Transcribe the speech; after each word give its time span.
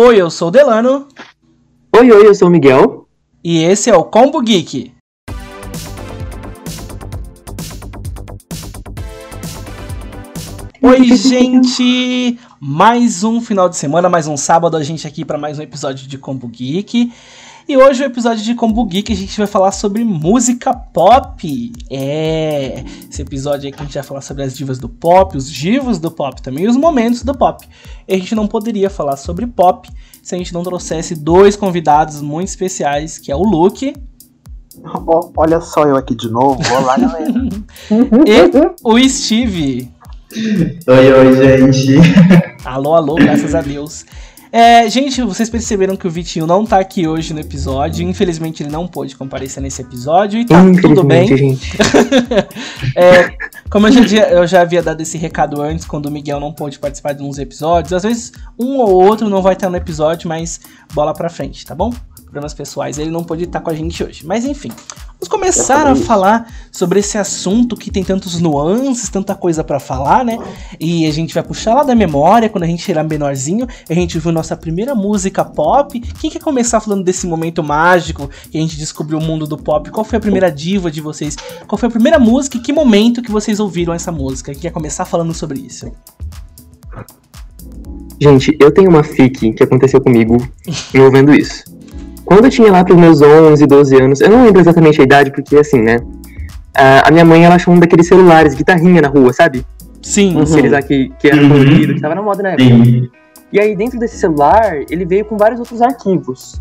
Oi, 0.00 0.22
eu 0.22 0.30
sou 0.30 0.46
o 0.46 0.50
Delano. 0.52 1.08
Oi, 1.96 2.12
oi, 2.12 2.28
eu 2.28 2.32
sou 2.32 2.46
o 2.46 2.50
Miguel. 2.52 3.08
E 3.42 3.64
esse 3.64 3.90
é 3.90 3.96
o 3.96 4.04
Combo 4.04 4.40
Geek. 4.40 4.92
Oi, 10.80 11.04
gente! 11.16 12.38
Mais 12.60 13.24
um 13.24 13.40
final 13.40 13.68
de 13.68 13.76
semana, 13.76 14.08
mais 14.08 14.28
um 14.28 14.36
sábado, 14.36 14.76
a 14.76 14.84
gente 14.84 15.04
aqui 15.04 15.24
para 15.24 15.36
mais 15.36 15.58
um 15.58 15.62
episódio 15.62 16.06
de 16.06 16.16
Combo 16.16 16.46
Geek. 16.46 17.12
E 17.68 17.76
hoje 17.76 18.02
o 18.02 18.06
episódio 18.06 18.42
de 18.42 18.54
Combo 18.54 18.82
Geek 18.86 19.12
a 19.12 19.14
gente 19.14 19.36
vai 19.36 19.46
falar 19.46 19.72
sobre 19.72 20.02
música 20.02 20.72
pop. 20.72 21.70
É, 21.90 22.82
esse 23.10 23.20
episódio 23.20 23.68
aqui 23.68 23.78
a 23.78 23.84
gente 23.84 23.92
vai 23.92 24.02
falar 24.02 24.22
sobre 24.22 24.42
as 24.42 24.56
divas 24.56 24.78
do 24.78 24.88
pop, 24.88 25.36
os 25.36 25.52
divos 25.52 25.98
do 25.98 26.10
pop 26.10 26.40
também, 26.40 26.64
e 26.64 26.66
os 26.66 26.78
momentos 26.78 27.22
do 27.22 27.36
pop. 27.36 27.68
E 28.08 28.14
a 28.14 28.16
gente 28.16 28.34
não 28.34 28.46
poderia 28.46 28.88
falar 28.88 29.18
sobre 29.18 29.46
pop 29.46 29.86
se 30.22 30.34
a 30.34 30.38
gente 30.38 30.54
não 30.54 30.62
trouxesse 30.62 31.14
dois 31.14 31.56
convidados 31.56 32.22
muito 32.22 32.48
especiais, 32.48 33.18
que 33.18 33.30
é 33.30 33.36
o 33.36 33.42
Luke. 33.42 33.94
Olha 35.36 35.60
só 35.60 35.82
eu 35.82 35.96
aqui 35.96 36.14
de 36.14 36.30
novo. 36.30 36.62
Olá, 36.74 36.96
galera. 36.98 37.34
e 37.90 38.78
o 38.82 39.08
Steve. 39.10 39.92
Oi, 40.86 41.12
oi, 41.12 41.36
gente. 41.36 41.98
Alô, 42.64 42.94
alô, 42.94 43.16
graças 43.16 43.54
a 43.54 43.60
Deus. 43.60 44.06
É, 44.50 44.88
gente, 44.88 45.22
vocês 45.22 45.50
perceberam 45.50 45.96
que 45.96 46.06
o 46.06 46.10
Vitinho 46.10 46.46
não 46.46 46.64
tá 46.64 46.78
aqui 46.78 47.06
hoje 47.06 47.34
no 47.34 47.40
episódio. 47.40 48.06
Infelizmente, 48.06 48.62
ele 48.62 48.70
não 48.70 48.86
pôde 48.86 49.14
comparecer 49.16 49.62
nesse 49.62 49.82
episódio 49.82 50.40
e 50.40 50.46
tá 50.46 50.62
tudo 50.80 51.04
bem. 51.04 51.36
Gente. 51.36 51.76
é, 52.96 53.30
como 53.70 53.86
eu 53.88 54.06
já, 54.06 54.28
eu 54.28 54.46
já 54.46 54.62
havia 54.62 54.82
dado 54.82 55.00
esse 55.00 55.18
recado 55.18 55.60
antes, 55.60 55.84
quando 55.84 56.06
o 56.06 56.10
Miguel 56.10 56.40
não 56.40 56.52
pôde 56.52 56.78
participar 56.78 57.12
de 57.12 57.22
uns 57.22 57.38
episódios, 57.38 57.92
às 57.92 58.02
vezes 58.02 58.32
um 58.58 58.78
ou 58.78 59.04
outro 59.04 59.28
não 59.28 59.42
vai 59.42 59.52
estar 59.52 59.68
no 59.68 59.76
episódio, 59.76 60.28
mas 60.28 60.60
bola 60.94 61.12
pra 61.12 61.28
frente, 61.28 61.64
tá 61.66 61.74
bom? 61.74 61.92
Problemas 62.22 62.54
pessoais, 62.54 62.98
ele 62.98 63.10
não 63.10 63.24
pôde 63.24 63.44
estar 63.44 63.60
com 63.60 63.70
a 63.70 63.74
gente 63.74 64.02
hoje. 64.02 64.26
Mas 64.26 64.44
enfim, 64.44 64.70
Vamos 65.20 65.28
começar 65.28 65.84
a 65.84 65.96
falar 65.96 66.48
sobre 66.70 67.00
esse 67.00 67.18
assunto 67.18 67.76
que 67.76 67.90
tem 67.90 68.04
tantos 68.04 68.40
nuances, 68.40 69.08
tanta 69.08 69.34
coisa 69.34 69.64
para 69.64 69.80
falar, 69.80 70.24
né? 70.24 70.38
E 70.78 71.06
a 71.06 71.10
gente 71.10 71.34
vai 71.34 71.42
puxar 71.42 71.74
lá 71.74 71.82
da 71.82 71.92
memória, 71.92 72.48
quando 72.48 72.62
a 72.62 72.68
gente 72.68 72.88
era 72.88 73.02
menorzinho, 73.02 73.66
a 73.90 73.94
gente 73.94 74.16
viu 74.16 74.30
nossa 74.30 74.56
primeira 74.56 74.94
música 74.94 75.44
pop. 75.44 75.98
Quem 76.20 76.30
quer 76.30 76.38
começar 76.38 76.78
falando 76.78 77.02
desse 77.02 77.26
momento 77.26 77.64
mágico 77.64 78.30
que 78.48 78.56
a 78.56 78.60
gente 78.60 78.76
descobriu 78.76 79.18
o 79.18 79.20
mundo 79.20 79.44
do 79.44 79.58
pop? 79.58 79.90
Qual 79.90 80.04
foi 80.04 80.18
a 80.18 80.20
primeira 80.20 80.52
diva 80.52 80.88
de 80.88 81.00
vocês? 81.00 81.36
Qual 81.66 81.76
foi 81.76 81.88
a 81.88 81.92
primeira 81.92 82.20
música 82.20 82.56
e 82.56 82.60
que 82.60 82.72
momento 82.72 83.20
que 83.20 83.32
vocês 83.32 83.58
ouviram 83.58 83.92
essa 83.92 84.12
música? 84.12 84.52
Quem 84.52 84.60
quer 84.62 84.70
começar 84.70 85.04
falando 85.04 85.34
sobre 85.34 85.58
isso? 85.58 85.90
Gente, 88.20 88.56
eu 88.60 88.72
tenho 88.72 88.88
uma 88.88 89.02
fic 89.02 89.52
que 89.52 89.64
aconteceu 89.64 90.00
comigo 90.00 90.36
envolvendo 90.94 91.34
isso. 91.34 91.64
Quando 92.28 92.44
eu 92.44 92.50
tinha 92.50 92.70
lá 92.70 92.84
pros 92.84 92.98
meus 92.98 93.22
11, 93.22 93.66
12 93.66 94.02
anos, 94.02 94.20
eu 94.20 94.28
não 94.28 94.44
lembro 94.44 94.60
exatamente 94.60 95.00
a 95.00 95.04
idade, 95.04 95.30
porque 95.30 95.56
assim, 95.56 95.80
né? 95.80 95.96
A 96.74 97.10
minha 97.10 97.24
mãe, 97.24 97.42
ela 97.42 97.54
achou 97.54 97.72
um 97.72 97.80
daqueles 97.80 98.06
celulares, 98.06 98.54
guitarrinha 98.54 99.00
na 99.00 99.08
rua, 99.08 99.32
sabe? 99.32 99.64
Sim. 100.02 100.36
Um 100.36 100.40
uhum. 100.40 100.70
lá 100.70 100.82
que, 100.82 101.10
que 101.18 101.26
era 101.26 101.40
uhum. 101.40 101.48
colorido, 101.48 101.94
que 101.94 102.00
tava 102.02 102.14
na 102.14 102.20
moda 102.20 102.42
na 102.42 102.50
época. 102.50 102.68
Sim. 102.68 103.08
E 103.50 103.58
aí, 103.58 103.74
dentro 103.74 103.98
desse 103.98 104.18
celular, 104.18 104.76
ele 104.90 105.06
veio 105.06 105.24
com 105.24 105.38
vários 105.38 105.58
outros 105.58 105.80
arquivos. 105.80 106.60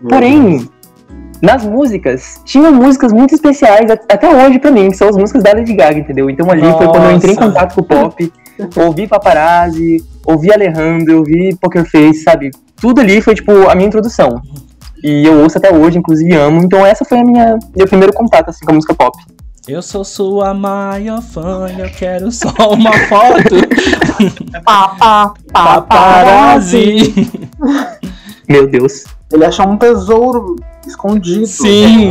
Uhum. 0.00 0.08
Porém, 0.08 0.68
nas 1.42 1.64
músicas, 1.64 2.40
tinham 2.44 2.72
músicas 2.72 3.12
muito 3.12 3.34
especiais, 3.34 3.90
até 3.90 4.46
hoje 4.46 4.60
pra 4.60 4.70
mim, 4.70 4.88
que 4.88 4.96
são 4.96 5.08
as 5.08 5.16
músicas 5.16 5.42
da 5.42 5.52
Lady 5.52 5.74
Gaga, 5.74 5.98
entendeu? 5.98 6.30
Então 6.30 6.48
ali 6.48 6.62
Nossa. 6.62 6.78
foi 6.78 6.86
quando 6.86 7.04
eu 7.06 7.16
entrei 7.16 7.34
em 7.34 7.36
contato 7.36 7.74
com 7.74 7.80
o 7.80 7.84
pop, 7.84 8.32
ouvi 8.76 9.08
Paparazzi, 9.08 10.00
ouvi 10.24 10.52
Alejandro, 10.52 11.18
ouvi 11.18 11.56
Poker 11.60 11.84
Face, 11.84 12.22
sabe? 12.22 12.52
Tudo 12.80 13.00
ali 13.00 13.20
foi, 13.20 13.34
tipo, 13.34 13.68
a 13.68 13.74
minha 13.74 13.88
introdução. 13.88 14.40
E 15.02 15.26
eu 15.26 15.42
ouço 15.42 15.58
até 15.58 15.72
hoje, 15.72 15.98
inclusive 15.98 16.34
amo. 16.34 16.62
Então 16.62 16.84
essa 16.84 17.04
foi 17.04 17.18
a 17.18 17.24
minha 17.24 17.58
meu 17.76 17.86
primeiro 17.86 18.12
contato 18.12 18.50
assim 18.50 18.64
com 18.64 18.72
a 18.72 18.74
música 18.74 18.94
pop. 18.94 19.16
Eu 19.68 19.82
sou 19.82 20.02
sua 20.02 20.54
maior 20.54 21.20
fã, 21.20 21.68
eu 21.78 21.90
quero 21.90 22.32
só 22.32 22.48
uma 22.72 22.90
foto. 23.06 23.54
Papa, 24.64 25.34
paparazzi. 25.52 27.30
Meu 28.48 28.66
Deus. 28.66 29.04
Ele 29.30 29.44
achou 29.44 29.68
um 29.68 29.76
tesouro 29.76 30.56
escondido. 30.86 31.46
Sim. 31.46 32.08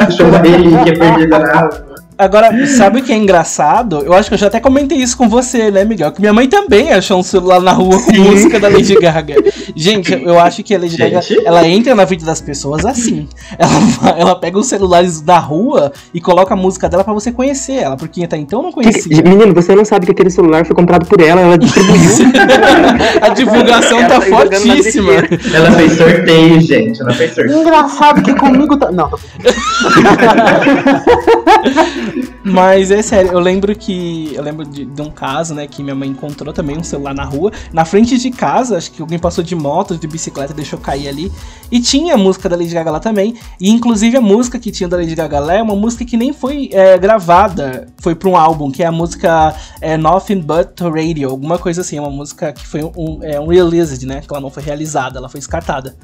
Achou 0.00 0.28
uma 0.28 0.38
relíquia 0.38 0.98
perdida 0.98 1.38
na 1.38 1.60
rua. 1.60 1.93
Agora, 2.16 2.66
sabe 2.66 3.00
o 3.00 3.02
que 3.02 3.12
é 3.12 3.16
engraçado? 3.16 4.02
Eu 4.04 4.12
acho 4.12 4.28
que 4.28 4.34
eu 4.34 4.38
já 4.38 4.46
até 4.46 4.60
comentei 4.60 4.98
isso 4.98 5.16
com 5.16 5.28
você, 5.28 5.70
né, 5.70 5.84
Miguel? 5.84 6.12
Que 6.12 6.20
minha 6.20 6.32
mãe 6.32 6.48
também 6.48 6.92
achou 6.92 7.18
um 7.18 7.22
celular 7.22 7.60
na 7.60 7.72
rua 7.72 8.00
com 8.00 8.12
música 8.12 8.60
da 8.60 8.68
Lady 8.68 8.94
Gaga. 8.94 9.34
Gente, 9.74 10.12
eu 10.12 10.38
acho 10.38 10.62
que 10.62 10.74
a 10.74 10.78
Lady 10.78 10.96
Gente. 10.96 11.10
Gaga, 11.10 11.26
ela 11.44 11.68
entra 11.68 11.94
na 11.94 12.04
vida 12.04 12.24
das 12.24 12.40
pessoas 12.40 12.86
assim. 12.86 13.28
Ela, 13.58 13.72
ela 14.16 14.36
pega 14.36 14.58
os 14.58 14.68
celulares 14.68 15.20
da 15.20 15.38
rua 15.38 15.92
e 16.12 16.20
coloca 16.20 16.54
a 16.54 16.56
música 16.56 16.88
dela 16.88 17.02
para 17.02 17.12
você 17.12 17.32
conhecer 17.32 17.74
ela, 17.74 17.96
porque 17.96 18.22
até 18.22 18.36
então 18.36 18.62
não 18.62 18.70
conhecia. 18.70 19.22
Menino, 19.22 19.52
você 19.52 19.74
não 19.74 19.84
sabe 19.84 20.06
que 20.06 20.12
aquele 20.12 20.30
celular 20.30 20.64
foi 20.64 20.76
comprado 20.76 21.06
por 21.06 21.20
ela, 21.20 21.40
ela 21.40 21.58
distribuiu. 21.58 21.98
a 23.20 23.28
divulgação 23.30 23.98
ela 23.98 24.08
tá 24.08 24.20
fortíssima. 24.20 25.12
Ela 25.52 25.72
fez 25.72 25.96
sorteio, 25.96 26.60
gente. 26.60 27.00
Ela 27.00 27.12
fez 27.12 27.34
sorteio. 27.34 27.60
Engraçado 27.60 28.22
que 28.22 28.34
comigo 28.34 28.76
tá. 28.76 28.92
Não, 28.92 29.10
Mas 32.44 32.90
é 32.90 33.02
sério, 33.02 33.32
eu 33.32 33.38
lembro 33.38 33.74
que. 33.74 34.32
Eu 34.34 34.42
lembro 34.42 34.64
de, 34.64 34.84
de, 34.84 35.02
um 35.02 35.10
caso, 35.10 35.54
né, 35.54 35.66
que 35.66 35.82
minha 35.82 35.94
mãe 35.94 36.08
encontrou 36.08 36.52
também 36.52 36.76
um 36.76 36.82
celular 36.82 37.14
na 37.14 37.24
rua. 37.24 37.52
Na 37.72 37.84
frente 37.84 38.18
de 38.18 38.30
casa, 38.30 38.76
acho 38.76 38.90
que 38.90 39.00
alguém 39.00 39.18
passou 39.18 39.42
de 39.42 39.54
moto, 39.54 39.96
de 39.96 40.06
bicicleta, 40.06 40.52
deixou 40.52 40.78
cair 40.78 41.08
ali. 41.08 41.32
E 41.70 41.80
tinha 41.80 42.14
a 42.14 42.18
música 42.18 42.48
da 42.48 42.56
Lady 42.56 42.74
Gaga 42.74 42.90
lá 42.90 43.00
também. 43.00 43.34
E 43.60 43.70
inclusive 43.70 44.16
a 44.16 44.20
música 44.20 44.58
que 44.58 44.70
tinha 44.70 44.88
da 44.88 44.96
Lady 44.96 45.14
Gaga 45.14 45.40
lá 45.40 45.54
é 45.54 45.62
uma 45.62 45.76
música 45.76 46.04
que 46.04 46.16
nem 46.16 46.32
foi 46.32 46.68
é, 46.72 46.98
gravada. 46.98 47.86
Foi 47.98 48.14
pra 48.14 48.28
um 48.28 48.36
álbum, 48.36 48.70
que 48.70 48.82
é 48.82 48.86
a 48.86 48.92
música 48.92 49.54
é, 49.80 49.96
Nothing 49.96 50.40
But 50.40 50.80
Radio, 50.80 51.30
alguma 51.30 51.58
coisa 51.58 51.80
assim. 51.80 51.96
É 51.96 52.00
uma 52.00 52.10
música 52.10 52.52
que 52.52 52.66
foi 52.66 52.82
um, 52.84 53.20
é, 53.22 53.40
um 53.40 53.48
released, 53.48 54.06
né? 54.06 54.20
Que 54.20 54.32
ela 54.32 54.40
não 54.40 54.50
foi 54.50 54.62
realizada, 54.62 55.18
ela 55.18 55.28
foi 55.28 55.40
descartada. 55.40 55.96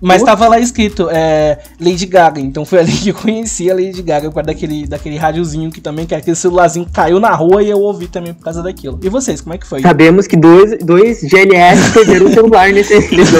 Mas 0.00 0.22
tava 0.22 0.46
lá 0.46 0.60
escrito 0.60 1.08
é, 1.10 1.58
Lady 1.80 2.06
Gaga, 2.06 2.40
então 2.40 2.64
foi 2.64 2.78
ali 2.80 2.92
que 2.92 3.10
eu 3.10 3.14
conheci 3.14 3.70
a 3.70 3.74
Lady 3.74 4.02
Gaga 4.02 4.28
por 4.28 4.36
causa 4.36 4.46
daquele, 4.46 4.86
daquele 4.86 5.16
rádiozinho 5.16 5.70
que 5.70 5.80
também, 5.80 6.06
que 6.06 6.14
aquele 6.14 6.36
celularzinho 6.36 6.86
caiu 6.92 7.18
na 7.18 7.34
rua 7.34 7.62
e 7.62 7.70
eu 7.70 7.80
ouvi 7.80 8.06
também 8.06 8.32
por 8.32 8.44
causa 8.44 8.62
daquilo. 8.62 8.98
E 9.02 9.08
vocês, 9.08 9.40
como 9.40 9.54
é 9.54 9.58
que 9.58 9.66
foi? 9.66 9.82
Sabemos 9.82 10.26
que 10.26 10.36
dois, 10.36 10.78
dois 10.78 11.20
GLS 11.20 11.92
perderam 11.92 12.26
o 12.26 12.32
celular 12.32 12.70
nesse, 12.72 12.94
nesse 13.14 13.34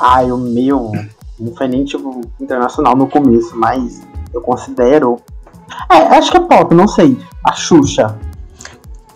Ai, 0.00 0.30
o 0.30 0.36
meu 0.36 0.92
não 1.42 1.54
foi 1.54 1.68
nem 1.68 1.84
tipo 1.84 2.20
internacional 2.40 2.96
no 2.96 3.08
começo, 3.08 3.56
mas 3.56 4.00
eu 4.32 4.40
considero. 4.40 5.20
É, 5.90 5.96
acho 6.16 6.30
que 6.30 6.36
é 6.36 6.40
pop, 6.40 6.74
não 6.74 6.86
sei. 6.86 7.18
A 7.44 7.52
Xuxa. 7.52 8.16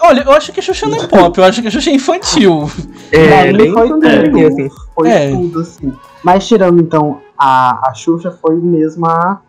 Olha, 0.07 0.23
eu 0.23 0.33
acho 0.33 0.53
que 0.53 0.61
a 0.61 0.63
Xuxa 0.63 0.87
não 0.87 1.03
é 1.03 1.07
pop, 1.07 1.37
eu 1.39 1.45
acho 1.45 1.61
que 1.61 1.69
a 1.69 1.71
Xuxa 1.71 1.91
é 1.91 1.95
infantil. 1.95 2.71
É, 3.11 3.53
bem 3.53 3.73
foi 3.73 3.89
tudo, 3.89 4.07
assim. 4.07 4.71
Foi 4.95 5.09
é. 5.09 5.31
tudo, 5.31 5.61
assim. 5.61 5.93
Mas 6.23 6.47
tirando, 6.47 6.81
então, 6.81 7.21
a, 7.37 7.89
a 7.89 7.95
Xuxa 7.95 8.31
foi 8.31 8.55
mesmo 8.57 9.07
a, 9.07 9.41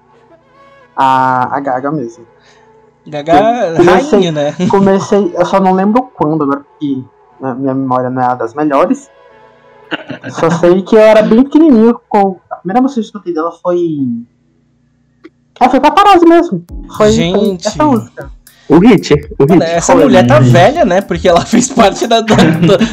a, 0.96 1.56
a 1.56 1.60
Gaga 1.60 1.92
mesmo. 1.92 2.26
Gaga 3.06 3.76
comecei, 3.78 4.20
rainha, 4.20 4.32
né? 4.32 4.56
Comecei, 4.70 5.32
eu 5.36 5.46
só 5.46 5.60
não 5.60 5.74
lembro 5.74 6.04
quando, 6.14 6.44
agora 6.44 6.60
porque 6.60 7.04
né, 7.40 7.54
minha 7.54 7.74
memória 7.74 8.10
não 8.10 8.22
é 8.22 8.26
a 8.26 8.36
das 8.36 8.54
melhores. 8.54 9.10
Só 10.30 10.50
sei 10.50 10.82
que 10.82 10.96
eu 10.96 11.00
era 11.00 11.22
bem 11.22 11.44
pequenininho. 11.44 12.00
Com... 12.10 12.40
A 12.50 12.58
primeira 12.58 12.82
música 12.82 12.96
que 12.96 13.06
eu 13.06 13.08
escutei 13.08 13.34
dela 13.34 13.52
foi. 13.52 14.06
É, 15.60 15.70
foi 15.70 15.80
paparazzi 15.80 16.26
mesmo. 16.26 16.66
Foi, 16.98 17.12
Gente. 17.12 17.64
Foi 17.64 17.72
essa 17.72 17.86
música. 17.86 18.37
O 18.70 18.80
Hit. 18.80 19.14
O 19.40 19.46
hit. 19.46 19.64
essa 19.64 19.96
mulher 19.96 20.28
tá 20.28 20.40
velha, 20.40 20.84
né? 20.84 21.02
Porque 21.02 21.28
ela 21.28 21.44
fez 21.46 21.70
parte 21.70 22.06
da, 22.06 22.22
do, 22.22 22.36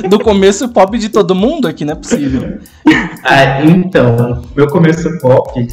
do 0.08 0.18
começo 0.20 0.68
pop 0.68 0.96
de 0.96 1.08
todo 1.08 1.34
mundo 1.34 1.66
aqui, 1.66 1.84
não 1.84 1.92
é 1.92 1.96
possível. 1.96 2.58
Ah, 3.26 3.64
então, 3.64 4.42
meu 4.54 4.66
começo 4.68 5.18
pop, 5.18 5.66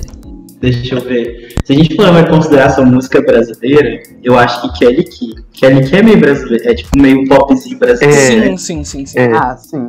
deixa 0.62 0.95
eu 0.95 1.01
ver. 1.01 1.53
Se 1.65 1.74
a 1.74 1.75
gente 1.75 1.95
for 1.98 2.13
vai 2.13 2.25
considerar 2.25 2.68
essa 2.68 2.81
música 2.81 3.21
brasileira, 3.21 4.01
eu 4.24 4.39
acho 4.39 4.62
que 4.62 4.80
Kelly 4.80 5.03
Key. 5.03 5.36
Kelly 5.51 5.89
Key 5.89 5.98
é 5.98 6.01
meio 6.01 6.18
brasileiro, 6.18 6.69
é 6.69 6.74
tipo 6.74 6.97
meio 6.97 7.27
popzinho 7.27 7.77
brasileiro. 7.77 8.54
É, 8.54 8.56
sim, 8.56 8.57
sim, 8.57 8.83
sim, 8.86 9.06
sim. 9.06 9.19
É. 9.19 9.33
Ah, 9.33 9.57
sim. 9.57 9.86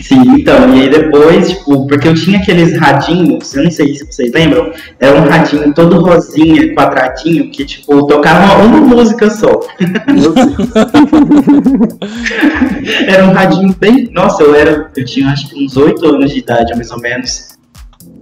Sim, 0.00 0.22
então, 0.38 0.74
e 0.74 0.82
aí 0.82 0.90
depois, 0.90 1.48
tipo, 1.48 1.86
porque 1.86 2.08
eu 2.08 2.14
tinha 2.14 2.38
aqueles 2.38 2.76
radinhos, 2.78 3.54
eu 3.54 3.64
não 3.64 3.70
sei 3.70 3.94
se 3.94 4.06
vocês 4.06 4.32
lembram, 4.32 4.70
era 5.00 5.18
um 5.18 5.28
radinho 5.28 5.72
todo 5.74 6.00
rosinha, 6.00 6.74
quadradinho, 6.74 7.50
que, 7.50 7.64
tipo, 7.64 8.06
tocava 8.06 8.62
uma 8.62 8.80
música 8.80 9.30
só. 9.30 9.60
era 13.08 13.24
um 13.24 13.32
radinho 13.32 13.74
bem. 13.78 14.10
Nossa, 14.12 14.42
eu 14.42 14.54
era. 14.54 14.90
Eu 14.94 15.04
tinha 15.04 15.30
acho 15.30 15.48
que 15.48 15.64
uns 15.64 15.76
oito 15.76 16.06
anos 16.06 16.30
de 16.30 16.40
idade, 16.40 16.74
mais 16.74 16.90
ou 16.90 17.00
menos. 17.00 17.56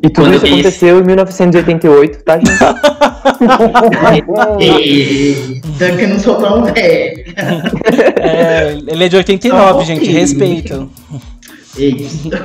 E 0.02 0.10
tudo 0.10 0.26
Quando 0.26 0.34
isso 0.34 0.46
aconteceu 0.46 1.00
em 1.00 1.04
1988, 1.04 2.24
tá, 2.24 2.36
gente? 2.36 2.50
Eita, 4.60 5.96
que 5.96 6.02
eu 6.02 6.08
não 6.08 6.20
sou 6.20 6.36
tão 6.36 6.64
velho. 6.64 7.24
É, 8.20 8.76
ele 8.86 9.04
é 9.04 9.08
de 9.08 9.16
89, 9.16 9.72
Só 9.72 9.78
um 9.78 9.84
gente, 9.84 10.10
respeito. 10.10 10.90
Eita. 11.76 12.44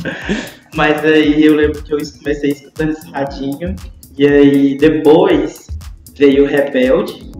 Mas 0.74 1.04
aí 1.04 1.44
eu 1.44 1.56
lembro 1.56 1.82
que 1.82 1.92
eu 1.92 1.98
comecei 2.18 2.50
escutando 2.50 2.90
esse 2.90 3.10
radinho. 3.10 3.74
E 4.16 4.26
aí 4.26 4.78
depois 4.78 5.66
veio 6.16 6.44
o 6.44 6.46
Rebelde. 6.46 7.30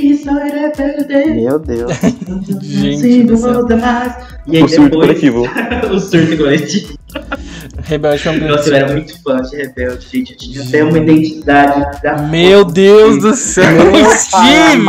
E 0.00 0.16
só 0.16 0.32
rebelde. 0.32 1.34
Meu 1.34 1.58
Deus. 1.58 1.92
Gente 2.62 3.24
do 3.24 3.36
céu. 3.36 3.66
demais. 3.66 4.14
E 4.46 4.56
aí 4.56 4.62
O 4.62 4.68
surto 4.68 4.84
depois. 4.90 5.06
coletivo. 5.06 5.44
o 5.92 5.98
surto 5.98 6.36
coletivo. 6.36 6.98
Rebelde 7.82 8.28
é 8.28 8.30
um 8.30 8.48
Nossa, 8.48 8.68
eu 8.68 8.76
era 8.76 8.92
muito 8.92 9.22
fã 9.22 9.40
de 9.42 9.56
Rebelde, 9.56 10.06
gente. 10.12 10.32
Eu 10.32 10.38
tinha 10.38 10.62
até 10.62 10.84
uma 10.84 10.98
identidade 10.98 12.02
da 12.02 12.18
Meu 12.22 12.64
Deus 12.64 13.18
do 13.18 13.34
céu, 13.34 13.64
Steve! 14.16 14.84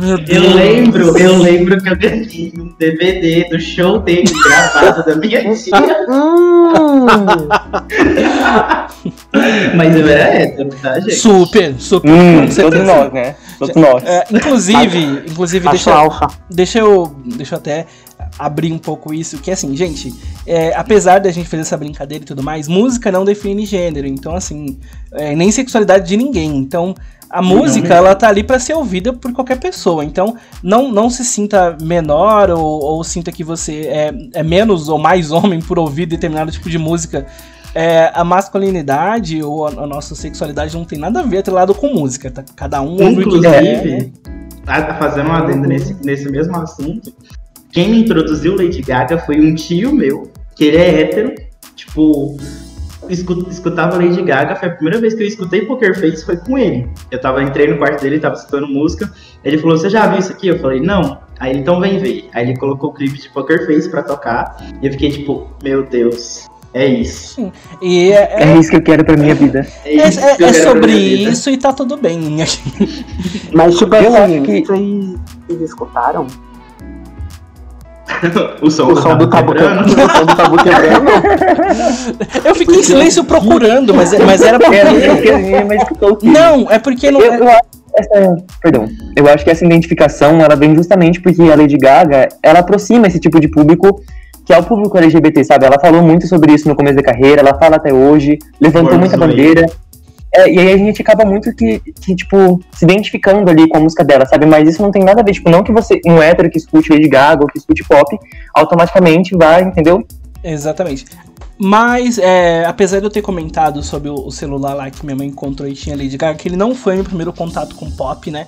Meu 0.00 0.16
Eu 0.16 0.24
Deus. 0.24 0.54
lembro, 0.54 1.18
eu 1.18 1.36
lembro 1.36 1.82
que 1.82 1.88
eu 1.90 1.96
ganhei 1.96 2.52
um 2.56 2.72
DVD 2.78 3.48
do 3.50 3.60
show 3.60 3.98
dele 3.98 4.32
gravado 4.42 5.04
da 5.04 5.16
minha 5.16 5.54
tia. 5.54 5.76
Mas 9.74 9.96
eu 9.96 10.08
era 10.08 10.34
hétero, 10.34 10.70
tá, 10.80 10.98
gente? 11.00 11.14
Super, 11.16 11.74
super. 11.78 12.10
Hum, 12.10 12.46
todos 12.48 12.80
nós, 12.82 13.12
né? 13.12 13.36
Todos 13.58 13.76
nós. 13.76 14.02
É, 14.04 14.24
inclusive, 14.30 15.22
inclusive 15.30 15.68
deixa, 15.68 15.92
alfa. 15.92 16.28
deixa 16.48 16.78
eu 16.78 17.14
deixa 17.26 17.54
eu 17.54 17.58
até 17.58 17.86
abrir 18.38 18.72
um 18.72 18.78
pouco 18.78 19.12
isso, 19.12 19.38
que 19.38 19.50
assim, 19.50 19.74
gente, 19.76 20.14
é, 20.46 20.74
apesar 20.74 21.18
da 21.20 21.30
gente 21.30 21.48
fazer 21.48 21.62
essa 21.62 21.76
brincadeira 21.76 22.22
e 22.24 22.26
tudo 22.26 22.42
mais, 22.42 22.68
música 22.68 23.10
não 23.12 23.24
define 23.24 23.66
gênero, 23.66 24.06
então 24.06 24.34
assim, 24.34 24.78
é, 25.12 25.34
nem 25.34 25.50
sexualidade 25.50 26.08
de 26.08 26.16
ninguém. 26.16 26.56
Então, 26.56 26.94
a 27.30 27.40
música, 27.40 27.94
ela 27.94 28.14
tá 28.14 28.28
ali 28.28 28.42
pra 28.42 28.58
ser 28.58 28.74
ouvida 28.74 29.12
por 29.12 29.32
qualquer 29.32 29.58
pessoa. 29.58 30.04
Então, 30.04 30.36
não, 30.62 30.90
não 30.90 31.08
se 31.08 31.24
sinta 31.24 31.76
menor 31.80 32.50
ou, 32.50 32.82
ou 32.82 33.04
sinta 33.04 33.30
que 33.30 33.44
você 33.44 33.82
é, 33.86 34.12
é 34.34 34.42
menos 34.42 34.88
ou 34.88 34.98
mais 34.98 35.30
homem 35.32 35.60
por 35.60 35.78
ouvir 35.78 36.06
determinado 36.06 36.50
tipo 36.50 36.68
de 36.68 36.78
música. 36.78 37.26
É, 37.72 38.10
a 38.12 38.24
masculinidade 38.24 39.40
ou 39.44 39.64
a, 39.64 39.70
a 39.70 39.86
nossa 39.86 40.16
sexualidade 40.16 40.76
não 40.76 40.84
tem 40.84 40.98
nada 40.98 41.20
a 41.20 41.22
ver 41.22 41.38
atrelado 41.38 41.72
com 41.72 41.94
música, 41.94 42.28
tá? 42.28 42.44
Cada 42.56 42.82
um 42.82 43.00
ouve 43.00 43.22
o 43.22 43.30
que 43.30 43.40
quer, 43.40 43.62
né? 43.62 43.74
Inclusive, 43.74 44.12
tá 44.66 44.94
fazendo 44.98 45.28
um 45.28 45.32
adendo 45.32 45.68
nesse, 45.68 45.94
nesse 46.04 46.28
mesmo 46.28 46.56
assunto, 46.56 47.14
quem 47.70 47.90
me 47.90 48.00
introduziu 48.00 48.56
Lady 48.56 48.82
Gaga 48.82 49.18
foi 49.18 49.40
um 49.40 49.54
tio 49.54 49.92
meu, 49.92 50.32
que 50.56 50.64
ele 50.64 50.78
é 50.78 51.00
hétero, 51.00 51.32
tipo, 51.76 52.36
escutava 53.12 53.96
Lady 53.96 54.22
Gaga, 54.22 54.56
foi 54.56 54.68
a 54.68 54.72
primeira 54.72 55.00
vez 55.00 55.14
que 55.14 55.22
eu 55.22 55.26
escutei 55.26 55.62
Poker 55.62 55.98
Face, 55.98 56.24
foi 56.24 56.36
com 56.36 56.56
ele. 56.58 56.88
Eu 57.10 57.20
tava, 57.20 57.42
entrei 57.42 57.66
no 57.68 57.78
quarto 57.78 58.00
dele, 58.02 58.18
tava 58.18 58.34
escutando 58.34 58.66
música, 58.68 59.12
ele 59.44 59.58
falou, 59.58 59.76
você 59.76 59.88
já 59.90 60.06
viu 60.06 60.18
isso 60.18 60.32
aqui? 60.32 60.48
Eu 60.48 60.58
falei, 60.58 60.80
não. 60.80 61.18
Aí 61.38 61.50
ele, 61.52 61.60
então 61.60 61.80
vem 61.80 61.98
ver. 61.98 62.28
Aí 62.34 62.44
ele 62.48 62.56
colocou 62.58 62.90
o 62.90 62.92
clipe 62.92 63.18
de 63.20 63.28
Poker 63.30 63.66
Face 63.66 63.88
pra 63.88 64.02
tocar, 64.02 64.56
e 64.82 64.86
eu 64.86 64.92
fiquei 64.92 65.10
tipo, 65.10 65.48
meu 65.62 65.82
Deus, 65.84 66.48
é 66.74 66.86
isso. 66.86 67.50
E 67.82 68.12
é, 68.12 68.42
É 68.44 68.56
isso 68.58 68.70
que 68.70 68.76
eu 68.76 68.82
quero 68.82 69.04
pra 69.04 69.16
minha 69.16 69.34
vida. 69.34 69.66
É, 69.84 69.96
É, 69.98 70.08
isso 70.08 70.20
é- 70.20 70.36
que 70.36 70.42
eu 70.42 70.48
é 70.48 70.52
sobre 70.52 70.92
isso 70.92 71.50
e 71.50 71.56
tá 71.56 71.72
tudo 71.72 71.96
bem. 71.96 72.20
Mas, 73.52 73.76
tipo 73.78 73.94
Eu 73.94 74.14
assim, 74.14 74.36
acho 74.38 74.42
que- 74.44 74.64
vocês, 74.66 75.14
vocês 75.48 75.60
escutaram? 75.62 76.26
O 78.60 78.70
som, 78.70 78.88
O 78.88 78.96
som 78.96 79.16
do 79.16 79.28
tabu 79.28 79.54
quebrando. 79.54 79.86
O 79.86 79.88
som 79.88 80.24
do 80.24 80.36
tabu 80.36 80.56
quebrando. 80.56 81.10
Eu 82.44 82.54
fiquei 82.54 82.76
em 82.76 82.82
silêncio 82.82 83.24
procurando, 83.24 83.94
mas, 83.94 84.12
mas 84.18 84.42
era 84.42 84.58
Era 84.74 84.90
porque. 85.86 86.26
Não, 86.26 86.70
é 86.70 86.78
porque 86.78 87.10
não. 87.10 87.20
Eu, 87.20 87.32
eu 87.34 87.48
acho 87.48 87.62
que 87.62 87.80
essa, 87.94 88.36
perdão, 88.62 88.88
eu 89.16 89.28
acho 89.28 89.44
que 89.44 89.50
essa 89.50 89.64
identificação 89.64 90.40
ela 90.40 90.54
vem 90.54 90.74
justamente 90.74 91.20
porque 91.20 91.42
a 91.42 91.56
Lady 91.56 91.76
Gaga 91.76 92.28
ela 92.42 92.60
aproxima 92.60 93.06
esse 93.06 93.18
tipo 93.18 93.40
de 93.40 93.48
público 93.48 94.00
que 94.44 94.54
é 94.54 94.58
o 94.58 94.64
público 94.64 94.98
LGBT, 94.98 95.44
sabe? 95.44 95.64
Ela 95.64 95.78
falou 95.78 96.02
muito 96.02 96.26
sobre 96.26 96.52
isso 96.52 96.68
no 96.68 96.74
começo 96.74 96.96
da 96.96 97.02
carreira, 97.02 97.40
ela 97.40 97.56
fala 97.56 97.76
até 97.76 97.92
hoje, 97.92 98.36
levantou 98.60 98.98
muita 98.98 99.16
bandeira. 99.16 99.64
É, 100.32 100.48
e 100.48 100.58
aí 100.58 100.72
a 100.72 100.76
gente 100.76 101.02
acaba 101.02 101.24
muito 101.24 101.54
que, 101.54 101.80
que, 102.00 102.14
tipo, 102.14 102.60
se 102.72 102.84
identificando 102.84 103.50
ali 103.50 103.68
com 103.68 103.78
a 103.78 103.80
música 103.80 104.04
dela, 104.04 104.24
sabe? 104.26 104.46
Mas 104.46 104.68
isso 104.68 104.82
não 104.82 104.90
tem 104.90 105.02
nada 105.02 105.20
a 105.20 105.24
ver, 105.24 105.32
tipo, 105.32 105.50
não 105.50 105.62
que 105.62 105.72
você, 105.72 106.00
um 106.06 106.22
hétero 106.22 106.48
que 106.48 106.58
escute 106.58 106.92
Lady 106.92 107.08
Gaga 107.08 107.42
ou 107.42 107.48
que 107.48 107.58
escute 107.58 107.82
pop, 107.84 108.16
automaticamente 108.54 109.36
vai, 109.36 109.62
entendeu? 109.62 110.06
Exatamente. 110.42 111.04
Mas, 111.58 112.16
é, 112.16 112.64
apesar 112.64 113.00
de 113.00 113.06
eu 113.06 113.10
ter 113.10 113.22
comentado 113.22 113.82
sobre 113.82 114.08
o, 114.08 114.14
o 114.14 114.30
celular 114.30 114.72
lá 114.72 114.90
que 114.90 115.04
minha 115.04 115.16
mãe 115.16 115.26
encontrou 115.26 115.68
e 115.68 115.74
tinha 115.74 115.96
Lady 115.96 116.16
Gaga, 116.16 116.38
que 116.38 116.48
ele 116.48 116.56
não 116.56 116.74
foi 116.74 116.94
meu 116.94 117.04
primeiro 117.04 117.32
contato 117.32 117.74
com 117.74 117.90
pop, 117.90 118.30
né? 118.30 118.46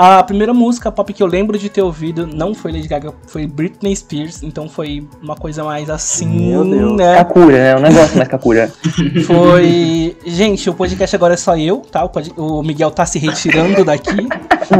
A 0.00 0.22
primeira 0.22 0.54
música 0.54 0.92
pop 0.92 1.12
que 1.12 1.20
eu 1.20 1.26
lembro 1.26 1.58
de 1.58 1.68
ter 1.68 1.82
ouvido 1.82 2.24
não 2.24 2.54
foi 2.54 2.70
Lady 2.70 2.86
Gaga, 2.86 3.12
foi 3.26 3.48
Britney 3.48 3.96
Spears, 3.96 4.44
então 4.44 4.68
foi 4.68 5.04
uma 5.20 5.34
coisa 5.34 5.64
mais 5.64 5.90
assim, 5.90 6.28
Meu 6.50 6.64
Deus. 6.64 6.96
né? 6.96 7.16
Kakura, 7.16 7.56
né? 7.58 7.76
Um 7.76 7.80
negócio 7.80 8.16
mais 8.16 8.28
Kakura. 8.28 8.72
Foi. 9.26 10.16
Gente, 10.24 10.70
o 10.70 10.74
podcast 10.74 11.16
agora 11.16 11.34
é 11.34 11.36
só 11.36 11.56
eu, 11.56 11.78
tá? 11.78 12.04
O, 12.04 12.08
pod- 12.10 12.32
o 12.36 12.62
Miguel 12.62 12.92
tá 12.92 13.04
se 13.04 13.18
retirando 13.18 13.84
daqui. 13.84 14.28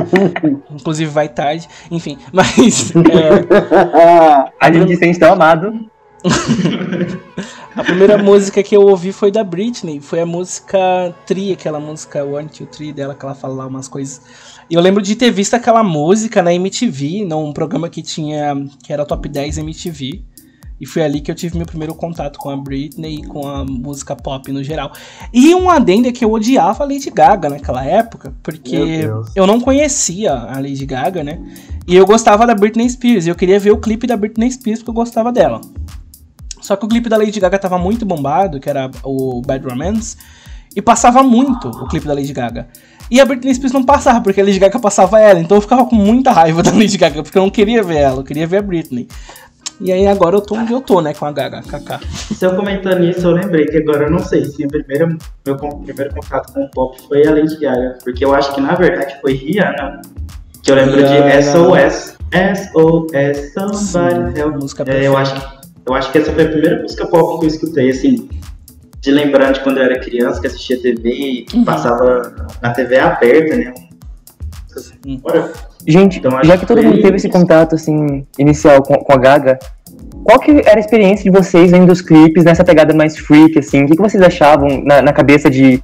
Inclusive 0.70 1.10
vai 1.10 1.28
tarde. 1.28 1.68
Enfim, 1.90 2.16
mas. 2.32 2.92
é, 2.94 4.52
A 4.60 4.70
gente 4.72 4.94
se 4.94 4.96
sente 5.00 5.18
tão 5.18 5.32
amado. 5.32 5.72
a 7.76 7.82
primeira 7.84 8.18
música 8.18 8.62
que 8.62 8.76
eu 8.76 8.82
ouvi 8.82 9.12
foi 9.12 9.30
da 9.30 9.42
Britney. 9.44 10.00
Foi 10.00 10.20
a 10.20 10.26
música 10.26 10.78
Tri, 11.26 11.52
aquela 11.52 11.80
música 11.80 12.24
One, 12.24 12.48
Two, 12.48 12.66
Three 12.66 12.92
dela, 12.92 13.14
que 13.14 13.24
ela 13.24 13.34
fala 13.34 13.54
lá 13.54 13.66
umas 13.66 13.88
coisas. 13.88 14.20
E 14.70 14.74
eu 14.74 14.80
lembro 14.80 15.02
de 15.02 15.16
ter 15.16 15.30
visto 15.30 15.54
aquela 15.54 15.82
música 15.82 16.42
na 16.42 16.52
MTV, 16.52 17.24
num 17.24 17.52
programa 17.52 17.88
que 17.88 18.02
tinha. 18.02 18.54
que 18.82 18.92
era 18.92 19.04
Top 19.04 19.26
10 19.28 19.58
MTV. 19.58 20.22
E 20.80 20.86
foi 20.86 21.02
ali 21.02 21.20
que 21.20 21.30
eu 21.30 21.34
tive 21.34 21.56
meu 21.56 21.66
primeiro 21.66 21.94
contato 21.94 22.38
com 22.38 22.50
a 22.50 22.56
Britney 22.56 23.16
e 23.16 23.26
com 23.26 23.48
a 23.48 23.64
música 23.64 24.14
pop 24.14 24.52
no 24.52 24.62
geral. 24.62 24.92
E 25.32 25.52
um 25.54 25.68
adendo 25.68 26.06
é 26.06 26.12
que 26.12 26.24
eu 26.24 26.30
odiava 26.30 26.84
a 26.84 26.86
Lady 26.86 27.10
Gaga 27.10 27.48
naquela 27.48 27.84
época, 27.84 28.32
porque 28.42 29.08
eu 29.34 29.46
não 29.46 29.60
conhecia 29.60 30.32
a 30.32 30.54
Lady 30.60 30.86
Gaga, 30.86 31.24
né? 31.24 31.40
E 31.86 31.96
eu 31.96 32.06
gostava 32.06 32.46
da 32.46 32.54
Britney 32.54 32.88
Spears, 32.88 33.26
e 33.26 33.28
eu 33.28 33.34
queria 33.34 33.58
ver 33.58 33.72
o 33.72 33.78
clipe 33.78 34.06
da 34.06 34.16
Britney 34.16 34.50
Spears 34.52 34.78
porque 34.80 34.90
eu 34.90 34.94
gostava 34.94 35.32
dela. 35.32 35.60
Só 36.60 36.76
que 36.76 36.84
o 36.84 36.88
clipe 36.88 37.08
da 37.08 37.16
Lady 37.16 37.40
Gaga 37.40 37.58
tava 37.58 37.78
muito 37.78 38.06
bombado, 38.06 38.60
que 38.60 38.68
era 38.68 38.90
o 39.02 39.40
Bad 39.40 39.66
Romance, 39.66 40.16
e 40.74 40.82
passava 40.82 41.22
muito 41.22 41.68
o 41.68 41.86
clipe 41.88 42.06
da 42.06 42.14
Lady 42.14 42.32
Gaga. 42.32 42.68
E 43.10 43.20
a 43.20 43.24
Britney 43.24 43.54
Spears 43.54 43.72
não 43.72 43.84
passava, 43.84 44.20
porque 44.20 44.40
a 44.40 44.44
Lady 44.44 44.58
Gaga 44.58 44.78
passava 44.78 45.18
ela, 45.20 45.40
então 45.40 45.56
eu 45.56 45.62
ficava 45.62 45.86
com 45.86 45.96
muita 45.96 46.30
raiva 46.30 46.62
da 46.64 46.70
Lady 46.70 46.98
Gaga, 46.98 47.22
porque 47.22 47.38
eu 47.38 47.42
não 47.42 47.50
queria 47.50 47.82
ver 47.82 47.96
ela, 47.96 48.20
eu 48.20 48.24
queria 48.24 48.46
ver 48.46 48.58
a 48.58 48.62
Britney. 48.62 49.08
E 49.80 49.92
aí 49.92 50.06
agora 50.08 50.34
eu 50.36 50.40
tô 50.40 50.56
onde 50.56 50.72
eu 50.72 50.80
tô, 50.80 51.00
né, 51.00 51.14
com 51.14 51.24
a 51.24 51.30
Gaga, 51.30 51.62
kaká. 51.62 52.00
Se 52.34 52.44
eu 52.44 52.56
comentando 52.56 53.04
isso, 53.04 53.26
eu 53.26 53.30
lembrei 53.30 53.64
que 53.66 53.76
agora 53.76 54.06
eu 54.06 54.10
não 54.10 54.18
sei 54.18 54.44
se 54.44 54.64
o 54.64 54.68
primeiro, 54.68 55.16
meu 55.46 55.56
primeiro 55.56 56.12
contato 56.14 56.52
com 56.52 56.64
o 56.64 56.70
pop 56.70 57.00
foi 57.08 57.24
a 57.26 57.30
Lady 57.30 57.56
Gaga. 57.60 57.96
Porque 58.02 58.24
eu 58.24 58.34
acho 58.34 58.52
que 58.54 58.60
na 58.60 58.74
verdade 58.74 59.14
foi 59.20 59.34
Rihanna. 59.34 60.02
Que 60.64 60.72
eu 60.72 60.74
lembro 60.74 60.96
Rihanna. 60.96 61.30
de 61.30 61.44
SOS. 61.44 62.18
SOS, 62.32 63.52
Somebody 63.54 64.34
Sim, 64.34 64.40
Help. 64.40 64.54
música 64.56 64.84
É, 64.88 65.06
eu, 65.06 65.16
acho 65.16 65.34
que, 65.34 65.46
eu 65.86 65.94
acho 65.94 66.12
que 66.12 66.18
essa 66.18 66.32
foi 66.32 66.44
a 66.44 66.48
primeira 66.48 66.82
música 66.82 67.06
pop 67.06 67.38
que 67.38 67.46
eu 67.46 67.48
escutei, 67.48 67.90
assim. 67.90 68.28
De 69.00 69.10
lembrar 69.10 69.52
de 69.52 69.60
quando 69.60 69.78
eu 69.78 69.84
era 69.84 69.98
criança, 70.00 70.40
que 70.40 70.46
assistia 70.46 70.80
TV 70.80 71.08
e 71.10 71.42
que 71.44 71.56
Uhum. 71.56 71.64
passava 71.64 72.34
na 72.62 72.70
TV 72.72 72.98
aberta, 72.98 73.56
né? 73.56 73.72
Bora. 75.22 75.52
Gente, 75.86 76.18
Então, 76.18 76.32
já 76.44 76.54
que 76.54 76.60
que 76.60 76.66
todo 76.66 76.82
mundo 76.82 77.00
teve 77.00 77.16
esse 77.16 77.28
contato, 77.28 77.74
assim, 77.74 78.26
inicial 78.38 78.82
com, 78.82 78.94
com 78.96 79.12
a 79.12 79.16
Gaga, 79.16 79.58
qual 80.24 80.38
que 80.38 80.50
era 80.50 80.76
a 80.76 80.80
experiência 80.80 81.24
de 81.24 81.30
vocês 81.36 81.70
vendo 81.70 81.90
os 81.90 82.00
clipes 82.02 82.44
nessa 82.44 82.62
pegada 82.64 82.92
mais 82.94 83.16
freak, 83.16 83.58
assim? 83.58 83.84
O 83.84 83.86
que, 83.86 83.96
que 83.96 84.02
vocês 84.02 84.22
achavam 84.22 84.82
na, 84.84 85.00
na 85.00 85.12
cabeça 85.12 85.48
de 85.48 85.80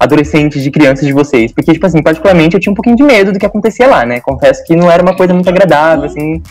adolescentes, 0.00 0.62
de 0.62 0.70
crianças 0.70 1.06
de 1.06 1.12
vocês? 1.12 1.52
Porque, 1.52 1.72
tipo 1.72 1.86
assim, 1.86 2.02
particularmente 2.02 2.54
eu 2.54 2.60
tinha 2.60 2.72
um 2.72 2.74
pouquinho 2.74 2.96
de 2.96 3.02
medo 3.02 3.32
do 3.32 3.38
que 3.38 3.44
acontecia 3.44 3.86
lá, 3.86 4.06
né? 4.06 4.18
Confesso 4.20 4.64
que 4.64 4.74
não 4.74 4.90
era 4.90 5.02
uma 5.02 5.14
coisa 5.14 5.34
muito 5.34 5.48
agradável, 5.48 6.04
assim, 6.04 6.42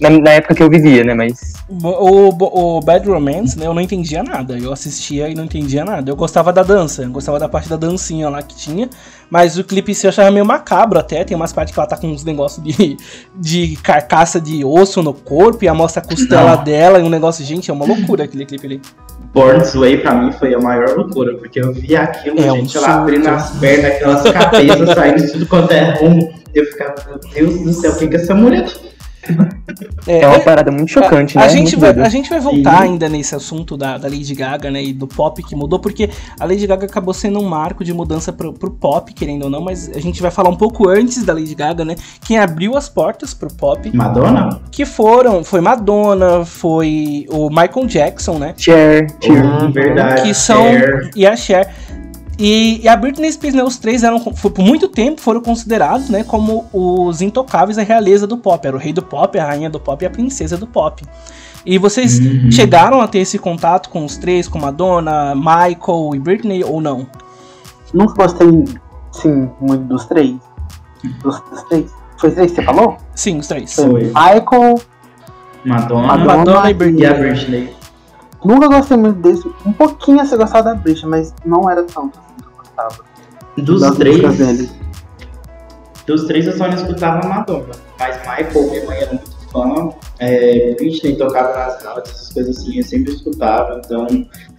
na, 0.00 0.10
na 0.10 0.30
época 0.30 0.56
que 0.56 0.62
eu 0.62 0.68
vivia, 0.68 1.04
né? 1.04 1.14
Mas 1.14 1.54
O, 1.68 2.76
o, 2.76 2.80
Bad 2.80 3.08
Romance, 3.08 3.58
né, 3.58 3.66
eu 3.66 3.74
não 3.74 3.80
entendia 3.80 4.22
nada. 4.22 4.58
Eu 4.58 4.72
assistia 4.72 5.28
e 5.28 5.34
não 5.34 5.44
entendia 5.44 5.84
nada. 5.84 6.10
Eu 6.10 6.16
gostava 6.16 6.52
da 6.52 6.62
dança, 6.62 7.02
eu 7.02 7.10
gostava 7.10 7.38
da 7.38 7.48
parte 7.48 7.68
da 7.68 7.76
dancinha 7.76 8.28
lá 8.28 8.42
que 8.42 8.56
tinha. 8.56 8.88
Mas 9.30 9.58
o 9.58 9.64
clipe 9.64 9.90
em 9.90 9.94
si 9.94 10.06
eu 10.06 10.10
achava 10.10 10.30
meio 10.30 10.44
macabro 10.44 10.98
até. 10.98 11.24
Tem 11.24 11.36
umas 11.36 11.52
partes 11.52 11.74
que 11.74 11.80
ela 11.80 11.88
tá 11.88 11.96
com 11.96 12.06
uns 12.08 12.24
negócios 12.24 12.62
de, 12.64 12.96
de 13.34 13.76
carcaça 13.82 14.40
de 14.40 14.64
osso 14.64 15.02
no 15.02 15.12
corpo 15.12 15.64
e 15.64 15.68
a 15.68 15.74
mostra 15.74 16.02
a 16.02 16.06
costela 16.06 16.56
Não. 16.56 16.64
dela 16.64 16.98
e 17.00 17.02
um 17.02 17.08
negócio. 17.08 17.44
Gente, 17.44 17.70
é 17.70 17.74
uma 17.74 17.84
loucura 17.84 18.24
aquele 18.24 18.46
clipe 18.46 18.66
ali. 18.66 18.82
Born 19.34 19.60
This 19.60 19.74
Way 19.74 19.98
pra 19.98 20.14
mim 20.14 20.32
foi 20.32 20.54
a 20.54 20.58
maior 20.58 20.96
loucura, 20.96 21.34
porque 21.36 21.60
eu 21.60 21.72
via 21.72 22.02
aquilo, 22.02 22.40
É 22.40 22.50
um 22.52 22.56
gente, 22.56 22.76
ela 22.76 22.86
surto. 22.86 23.00
abrindo 23.02 23.28
as 23.28 23.50
pernas, 23.58 23.92
aquelas 23.92 24.22
cabeças 24.32 24.94
saindo 24.94 25.22
de 25.26 25.32
tudo 25.32 25.46
quanto 25.46 25.72
é 25.72 25.90
rumo. 25.98 26.32
Eu 26.54 26.64
ficava, 26.66 26.94
meu 27.06 27.18
Deus 27.18 27.60
do 27.62 27.72
céu, 27.74 27.92
o 27.92 27.98
que, 27.98 28.08
que 28.08 28.16
essa 28.16 28.34
mulher. 28.34 28.66
É, 30.06 30.20
é 30.20 30.28
uma 30.28 30.40
parada 30.40 30.70
muito 30.70 30.90
chocante, 30.90 31.36
a, 31.36 31.40
né? 31.40 31.46
A 31.46 31.48
gente, 31.48 31.76
vai, 31.76 31.90
a 31.90 32.08
gente 32.08 32.30
vai 32.30 32.40
voltar 32.40 32.82
ainda 32.82 33.08
nesse 33.08 33.34
assunto 33.34 33.76
da, 33.76 33.98
da 33.98 34.08
Lady 34.08 34.34
Gaga, 34.34 34.70
né? 34.70 34.82
E 34.82 34.92
do 34.92 35.06
pop 35.06 35.42
que 35.42 35.56
mudou, 35.56 35.78
porque 35.78 36.08
a 36.38 36.44
Lady 36.44 36.66
Gaga 36.66 36.86
acabou 36.86 37.12
sendo 37.12 37.40
um 37.40 37.44
marco 37.44 37.84
de 37.84 37.92
mudança 37.92 38.32
pro, 38.32 38.52
pro 38.52 38.70
pop, 38.70 39.12
querendo 39.12 39.44
ou 39.44 39.50
não, 39.50 39.60
mas 39.60 39.90
a 39.94 40.00
gente 40.00 40.22
vai 40.22 40.30
falar 40.30 40.48
um 40.48 40.56
pouco 40.56 40.88
antes 40.88 41.24
da 41.24 41.32
Lady 41.32 41.54
Gaga, 41.54 41.84
né? 41.84 41.96
Quem 42.24 42.38
abriu 42.38 42.76
as 42.76 42.88
portas 42.88 43.34
pro 43.34 43.52
pop. 43.52 43.90
Madonna? 43.94 44.60
Que 44.70 44.84
foram, 44.84 45.42
foi 45.42 45.60
Madonna, 45.60 46.44
foi 46.44 47.26
o 47.28 47.48
Michael 47.48 47.86
Jackson, 47.86 48.38
né? 48.38 48.54
Cher, 48.56 49.06
Cher. 49.20 49.44
Uhum, 49.44 49.72
verdade. 49.72 50.22
Que 50.22 50.34
são. 50.34 50.62
Cher. 50.62 51.10
E 51.16 51.26
a 51.26 51.36
Cher. 51.36 51.74
E, 52.38 52.82
e, 52.82 52.88
a 52.88 52.94
Britney 52.96 53.32
Spears, 53.32 53.54
né, 53.54 53.64
os 53.64 53.78
três 53.78 54.02
eram, 54.02 54.20
por 54.20 54.52
muito 54.58 54.88
tempo 54.88 55.20
foram 55.20 55.40
considerados, 55.40 56.10
né, 56.10 56.22
como 56.22 56.66
os 56.72 57.22
intocáveis 57.22 57.76
da 57.76 57.82
realeza 57.82 58.26
do 58.26 58.36
pop. 58.36 58.66
Era 58.66 58.76
o 58.76 58.78
rei 58.78 58.92
do 58.92 59.02
pop, 59.02 59.38
a 59.38 59.46
rainha 59.46 59.70
do 59.70 59.80
pop 59.80 60.02
e 60.02 60.06
a 60.06 60.10
princesa 60.10 60.56
do 60.56 60.66
pop. 60.66 61.02
E 61.64 61.78
vocês 61.78 62.20
uhum. 62.20 62.50
chegaram 62.50 63.00
a 63.00 63.08
ter 63.08 63.20
esse 63.20 63.38
contato 63.38 63.88
com 63.88 64.04
os 64.04 64.16
três, 64.16 64.46
com 64.46 64.58
Madonna, 64.58 65.34
Michael 65.34 66.14
e 66.14 66.18
Britney, 66.18 66.62
ou 66.62 66.80
não? 66.80 67.06
Nunca 67.92 68.14
gostei, 68.14 68.64
sim, 69.12 69.50
muito 69.60 69.84
dos 69.84 70.04
três. 70.04 70.36
Dos, 71.22 71.40
dos 71.40 71.62
três. 71.64 71.90
Foi 72.18 72.28
os 72.28 72.34
três 72.34 72.50
que 72.50 72.56
você 72.56 72.62
falou? 72.62 72.96
Sim, 73.14 73.38
os 73.38 73.48
três. 73.48 73.74
Foi. 73.74 74.04
Michael, 74.04 74.80
Madonna, 75.64 76.06
Madonna, 76.06 76.36
Madonna 76.36 76.70
e 76.70 76.74
Britney. 76.74 77.02
E 77.02 77.06
a 77.06 77.14
Britney. 77.14 77.76
Nunca 78.44 78.68
gostei 78.68 78.96
muito 78.96 79.20
desse. 79.20 79.46
Um 79.64 79.72
pouquinho 79.72 80.24
você 80.24 80.36
gostava 80.36 80.70
da 80.70 80.74
Britney, 80.74 81.10
mas 81.10 81.34
não 81.44 81.68
era 81.68 81.82
tanto 81.82 82.18
assim 82.18 82.34
que 82.40 82.46
eu 82.46 82.56
gostava. 82.56 83.04
Dos 83.58 83.96
três. 83.96 84.38
Dele. 84.38 84.70
Dos 86.06 86.24
três 86.24 86.46
eu 86.46 86.56
só 86.56 86.68
não 86.68 86.74
escutava 86.74 87.26
Madonna. 87.26 87.74
Mas 87.98 88.16
Michael, 88.18 88.70
minha 88.70 88.84
mãe 88.84 88.98
era 88.98 89.10
muito 89.10 89.36
fã. 89.50 89.90
É, 90.18 90.74
Britney 90.74 91.16
tocava 91.16 91.58
nas 91.58 91.82
rádios, 91.82 92.10
essas 92.10 92.32
coisas 92.32 92.58
assim, 92.58 92.76
eu 92.76 92.84
sempre 92.84 93.12
escutava. 93.12 93.80
Então, 93.84 94.06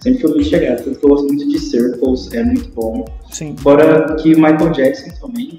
sempre 0.00 0.20
fui 0.20 0.30
muito 0.32 0.48
chegado. 0.48 0.84
Tanto 0.84 0.98
que 0.98 1.04
eu 1.04 1.10
gosto 1.10 1.26
muito 1.26 1.48
de 1.48 1.58
Circles, 1.58 2.32
é 2.32 2.42
muito 2.42 2.68
bom. 2.74 3.04
Sim. 3.30 3.56
Fora 3.58 4.16
que 4.16 4.34
Michael 4.34 4.70
Jackson 4.72 5.10
também. 5.20 5.58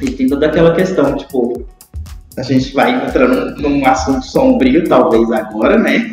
Ele 0.00 0.12
tem 0.12 0.28
toda 0.28 0.46
aquela 0.46 0.74
questão, 0.74 1.16
tipo, 1.16 1.66
a 2.36 2.42
gente 2.42 2.72
vai 2.72 3.04
entrando 3.04 3.60
num 3.60 3.84
assunto 3.84 4.24
sombrio, 4.24 4.88
talvez 4.88 5.28
agora, 5.32 5.76
né? 5.76 6.08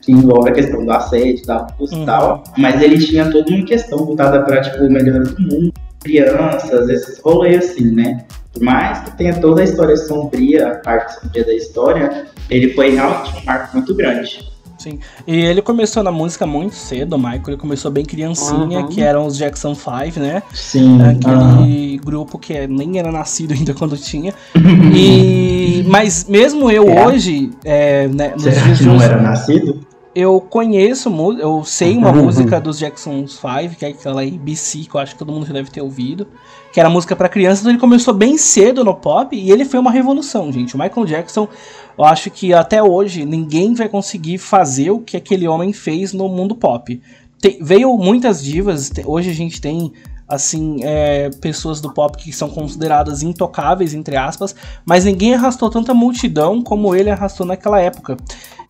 Que 0.00 0.12
envolve 0.12 0.50
a 0.50 0.52
questão 0.52 0.84
do 0.84 0.90
assédio, 0.90 1.46
da 1.46 1.56
abuso 1.58 2.02
e 2.02 2.06
tal, 2.06 2.44
mas 2.56 2.80
ele 2.80 2.98
tinha 2.98 3.30
toda 3.30 3.50
uma 3.50 3.64
questão 3.64 3.98
voltada 3.98 4.42
para 4.42 4.60
tipo, 4.60 4.84
o 4.84 4.90
melhor 4.90 5.22
do 5.22 5.40
mundo, 5.40 5.72
crianças, 6.00 6.88
esses 6.88 7.18
rolês 7.20 7.70
assim, 7.70 7.94
né? 7.94 8.24
Por 8.52 8.62
mais 8.62 8.98
que 9.00 9.16
tenha 9.16 9.38
toda 9.40 9.60
a 9.60 9.64
história 9.64 9.96
sombria, 9.96 10.68
a 10.68 10.74
parte 10.76 11.20
sombria 11.20 11.44
da 11.44 11.54
história, 11.54 12.26
ele 12.48 12.72
foi 12.74 12.90
realmente 12.90 13.36
um 13.36 13.44
marco 13.44 13.76
muito 13.76 13.94
grande. 13.94 14.50
Sim. 14.80 14.98
E 15.26 15.36
ele 15.36 15.60
começou 15.60 16.02
na 16.02 16.10
música 16.10 16.46
muito 16.46 16.74
cedo, 16.74 17.14
o 17.14 17.18
Michael. 17.18 17.42
Ele 17.48 17.56
começou 17.58 17.90
bem 17.90 18.02
criancinha, 18.02 18.80
uhum. 18.80 18.88
que 18.88 19.02
eram 19.02 19.26
os 19.26 19.36
Jackson 19.36 19.74
5, 19.74 20.18
né? 20.18 20.42
Sim. 20.54 20.98
Aquele 21.02 21.34
uhum. 21.34 21.96
grupo 22.02 22.38
que 22.38 22.66
nem 22.66 22.98
era 22.98 23.12
nascido 23.12 23.52
ainda 23.52 23.74
quando 23.74 23.96
tinha. 23.98 24.32
e 24.96 25.84
Mas 25.86 26.24
mesmo 26.24 26.70
eu 26.70 26.88
é. 26.88 27.06
hoje, 27.06 27.50
é, 27.62 28.08
né, 28.08 28.30
nos 28.30 28.42
Será 28.42 28.62
dias 28.62 28.78
que 28.78 28.84
não 28.86 29.02
era 29.02 29.20
nascido? 29.20 29.86
Eu 30.14 30.40
conheço, 30.40 31.08
eu 31.38 31.64
sei 31.64 31.96
uma 31.96 32.10
música 32.12 32.60
dos 32.60 32.78
Jacksons 32.78 33.38
5, 33.38 33.76
que 33.76 33.84
é 33.84 33.88
aquela 33.88 34.22
ABC, 34.22 34.80
que 34.80 34.94
eu 34.94 35.00
acho 35.00 35.12
que 35.12 35.18
todo 35.18 35.32
mundo 35.32 35.46
já 35.46 35.52
deve 35.52 35.70
ter 35.70 35.80
ouvido, 35.80 36.26
que 36.72 36.80
era 36.80 36.90
música 36.90 37.14
para 37.14 37.28
crianças, 37.28 37.60
então 37.60 37.70
ele 37.70 37.78
começou 37.78 38.12
bem 38.12 38.36
cedo 38.36 38.84
no 38.84 38.94
pop 38.94 39.36
e 39.36 39.50
ele 39.50 39.64
foi 39.64 39.78
uma 39.78 39.90
revolução, 39.90 40.52
gente. 40.52 40.74
O 40.74 40.78
Michael 40.78 41.06
Jackson, 41.06 41.48
eu 41.96 42.04
acho 42.04 42.30
que 42.30 42.52
até 42.52 42.82
hoje 42.82 43.24
ninguém 43.24 43.74
vai 43.74 43.88
conseguir 43.88 44.38
fazer 44.38 44.90
o 44.90 45.00
que 45.00 45.16
aquele 45.16 45.46
homem 45.46 45.72
fez 45.72 46.12
no 46.12 46.28
mundo 46.28 46.54
pop. 46.54 47.00
Tem, 47.40 47.58
veio 47.62 47.96
muitas 47.96 48.42
divas, 48.42 48.90
hoje 49.06 49.30
a 49.30 49.34
gente 49.34 49.60
tem 49.60 49.92
assim, 50.30 50.78
é, 50.84 51.28
pessoas 51.40 51.80
do 51.80 51.92
pop 51.92 52.16
que 52.16 52.32
são 52.32 52.48
consideradas 52.48 53.20
intocáveis, 53.22 53.94
entre 53.94 54.16
aspas, 54.16 54.54
mas 54.84 55.04
ninguém 55.04 55.34
arrastou 55.34 55.68
tanta 55.68 55.92
multidão 55.92 56.62
como 56.62 56.94
ele 56.94 57.10
arrastou 57.10 57.44
naquela 57.44 57.80
época. 57.80 58.16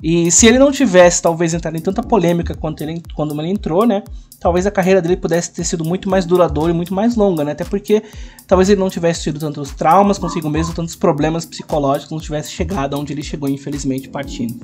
E 0.03 0.31
se 0.31 0.47
ele 0.47 0.59
não 0.59 0.73
tivesse, 0.73 1.21
talvez, 1.21 1.53
entrado 1.53 1.77
em 1.77 1.81
tanta 1.81 2.03
polêmica 2.03 2.55
quanto 2.55 2.83
ele, 2.83 3.03
quando 3.15 3.39
ele 3.39 3.51
entrou, 3.51 3.87
né? 3.87 4.03
Talvez 4.41 4.67
a 4.67 4.71
carreira 4.71 5.03
dele 5.03 5.17
pudesse 5.17 5.53
ter 5.53 5.65
sido 5.65 5.85
muito 5.85 6.09
mais 6.09 6.25
duradoura 6.25 6.73
e 6.73 6.75
muito 6.75 6.95
mais 6.95 7.15
longa, 7.15 7.45
né? 7.45 7.53
Até 7.53 7.65
porque 7.65 8.03
talvez 8.47 8.71
ele 8.71 8.81
não 8.81 8.89
tivesse 8.89 9.25
tido 9.25 9.39
tantos 9.39 9.73
traumas 9.73 10.17
consigo 10.19 10.49
mesmo, 10.49 10.75
tantos 10.75 10.97
problemas 10.97 11.45
psicológicos, 11.45 12.11
não 12.11 12.21
tivesse 12.21 12.51
chegado 12.51 12.99
onde 12.99 13.13
ele 13.13 13.23
chegou, 13.23 13.49
infelizmente, 13.49 14.09
partindo. 14.09 14.59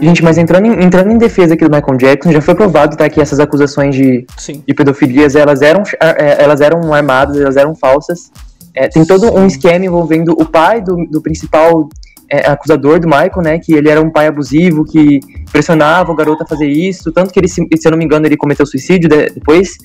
Gente, 0.00 0.22
mas 0.22 0.36
entrando 0.36 0.66
em, 0.66 0.84
entrando 0.84 1.10
em 1.10 1.18
defesa 1.18 1.54
aqui 1.54 1.64
do 1.64 1.74
Michael 1.74 1.96
Jackson, 1.96 2.32
já 2.32 2.40
foi 2.40 2.54
provado 2.54 2.96
tá, 2.96 3.08
que 3.08 3.20
essas 3.20 3.40
acusações 3.40 3.94
de, 3.94 4.26
de 4.66 4.74
pedofilias, 4.74 5.34
elas 5.34 5.62
eram, 5.62 5.82
é, 6.00 6.42
elas 6.42 6.60
eram 6.60 6.92
armadas, 6.92 7.36
elas 7.36 7.56
eram 7.56 7.74
falsas. 7.74 8.30
É, 8.74 8.88
tem 8.88 9.04
todo 9.04 9.32
um 9.32 9.46
esquema 9.46 9.84
envolvendo 9.84 10.32
o 10.32 10.44
pai 10.44 10.80
do, 10.80 11.06
do 11.06 11.22
principal 11.22 11.88
é, 12.30 12.46
acusador 12.48 12.98
do 12.98 13.06
Michael, 13.06 13.42
né, 13.42 13.58
que 13.58 13.72
ele 13.72 13.88
era 13.88 14.00
um 14.00 14.10
pai 14.10 14.26
abusivo, 14.26 14.84
que 14.84 15.20
pressionava 15.50 16.10
o 16.12 16.14
garoto 16.14 16.42
a 16.42 16.46
fazer 16.46 16.68
isso, 16.68 17.12
tanto 17.12 17.32
que 17.32 17.38
ele, 17.38 17.48
se, 17.48 17.66
se 17.76 17.86
eu 17.86 17.90
não 17.90 17.98
me 17.98 18.04
engano, 18.04 18.26
ele 18.26 18.36
cometeu 18.36 18.66
suicídio 18.66 19.08
depois. 19.08 19.76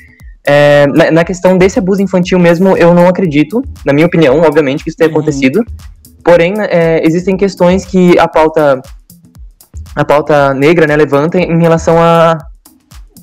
É, 0.43 0.88
na, 0.88 1.12
na, 1.12 1.24
questão 1.24 1.55
desse 1.55 1.77
abuso 1.77 2.01
infantil 2.01 2.39
mesmo, 2.39 2.75
eu 2.75 2.93
não 2.95 3.07
acredito, 3.07 3.62
na 3.86 3.93
minha 3.93 4.07
opinião, 4.07 4.39
obviamente, 4.41 4.83
que 4.83 4.89
isso 4.89 4.98
tenha 4.98 5.10
uhum. 5.10 5.17
acontecido. 5.17 5.63
Porém, 6.24 6.53
é, 6.57 7.05
existem 7.05 7.38
questões 7.38 7.86
que 7.86 8.17
a 8.17 8.27
pauta 8.27 8.81
a 9.95 10.05
pauta 10.05 10.53
negra, 10.53 10.88
né, 10.88 10.95
levanta 10.95 11.38
em 11.38 11.60
relação 11.60 11.98
a 12.00 12.38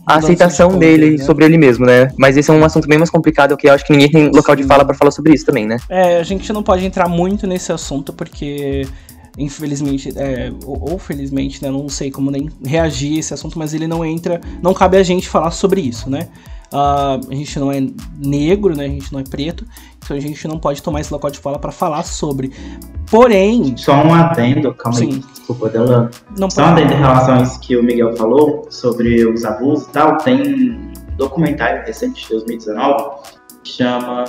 aceitação 0.06 0.78
dele 0.78 1.18
né? 1.18 1.24
sobre 1.24 1.44
ele 1.44 1.58
mesmo, 1.58 1.84
né? 1.84 2.10
Mas 2.16 2.36
esse 2.36 2.50
é 2.50 2.54
um 2.54 2.64
assunto 2.64 2.88
bem 2.88 2.96
mais 2.96 3.10
complicado, 3.10 3.56
que 3.56 3.68
eu 3.68 3.74
acho 3.74 3.84
que 3.84 3.92
ninguém 3.92 4.10
tem 4.10 4.30
local 4.30 4.56
de 4.56 4.64
fala 4.64 4.84
para 4.84 4.94
falar 4.94 5.10
sobre 5.10 5.34
isso 5.34 5.44
também, 5.44 5.66
né? 5.66 5.76
É, 5.88 6.18
a 6.18 6.22
gente 6.22 6.50
não 6.52 6.62
pode 6.62 6.84
entrar 6.84 7.08
muito 7.08 7.46
nesse 7.46 7.70
assunto 7.72 8.12
porque 8.12 8.86
infelizmente, 9.36 10.12
é, 10.16 10.52
ou, 10.64 10.92
ou, 10.92 10.98
felizmente, 10.98 11.62
né, 11.62 11.70
não 11.70 11.88
sei 11.88 12.10
como 12.10 12.30
nem 12.30 12.48
reagir 12.64 13.16
a 13.16 13.20
esse 13.20 13.34
assunto, 13.34 13.58
mas 13.58 13.74
ele 13.74 13.86
não 13.86 14.04
entra, 14.04 14.40
não 14.62 14.72
cabe 14.72 14.96
a 14.96 15.02
gente 15.02 15.28
falar 15.28 15.50
sobre 15.50 15.80
isso, 15.80 16.08
né? 16.08 16.28
Uh, 16.72 17.18
a 17.30 17.34
gente 17.34 17.58
não 17.58 17.72
é 17.72 17.80
negro, 18.18 18.76
né? 18.76 18.84
A 18.84 18.88
gente 18.88 19.10
não 19.10 19.20
é 19.20 19.24
preto, 19.24 19.64
então 20.04 20.14
a 20.14 20.20
gente 20.20 20.46
não 20.46 20.58
pode 20.58 20.82
tomar 20.82 21.00
esse 21.00 21.10
local 21.10 21.30
de 21.30 21.38
fala 21.38 21.58
para 21.58 21.72
falar 21.72 22.02
sobre. 22.02 22.52
Porém. 23.10 23.74
Só 23.76 23.94
um 24.04 24.12
adendo, 24.12 24.74
calma 24.74 24.98
sim. 24.98 25.06
aí, 25.06 25.18
desculpa 25.18 25.70
dela. 25.70 26.10
Não 26.36 26.50
Só 26.50 26.62
um 26.62 26.64
adendo 26.66 26.92
em 26.92 26.96
relação 26.96 27.34
a 27.36 27.42
isso 27.42 27.58
que 27.60 27.74
o 27.74 27.82
Miguel 27.82 28.14
falou 28.16 28.66
sobre 28.68 29.24
os 29.24 29.46
abusos 29.46 29.86
e 29.88 29.92
tal. 29.92 30.18
Tem 30.18 30.42
um 30.42 30.92
documentário 31.16 31.86
recente 31.86 32.22
de 32.24 32.28
2019 32.30 33.04
que 33.64 33.72
chama. 33.72 34.24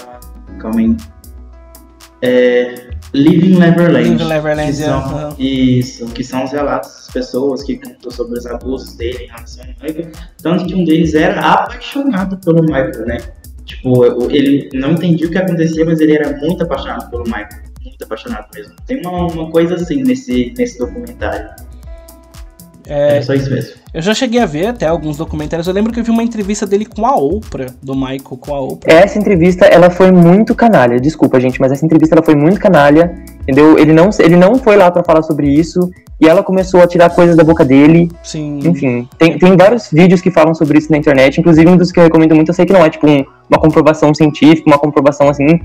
Calma 0.60 0.80
aí. 0.80 0.96
É, 2.22 2.89
Living 3.14 3.58
Neverland. 3.58 4.10
Living 4.10 4.28
Neverland, 4.28 4.72
que 4.72 4.78
são, 4.78 5.30
é. 5.30 5.42
Isso, 5.42 6.06
que 6.08 6.24
são 6.24 6.44
os 6.44 6.52
relatos 6.52 6.90
das 6.92 7.12
pessoas 7.12 7.64
que 7.64 7.78
contam 7.78 8.12
sobre 8.12 8.38
os 8.38 8.46
abusos 8.46 8.96
dele 8.96 9.24
em 9.24 9.28
relação 9.28 9.64
ao 9.64 9.88
Michael. 9.88 10.12
Tanto 10.42 10.66
que 10.66 10.76
um 10.76 10.84
deles 10.84 11.14
era 11.16 11.40
apaixonado 11.40 12.38
pelo 12.38 12.62
Michael, 12.62 13.06
né? 13.06 13.18
Tipo, 13.66 14.32
ele 14.32 14.70
não 14.74 14.92
entendia 14.92 15.28
o 15.28 15.32
que 15.32 15.38
acontecia, 15.38 15.86
mas 15.86 16.00
ele 16.00 16.14
era 16.14 16.38
muito 16.38 16.64
apaixonado 16.64 17.10
pelo 17.10 17.24
Michael. 17.24 17.70
Muito 17.84 18.04
apaixonado 18.04 18.48
mesmo. 18.54 18.76
Tem 18.86 19.00
uma, 19.06 19.28
uma 19.28 19.52
coisa 19.52 19.76
assim 19.76 20.04
nesse, 20.04 20.54
nesse 20.58 20.78
documentário. 20.78 21.50
É, 22.90 23.18
é 23.18 23.22
só 23.22 23.34
isso 23.34 23.50
mesmo. 23.50 23.76
Eu 23.94 24.02
já 24.02 24.14
cheguei 24.14 24.40
a 24.40 24.46
ver 24.46 24.68
até 24.68 24.88
alguns 24.88 25.18
documentários. 25.18 25.68
Eu 25.68 25.74
lembro 25.74 25.94
que 25.94 26.00
eu 26.00 26.04
vi 26.04 26.10
uma 26.10 26.24
entrevista 26.24 26.66
dele 26.66 26.86
com 26.86 27.06
a 27.06 27.16
Oprah, 27.16 27.68
do 27.82 27.96
Michael 27.96 28.38
com 28.40 28.54
a 28.54 28.60
Oprah. 28.60 28.94
Essa 28.94 29.18
entrevista, 29.18 29.66
ela 29.66 29.90
foi 29.90 30.12
muito 30.12 30.54
canalha. 30.56 31.00
Desculpa, 31.00 31.40
gente, 31.40 31.60
mas 31.62 31.72
essa 31.72 31.86
entrevista 31.86 32.16
ela 32.16 32.24
foi 32.24 32.36
muito 32.36 32.60
canalha. 32.60 33.16
Entendeu? 33.42 33.80
Ele 33.80 33.94
não, 33.94 34.10
ele 34.20 34.36
não 34.36 34.56
foi 34.56 34.76
lá 34.76 34.92
para 34.92 35.04
falar 35.04 35.22
sobre 35.22 35.50
isso. 35.50 35.90
E 36.22 36.28
ela 36.28 36.44
começou 36.44 36.82
a 36.82 36.88
tirar 36.88 37.10
coisas 37.12 37.36
da 37.36 37.44
boca 37.44 37.64
dele. 37.64 38.12
Sim. 38.24 38.60
Enfim, 38.64 39.08
tem, 39.18 39.38
tem 39.40 39.56
vários 39.56 39.90
vídeos 39.92 40.22
que 40.22 40.30
falam 40.30 40.54
sobre 40.54 40.78
isso 40.78 40.92
na 40.92 40.98
internet. 40.98 41.40
Inclusive, 41.40 41.70
um 41.70 41.78
dos 41.78 41.92
que 41.92 42.00
eu 42.00 42.04
recomendo 42.04 42.36
muito, 42.36 42.50
eu 42.50 42.54
sei 42.54 42.66
que 42.66 42.74
não 42.74 42.84
é 42.84 42.90
tipo 42.90 43.08
um, 43.08 43.24
uma 43.50 43.60
comprovação 43.60 44.14
científica, 44.14 44.70
uma 44.70 44.78
comprovação 44.78 45.30
assim, 45.30 45.60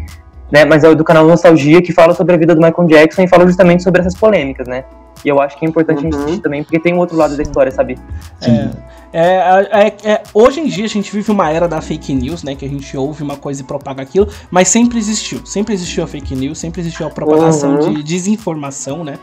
né? 0.55 0.65
Mas 0.65 0.85
é 0.85 0.89
o 0.89 0.95
do 0.95 1.03
canal 1.03 1.27
Nostalgia, 1.27 1.83
que 1.83 1.93
fala 1.93 2.15
sobre 2.15 2.37
a 2.37 2.39
vida 2.39 2.55
do 2.55 2.61
Michael 2.61 2.87
Jackson 2.87 3.23
e 3.23 3.29
fala 3.29 3.45
justamente 3.45 3.83
sobre 3.83 4.01
essas 4.01 4.15
polêmicas, 4.15 4.69
né? 4.69 4.85
E 5.25 5.29
eu 5.29 5.41
acho 5.41 5.59
que 5.59 5.67
é 5.67 5.69
importante 5.69 6.05
uhum. 6.05 6.11
insistir 6.11 6.39
também, 6.39 6.63
porque 6.63 6.79
tem 6.79 6.95
um 6.95 6.99
outro 6.99 7.17
lado 7.17 7.37
da 7.37 7.43
história, 7.43 7.73
sabe? 7.73 7.99
É, 8.41 8.71
é, 9.13 9.87
é, 9.87 10.13
é, 10.13 10.23
hoje 10.33 10.61
em 10.61 10.67
dia 10.67 10.85
a 10.85 10.89
gente 10.89 11.11
vive 11.11 11.29
uma 11.33 11.51
era 11.51 11.67
da 11.67 11.81
fake 11.81 12.15
news, 12.15 12.45
né? 12.45 12.55
Que 12.55 12.65
a 12.65 12.69
gente 12.69 12.97
ouve 12.97 13.25
uma 13.25 13.37
coisa 13.37 13.63
e 13.63 13.65
propaga 13.65 14.01
aquilo, 14.01 14.29
mas 14.49 14.69
sempre 14.69 14.97
existiu. 14.97 15.45
Sempre 15.45 15.75
existiu 15.75 16.05
a 16.05 16.07
fake 16.07 16.37
news, 16.37 16.59
sempre 16.59 16.81
existiu 16.83 17.09
a 17.09 17.11
propagação 17.11 17.75
uhum. 17.75 17.95
de 17.95 18.05
desinformação, 18.05 19.03
né? 19.03 19.19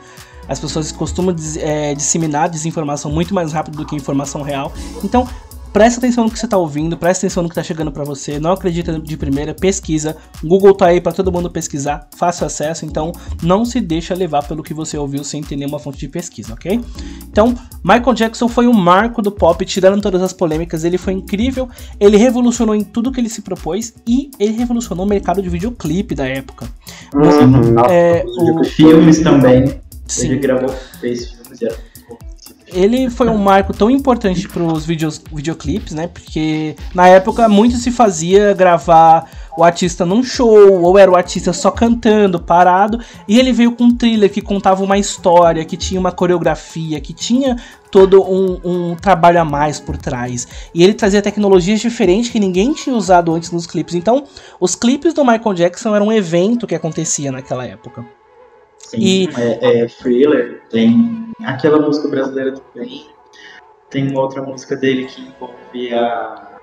As 0.50 0.60
pessoas 0.60 0.92
costumam 0.92 1.34
é, 1.60 1.94
disseminar 1.94 2.50
desinformação 2.50 3.10
muito 3.10 3.34
mais 3.34 3.54
rápido 3.54 3.78
do 3.78 3.86
que 3.86 3.96
informação 3.96 4.42
real. 4.42 4.74
Então, 5.02 5.26
presta 5.72 6.00
atenção 6.00 6.26
no 6.26 6.32
que 6.32 6.38
você 6.38 6.48
tá 6.48 6.58
ouvindo, 6.58 6.98
presta 6.98 7.26
atenção 7.26 7.44
no 7.44 7.50
que 7.50 7.56
tá 7.56 7.64
chegando 7.64 7.92
para 7.92 8.04
você, 8.04 8.40
não 8.40 8.52
acredita 8.52 9.00
de 9.00 9.18
primeira, 9.18 9.54
pesquisa. 9.54 10.18
Google 10.44 10.74
tá 10.74 10.88
aí 10.88 11.00
para 11.00 11.12
todo 11.12 11.32
mundo 11.32 11.50
pesquisar, 11.50 12.08
fácil 12.16 12.46
acesso, 12.46 12.86
então 12.86 13.12
não 13.42 13.64
se 13.66 13.80
deixa 13.80 14.14
levar 14.14 14.48
pelo 14.48 14.64
que 14.64 14.74
você 14.74 14.98
ouviu 14.98 15.24
sem 15.24 15.42
ter 15.42 15.56
nenhuma 15.56 15.80
fonte 15.80 16.00
de 16.00 16.08
pesquisa, 16.08 16.54
ok? 16.54 16.82
Então, 17.30 17.56
Michael 17.84 18.14
Jackson 18.14 18.48
foi 18.48 18.68
um 18.68 18.74
marco 18.74 19.22
do 19.22 19.32
pop, 19.32 19.64
tirando 19.66 20.02
todas 20.02 20.22
as 20.22 20.34
polêmicas, 20.34 20.84
ele 20.84 20.98
foi 20.98 21.14
incrível, 21.14 21.70
ele 22.00 22.18
revolucionou 22.18 22.76
em 22.76 22.84
tudo 22.84 23.12
que 23.12 23.20
ele 23.20 23.30
se 23.30 23.42
propôs 23.42 23.94
e 24.08 24.32
ele 24.40 24.54
revolucionou 24.54 25.06
o 25.06 25.10
mercado 25.10 25.42
de 25.42 25.50
videoclipe 25.50 26.16
da 26.16 26.28
época. 26.28 26.68
Uhum. 27.14 27.80
É, 27.90 28.24
o... 28.26 28.64
Filmes 28.64 29.20
também. 29.20 29.80
Sim. 30.08 30.32
Ele 30.32 30.40
gravou, 30.40 30.70
fez 31.00 31.32
filmes, 31.32 31.62
era 31.62 31.91
ele 32.74 33.10
foi 33.10 33.28
um 33.28 33.38
marco 33.38 33.74
tão 33.74 33.90
importante 33.90 34.48
para 34.48 34.64
os 34.64 34.86
videos, 34.86 35.22
videoclipes, 35.32 35.94
né? 35.94 36.08
Porque 36.08 36.76
na 36.96 37.08
época 37.08 37.48
muito 37.48 37.76
se 37.76 37.92
fazia 37.92 38.54
gravar 38.54 39.30
o 39.58 39.64
artista 39.64 40.06
num 40.06 40.24
show, 40.24 40.82
ou 40.82 40.98
era 40.98 41.12
o 41.12 41.16
artista 41.16 41.52
só 41.52 41.70
cantando, 41.70 42.40
parado, 42.42 43.00
e 43.28 43.38
ele 43.38 43.52
veio 43.52 43.74
com 43.74 43.84
um 43.84 43.96
thriller 43.96 44.32
que 44.32 44.42
contava 44.42 44.84
uma 44.84 44.98
história, 44.98 45.66
que 45.66 45.76
tinha 45.76 46.00
uma 46.00 46.12
coreografia, 46.12 47.00
que 47.02 47.14
tinha 47.14 47.58
todo 47.92 48.24
um, 48.24 48.60
um 48.64 48.96
trabalho 48.96 49.42
a 49.42 49.46
mais 49.46 49.80
por 49.80 49.98
trás. 49.98 50.48
E 50.74 50.84
ele 50.84 50.94
trazia 50.94 51.22
tecnologias 51.22 51.82
diferentes 51.82 52.32
que 52.32 52.40
ninguém 52.40 52.74
tinha 52.74 52.96
usado 52.96 53.34
antes 53.34 53.52
nos 53.52 53.68
clipes. 53.68 53.94
Então, 53.94 54.24
os 54.60 54.74
clipes 54.74 55.14
do 55.14 55.26
Michael 55.26 55.54
Jackson 55.54 55.94
eram 55.94 56.08
um 56.08 56.14
evento 56.14 56.66
que 56.66 56.74
acontecia 56.74 57.32
naquela 57.32 57.66
época. 57.66 58.06
Sim, 58.80 58.98
e... 59.00 59.30
é, 59.38 59.84
é 59.84 59.88
Thriller, 59.88 60.62
tem 60.70 61.31
aquela 61.44 61.80
música 61.80 62.08
brasileira 62.08 62.54
também, 62.54 63.06
tem 63.90 64.10
uma 64.10 64.22
outra 64.22 64.42
música 64.42 64.76
dele 64.76 65.06
que 65.06 65.22
envolve 65.22 65.94
a... 65.94 66.58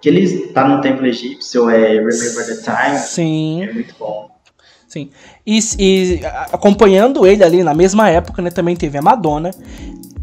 que 0.00 0.08
ele 0.08 0.20
está 0.20 0.68
no 0.68 0.80
templo 0.80 1.06
egípcio, 1.06 1.68
é 1.70 1.94
Remember 1.94 2.46
the 2.46 2.62
Time. 2.62 2.98
Sim. 2.98 3.62
É 3.64 3.72
muito 3.72 3.94
bom. 3.98 4.30
Sim. 4.86 5.10
E, 5.46 5.58
e, 5.78 6.20
acompanhando 6.50 7.26
ele 7.26 7.44
ali 7.44 7.62
na 7.62 7.74
mesma 7.74 8.08
época, 8.08 8.40
né, 8.40 8.50
também 8.50 8.74
teve 8.74 8.96
a 8.96 9.02
Madonna, 9.02 9.50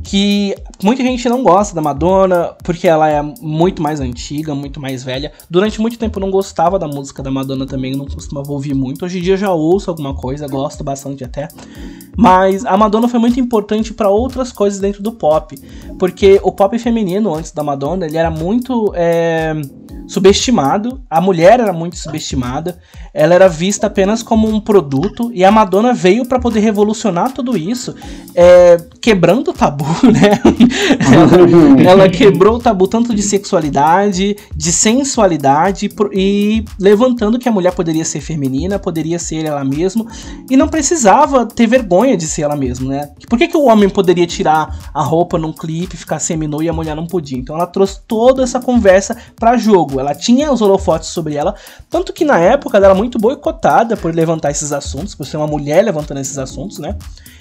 que 0.03 0.55
muita 0.83 1.01
gente 1.03 1.27
não 1.27 1.41
gosta 1.43 1.73
da 1.73 1.81
Madonna 1.81 2.55
porque 2.63 2.87
ela 2.87 3.09
é 3.09 3.21
muito 3.21 3.81
mais 3.81 3.99
antiga, 3.99 4.53
muito 4.53 4.79
mais 4.79 5.03
velha. 5.03 5.31
Durante 5.49 5.81
muito 5.81 5.97
tempo 5.97 6.19
eu 6.19 6.21
não 6.21 6.31
gostava 6.31 6.77
da 6.77 6.87
música 6.87 7.23
da 7.23 7.31
Madonna 7.31 7.65
também, 7.65 7.95
não 7.95 8.05
costumava 8.05 8.51
ouvir 8.51 8.75
muito. 8.75 9.03
Hoje 9.03 9.19
em 9.19 9.21
dia 9.21 9.33
eu 9.33 9.37
já 9.37 9.51
ouço 9.51 9.89
alguma 9.89 10.15
coisa, 10.15 10.47
gosto 10.47 10.83
bastante 10.83 11.23
até. 11.23 11.47
Mas 12.17 12.65
a 12.65 12.77
Madonna 12.77 13.07
foi 13.07 13.19
muito 13.19 13.39
importante 13.39 13.93
para 13.93 14.09
outras 14.09 14.51
coisas 14.51 14.79
dentro 14.79 15.03
do 15.03 15.11
pop, 15.11 15.57
porque 15.99 16.39
o 16.43 16.51
pop 16.51 16.77
feminino 16.79 17.33
antes 17.33 17.51
da 17.51 17.63
Madonna 17.63 18.05
ele 18.05 18.17
era 18.17 18.31
muito 18.31 18.91
é, 18.95 19.53
subestimado, 20.07 21.01
a 21.09 21.19
mulher 21.19 21.59
era 21.59 21.73
muito 21.73 21.95
subestimada, 21.97 22.77
ela 23.13 23.33
era 23.33 23.47
vista 23.47 23.87
apenas 23.87 24.21
como 24.21 24.47
um 24.47 24.59
produto 24.59 25.31
e 25.33 25.43
a 25.43 25.51
Madonna 25.51 25.93
veio 25.93 26.25
para 26.25 26.39
poder 26.39 26.59
revolucionar 26.59 27.31
tudo 27.31 27.57
isso, 27.57 27.95
é, 28.35 28.77
quebrando 29.01 29.51
o 29.51 29.53
tabu, 29.53 29.85
né? 30.03 30.41
ela, 31.81 31.89
ela, 31.91 32.09
quebrou 32.09 32.55
o 32.55 32.59
tabu 32.59 32.87
tanto 32.87 33.15
de 33.15 33.21
sexualidade, 33.21 34.35
de 34.55 34.71
sensualidade 34.71 35.89
e 36.11 36.65
levantando 36.79 37.39
que 37.39 37.47
a 37.47 37.51
mulher 37.51 37.71
poderia 37.71 38.03
ser 38.03 38.21
feminina, 38.21 38.77
poderia 38.77 39.17
ser 39.17 39.45
ela 39.45 39.63
mesma 39.63 40.05
e 40.49 40.57
não 40.57 40.67
precisava 40.67 41.45
ter 41.45 41.67
vergonha 41.67 42.17
de 42.17 42.27
ser 42.27 42.43
ela 42.43 42.55
mesma, 42.55 42.89
né? 42.91 43.09
Por 43.29 43.37
que, 43.37 43.47
que 43.47 43.57
o 43.57 43.65
homem 43.65 43.89
poderia 43.89 44.27
tirar 44.27 44.89
a 44.93 45.01
roupa 45.01 45.37
num 45.37 45.53
clipe, 45.53 45.97
ficar 45.97 46.19
seminu 46.19 46.61
e 46.61 46.69
a 46.69 46.73
mulher 46.73 46.95
não 46.95 47.07
podia? 47.07 47.37
Então 47.37 47.55
ela 47.55 47.67
trouxe 47.67 48.01
toda 48.07 48.43
essa 48.43 48.59
conversa 48.59 49.15
para 49.39 49.57
jogo. 49.57 49.94
Ela 49.99 50.15
tinha 50.15 50.51
os 50.51 50.61
holofotes 50.61 51.09
sobre 51.09 51.35
ela, 51.35 51.55
tanto 51.89 52.13
que 52.13 52.25
na 52.25 52.39
época 52.39 52.77
ela 52.77 52.87
era 52.87 52.95
muito 52.95 53.19
boicotada 53.19 53.95
por 53.95 54.13
levantar 54.13 54.51
esses 54.51 54.71
assuntos, 54.71 55.15
por 55.15 55.25
ser 55.25 55.37
uma 55.37 55.47
mulher 55.47 55.83
levantando 55.83 56.19
esses 56.19 56.37
assuntos, 56.37 56.79
né? 56.79 56.95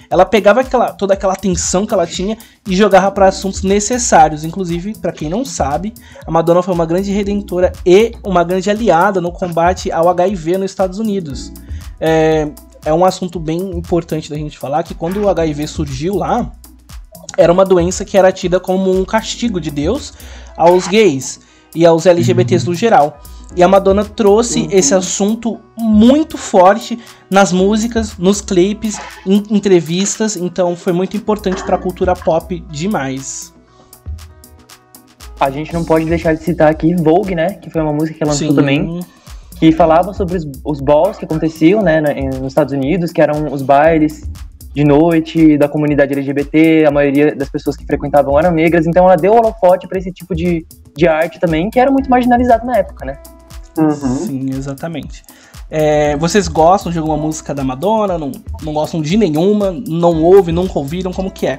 ela 0.09 0.25
pegava 0.25 0.61
aquela, 0.61 0.93
toda 0.93 1.13
aquela 1.13 1.33
atenção 1.33 1.85
que 1.85 1.93
ela 1.93 2.05
tinha 2.05 2.37
e 2.67 2.75
jogava 2.75 3.11
para 3.11 3.27
assuntos 3.27 3.63
necessários. 3.63 4.43
Inclusive, 4.43 4.95
para 4.95 5.11
quem 5.11 5.29
não 5.29 5.43
sabe, 5.43 5.93
a 6.25 6.31
Madonna 6.31 6.61
foi 6.61 6.73
uma 6.73 6.85
grande 6.85 7.11
redentora 7.11 7.71
e 7.85 8.13
uma 8.23 8.43
grande 8.43 8.69
aliada 8.69 9.19
no 9.19 9.31
combate 9.31 9.91
ao 9.91 10.09
HIV 10.09 10.57
nos 10.57 10.71
Estados 10.71 10.99
Unidos. 10.99 11.51
É, 11.99 12.49
é 12.85 12.93
um 12.93 13.05
assunto 13.05 13.39
bem 13.39 13.59
importante 13.59 14.29
da 14.29 14.35
gente 14.35 14.57
falar 14.57 14.83
que 14.83 14.93
quando 14.93 15.21
o 15.21 15.29
HIV 15.29 15.67
surgiu 15.67 16.15
lá, 16.15 16.51
era 17.37 17.51
uma 17.51 17.65
doença 17.65 18.05
que 18.05 18.17
era 18.17 18.31
tida 18.31 18.59
como 18.59 18.91
um 18.91 19.03
castigo 19.03 19.59
de 19.59 19.71
Deus 19.71 20.13
aos 20.55 20.87
gays 20.87 21.39
e 21.73 21.85
aos 21.85 22.05
LGBTs 22.05 22.65
no 22.67 22.75
geral. 22.75 23.19
E 23.55 23.63
a 23.63 23.67
Madonna 23.67 24.03
trouxe 24.03 24.61
uhum. 24.61 24.67
esse 24.71 24.93
assunto 24.93 25.59
muito 25.77 26.37
forte 26.37 26.99
nas 27.29 27.53
músicas, 27.53 28.17
nos 28.17 28.41
clipes, 28.41 28.99
em 29.25 29.41
entrevistas, 29.49 30.35
então 30.35 30.75
foi 30.75 30.91
muito 30.91 31.15
importante 31.15 31.63
para 31.63 31.75
a 31.75 31.79
cultura 31.79 32.13
pop 32.15 32.59
demais. 32.69 33.53
A 35.39 35.49
gente 35.49 35.73
não 35.73 35.83
pode 35.83 36.05
deixar 36.05 36.33
de 36.33 36.43
citar 36.43 36.69
aqui 36.69 36.93
Vogue, 36.95 37.35
né, 37.35 37.55
que 37.55 37.69
foi 37.69 37.81
uma 37.81 37.93
música 37.93 38.17
que 38.17 38.23
ela 38.23 38.31
lançou 38.31 38.49
Sim. 38.49 38.55
também, 38.55 38.99
que 39.57 39.71
falava 39.71 40.13
sobre 40.13 40.37
os, 40.37 40.45
os 40.63 40.81
balls 40.81 41.17
que 41.17 41.25
aconteciam, 41.25 41.81
né, 41.81 42.01
nos 42.01 42.47
Estados 42.47 42.73
Unidos, 42.73 43.11
que 43.11 43.21
eram 43.21 43.53
os 43.53 43.61
bailes 43.61 44.29
de 44.73 44.83
noite 44.83 45.57
da 45.57 45.69
comunidade 45.69 46.11
LGBT, 46.11 46.85
a 46.85 46.91
maioria 46.91 47.33
das 47.33 47.49
pessoas 47.49 47.77
que 47.77 47.85
frequentavam 47.85 48.37
eram 48.37 48.51
negras, 48.51 48.85
então 48.85 49.05
ela 49.05 49.15
deu 49.15 49.33
holofote 49.33 49.87
para 49.87 49.97
esse 49.97 50.11
tipo 50.11 50.35
de, 50.35 50.65
de 50.95 51.07
arte 51.07 51.39
também, 51.39 51.69
que 51.69 51.79
era 51.79 51.91
muito 51.91 52.09
marginalizado 52.09 52.65
na 52.65 52.77
época, 52.77 53.05
né? 53.05 53.17
Uhum. 53.77 53.91
Sim, 53.91 54.49
exatamente. 54.51 55.23
É, 55.69 56.15
vocês 56.17 56.47
gostam 56.47 56.91
de 56.91 56.99
alguma 56.99 57.17
música 57.17 57.53
da 57.53 57.63
Madonna? 57.63 58.17
Não, 58.17 58.31
não 58.61 58.73
gostam 58.73 59.01
de 59.01 59.17
nenhuma? 59.17 59.75
Não 59.87 60.23
ouvem, 60.23 60.53
nunca 60.53 60.77
ouviram? 60.77 61.11
Como 61.11 61.31
que 61.31 61.47
é? 61.47 61.57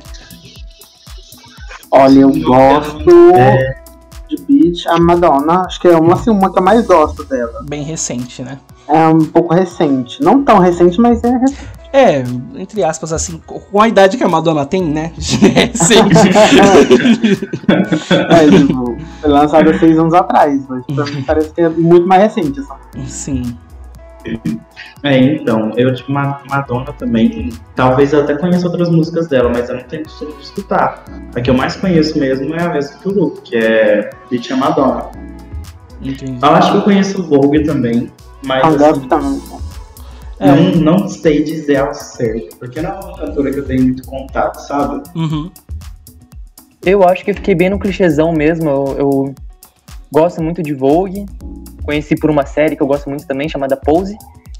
Olha, 1.91 2.21
eu 2.21 2.33
gosto 2.43 3.11
é... 3.35 3.77
de 4.29 4.43
Beach. 4.43 4.89
A 4.89 4.99
Madonna, 4.99 5.63
acho 5.63 5.81
que 5.81 5.89
é 5.89 5.97
uma, 5.97 6.15
assim, 6.15 6.31
uma 6.31 6.53
que 6.53 6.59
eu 6.59 6.63
mais 6.63 6.87
gosto 6.87 7.25
dela. 7.25 7.65
Bem 7.69 7.83
recente, 7.83 8.43
né? 8.43 8.59
É 8.89 9.09
um 9.09 9.25
pouco 9.25 9.53
recente. 9.53 10.23
Não 10.23 10.45
tão 10.45 10.59
recente, 10.59 11.01
mas 11.01 11.23
é 11.25 11.37
recente. 11.37 11.86
É, 11.97 12.23
entre 12.61 12.85
aspas, 12.85 13.11
assim, 13.11 13.41
com 13.47 13.81
a 13.81 13.89
idade 13.89 14.19
que 14.19 14.23
a 14.23 14.29
Madonna 14.29 14.67
tem, 14.67 14.85
né? 14.85 15.13
é, 18.29 18.59
tipo, 18.59 18.99
foi 19.23 19.31
lançada 19.31 19.79
seis 19.79 19.99
anos 19.99 20.13
atrás, 20.13 20.63
mas 20.69 20.85
pra 20.85 21.07
mim 21.07 21.23
parece 21.23 21.55
que 21.55 21.63
é 21.63 21.71
muito 21.71 22.07
mais 22.07 22.21
recente. 22.25 22.61
Assim. 22.61 22.77
Sim. 23.07 23.57
É, 25.03 25.19
então, 25.19 25.73
eu, 25.75 25.95
tipo, 25.95 26.13
Madonna 26.13 26.93
também, 26.93 27.51
talvez 27.75 28.13
eu 28.13 28.21
até 28.21 28.37
conheça 28.37 28.67
outras 28.67 28.91
músicas 28.91 29.27
dela, 29.29 29.49
mas 29.49 29.71
eu 29.71 29.77
não 29.77 29.85
tenho 29.85 30.03
costume 30.03 30.35
de 30.35 30.43
escutar. 30.43 31.03
A 31.35 31.41
que 31.41 31.49
eu 31.49 31.55
mais 31.55 31.77
conheço 31.77 32.19
mesmo 32.19 32.55
é 32.55 32.63
a 32.63 32.69
mesma 32.75 32.99
que 32.99 33.09
o 33.09 33.13
Lu, 33.13 33.31
que 33.43 33.57
é 33.57 34.11
Beat 34.31 34.51
Madonna. 34.51 35.07
Entendi. 36.03 36.39
Eu 36.43 36.51
acho 36.51 36.73
que 36.73 36.77
eu 36.77 36.83
conheço 36.83 37.23
o 37.23 37.27
Vogue 37.27 37.65
também, 37.65 38.13
mas. 38.45 38.83
Assim, 38.83 39.09
também. 39.09 39.41
É. 40.39 40.47
Não, 40.47 40.99
não 40.99 41.09
sei 41.09 41.43
dizer 41.43 41.77
ao 41.77 41.95
certo, 41.95 42.57
porque 42.57 42.81
não 42.81 42.91
é 42.91 42.95
uma 42.95 43.17
cantora 43.17 43.51
que 43.51 43.59
eu 43.59 43.67
tenho 43.67 43.83
muito 43.83 44.07
contato, 44.07 44.59
sabe? 44.59 45.03
Uhum. 45.15 45.51
Eu 46.85 47.03
acho 47.03 47.25
que 47.25 47.31
eu 47.31 47.35
fiquei 47.35 47.55
bem 47.55 47.71
no 47.71 47.79
clichêzão 47.79 48.33
mesmo. 48.33 48.69
Eu, 48.69 48.97
eu, 48.99 49.35
gosto 50.13 50.43
muito 50.43 50.63
de 50.63 50.73
Vogue. 50.73 51.27
Conheci 51.85 52.17
por 52.17 52.31
uma 52.31 52.47
série 52.47 52.77
que 52.77 52.83
eu 52.83 52.87
gosto 52.87 53.09
muito 53.09 53.27
também, 53.27 53.49
chamada 53.49 53.77
Pose. 53.77 54.17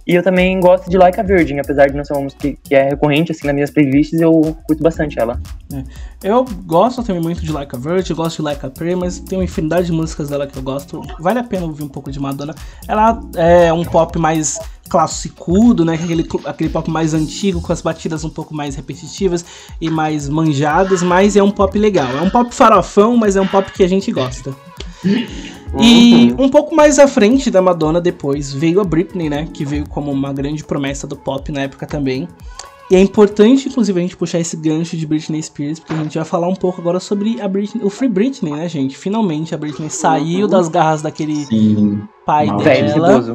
E 0.07 0.15
eu 0.15 0.23
também 0.23 0.61
gosto 0.61 0.89
de 0.89 0.97
Like 0.97 1.19
a 1.19 1.23
Virgin, 1.23 1.59
apesar 1.59 1.89
de 1.89 1.97
não 1.97 2.05
ser 2.05 2.13
uma 2.13 2.23
música 2.23 2.53
que, 2.63 2.75
é 2.75 2.91
recorrente 2.91 3.33
assim 3.33 3.45
nas 3.45 3.55
minhas 3.55 3.71
playlists, 3.71 4.21
eu 4.21 4.57
curto 4.67 4.81
bastante 4.81 5.19
ela. 5.19 5.41
É. 5.73 5.83
Eu 6.23 6.45
gosto 6.65 7.03
também 7.03 7.21
muito 7.21 7.43
de 7.43 7.51
Like 7.51 7.75
a 7.75 7.79
Virgin, 7.79 8.15
gosto 8.15 8.37
de 8.37 8.43
Like 8.43 8.65
a 8.65 8.71
Prayer, 8.71 8.97
mas 8.97 9.19
tem 9.19 9.37
uma 9.37 9.45
infinidade 9.45 9.87
de 9.87 9.93
músicas 9.93 10.29
dela 10.29 10.47
que 10.47 10.57
eu 10.57 10.63
gosto. 10.63 11.03
Vale 11.19 11.41
a 11.41 11.45
pena 11.45 11.67
ouvir 11.67 11.83
um 11.83 11.89
pouco 11.89 12.13
de 12.13 12.21
Madonna. 12.21 12.55
Ela 12.87 13.21
é 13.35 13.73
um 13.73 13.85
pop 13.85 14.17
mais 14.17 14.61
classicudo, 14.89 15.85
né? 15.85 15.95
Aquele, 15.95 16.25
aquele 16.45 16.71
pop 16.71 16.89
mais 16.89 17.13
antigo, 17.13 17.61
com 17.61 17.73
as 17.73 17.83
batidas 17.83 18.23
um 18.25 18.31
pouco 18.31 18.55
mais 18.55 18.77
repetitivas 18.77 19.45
e 19.81 19.91
mais 19.91 20.29
manjadas, 20.29 21.03
mas 21.03 21.35
é 21.35 21.43
um 21.43 21.51
pop 21.51 21.77
legal. 21.77 22.17
É 22.17 22.21
um 22.21 22.31
pop 22.31 22.55
farofão, 22.55 23.17
mas 23.17 23.35
é 23.35 23.41
um 23.41 23.47
pop 23.47 23.73
que 23.73 23.83
a 23.83 23.89
gente 23.89 24.13
gosta. 24.13 24.55
E 25.81 26.33
uhum. 26.33 26.45
um 26.45 26.49
pouco 26.49 26.75
mais 26.75 26.99
à 26.99 27.07
frente 27.07 27.51
da 27.51 27.61
Madonna 27.61 28.01
depois 28.01 28.53
veio 28.53 28.81
a 28.81 28.85
Britney, 28.85 29.29
né? 29.29 29.49
Que 29.53 29.65
veio 29.65 29.89
como 29.89 30.11
uma 30.11 30.33
grande 30.33 30.65
promessa 30.65 31.07
do 31.07 31.17
pop 31.17 31.51
na 31.53 31.63
época 31.63 31.87
também. 31.87 32.29
E 32.89 32.95
é 32.95 33.01
importante, 33.01 33.69
inclusive, 33.69 33.99
a 33.99 34.03
gente 34.03 34.17
puxar 34.17 34.39
esse 34.39 34.57
gancho 34.57 34.97
de 34.97 35.05
Britney 35.07 35.43
Spears, 35.43 35.81
porque 35.81 35.93
a 35.93 35.97
gente 35.97 36.17
vai 36.17 36.25
falar 36.25 36.47
um 36.47 36.55
pouco 36.55 36.81
agora 36.81 37.01
sobre 37.01 37.41
a 37.41 37.49
Britney, 37.49 37.85
o 37.85 37.91
Free 37.91 38.09
Britney, 38.09 38.53
né, 38.53 38.69
gente? 38.69 38.97
Finalmente 38.97 39.53
a 39.55 39.59
Britney 39.59 39.91
saiu 39.91 40.43
uhum. 40.43 40.49
das 40.49 40.69
garras 40.69 41.03
daquele 41.03 41.35
Sim. 41.47 42.03
pai 42.25 42.47
Mal 42.47 42.59
dela. 42.59 43.35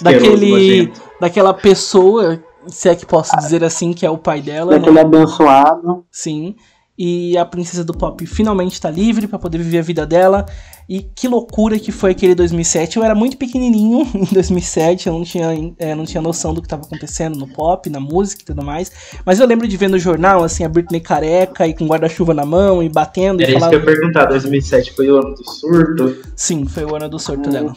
daquele, 0.00 0.92
daquela 1.20 1.52
pessoa, 1.52 2.42
se 2.66 2.88
é 2.88 2.94
que 2.94 3.04
posso 3.04 3.36
dizer 3.36 3.62
assim, 3.62 3.92
que 3.92 4.06
é 4.06 4.10
o 4.10 4.16
pai 4.16 4.40
dela. 4.40 4.72
Daquele 4.72 4.94
né? 4.94 5.02
abençoado. 5.02 6.02
Sim. 6.10 6.56
E 7.02 7.38
a 7.38 7.46
princesa 7.46 7.82
do 7.82 7.94
pop 7.94 8.26
finalmente 8.26 8.74
está 8.74 8.90
livre 8.90 9.26
para 9.26 9.38
poder 9.38 9.56
viver 9.56 9.78
a 9.78 9.82
vida 9.82 10.06
dela. 10.06 10.44
E 10.86 11.00
que 11.00 11.28
loucura 11.28 11.78
que 11.78 11.90
foi 11.90 12.10
aquele 12.10 12.34
2007. 12.34 12.98
Eu 12.98 13.02
era 13.02 13.14
muito 13.14 13.38
pequenininho 13.38 14.06
em 14.14 14.26
2007, 14.30 15.06
eu 15.06 15.14
não 15.14 15.24
tinha, 15.24 15.46
é, 15.78 15.94
não 15.94 16.04
tinha 16.04 16.20
noção 16.20 16.52
do 16.52 16.60
que 16.60 16.66
estava 16.66 16.82
acontecendo 16.82 17.38
no 17.38 17.48
pop, 17.48 17.88
na 17.88 17.98
música 18.00 18.42
e 18.42 18.44
tudo 18.44 18.62
mais. 18.62 18.92
Mas 19.24 19.40
eu 19.40 19.46
lembro 19.46 19.66
de 19.66 19.78
ver 19.78 19.88
no 19.88 19.98
jornal, 19.98 20.44
assim, 20.44 20.62
a 20.62 20.68
Britney 20.68 21.00
careca 21.00 21.66
e 21.66 21.72
com 21.72 21.86
guarda-chuva 21.86 22.34
na 22.34 22.44
mão 22.44 22.82
e 22.82 22.88
batendo. 22.90 23.40
Era 23.40 23.50
e 23.50 23.54
falava... 23.54 23.74
isso 23.74 23.82
que 23.82 23.88
eu 23.88 23.94
ia 23.94 23.98
perguntar, 23.98 24.26
2007 24.26 24.92
foi 24.92 25.10
o 25.10 25.16
ano 25.16 25.34
do 25.34 25.50
surto? 25.50 26.16
Sim, 26.36 26.66
foi 26.66 26.84
o 26.84 26.94
ano 26.94 27.08
do 27.08 27.18
surto 27.18 27.48
hum. 27.48 27.52
dela. 27.52 27.74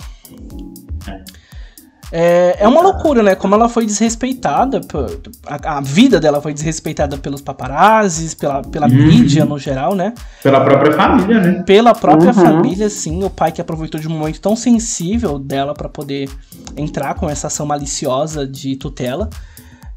É, 1.08 1.24
é 2.16 2.68
uma 2.68 2.80
loucura, 2.80 3.24
né? 3.24 3.34
Como 3.34 3.56
ela 3.56 3.68
foi 3.68 3.88
desrespeitada, 3.88 4.80
a, 5.48 5.78
a 5.78 5.82
vida 5.82 6.20
dela 6.20 6.40
foi 6.40 6.54
desrespeitada 6.54 7.18
pelos 7.18 7.42
paparazzis, 7.42 8.36
pela, 8.36 8.62
pela 8.62 8.88
uhum. 8.88 8.94
mídia 8.94 9.46
no 9.46 9.58
geral, 9.58 9.96
né? 9.96 10.14
Pela 10.44 10.64
própria 10.64 10.94
família, 10.94 11.42
né? 11.42 11.64
Pela 11.66 11.96
própria 11.96 12.28
uhum. 12.28 12.34
família, 12.36 12.88
sim. 12.88 13.24
O 13.24 13.32
pai 13.32 13.52
que 13.52 13.60
aproveitou 13.60 14.00
de 14.00 14.08
um 14.08 14.12
momento 14.12 14.40
tão 14.40 14.56
sensível 14.56 15.40
dela 15.40 15.74
para 15.74 15.90
poder 15.90 16.30
entrar 16.78 17.16
com 17.16 17.28
essa 17.28 17.48
ação 17.48 17.66
maliciosa 17.66 18.46
de 18.46 18.76
tutela. 18.76 19.28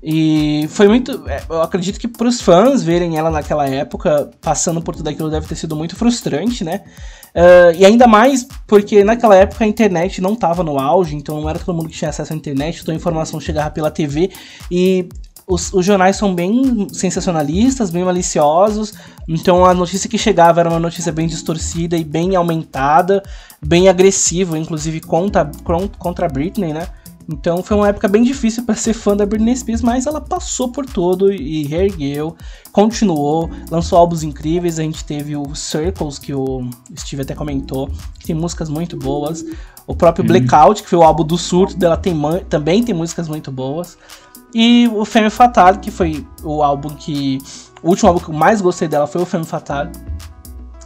E 0.08 0.68
foi 0.68 0.86
muito. 0.86 1.28
É, 1.28 1.42
eu 1.50 1.60
acredito 1.60 1.98
que 1.98 2.06
para 2.06 2.28
os 2.28 2.40
fãs 2.40 2.80
verem 2.80 3.18
ela 3.18 3.28
naquela 3.28 3.68
época, 3.68 4.30
passando 4.40 4.80
por 4.80 4.94
tudo 4.94 5.08
aquilo, 5.08 5.28
deve 5.28 5.48
ter 5.48 5.56
sido 5.56 5.74
muito 5.74 5.96
frustrante, 5.96 6.62
né? 6.62 6.82
Uh, 7.34 7.74
e 7.76 7.84
ainda 7.84 8.06
mais 8.06 8.46
porque 8.68 9.02
naquela 9.02 9.34
época 9.34 9.64
a 9.64 9.66
internet 9.66 10.20
não 10.20 10.34
estava 10.34 10.62
no 10.62 10.78
auge, 10.78 11.16
então 11.16 11.40
não 11.40 11.50
era 11.50 11.58
todo 11.58 11.74
mundo 11.74 11.88
que 11.88 11.96
tinha 11.96 12.08
acesso 12.08 12.32
à 12.32 12.36
internet, 12.36 12.80
então 12.80 12.94
a 12.94 12.96
informação 12.96 13.40
chegava 13.40 13.68
pela 13.72 13.90
TV 13.90 14.30
e 14.70 15.08
os, 15.44 15.72
os, 15.72 15.84
jornais 15.84 16.14
são 16.14 16.32
bem 16.32 16.86
sensacionalistas, 16.92 17.90
bem 17.90 18.04
maliciosos, 18.04 18.94
então 19.28 19.66
a 19.66 19.74
notícia 19.74 20.08
que 20.08 20.16
chegava 20.16 20.60
era 20.60 20.70
uma 20.70 20.80
notícia 20.80 21.12
bem 21.12 21.26
distorcida 21.26 21.96
e 21.96 22.04
bem 22.04 22.36
aumentada, 22.36 23.22
bem 23.60 23.88
agressiva, 23.88 24.56
inclusive 24.56 25.00
contra, 25.00 25.50
contra 25.98 26.26
a 26.26 26.28
Britney, 26.28 26.72
né? 26.72 26.86
Então 27.28 27.62
foi 27.62 27.76
uma 27.76 27.88
época 27.88 28.06
bem 28.06 28.22
difícil 28.22 28.64
para 28.64 28.76
ser 28.76 28.94
fã 28.94 29.16
da 29.16 29.26
Britney 29.26 29.56
Spears, 29.56 29.82
mas 29.82 30.06
ela 30.06 30.20
passou 30.20 30.70
por 30.70 30.86
todo 30.86 31.32
e 31.32 31.64
reergueu, 31.64 32.36
continuou, 32.70 33.50
lançou 33.68 33.98
álbuns 33.98 34.22
incríveis. 34.22 34.78
A 34.78 34.82
gente 34.82 35.04
teve 35.04 35.36
o 35.36 35.54
Circles, 35.54 36.18
que 36.18 36.32
o 36.32 36.68
Steve 36.96 37.22
até 37.22 37.34
comentou, 37.34 37.90
que 38.18 38.26
tem 38.26 38.34
músicas 38.34 38.68
muito 38.68 38.96
boas. 38.96 39.44
O 39.86 39.94
próprio 39.94 40.24
uhum. 40.24 40.28
Blackout, 40.28 40.82
que 40.82 40.88
foi 40.88 40.98
o 40.98 41.02
álbum 41.02 41.24
do 41.24 41.36
surto 41.36 41.76
dela, 41.76 41.96
tem, 41.96 42.14
também 42.48 42.82
tem 42.82 42.94
músicas 42.94 43.28
muito 43.28 43.50
boas. 43.50 43.98
E 44.54 44.88
o 44.94 45.04
Femme 45.04 45.30
Fatale, 45.30 45.78
que 45.78 45.90
foi 45.90 46.26
o 46.42 46.62
álbum 46.62 46.90
que. 46.90 47.38
O 47.82 47.90
último 47.90 48.08
álbum 48.08 48.20
que 48.20 48.30
eu 48.30 48.34
mais 48.34 48.60
gostei 48.60 48.88
dela 48.88 49.06
foi 49.06 49.20
o 49.20 49.26
Femme 49.26 49.44
Fatale. 49.44 49.90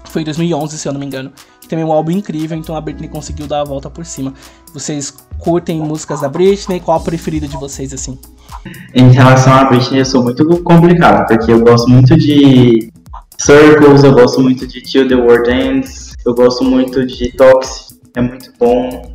Foi 0.05 0.22
em 0.22 0.24
2011, 0.24 0.76
se 0.76 0.88
eu 0.88 0.92
não 0.92 1.00
me 1.00 1.07
engano. 1.07 1.33
Que 1.61 1.68
também 1.68 1.85
é 1.85 1.87
um 1.87 1.92
álbum 1.92 2.11
incrível, 2.11 2.59
então 2.59 2.74
a 2.74 2.81
Britney 2.81 3.09
conseguiu 3.09 3.46
dar 3.46 3.61
a 3.61 3.64
volta 3.64 3.88
por 3.88 4.05
cima. 4.05 4.35
Vocês 4.72 5.14
curtem 5.40 5.81
músicas 5.81 6.20
da 6.20 6.29
Britney? 6.29 6.81
Qual 6.81 6.96
a 6.96 7.00
preferida 7.00 7.48
de 7.48 7.57
vocês, 7.57 7.92
assim? 7.92 8.18
Em 8.94 9.11
relação 9.11 9.53
à 9.53 9.64
Britney, 9.64 10.00
eu 10.00 10.05
sou 10.05 10.22
muito 10.22 10.44
complicado, 10.62 11.26
porque 11.26 11.50
eu 11.50 11.61
gosto 11.61 11.88
muito 11.88 12.16
de 12.16 12.90
Circles, 13.38 14.05
eu 14.05 14.12
gosto 14.12 14.40
muito 14.40 14.66
de 14.66 14.83
Till 14.83 15.09
the 15.09 15.14
World 15.14 15.50
Ends, 15.50 16.12
eu 16.26 16.35
gosto 16.35 16.62
muito 16.62 17.07
de 17.07 17.33
Toxic, 17.33 17.98
é 18.14 18.20
muito 18.20 18.53
bom. 18.59 19.14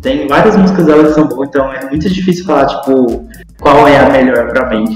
Tem 0.00 0.26
várias 0.26 0.56
músicas 0.56 0.86
dela 0.86 1.04
que 1.04 1.12
são 1.12 1.28
boas, 1.28 1.48
então 1.48 1.70
é 1.72 1.86
muito 1.88 2.08
difícil 2.08 2.46
falar, 2.46 2.66
tipo, 2.66 3.28
qual 3.60 3.86
é 3.86 3.98
a 3.98 4.10
melhor 4.10 4.48
pra 4.48 4.70
mim. 4.70 4.94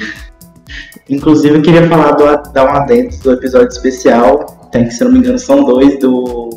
Inclusive, 1.10 1.56
eu 1.56 1.62
queria 1.62 1.88
falar, 1.88 2.12
do, 2.12 2.52
dar 2.52 2.64
um 2.64 2.76
adendo 2.76 3.16
do 3.18 3.32
episódio 3.32 3.68
especial, 3.68 4.68
tem 4.70 4.84
que, 4.84 4.94
se 4.94 5.04
não 5.04 5.12
me 5.12 5.18
engano, 5.18 5.38
são 5.38 5.64
dois 5.64 5.98
do 5.98 6.50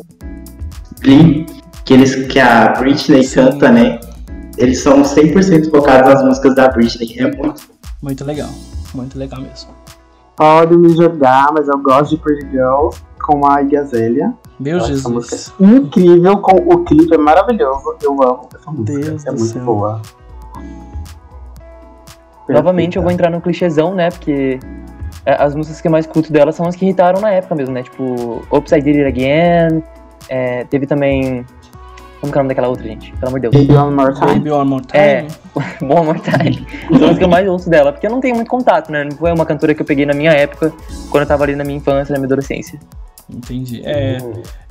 Glee, 1.02 1.44
que, 1.84 1.92
eles, 1.92 2.14
que 2.26 2.38
a 2.38 2.68
Britney 2.68 3.24
Sim. 3.24 3.34
canta, 3.34 3.70
né? 3.70 3.98
Eles 4.56 4.82
são 4.82 5.02
100% 5.02 5.70
focados 5.70 6.14
nas 6.14 6.24
músicas 6.24 6.54
da 6.54 6.68
Britney. 6.68 7.16
É 7.18 7.36
muito 7.36 7.62
Muito 8.02 8.24
legal. 8.24 8.50
Muito 8.94 9.18
legal 9.18 9.40
mesmo. 9.40 9.70
Pode 10.36 10.76
me 10.76 10.96
jogar, 10.96 11.52
mas 11.52 11.68
eu 11.68 11.78
gosto 11.78 12.16
de 12.16 12.22
Pretty 12.22 12.50
Girls 12.50 13.00
com 13.22 13.46
a 13.50 13.62
Igazélia. 13.62 14.34
Meu 14.58 14.78
Essa 14.78 14.88
Jesus. 14.88 15.52
É 15.60 15.64
incrível, 15.64 16.38
com 16.38 16.56
o 16.56 16.84
clipe 16.84 17.14
é 17.14 17.18
maravilhoso. 17.18 17.96
Eu 18.02 18.22
amo 18.22 18.48
essa 18.54 18.70
música. 18.70 19.00
Deus 19.00 19.26
é 19.26 19.30
muito 19.30 19.44
céu. 19.46 19.64
boa. 19.64 20.02
Novamente 22.48 22.96
eu 22.96 23.02
vou 23.02 23.10
entrar 23.10 23.30
no 23.30 23.40
clichêzão, 23.40 23.94
né? 23.94 24.10
Porque 24.10 24.60
é, 25.24 25.42
as 25.42 25.54
músicas 25.54 25.80
que 25.80 25.88
eu 25.88 25.92
mais 25.92 26.06
curto 26.06 26.32
dela 26.32 26.52
são 26.52 26.66
as 26.66 26.76
que 26.76 26.84
irritaram 26.84 27.20
na 27.20 27.30
época 27.30 27.54
mesmo, 27.54 27.74
né? 27.74 27.82
Tipo, 27.82 28.42
Upside 28.52 28.82
Did 28.82 28.96
It 28.96 29.08
Again. 29.08 29.82
É, 30.28 30.64
teve 30.64 30.86
também 30.86 31.44
como 32.24 32.32
que 32.32 32.38
é 32.38 32.40
o 32.40 32.44
nome 32.44 32.48
daquela 32.48 32.68
outra, 32.68 32.84
gente? 32.84 33.12
Pelo 33.12 33.28
amor 33.28 33.40
de 33.40 33.48
Deus. 33.48 33.66
Baby 33.66 33.78
One 33.78 33.94
More 33.94 34.14
Time. 34.14 34.26
Baby 34.26 34.50
One 34.50 34.70
More 34.70 34.84
Time. 34.86 35.02
É, 35.02 35.26
One 35.84 36.06
More 36.06 36.20
Time. 36.20 36.66
São 36.98 37.10
as 37.10 37.18
que 37.18 37.24
eu 37.24 37.28
mais 37.28 37.46
ouço 37.46 37.68
dela, 37.68 37.92
porque 37.92 38.06
eu 38.06 38.10
não 38.10 38.20
tenho 38.20 38.34
muito 38.34 38.48
contato, 38.48 38.90
né? 38.90 39.04
Não 39.04 39.12
foi 39.12 39.30
uma 39.32 39.44
cantora 39.44 39.74
que 39.74 39.82
eu 39.82 39.86
peguei 39.86 40.06
na 40.06 40.14
minha 40.14 40.32
época, 40.32 40.72
quando 41.10 41.22
eu 41.22 41.28
tava 41.28 41.44
ali 41.44 41.54
na 41.54 41.64
minha 41.64 41.76
infância, 41.76 42.12
na 42.12 42.18
minha 42.18 42.26
adolescência. 42.26 42.80
Entendi. 43.28 43.82
É, 43.84 44.18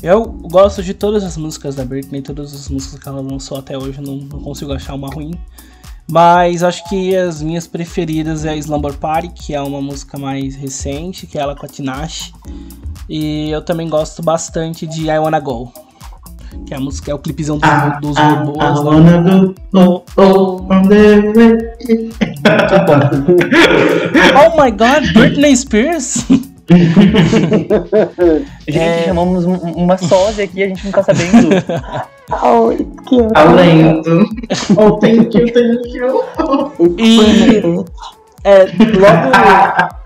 eu 0.02 0.24
gosto 0.26 0.82
de 0.82 0.94
todas 0.94 1.24
as 1.24 1.38
músicas 1.38 1.76
da 1.76 1.86
Britney, 1.86 2.22
todas 2.22 2.54
as 2.54 2.70
músicas 2.70 3.00
que 3.00 3.08
ela 3.08 3.22
lançou 3.22 3.58
até 3.58 3.78
hoje, 3.78 4.02
não, 4.02 4.16
não 4.16 4.40
consigo 4.40 4.74
achar 4.74 4.96
uma 4.96 5.10
ruim. 5.10 5.34
Mas 6.10 6.64
acho 6.64 6.88
que 6.90 7.16
as 7.16 7.42
minhas 7.42 7.66
preferidas 7.68 8.46
é 8.46 8.50
a 8.50 8.56
Slumber 8.56 8.94
Party, 8.94 9.30
que 9.30 9.54
é 9.54 9.62
uma 9.62 9.82
música 9.82 10.18
mais 10.18 10.56
recente, 10.56 11.26
que 11.26 11.38
é 11.38 11.42
ela 11.42 11.56
com 11.56 11.66
a 11.66 11.70
Tinashe. 11.70 12.34
E 13.08 13.50
eu 13.52 13.62
também 13.62 13.88
gosto 13.88 14.22
bastante 14.22 14.86
de 14.86 15.10
I 15.10 15.20
Wanna 15.20 15.40
Go 15.40 15.72
que 16.66 16.74
é 16.74 16.78
a 16.78 16.80
música 16.80 17.12
é 17.12 17.14
o 17.14 17.20
clipezão 17.20 17.58
dos, 17.58 17.70
ah, 17.70 18.00
dos 18.02 18.18
ah, 18.18 18.30
robôs. 18.30 18.58
Ah, 18.60 18.80
wanna 18.82 19.22
go, 19.22 19.56
oh, 19.74 20.04
oh, 20.18 20.58
from 20.68 20.88
the 20.88 21.22
way. 21.36 21.58
oh 24.36 24.56
my 24.62 24.72
god, 24.72 25.12
Britney 25.14 25.56
Spears! 25.56 26.26
gente, 28.68 28.80
é... 28.80 29.04
chamamos 29.06 29.44
uma 29.46 29.98
sósia 29.98 30.46
aqui, 30.46 30.64
a 30.64 30.68
gente 30.68 30.86
não 30.86 30.92
tá 30.92 31.04
sabendo. 31.04 31.50
oh, 32.32 32.70
que 33.04 33.18
Além 33.36 34.02
do. 34.02 34.26
Oh, 34.78 34.92
thank 34.94 35.38
you, 35.38 35.52
thank 35.52 35.90
you. 35.94 36.24
E. 36.98 37.86
É, 38.46 38.66
logo 38.66 40.03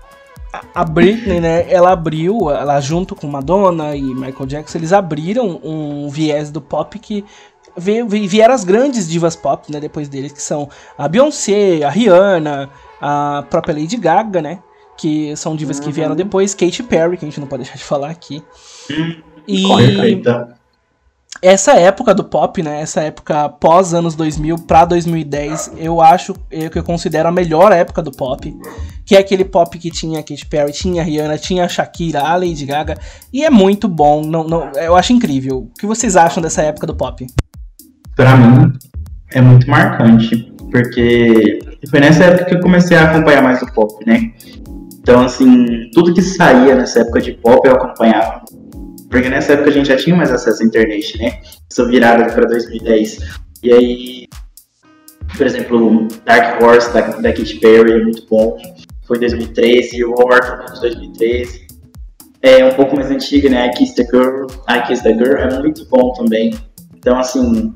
a 0.74 0.84
Britney, 0.84 1.40
né, 1.40 1.70
ela 1.70 1.92
abriu, 1.92 2.50
ela 2.50 2.80
junto 2.80 3.14
com 3.14 3.26
Madonna 3.26 3.96
e 3.96 4.02
Michael 4.02 4.46
Jackson, 4.46 4.78
eles 4.78 4.92
abriram 4.92 5.60
um 5.62 6.08
viés 6.08 6.50
do 6.50 6.60
pop 6.60 6.98
que 6.98 7.24
vieram 7.76 8.54
as 8.54 8.64
grandes 8.64 9.08
divas 9.08 9.36
pop, 9.36 9.70
né, 9.72 9.80
depois 9.80 10.08
deles, 10.08 10.32
que 10.32 10.42
são 10.42 10.68
a 10.96 11.06
Beyoncé, 11.06 11.82
a 11.84 11.90
Rihanna, 11.90 12.68
a 13.00 13.44
própria 13.48 13.74
Lady 13.74 13.96
Gaga, 13.96 14.42
né, 14.42 14.58
que 14.96 15.36
são 15.36 15.54
divas 15.54 15.78
uhum. 15.78 15.84
que 15.84 15.92
vieram 15.92 16.16
depois, 16.16 16.54
Katy 16.54 16.82
Perry, 16.82 17.16
que 17.16 17.24
a 17.24 17.28
gente 17.28 17.40
não 17.40 17.46
pode 17.46 17.62
deixar 17.62 17.78
de 17.78 17.84
falar 17.84 18.10
aqui. 18.10 18.42
E 19.46 19.62
essa 21.40 21.72
época 21.72 22.14
do 22.14 22.24
pop, 22.24 22.62
né, 22.62 22.80
essa 22.80 23.00
época 23.00 23.48
pós 23.48 23.94
anos 23.94 24.14
2000 24.14 24.58
para 24.58 24.84
2010, 24.84 25.72
eu 25.76 26.00
acho 26.00 26.34
eu 26.50 26.70
que 26.70 26.78
eu 26.78 26.82
considero 26.82 27.28
a 27.28 27.32
melhor 27.32 27.72
época 27.72 28.02
do 28.02 28.10
pop, 28.10 28.54
que 29.04 29.16
é 29.16 29.18
aquele 29.18 29.44
pop 29.44 29.78
que 29.78 29.90
tinha 29.90 30.22
Katy 30.22 30.46
Perry, 30.46 30.72
tinha 30.72 31.02
Rihanna, 31.02 31.38
tinha 31.38 31.68
Shakira, 31.68 32.20
a 32.20 32.36
Lady 32.36 32.66
Gaga, 32.66 32.98
e 33.32 33.44
é 33.44 33.50
muito 33.50 33.88
bom, 33.88 34.22
não, 34.22 34.44
não, 34.44 34.70
eu 34.72 34.96
acho 34.96 35.12
incrível. 35.12 35.68
O 35.70 35.78
que 35.78 35.86
vocês 35.86 36.16
acham 36.16 36.42
dessa 36.42 36.62
época 36.62 36.86
do 36.86 36.94
pop? 36.94 37.26
Para 38.16 38.36
mim 38.36 38.72
é 39.32 39.40
muito 39.40 39.68
marcante, 39.70 40.52
porque 40.70 41.58
foi 41.88 42.00
nessa 42.00 42.24
época 42.24 42.44
que 42.46 42.54
eu 42.56 42.60
comecei 42.60 42.96
a 42.96 43.10
acompanhar 43.10 43.42
mais 43.42 43.62
o 43.62 43.72
pop, 43.72 43.94
né? 44.06 44.32
Então, 45.00 45.22
assim, 45.22 45.88
tudo 45.94 46.12
que 46.12 46.20
saía 46.20 46.74
nessa 46.74 47.00
época 47.00 47.22
de 47.22 47.32
pop 47.32 47.66
eu 47.66 47.74
acompanhava. 47.74 48.42
Porque 49.10 49.28
nessa 49.28 49.54
época 49.54 49.70
a 49.70 49.72
gente 49.72 49.88
já 49.88 49.96
tinha 49.96 50.14
mais 50.14 50.30
acesso 50.30 50.62
à 50.62 50.66
internet, 50.66 51.18
né? 51.18 51.40
Essa 51.70 51.86
virada 51.86 52.32
para 52.32 52.46
2010. 52.46 53.18
E 53.62 53.72
aí, 53.72 54.28
por 55.36 55.46
exemplo, 55.46 56.08
Dark 56.24 56.62
Horse 56.62 56.92
da, 56.92 57.00
da 57.00 57.32
Katy 57.32 57.56
Perry 57.56 57.92
é 57.92 58.02
muito 58.02 58.26
bom. 58.28 58.58
Foi 59.06 59.18
2013, 59.18 60.04
War 60.04 60.40
também 60.40 60.74
de 60.74 60.80
2013. 60.80 61.68
É 62.42 62.64
um 62.64 62.74
pouco 62.74 62.94
mais 62.94 63.10
antiga, 63.10 63.48
né? 63.48 63.66
I 63.66 63.70
Kiss 63.70 63.94
the 63.94 64.04
Girl, 64.04 64.46
I 64.68 64.86
Kiss 64.86 65.02
the 65.02 65.14
Girl 65.14 65.38
é 65.38 65.58
muito 65.58 65.86
bom 65.86 66.12
também. 66.12 66.54
Então, 66.96 67.18
assim, 67.18 67.72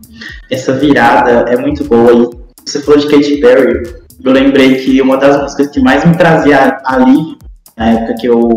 essa 0.51 0.73
virada 0.75 1.51
é 1.51 1.57
muito 1.57 1.85
boa. 1.85 2.31
E 2.66 2.71
você 2.71 2.81
falou 2.81 3.01
de 3.01 3.09
Katy 3.09 3.38
Perry, 3.38 3.95
eu 4.23 4.33
lembrei 4.33 4.77
que 4.77 5.01
uma 5.01 5.16
das 5.16 5.40
músicas 5.40 5.68
que 5.68 5.81
mais 5.81 6.05
me 6.05 6.16
trazia 6.16 6.79
alívio 6.85 7.38
na 7.77 7.90
época 7.90 8.14
que 8.21 8.27
eu 8.27 8.49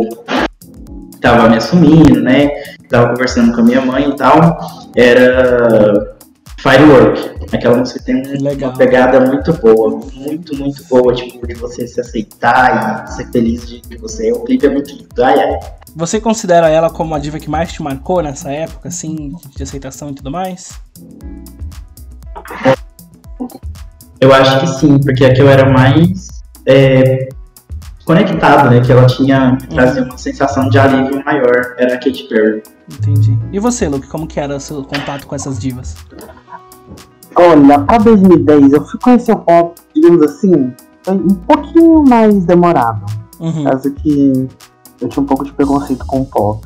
tava 1.25 1.49
me 1.49 1.57
assumindo, 1.57 2.21
né? 2.21 2.49
Tava 2.87 3.09
conversando 3.09 3.51
com 3.53 3.61
a 3.61 3.63
minha 3.63 3.81
mãe 3.81 4.07
e 4.07 4.15
tal, 4.15 4.59
era 4.95 6.15
Firework. 6.59 7.35
Aquela 7.51 7.77
música 7.77 7.99
tem 8.03 8.21
Legal. 8.39 8.69
uma 8.69 8.77
pegada 8.77 9.19
muito 9.21 9.51
boa, 9.53 10.01
muito, 10.13 10.55
muito 10.55 10.83
boa, 10.87 11.13
tipo, 11.15 11.47
de 11.47 11.55
você 11.55 11.87
se 11.87 11.99
aceitar 11.99 13.05
e 13.07 13.11
ser 13.13 13.31
feliz 13.31 13.67
de 13.67 13.97
você. 13.97 14.31
O 14.31 14.41
clipe 14.41 14.67
é 14.67 14.69
muito 14.69 14.91
lindo. 14.91 15.23
Ai, 15.23 15.39
ai. 15.39 15.59
você 15.95 16.21
considera 16.21 16.69
ela 16.69 16.91
como 16.91 17.15
a 17.15 17.19
diva 17.19 17.39
que 17.39 17.49
mais 17.49 17.73
te 17.73 17.81
marcou 17.81 18.21
nessa 18.21 18.51
época, 18.51 18.89
assim, 18.89 19.35
de 19.55 19.63
aceitação 19.63 20.11
e 20.11 20.15
tudo 20.15 20.29
mais? 20.29 20.79
Eu 24.21 24.31
acho 24.31 24.59
que 24.59 24.67
sim, 24.67 24.99
porque 24.99 25.25
a 25.25 25.33
que 25.33 25.41
eu 25.41 25.49
era 25.49 25.69
mais 25.69 26.27
é, 26.67 27.29
conectado, 28.05 28.69
né? 28.69 28.79
Que 28.79 28.91
ela 28.91 29.05
tinha 29.05 29.57
trazia 29.69 30.03
uma 30.03 30.17
sensação 30.17 30.69
de 30.69 30.77
alívio 30.77 31.23
maior, 31.25 31.75
era 31.77 31.95
a 31.95 31.97
Katy 31.97 32.27
Perry. 32.29 32.63
Entendi. 32.87 33.37
E 33.51 33.59
você, 33.59 33.87
Luke, 33.87 34.07
como 34.07 34.27
que 34.27 34.39
era 34.39 34.55
o 34.55 34.59
seu 34.59 34.83
contato 34.83 35.27
com 35.27 35.35
essas 35.35 35.59
divas? 35.59 35.95
Olha, 37.35 37.79
pra 37.79 37.97
2010 37.97 38.71
eu 38.71 38.85
fui 38.85 38.99
conhecer 38.99 39.33
o 39.33 39.37
pop, 39.37 39.75
digamos 39.93 40.21
assim, 40.21 40.73
foi 41.03 41.15
um 41.15 41.35
pouquinho 41.35 42.03
mais 42.07 42.45
demorado. 42.45 43.05
Uhum. 43.39 43.65
Caso 43.65 43.91
que 43.91 44.47
eu 45.01 45.09
tinha 45.09 45.23
um 45.23 45.25
pouco 45.25 45.43
de 45.43 45.51
preconceito 45.51 46.05
com 46.05 46.21
o 46.21 46.25
pop. 46.25 46.65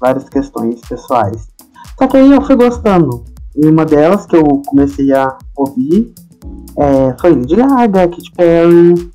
Várias 0.00 0.28
questões 0.28 0.80
pessoais. 0.80 1.48
Só 1.96 2.08
que 2.08 2.16
aí 2.16 2.32
eu 2.32 2.42
fui 2.42 2.56
gostando. 2.56 3.24
E 3.54 3.66
uma 3.66 3.84
delas 3.84 4.26
que 4.26 4.34
eu 4.34 4.62
comecei 4.66 5.12
a 5.12 5.36
ouvir 5.54 6.12
é, 6.76 7.14
foi 7.20 7.34
Lady 7.34 7.54
Gaga, 7.54 8.08
Katy 8.08 8.32
Perry. 8.36 9.11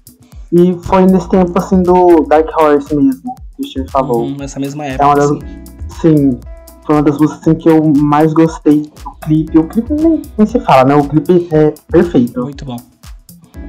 E 0.52 0.74
foi 0.84 1.06
nesse 1.06 1.28
tempo 1.30 1.52
assim 1.58 1.82
do 1.84 2.22
Dark 2.28 2.48
Horse 2.58 2.96
mesmo, 2.96 3.36
que 3.56 3.64
o 3.64 3.68
Steve 3.68 3.90
falou. 3.92 4.24
Uhum, 4.24 4.38
nessa 4.38 4.60
mesma 4.60 4.86
época. 4.86 5.04
É 5.04 5.06
uma 5.06 5.16
das, 5.16 5.30
sim, 6.02 6.40
foi 6.86 6.96
uma 6.96 7.04
das 7.04 7.18
músicas 7.18 7.42
assim, 7.42 7.56
que 7.56 7.70
eu 7.70 7.84
mais 7.98 8.34
gostei 8.34 8.84
do 9.04 9.12
clipe. 9.22 9.58
O 9.60 9.68
clipe 9.68 9.94
nem, 9.94 10.22
nem 10.38 10.48
se 10.48 10.60
fala, 10.62 10.86
né? 10.86 10.96
O 10.96 11.08
clipe 11.08 11.48
é 11.52 11.74
perfeito, 11.92 12.42
Muito 12.42 12.64
bom. 12.66 12.78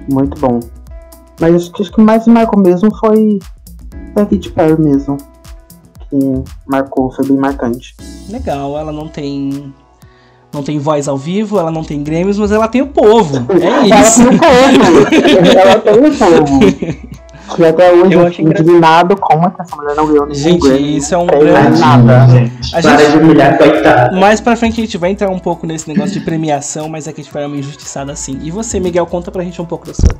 muito 0.09 0.41
bom. 0.41 0.61
Mas 1.41 1.55
acho 1.55 1.73
que, 1.73 1.83
acho 1.83 1.93
que 1.93 2.01
mais 2.01 2.27
me 2.27 2.35
marcou 2.35 2.61
mesmo 2.61 2.95
foi 2.97 3.39
a 4.17 4.25
Katy 4.25 4.51
Perry 4.53 4.81
mesmo. 4.81 5.17
Que 6.09 6.17
marcou, 6.67 7.11
foi 7.11 7.27
bem 7.27 7.37
marcante. 7.37 7.97
Legal, 8.31 8.79
ela 8.79 8.93
não 8.93 9.09
tem. 9.09 9.73
Não 10.53 10.63
tem 10.63 10.79
voz 10.79 11.07
ao 11.09 11.17
vivo, 11.19 11.59
ela 11.59 11.71
não 11.71 11.85
tem 11.85 12.03
Grêmios, 12.03 12.39
mas 12.39 12.51
ela 12.51 12.67
tem 12.69 12.81
o 12.81 12.87
povo. 12.87 13.47
É 13.61 13.67
Ela 13.67 14.01
isso. 14.01 14.25
tem 14.27 14.35
o 14.35 14.39
povo! 14.39 15.59
Ela 15.59 15.79
tem 15.81 15.93
o 15.95 16.17
povo! 16.17 17.19
Que 17.57 17.65
até 17.65 17.91
hoje 17.93 18.13
Eu 18.15 18.27
acho 18.27 18.37
fico 18.37 18.49
indignado 18.51 19.17
como 19.17 19.47
é 19.47 19.51
que 19.51 19.63
essa 19.63 19.75
mulher 19.77 19.95
não 19.97 20.07
ganhou 20.07 20.27
nenhum 20.27 20.35
Gente, 20.39 20.61
Grammy. 20.69 20.97
isso 20.99 21.15
é 21.15 21.19
um 21.19 21.27
grande- 21.27 21.81
nada. 21.81 22.29
gente. 22.29 22.77
A 22.77 22.83
Para 22.83 22.97
gente- 22.99 23.11
de 23.13 23.19
humilhar, 23.19 23.57
coitada. 23.59 24.17
Mais 24.21 24.39
pra 24.41 24.55
frente 24.57 24.81
a 24.81 24.85
gente 24.85 24.99
vai 24.99 25.11
entrar 25.11 25.31
um 25.31 25.39
pouco 25.39 25.67
nesse 25.67 25.89
negócio 25.89 26.13
de 26.13 26.21
premiação, 26.21 26.89
mas 26.91 27.07
é 27.09 27.13
que 27.13 27.21
a 27.23 27.25
gente 27.25 27.33
vai 27.33 27.47
uma 27.47 27.57
injustiçada 27.57 28.13
assim. 28.13 28.39
E 28.43 28.51
você, 28.51 28.79
Miguel, 28.79 29.07
conta 29.07 29.31
pra 29.31 29.43
gente 29.43 29.61
um 29.63 29.65
pouco 29.65 29.87
do 29.87 29.95
seu 29.95 30.11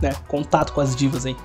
né, 0.00 0.12
contato 0.28 0.72
com 0.72 0.80
as 0.80 0.96
divas 0.96 1.26
aí. 1.26 1.36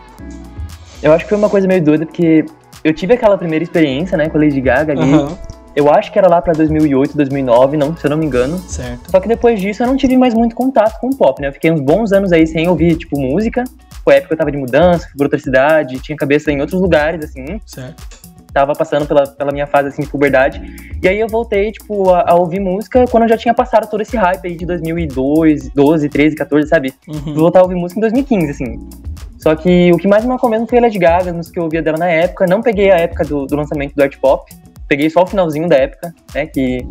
Eu 1.03 1.11
acho 1.13 1.25
que 1.25 1.29
foi 1.29 1.37
uma 1.37 1.49
coisa 1.49 1.67
meio 1.67 1.83
doida, 1.83 2.05
porque 2.05 2.45
eu 2.83 2.93
tive 2.93 3.13
aquela 3.13 3.37
primeira 3.37 3.63
experiência, 3.63 4.17
né, 4.17 4.29
com 4.29 4.37
a 4.37 4.41
Lady 4.41 4.61
Gaga 4.61 4.93
ali. 4.93 5.13
Aham, 5.13 5.37
Eu 5.77 5.93
acho 5.93 6.11
que 6.11 6.17
era 6.17 6.27
lá 6.27 6.41
pra 6.41 6.53
2008, 6.53 7.15
2009, 7.15 7.77
não, 7.77 7.95
se 7.95 8.03
eu 8.03 8.09
não 8.09 8.17
me 8.17 8.25
engano. 8.25 8.57
certo. 8.57 9.11
Só 9.11 9.19
que 9.19 9.27
depois 9.27 9.61
disso 9.61 9.83
eu 9.83 9.87
não 9.87 9.95
tive 9.95 10.17
mais 10.17 10.33
muito 10.33 10.55
contato 10.55 10.99
com 10.99 11.09
o 11.09 11.15
pop, 11.15 11.39
né? 11.39 11.49
Eu 11.49 11.53
fiquei 11.53 11.69
uns 11.69 11.79
bons 11.79 12.11
anos 12.11 12.31
aí 12.31 12.47
sem 12.47 12.67
ouvir, 12.67 12.95
tipo, 12.95 13.15
música. 13.19 13.63
Foi 14.03 14.15
a 14.15 14.17
época 14.17 14.29
que 14.29 14.33
eu 14.33 14.37
tava 14.39 14.51
de 14.51 14.57
mudança, 14.57 15.05
fui 15.07 15.15
pra 15.15 15.25
outra 15.25 15.37
cidade, 15.37 15.99
tinha 15.99 16.17
cabeça 16.17 16.51
em 16.51 16.59
outros 16.61 16.81
lugares, 16.81 17.23
assim. 17.23 17.61
Certo. 17.63 18.03
Tava 18.51 18.73
passando 18.73 19.05
pela, 19.05 19.27
pela 19.27 19.51
minha 19.51 19.67
fase, 19.67 19.89
assim, 19.89 20.01
de 20.01 20.07
puberdade. 20.07 20.59
E 20.99 21.07
aí 21.07 21.19
eu 21.19 21.27
voltei, 21.27 21.71
tipo, 21.71 22.09
a, 22.09 22.31
a 22.31 22.33
ouvir 22.33 22.59
música 22.59 23.05
quando 23.05 23.23
eu 23.23 23.29
já 23.29 23.37
tinha 23.37 23.53
passado 23.53 23.87
todo 23.87 24.01
esse 24.01 24.17
hype 24.17 24.47
aí 24.47 24.57
de 24.57 24.65
2002, 24.65 25.69
12, 25.75 26.09
13, 26.09 26.35
14, 26.35 26.69
sabe? 26.69 26.91
Uhum. 27.07 27.35
Voltar 27.35 27.59
a 27.59 27.61
ouvir 27.61 27.75
música 27.75 27.99
em 27.99 28.01
2015, 28.01 28.49
assim. 28.49 28.89
Só 29.37 29.55
que 29.55 29.91
o 29.93 29.97
que 29.97 30.07
mais 30.07 30.25
me 30.25 30.35
mesmo 30.49 30.65
foi 30.65 30.79
a 30.79 30.81
Lady 30.81 30.97
Gaga, 30.97 31.29
as 31.29 31.35
músicas 31.35 31.51
que 31.51 31.59
eu 31.59 31.65
ouvia 31.65 31.83
dela 31.83 31.99
na 31.99 32.09
época. 32.09 32.47
Não 32.47 32.63
peguei 32.63 32.89
a 32.89 32.97
época 32.97 33.23
do, 33.23 33.45
do 33.45 33.55
lançamento 33.55 33.93
do 33.93 34.01
Art 34.01 34.17
Pop. 34.17 34.51
Peguei 34.87 35.09
só 35.09 35.23
o 35.23 35.27
finalzinho 35.27 35.67
da 35.67 35.75
época, 35.75 36.13
né? 36.33 36.45
Que 36.45 36.85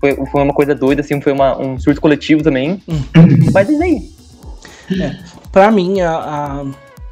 foi, 0.00 0.14
foi 0.26 0.42
uma 0.42 0.52
coisa 0.54 0.74
doida, 0.74 1.00
assim, 1.00 1.20
foi 1.20 1.32
uma, 1.32 1.58
um 1.58 1.78
surto 1.78 2.00
coletivo 2.00 2.42
também. 2.42 2.82
Mas 3.52 3.68
é 3.68 3.72
isso 3.72 3.82
aí. 3.82 4.12
Pra 5.50 5.70
mim, 5.70 6.00
a, 6.00 6.64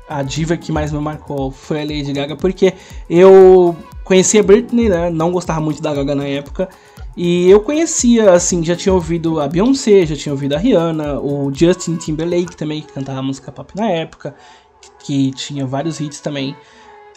a, 0.08 0.18
a 0.18 0.22
diva 0.22 0.56
que 0.56 0.72
mais 0.72 0.92
me 0.92 0.98
marcou 0.98 1.50
foi 1.50 1.80
a 1.80 1.84
Lady 1.84 2.12
Gaga, 2.12 2.36
porque 2.36 2.74
eu 3.08 3.76
conhecia 4.04 4.42
Britney, 4.42 4.88
né? 4.88 5.10
Não 5.10 5.30
gostava 5.30 5.60
muito 5.60 5.80
da 5.80 5.94
Gaga 5.94 6.14
na 6.14 6.26
época. 6.26 6.68
E 7.16 7.50
eu 7.50 7.60
conhecia, 7.60 8.32
assim, 8.32 8.64
já 8.64 8.74
tinha 8.74 8.92
ouvido 8.94 9.40
a 9.40 9.48
Beyoncé, 9.48 10.06
já 10.06 10.16
tinha 10.16 10.32
ouvido 10.32 10.54
a 10.54 10.58
Rihanna, 10.58 11.20
o 11.20 11.52
Justin 11.52 11.96
Timberlake 11.96 12.56
também, 12.56 12.82
que 12.82 12.92
cantava 12.92 13.20
música 13.20 13.52
pop 13.52 13.72
na 13.76 13.90
época, 13.90 14.34
que 15.00 15.30
tinha 15.32 15.66
vários 15.66 16.00
hits 16.00 16.20
também. 16.20 16.56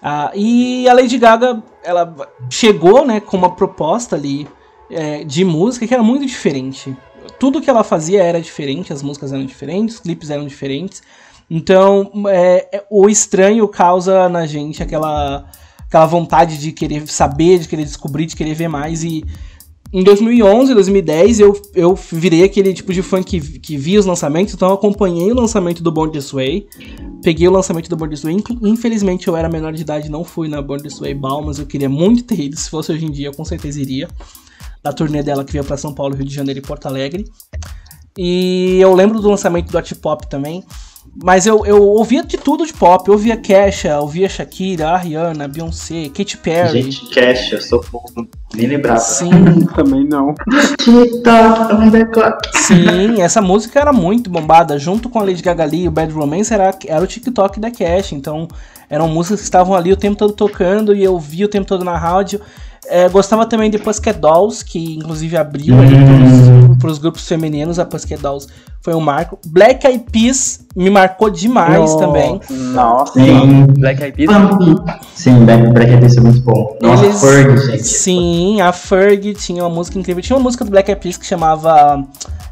Ah, 0.06 0.32
e 0.36 0.86
a 0.90 0.94
Lady 0.94 1.18
Gaga, 1.18 1.64
ela 1.82 2.14
chegou, 2.50 3.08
né, 3.08 3.22
com 3.22 3.38
uma 3.38 3.56
proposta 3.56 4.18
ali 4.18 4.46
é, 4.92 5.24
de 5.24 5.46
música 5.46 5.88
que 5.88 5.94
era 5.94 6.04
muito 6.04 6.26
diferente. 6.26 6.94
Tudo 7.40 7.62
que 7.62 7.70
ela 7.70 7.86
fazia 7.86 8.22
era 8.22 8.42
diferente, 8.42 8.92
as 8.92 9.02
músicas 9.02 9.32
eram 9.32 9.46
diferentes, 9.46 9.96
os 9.96 10.02
clipes 10.02 10.30
eram 10.30 10.46
diferentes. 10.46 11.02
Então, 11.50 12.12
é, 12.28 12.68
é, 12.78 12.84
o 12.90 13.08
estranho 13.10 13.66
causa 13.70 14.28
na 14.28 14.46
gente 14.46 14.84
aquela, 14.84 15.46
aquela 15.80 16.06
vontade 16.06 16.58
de 16.58 16.74
querer 16.74 17.08
saber, 17.08 17.60
de 17.60 17.70
querer 17.70 17.86
descobrir, 17.86 18.26
de 18.26 18.36
querer 18.36 18.56
ver 18.56 18.68
mais. 18.68 19.06
E 19.06 19.24
em 19.94 20.04
2011, 20.04 20.74
2010, 20.74 21.40
eu, 21.40 21.62
eu 21.76 21.94
virei 22.12 22.44
aquele 22.44 22.74
tipo 22.74 22.92
de 22.92 23.04
fã 23.04 23.22
que, 23.22 23.40
que 23.60 23.78
via 23.78 24.00
os 24.00 24.08
lançamentos, 24.08 24.56
então 24.56 24.68
eu 24.70 24.74
acompanhei 24.74 25.32
o 25.32 25.36
lançamento 25.36 25.84
do 25.84 25.92
Born 25.92 26.12
This 26.12 26.32
Way. 26.32 26.68
Peguei 27.22 27.48
o 27.48 27.52
lançamento 27.52 27.88
do 27.90 27.96
Born 27.96 28.12
This 28.12 28.24
Way. 28.24 28.44
Infelizmente, 28.64 29.28
eu 29.28 29.38
era 29.38 29.48
menor 29.48 29.72
de 29.72 29.84
idade, 29.84 30.10
não 30.10 30.24
fui 30.24 30.48
na 30.48 30.64
Born 30.64 30.82
This 30.82 30.98
Way 30.98 31.14
Ball, 31.14 31.44
mas 31.44 31.60
eu 31.60 31.68
queria 31.68 31.88
muito 31.88 32.24
ter 32.24 32.40
ido. 32.40 32.58
Se 32.58 32.72
fosse 32.72 32.92
hoje 32.92 33.06
em 33.06 33.12
dia, 33.12 33.28
eu 33.28 33.34
com 33.34 33.46
certeza 33.46 33.80
iria. 33.80 34.08
Da 34.82 34.92
turnê 34.92 35.22
dela 35.22 35.46
que 35.46 35.54
veio 35.54 35.64
pra 35.64 35.78
São 35.78 35.94
Paulo, 35.94 36.16
Rio 36.16 36.26
de 36.26 36.34
Janeiro 36.34 36.60
e 36.60 36.64
Porto 36.64 36.88
Alegre. 36.88 37.26
E 38.18 38.80
eu 38.82 38.96
lembro 38.96 39.22
do 39.22 39.30
lançamento 39.30 39.72
do 39.72 39.78
Art 39.78 39.94
Pop 39.94 40.28
também. 40.28 40.64
Mas 41.16 41.46
eu, 41.46 41.64
eu 41.66 41.82
ouvia 41.82 42.24
de 42.24 42.38
tudo 42.38 42.66
de 42.66 42.74
pop. 42.74 43.08
Eu 43.08 43.14
ouvia 43.14 43.38
Kesha, 43.38 44.00
ouvia 44.00 44.28
Shakira, 44.28 44.90
a 44.90 44.98
Rihanna, 44.98 45.48
Beyoncé, 45.48 46.10
Katy 46.10 46.38
Perry. 46.38 46.82
Gente, 46.82 47.10
Cash, 47.14 47.52
eu 47.52 47.62
sou 47.62 47.80
pouco. 47.82 48.28
Nem 48.56 48.68
lembrava. 48.68 49.00
Sim, 49.00 49.30
Também 49.76 50.06
não. 50.06 50.34
TikTok, 51.92 52.58
sim, 52.58 53.22
essa 53.22 53.42
música 53.42 53.80
era 53.80 53.94
muito 53.94 54.30
bombada. 54.30 54.80
Junto 54.80 55.08
com 55.08 55.20
a 55.20 55.24
Lady 55.24 55.44
Gaga 55.44 55.64
ali, 55.64 55.88
o 55.88 55.92
Bad 55.92 56.12
Romance 56.12 56.52
era, 56.54 56.76
era 56.88 57.04
o 57.04 57.08
TikTok 57.08 57.60
da 57.60 57.70
Cash. 57.70 58.14
Então 58.14 58.48
eram 58.90 59.08
músicas 59.08 59.40
que 59.40 59.46
estavam 59.46 59.76
ali 59.76 59.92
o 59.92 59.98
tempo 59.98 60.18
todo 60.18 60.34
tocando 60.34 60.96
e 60.96 61.04
eu 61.04 61.20
via 61.20 61.46
o 61.46 61.50
tempo 61.50 61.68
todo 61.68 61.84
na 61.84 61.98
rádio. 61.98 62.42
É, 62.88 63.08
gostava 63.10 63.46
também 63.46 63.70
de 63.72 63.78
Pussycat 63.80 64.20
Dolls, 64.20 64.64
que 64.64 64.96
inclusive 64.96 65.38
abriu 65.38 65.80
ali 65.80 65.96
pros, 65.96 66.78
pros 66.80 66.98
grupos 66.98 67.28
femininos. 67.28 67.80
A 67.80 67.86
Pussycat 67.86 68.22
Dolls 68.22 68.48
foi 68.82 68.94
um 68.94 69.00
marco. 69.00 69.40
Black 69.48 69.88
Eyed 69.88 70.06
Peas 70.12 70.66
me 70.76 70.90
marcou 70.90 71.30
demais 71.30 71.80
Nossa. 71.80 71.98
também. 72.00 72.42
Nossa. 72.50 73.14
Sim. 73.14 73.66
Black 73.78 74.04
Eyed 74.04 74.16
Peas. 74.18 74.30
Sim, 75.16 75.46
Black, 75.46 75.68
Black 75.70 75.90
Eyed 75.92 76.00
Peas 76.02 76.18
é 76.18 76.22
muito 76.22 76.42
bom. 76.42 76.78
Nossa, 76.82 77.06
Eles- 77.06 77.22
Ferg, 77.22 77.58
gente. 77.66 77.84
Sim, 77.88 78.62
a 78.62 78.72
Ferg 78.74 79.34
tinha 79.36 79.64
uma 79.64 79.74
música 79.74 79.98
incrível. 79.98 80.22
Tinha 80.22 80.36
uma 80.38 80.44
música 80.44 80.66
do 80.66 80.72
Black 80.72 80.90
Eyed 80.92 81.02
Peas 81.02 81.18
que 81.18 81.26
chamava. 81.26 82.04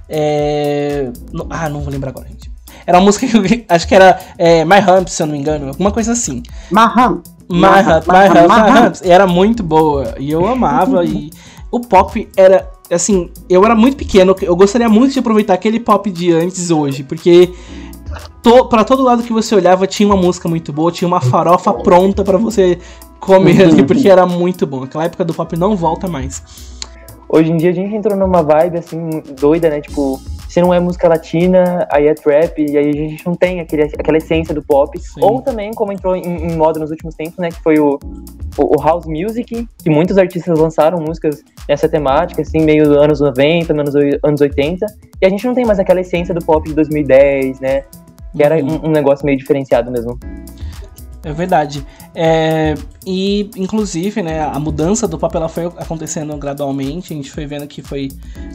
é, 0.09 1.09
no- 1.31 1.47
Ah, 1.49 1.69
não 1.69 1.81
vou 1.81 1.91
lembrar 1.91 2.09
agora, 2.09 2.27
gente. 2.27 2.51
Era 2.85 2.97
uma 2.97 3.05
música 3.05 3.27
que 3.27 3.37
eu 3.37 3.43
acho 3.69 3.87
que 3.87 3.95
era 3.95 4.19
é, 4.37 4.65
My 4.65 4.79
Hump, 4.79 5.07
se 5.07 5.21
eu 5.21 5.27
não 5.27 5.33
me 5.33 5.39
engano, 5.39 5.67
alguma 5.69 5.91
coisa 5.91 6.11
assim. 6.13 6.41
My 6.71 6.81
Hump, 6.97 7.25
My 7.53 7.81
Hump, 7.81 8.07
My 8.07 8.47
Maham. 8.47 8.87
Hump. 8.87 8.95
E 9.03 9.09
era 9.09 9.27
muito 9.27 9.63
boa. 9.63 10.15
E 10.17 10.31
eu 10.31 10.47
amava. 10.47 11.03
e 11.05 11.31
o 11.71 11.79
pop 11.79 12.27
era. 12.35 12.69
Assim, 12.91 13.29
eu 13.49 13.63
era 13.63 13.75
muito 13.75 13.95
pequeno. 13.95 14.35
Eu 14.41 14.55
gostaria 14.55 14.89
muito 14.89 15.13
de 15.13 15.19
aproveitar 15.19 15.53
aquele 15.53 15.79
pop 15.79 16.09
de 16.11 16.31
antes 16.31 16.69
hoje. 16.71 17.03
Porque 17.03 17.53
to, 18.41 18.65
para 18.65 18.83
todo 18.83 19.03
lado 19.03 19.23
que 19.23 19.31
você 19.31 19.55
olhava 19.55 19.87
tinha 19.87 20.07
uma 20.07 20.17
música 20.17 20.49
muito 20.49 20.73
boa, 20.73 20.91
tinha 20.91 21.07
uma 21.07 21.21
farofa 21.21 21.73
pronta 21.73 22.23
pra 22.23 22.37
você 22.37 22.77
comer 23.19 23.63
ali, 23.63 23.83
porque 23.85 24.09
era 24.09 24.25
muito 24.25 24.65
bom. 24.65 24.83
Aquela 24.83 25.05
época 25.05 25.23
do 25.23 25.33
pop 25.33 25.55
não 25.57 25.75
volta 25.75 26.07
mais. 26.07 26.43
Hoje 27.29 27.49
em 27.49 27.57
dia 27.57 27.69
a 27.69 27.73
gente 27.73 27.95
entrou 27.95 28.17
numa 28.17 28.43
vibe, 28.43 28.79
assim, 28.79 29.23
doida, 29.39 29.69
né? 29.69 29.79
Tipo, 29.79 30.19
se 30.51 30.59
não 30.59 30.73
é 30.73 30.81
música 30.81 31.07
latina, 31.07 31.87
aí 31.89 32.07
é 32.07 32.13
trap, 32.13 32.59
e 32.59 32.77
aí 32.77 32.89
a 32.89 32.91
gente 32.91 33.25
não 33.25 33.35
tem 33.35 33.61
aquele, 33.61 33.83
aquela 33.83 34.17
essência 34.17 34.53
do 34.53 34.61
pop. 34.61 34.99
Sim. 34.99 35.21
Ou 35.23 35.41
também, 35.41 35.71
como 35.73 35.93
entrou 35.93 36.13
em, 36.13 36.25
em 36.25 36.57
moda 36.57 36.77
nos 36.77 36.91
últimos 36.91 37.15
tempos, 37.15 37.37
né? 37.37 37.47
Que 37.47 37.63
foi 37.63 37.79
o, 37.79 37.97
o, 38.57 38.77
o 38.77 38.83
house 38.83 39.05
music, 39.05 39.65
que 39.81 39.89
muitos 39.89 40.17
artistas 40.17 40.59
lançaram 40.59 40.97
músicas 40.97 41.41
nessa 41.69 41.87
temática, 41.87 42.41
assim, 42.41 42.59
meio 42.65 42.99
anos 42.99 43.21
90, 43.21 43.71
anos, 43.71 43.95
anos 44.21 44.41
80. 44.41 44.85
E 45.21 45.25
a 45.25 45.29
gente 45.29 45.47
não 45.47 45.53
tem 45.53 45.63
mais 45.63 45.79
aquela 45.79 46.01
essência 46.01 46.33
do 46.33 46.43
pop 46.43 46.67
de 46.67 46.75
2010, 46.75 47.61
né? 47.61 47.83
Que 48.35 48.43
era 48.43 48.57
Uhum. 48.57 48.81
um, 48.83 48.89
um 48.89 48.91
negócio 48.91 49.25
meio 49.25 49.37
diferenciado 49.37 49.89
mesmo. 49.89 50.19
É 51.23 51.31
verdade. 51.31 51.85
É, 52.15 52.73
e, 53.05 53.49
inclusive, 53.55 54.23
né, 54.23 54.43
a 54.43 54.59
mudança 54.59 55.07
do 55.07 55.19
pop 55.19 55.35
ela 55.35 55.47
foi 55.47 55.65
acontecendo 55.65 56.35
gradualmente, 56.35 57.13
a 57.13 57.15
gente 57.15 57.31
foi 57.31 57.45
vendo 57.45 57.67
que 57.67 57.81
foi 57.81 58.09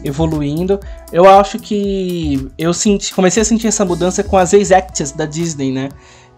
evoluindo. 0.04 0.80
Eu 1.12 1.28
acho 1.28 1.58
que 1.58 2.48
eu 2.58 2.74
senti, 2.74 3.14
comecei 3.14 3.42
a 3.42 3.44
sentir 3.44 3.68
essa 3.68 3.84
mudança 3.84 4.24
com 4.24 4.36
as 4.36 4.52
ex-acts 4.52 5.12
da 5.12 5.26
Disney, 5.26 5.70
né? 5.70 5.88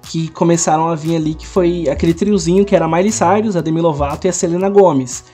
que 0.02 0.28
começaram 0.28 0.88
a 0.88 0.94
vir 0.94 1.16
ali, 1.16 1.34
que 1.34 1.46
foi 1.46 1.88
aquele 1.88 2.14
triozinho 2.14 2.64
que 2.64 2.74
era 2.74 2.84
a 2.84 2.88
Miley 2.88 3.12
Cyrus, 3.12 3.56
a 3.56 3.60
Demi 3.60 3.80
Lovato 3.80 4.26
e 4.26 4.30
a 4.30 4.32
Selena 4.32 4.68
Gomez, 4.68 5.24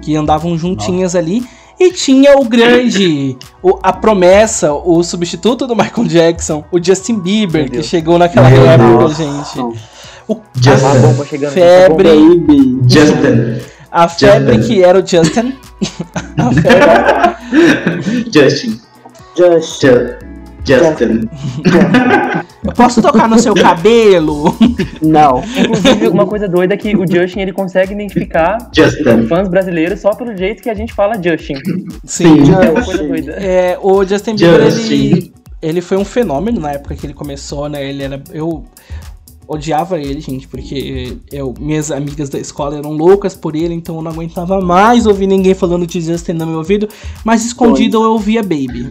que 0.00 0.16
andavam 0.16 0.56
juntinhas 0.56 1.14
ali. 1.14 1.44
E 1.78 1.90
tinha 1.90 2.38
o 2.38 2.44
grande, 2.44 3.36
o, 3.60 3.78
a 3.82 3.92
promessa, 3.92 4.72
o 4.72 5.02
substituto 5.02 5.66
do 5.66 5.74
Michael 5.74 6.06
Jackson, 6.06 6.64
o 6.70 6.82
Justin 6.82 7.18
Bieber, 7.18 7.68
que 7.68 7.82
chegou 7.82 8.18
naquela 8.18 8.48
época, 8.48 9.08
gente. 9.14 9.91
O, 10.28 10.40
Justin. 10.54 10.86
A 10.86 10.94
bomba 11.00 11.24
chegando. 11.26 11.52
febre, 11.52 12.08
Baby. 12.08 12.80
Justin. 12.88 13.58
a 13.90 14.08
febre 14.08 14.54
Justin. 14.56 14.68
que 14.74 14.82
era 14.84 14.98
o 14.98 15.06
Justin. 15.06 15.54
a 16.38 16.52
febre. 16.52 18.30
Justin. 18.32 18.80
Just. 19.36 19.80
Ju- 19.82 20.32
Justin. 20.64 21.28
Eu 22.64 22.72
posso 22.72 23.02
tocar 23.02 23.28
no 23.28 23.36
seu 23.38 23.52
cabelo? 23.54 24.56
Não. 25.02 25.42
Inclusive, 25.58 26.06
uma 26.08 26.24
coisa 26.26 26.46
doida 26.48 26.74
é 26.74 26.76
que 26.76 26.94
o 26.96 27.04
Justin 27.04 27.40
ele 27.40 27.52
consegue 27.52 27.92
identificar 27.92 28.70
Justin. 28.72 29.26
fãs 29.26 29.48
brasileiros 29.48 29.98
só 30.00 30.14
pelo 30.14 30.36
jeito 30.36 30.62
que 30.62 30.70
a 30.70 30.74
gente 30.74 30.92
fala 30.92 31.14
Justin. 31.20 31.54
Sim. 32.04 32.42
É 32.52 32.70
uma 32.70 32.84
coisa 32.84 33.02
doida. 33.02 33.32
É, 33.32 33.76
o 33.82 34.04
Justin 34.04 34.36
Bieber, 34.36 34.70
Justin. 34.70 34.92
ele, 34.94 35.32
ele 35.60 35.80
foi 35.80 35.96
um 35.96 36.04
fenômeno 36.04 36.60
na 36.60 36.70
época 36.72 36.94
que 36.94 37.04
ele 37.06 37.14
começou, 37.14 37.68
né? 37.68 37.84
Ele 37.84 38.04
era. 38.04 38.22
Eu 38.32 38.64
odiava 39.52 40.00
ele, 40.00 40.20
gente, 40.20 40.48
porque 40.48 41.16
eu, 41.30 41.54
minhas 41.60 41.90
amigas 41.90 42.28
da 42.28 42.38
escola 42.38 42.76
eram 42.76 42.92
loucas 42.92 43.36
por 43.36 43.54
ele, 43.54 43.74
então 43.74 43.96
eu 43.96 44.02
não 44.02 44.10
aguentava 44.10 44.60
mais 44.60 45.06
ouvir 45.06 45.26
ninguém 45.26 45.54
falando 45.54 45.86
de 45.86 46.00
Justin 46.00 46.32
no 46.32 46.46
meu 46.46 46.58
ouvido, 46.58 46.88
mas 47.24 47.44
escondido 47.44 48.02
eu 48.02 48.12
ouvia 48.12 48.42
Baby. 48.42 48.90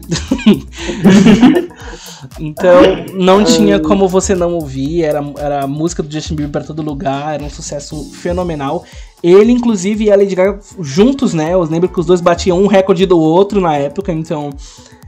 então 2.40 2.82
não 3.14 3.44
tinha 3.44 3.80
como 3.80 4.08
você 4.08 4.36
não 4.36 4.54
ouvir, 4.54 5.04
era, 5.04 5.24
era 5.38 5.64
a 5.64 5.68
música 5.68 6.04
do 6.04 6.12
Justin 6.12 6.36
Bieber 6.36 6.52
pra 6.52 6.64
todo 6.64 6.82
lugar, 6.82 7.34
era 7.34 7.44
um 7.44 7.50
sucesso 7.50 8.12
fenomenal. 8.14 8.86
Ele, 9.24 9.52
inclusive, 9.52 10.06
e 10.06 10.12
a 10.12 10.16
Lady 10.16 10.34
Gaga 10.34 10.60
juntos, 10.80 11.34
né? 11.34 11.54
Eu 11.54 11.62
lembro 11.64 11.88
que 11.88 12.00
os 12.00 12.06
dois 12.06 12.22
batiam 12.22 12.60
um 12.60 12.68
recorde 12.68 13.06
do 13.06 13.20
outro 13.20 13.62
na 13.62 13.76
época, 13.76 14.12
então 14.12 14.50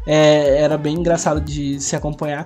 é, 0.06 0.62
era 0.62 0.78
bem 0.78 0.96
engraçado 0.96 1.42
de 1.42 1.80
se 1.80 1.96
acompanhar. 1.96 2.46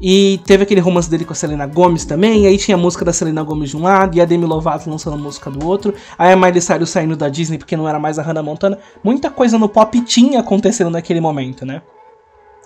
E 0.00 0.40
teve 0.44 0.62
aquele 0.62 0.80
romance 0.80 1.10
dele 1.10 1.24
com 1.24 1.32
a 1.32 1.36
Selena 1.36 1.66
Gomez 1.66 2.04
também, 2.04 2.44
e 2.44 2.46
aí 2.46 2.56
tinha 2.56 2.76
a 2.76 2.78
música 2.78 3.04
da 3.04 3.12
Selena 3.12 3.42
Gomez 3.42 3.70
de 3.70 3.76
um 3.76 3.82
lado, 3.82 4.16
e 4.16 4.20
a 4.20 4.24
Demi 4.24 4.46
Lovato 4.46 4.88
lançando 4.88 5.14
a 5.14 5.18
música 5.18 5.50
do 5.50 5.66
outro, 5.66 5.92
aí 6.16 6.32
a 6.32 6.36
Miley 6.36 6.60
Cyrus 6.60 6.90
saindo 6.90 7.16
da 7.16 7.28
Disney 7.28 7.58
porque 7.58 7.76
não 7.76 7.88
era 7.88 7.98
mais 7.98 8.18
a 8.18 8.22
Hannah 8.22 8.42
Montana. 8.42 8.78
Muita 9.02 9.30
coisa 9.30 9.58
no 9.58 9.68
pop 9.68 10.00
tinha 10.02 10.40
acontecendo 10.40 10.90
naquele 10.90 11.20
momento, 11.20 11.66
né? 11.66 11.82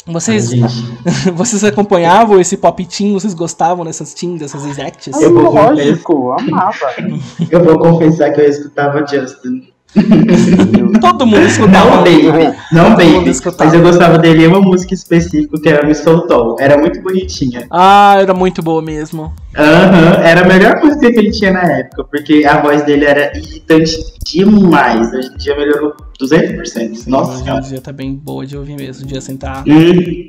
Vocês, 0.07 0.51
vocês 1.35 1.63
acompanhavam 1.63 2.41
esse 2.41 2.57
pop 2.57 2.85
teen? 2.85 3.13
Vocês 3.13 3.35
gostavam 3.35 3.85
dessas 3.85 4.13
teen, 4.13 4.37
dessas 4.37 4.65
exacts? 4.67 5.21
Eu 5.21 5.33
vou 5.33 5.55
Lógico, 5.55 6.33
amava. 6.33 6.93
eu 7.51 7.65
vou 7.65 7.79
confessar 7.79 8.33
que 8.33 8.41
eu 8.41 8.49
escutava 8.49 9.07
Justin. 9.07 9.72
Todo 11.01 11.27
mundo 11.27 11.41
Não 11.41 11.47
escutava. 11.47 11.97
Baby, 11.99 12.57
não 12.73 12.95
Todo 12.95 13.05
mundo 13.05 13.25
Baby. 13.25 13.41
Mas 13.59 13.75
eu 13.75 13.83
gostava 13.83 14.19
dele 14.19 14.45
em 14.45 14.47
uma 14.47 14.61
música 14.61 14.95
específica 14.95 15.61
que 15.61 15.69
era 15.69 15.87
Me 15.87 15.95
Soltou. 15.95 16.57
Era 16.59 16.79
muito 16.79 17.01
bonitinha. 17.03 17.67
Ah, 17.71 18.17
era 18.21 18.33
muito 18.33 18.63
boa 18.63 18.81
mesmo. 18.81 19.33
Aham, 19.57 20.23
era 20.23 20.43
a 20.43 20.49
melhor 20.49 20.81
música 20.83 21.13
que 21.13 21.19
ele 21.19 21.31
tinha 21.31 21.53
na 21.53 21.63
época, 21.63 22.05
porque 22.05 22.45
a 22.47 22.61
voz 22.63 22.83
dele 22.85 23.05
era 23.05 23.37
irritante 23.37 23.97
demais. 24.25 25.13
Hoje 25.13 25.29
em 25.35 25.37
dia 25.37 25.57
melhorou 25.57 25.95
200%. 26.21 27.07
Nossa 27.09 27.33
Hoje 27.33 27.41
em 27.41 27.45
senhora. 27.45 27.61
dia 27.63 27.81
tá 27.81 27.93
bem 27.93 28.15
boa 28.15 28.47
de 28.47 28.57
ouvir 28.57 28.77
mesmo. 28.77 29.07
De 29.07 29.21
sentar. 29.21 29.65
Hum. 29.67 30.29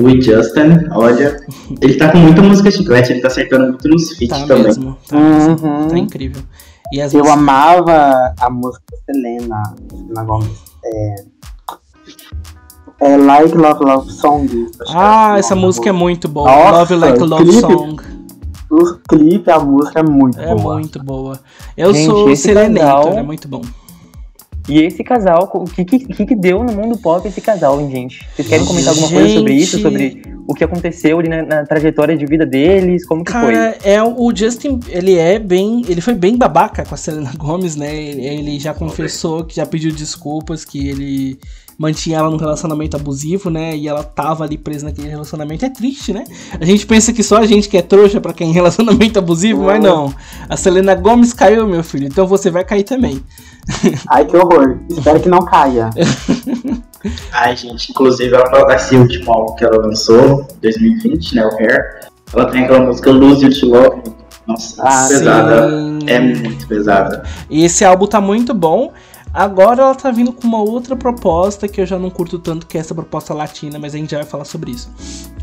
O 0.00 0.08
Justin, 0.10 0.86
olha, 0.92 1.36
ele 1.82 1.94
tá 1.94 2.12
com 2.12 2.18
muita 2.18 2.40
música 2.40 2.70
chiclete, 2.70 3.10
ele 3.12 3.20
tá 3.20 3.26
acertando 3.26 3.66
muito 3.66 3.88
nos 3.88 4.12
feats 4.12 4.38
Tá 4.42 4.46
também. 4.46 4.62
mesmo. 4.66 4.96
Tá, 5.08 5.16
Uhum. 5.16 5.88
tá 5.88 5.98
incrível. 5.98 6.40
E 6.92 7.00
as 7.00 7.12
Eu 7.12 7.20
músicas- 7.20 7.38
amava 7.42 8.34
a 8.40 8.50
música 8.50 8.82
Selena, 9.04 9.62
Selena 9.90 10.24
Gomez. 10.24 10.58
É, 10.84 11.14
é 13.00 13.16
Like 13.16 13.54
Love 13.56 13.84
Love 13.84 14.10
Song. 14.12 14.70
Ah, 14.94 15.36
é 15.36 15.38
essa 15.40 15.54
música 15.54 15.88
é 15.90 15.92
muito 15.92 16.28
boa. 16.28 16.50
Nossa, 16.50 16.94
Love 16.94 16.96
Like 16.96 17.18
Love 17.24 17.44
clipe- 17.44 17.60
Song. 17.60 17.96
O 18.70 18.94
clipe, 19.08 19.50
a 19.50 19.58
música 19.60 20.00
é 20.00 20.02
muito 20.02 20.38
É 20.40 20.54
boa. 20.54 20.74
muito 20.74 21.02
boa. 21.02 21.38
Eu 21.76 21.92
Gente, 21.94 22.06
sou 22.06 22.28
esse 22.30 22.42
Serenator, 22.42 23.04
casal- 23.04 23.18
é 23.18 23.22
muito 23.22 23.48
bom. 23.48 23.62
E 24.68 24.80
esse 24.82 25.02
casal, 25.02 25.50
o 25.54 25.64
que, 25.64 25.84
que, 25.84 26.26
que 26.26 26.34
deu 26.34 26.62
no 26.62 26.72
mundo 26.72 26.98
pop 26.98 27.26
esse 27.26 27.40
casal, 27.40 27.80
hein, 27.80 27.90
gente? 27.90 28.28
Vocês 28.34 28.46
querem 28.46 28.66
comentar 28.66 28.90
alguma 28.90 29.08
coisa 29.08 29.34
sobre 29.34 29.54
isso? 29.54 29.78
Gente. 29.78 29.82
Sobre 29.82 30.22
o 30.46 30.54
que 30.54 30.64
aconteceu 30.64 31.18
ali 31.18 31.28
na, 31.28 31.42
na 31.42 31.66
trajetória 31.66 32.16
de 32.16 32.26
vida 32.26 32.44
deles? 32.44 33.06
Como 33.06 33.24
que 33.24 33.32
foi? 33.32 33.52
Cara, 33.52 33.76
é 33.82 34.02
o 34.02 34.34
Justin, 34.34 34.80
ele 34.88 35.16
é 35.16 35.38
bem, 35.38 35.82
ele 35.88 36.00
foi 36.00 36.14
bem 36.14 36.36
babaca 36.36 36.84
com 36.84 36.94
a 36.94 36.98
Selena 36.98 37.32
Gomez, 37.36 37.76
né? 37.76 37.94
Ele, 37.94 38.26
ele 38.26 38.58
já 38.58 38.74
confessou 38.74 39.44
que 39.44 39.56
já 39.56 39.64
pediu 39.64 39.92
desculpas, 39.92 40.64
que 40.64 40.88
ele 40.88 41.38
mantinha 41.78 42.18
ela 42.18 42.28
num 42.28 42.36
relacionamento 42.36 42.96
abusivo, 42.96 43.48
né? 43.48 43.76
E 43.76 43.86
ela 43.86 44.02
tava 44.02 44.42
ali 44.44 44.58
presa 44.58 44.86
naquele 44.86 45.08
relacionamento. 45.08 45.64
É 45.64 45.70
triste, 45.70 46.12
né? 46.12 46.24
A 46.60 46.64
gente 46.64 46.84
pensa 46.84 47.12
que 47.12 47.22
só 47.22 47.36
a 47.36 47.46
gente 47.46 47.68
que 47.68 47.76
é 47.76 47.82
trouxa 47.82 48.20
pra 48.20 48.32
quem 48.32 48.50
é 48.50 48.52
relacionamento 48.54 49.18
abusivo, 49.18 49.64
mas 49.64 49.80
não. 49.80 50.12
A 50.48 50.56
Selena 50.56 50.94
Gomez 50.96 51.32
caiu, 51.32 51.68
meu 51.68 51.84
filho, 51.84 52.08
então 52.08 52.26
você 52.26 52.50
vai 52.50 52.64
cair 52.64 52.82
também. 52.82 53.22
Ai, 54.10 54.24
que 54.24 54.36
horror. 54.36 54.80
Espero 54.90 55.20
que 55.20 55.28
não 55.28 55.44
caia. 55.44 55.90
Ai, 57.32 57.56
gente, 57.56 57.90
inclusive 57.92 58.34
ela, 58.34 58.74
esse 58.74 58.96
último 58.96 59.32
álbum 59.32 59.54
que 59.54 59.64
ela 59.64 59.76
lançou, 59.86 60.46
2020, 60.60 61.36
né, 61.36 61.46
o 61.46 61.50
Hair, 61.56 62.08
ela 62.32 62.46
tem 62.46 62.64
aquela 62.64 62.80
música 62.80 63.10
Lose 63.10 63.44
You 63.44 63.60
to 63.60 63.66
Love. 63.66 64.02
Nossa, 64.48 64.82
Ah, 64.82 65.06
pesada. 65.08 65.70
Sim. 65.70 65.98
É 66.06 66.18
muito 66.18 66.66
pesada. 66.66 67.22
E 67.50 67.64
esse 67.64 67.84
álbum 67.84 68.06
tá 68.06 68.20
muito 68.20 68.54
bom. 68.54 68.92
Agora 69.38 69.82
ela 69.82 69.94
tá 69.94 70.10
vindo 70.10 70.32
com 70.32 70.48
uma 70.48 70.58
outra 70.58 70.96
proposta 70.96 71.68
que 71.68 71.80
eu 71.80 71.86
já 71.86 71.96
não 71.96 72.10
curto 72.10 72.40
tanto, 72.40 72.66
que 72.66 72.76
é 72.76 72.80
essa 72.80 72.92
proposta 72.92 73.32
latina, 73.32 73.78
mas 73.78 73.94
a 73.94 73.96
gente 73.96 74.10
já 74.10 74.16
vai 74.18 74.26
falar 74.26 74.44
sobre 74.44 74.72
isso. 74.72 74.90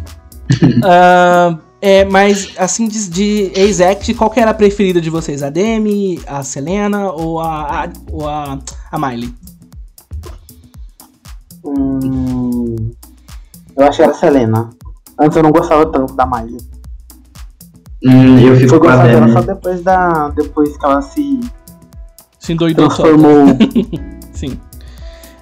Ah, 0.83 1.57
é, 1.81 2.05
mas 2.05 2.53
assim, 2.57 2.87
de, 2.87 3.09
de 3.09 3.51
Exact, 3.55 4.13
qual 4.13 4.29
que 4.29 4.39
era 4.39 4.51
a 4.51 4.53
preferida 4.53 5.01
de 5.01 5.09
vocês? 5.09 5.41
A 5.41 5.49
Demi, 5.49 6.21
a 6.27 6.43
Selena 6.43 7.11
ou 7.11 7.39
a, 7.39 7.85
a, 7.85 7.89
ou 8.11 8.27
a, 8.27 8.59
a 8.91 8.99
Miley? 8.99 9.33
Hum, 11.63 12.91
eu 13.75 13.85
acho 13.87 13.97
que 13.97 14.03
era 14.03 14.11
a 14.11 14.15
Selena. 14.15 14.69
Antes 15.19 15.37
eu 15.37 15.43
não 15.43 15.51
gostava 15.51 15.85
tanto 15.91 16.13
da 16.13 16.25
Miley. 16.25 16.57
Hum, 18.03 18.39
eu 18.39 18.55
fico 18.55 18.69
Fui 18.69 18.79
com 18.79 18.87
a 18.87 18.95
gostar 18.95 19.07
dela 19.07 19.21
Demi. 19.21 19.33
só 19.33 19.41
depois 19.41 19.81
da. 19.81 20.29
Depois 20.29 20.77
que 20.77 20.85
ela 20.85 21.01
se 21.01 21.39
Se 22.45 22.53
endoidou 22.53 22.89
só. 22.91 23.03
transformou. 23.03 23.45
Sim. 24.33 24.59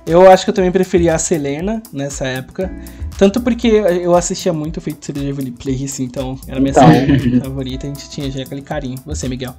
Eu 0.05 0.29
acho 0.29 0.43
que 0.43 0.49
eu 0.49 0.53
também 0.53 0.71
preferia 0.71 1.15
a 1.15 1.17
Selena 1.17 1.81
nessa 1.91 2.25
época. 2.25 2.69
Tanto 3.17 3.39
porque 3.41 3.67
eu 3.67 4.13
assistia 4.15 4.51
muito 4.51 4.77
o 4.77 4.81
Feiticeiro 4.81 5.21
de 5.21 5.27
Waverly 5.31 5.51
Place, 5.51 6.03
então 6.03 6.37
era 6.47 6.57
a 6.57 6.59
minha 6.59 6.71
Então. 6.71 6.87
série 6.91 7.39
favorita, 7.41 7.85
a 7.85 7.89
gente 7.89 8.09
tinha 8.09 8.29
já 8.29 8.41
aquele 8.43 8.61
carinho. 8.61 8.97
Você, 9.05 9.29
Miguel? 9.29 9.53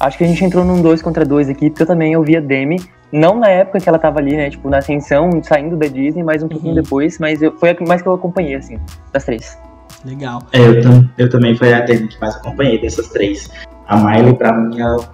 Acho 0.00 0.16
que 0.18 0.24
a 0.24 0.26
gente 0.26 0.44
entrou 0.44 0.64
num 0.64 0.80
dois 0.80 1.02
contra 1.02 1.24
dois 1.24 1.48
aqui, 1.48 1.68
porque 1.70 1.82
eu 1.82 1.86
também 1.86 2.16
ouvia 2.16 2.40
Demi. 2.40 2.80
Não 3.12 3.38
na 3.38 3.48
época 3.48 3.78
que 3.78 3.88
ela 3.88 3.98
tava 3.98 4.18
ali, 4.20 4.34
né? 4.36 4.48
Tipo, 4.48 4.70
na 4.70 4.78
ascensão, 4.78 5.28
saindo 5.44 5.76
da 5.76 5.86
Disney, 5.86 6.22
mas 6.22 6.42
um 6.42 6.48
pouquinho 6.48 6.74
Uhum. 6.74 6.82
depois, 6.82 7.18
mas 7.18 7.42
eu, 7.42 7.52
foi 7.58 7.70
a 7.70 7.74
que 7.74 7.84
mais 7.86 8.00
que 8.00 8.08
eu 8.08 8.14
acompanhei, 8.14 8.54
assim, 8.54 8.78
das 9.12 9.24
três. 9.24 9.56
Legal. 10.04 10.42
É, 10.52 10.58
eu, 10.60 10.82
tam- 10.82 11.10
eu 11.18 11.28
também 11.28 11.54
foi 11.56 11.72
a 11.74 11.80
Demi 11.80 12.08
que 12.08 12.18
mais 12.20 12.34
acompanhei 12.36 12.80
dessas 12.80 13.08
três. 13.08 13.50
A 13.86 13.96
Miley, 13.98 14.34
pra 14.34 14.52
mim, 14.56 14.78
eu 14.80 15.04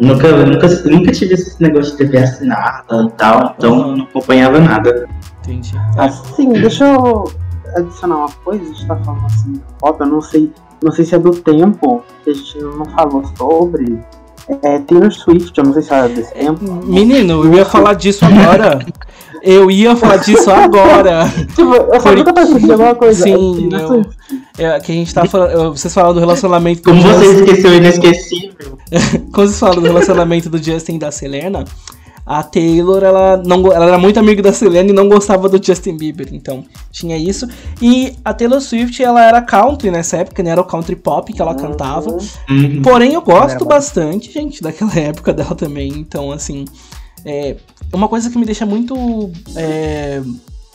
nunca, 0.00 0.28
nunca, 0.46 0.68
nunca 0.84 1.12
tive 1.12 1.34
esse 1.34 1.60
negócio 1.62 1.92
de 1.92 1.98
TV 1.98 2.18
assinada 2.18 3.02
e 3.04 3.10
tal, 3.12 3.54
então 3.56 3.90
eu 3.90 3.96
não 3.96 4.04
acompanhava 4.04 4.58
nada. 4.60 5.08
Entendi. 5.42 5.72
Assim, 5.96 6.52
deixa 6.52 6.84
eu 6.84 7.30
adicionar 7.76 8.16
uma 8.16 8.30
coisa, 8.44 8.62
a 8.62 8.66
gente 8.66 8.86
tá 8.86 8.96
falando 8.96 9.26
assim, 9.26 9.60
pop, 9.78 10.00
eu 10.00 10.06
não 10.06 10.20
sei, 10.20 10.52
não 10.82 10.92
sei 10.92 11.04
se 11.04 11.14
é 11.14 11.18
do 11.18 11.30
tempo, 11.30 12.02
que 12.24 12.30
a 12.30 12.34
gente 12.34 12.58
não 12.58 12.84
falou 12.86 13.24
sobre. 13.36 14.00
É 14.62 14.78
Taylor 14.78 15.10
Swift, 15.10 15.58
eu 15.58 15.64
não 15.64 15.72
sei 15.72 15.82
se 15.82 15.92
era 15.92 16.08
desse 16.08 16.32
tempo. 16.32 16.62
Menino, 16.86 17.44
eu 17.44 17.52
ia 17.54 17.64
falar 17.64 17.94
disso 17.94 18.24
agora. 18.24 18.78
Eu 19.42 19.68
ia 19.70 19.96
falar 19.96 20.18
disso 20.18 20.48
agora. 20.50 21.24
Tipo, 21.48 21.74
eu 21.74 22.00
só 22.00 22.08
Por- 22.10 22.16
nunca 22.16 22.32
percebi 22.32 22.70
alguma 22.70 22.94
coisa. 22.94 23.24
Sim, 23.24 23.66
é 23.66 23.70
Taylor 23.70 23.80
eu- 23.80 23.88
Swift. 24.04 24.16
É, 24.58 24.80
que 24.80 24.92
a 24.92 24.94
gente 24.94 25.12
tá 25.14 25.24
falando. 25.26 25.76
Vocês 25.76 25.92
falaram 25.92 26.14
do 26.14 26.20
relacionamento 26.20 26.82
do 26.82 26.90
Como 26.90 27.02
você 27.02 27.24
Justin. 27.24 27.42
esqueceu 27.44 27.70
o 27.70 27.74
inesquecível? 27.74 28.78
Quando 29.32 29.48
vocês 29.48 29.58
falam 29.60 29.76
do 29.76 29.82
relacionamento 29.82 30.48
do 30.48 30.62
Justin 30.62 30.94
e 30.94 30.98
da 30.98 31.10
Selena, 31.10 31.64
a 32.24 32.42
Taylor, 32.42 33.04
ela, 33.04 33.36
não, 33.44 33.62
go- 33.62 33.72
ela 33.72 33.86
era 33.86 33.98
muito 33.98 34.18
amiga 34.18 34.42
da 34.42 34.52
Selena 34.52 34.90
e 34.90 34.92
não 34.92 35.08
gostava 35.08 35.48
do 35.48 35.64
Justin 35.64 35.96
Bieber. 35.96 36.28
Então, 36.32 36.64
tinha 36.90 37.16
isso. 37.16 37.46
E 37.82 38.14
a 38.24 38.32
Taylor 38.34 38.60
Swift, 38.60 39.00
ela 39.02 39.22
era 39.22 39.42
country 39.42 39.90
nessa 39.90 40.16
época, 40.18 40.42
né? 40.42 40.50
Era 40.50 40.60
o 40.60 40.64
country 40.64 40.96
pop 40.96 41.32
que 41.32 41.40
ela 41.40 41.54
cantava. 41.54 42.10
Uhum. 42.48 42.80
Porém, 42.82 43.12
eu 43.12 43.20
gosto 43.22 43.64
bastante, 43.64 44.32
gente, 44.32 44.62
daquela 44.62 44.92
época 44.98 45.32
dela 45.32 45.54
também. 45.54 45.88
Então, 45.88 46.32
assim, 46.32 46.64
é 47.24 47.56
uma 47.92 48.08
coisa 48.08 48.30
que 48.30 48.38
me 48.38 48.44
deixa 48.46 48.64
muito 48.66 49.30
é, 49.54 50.20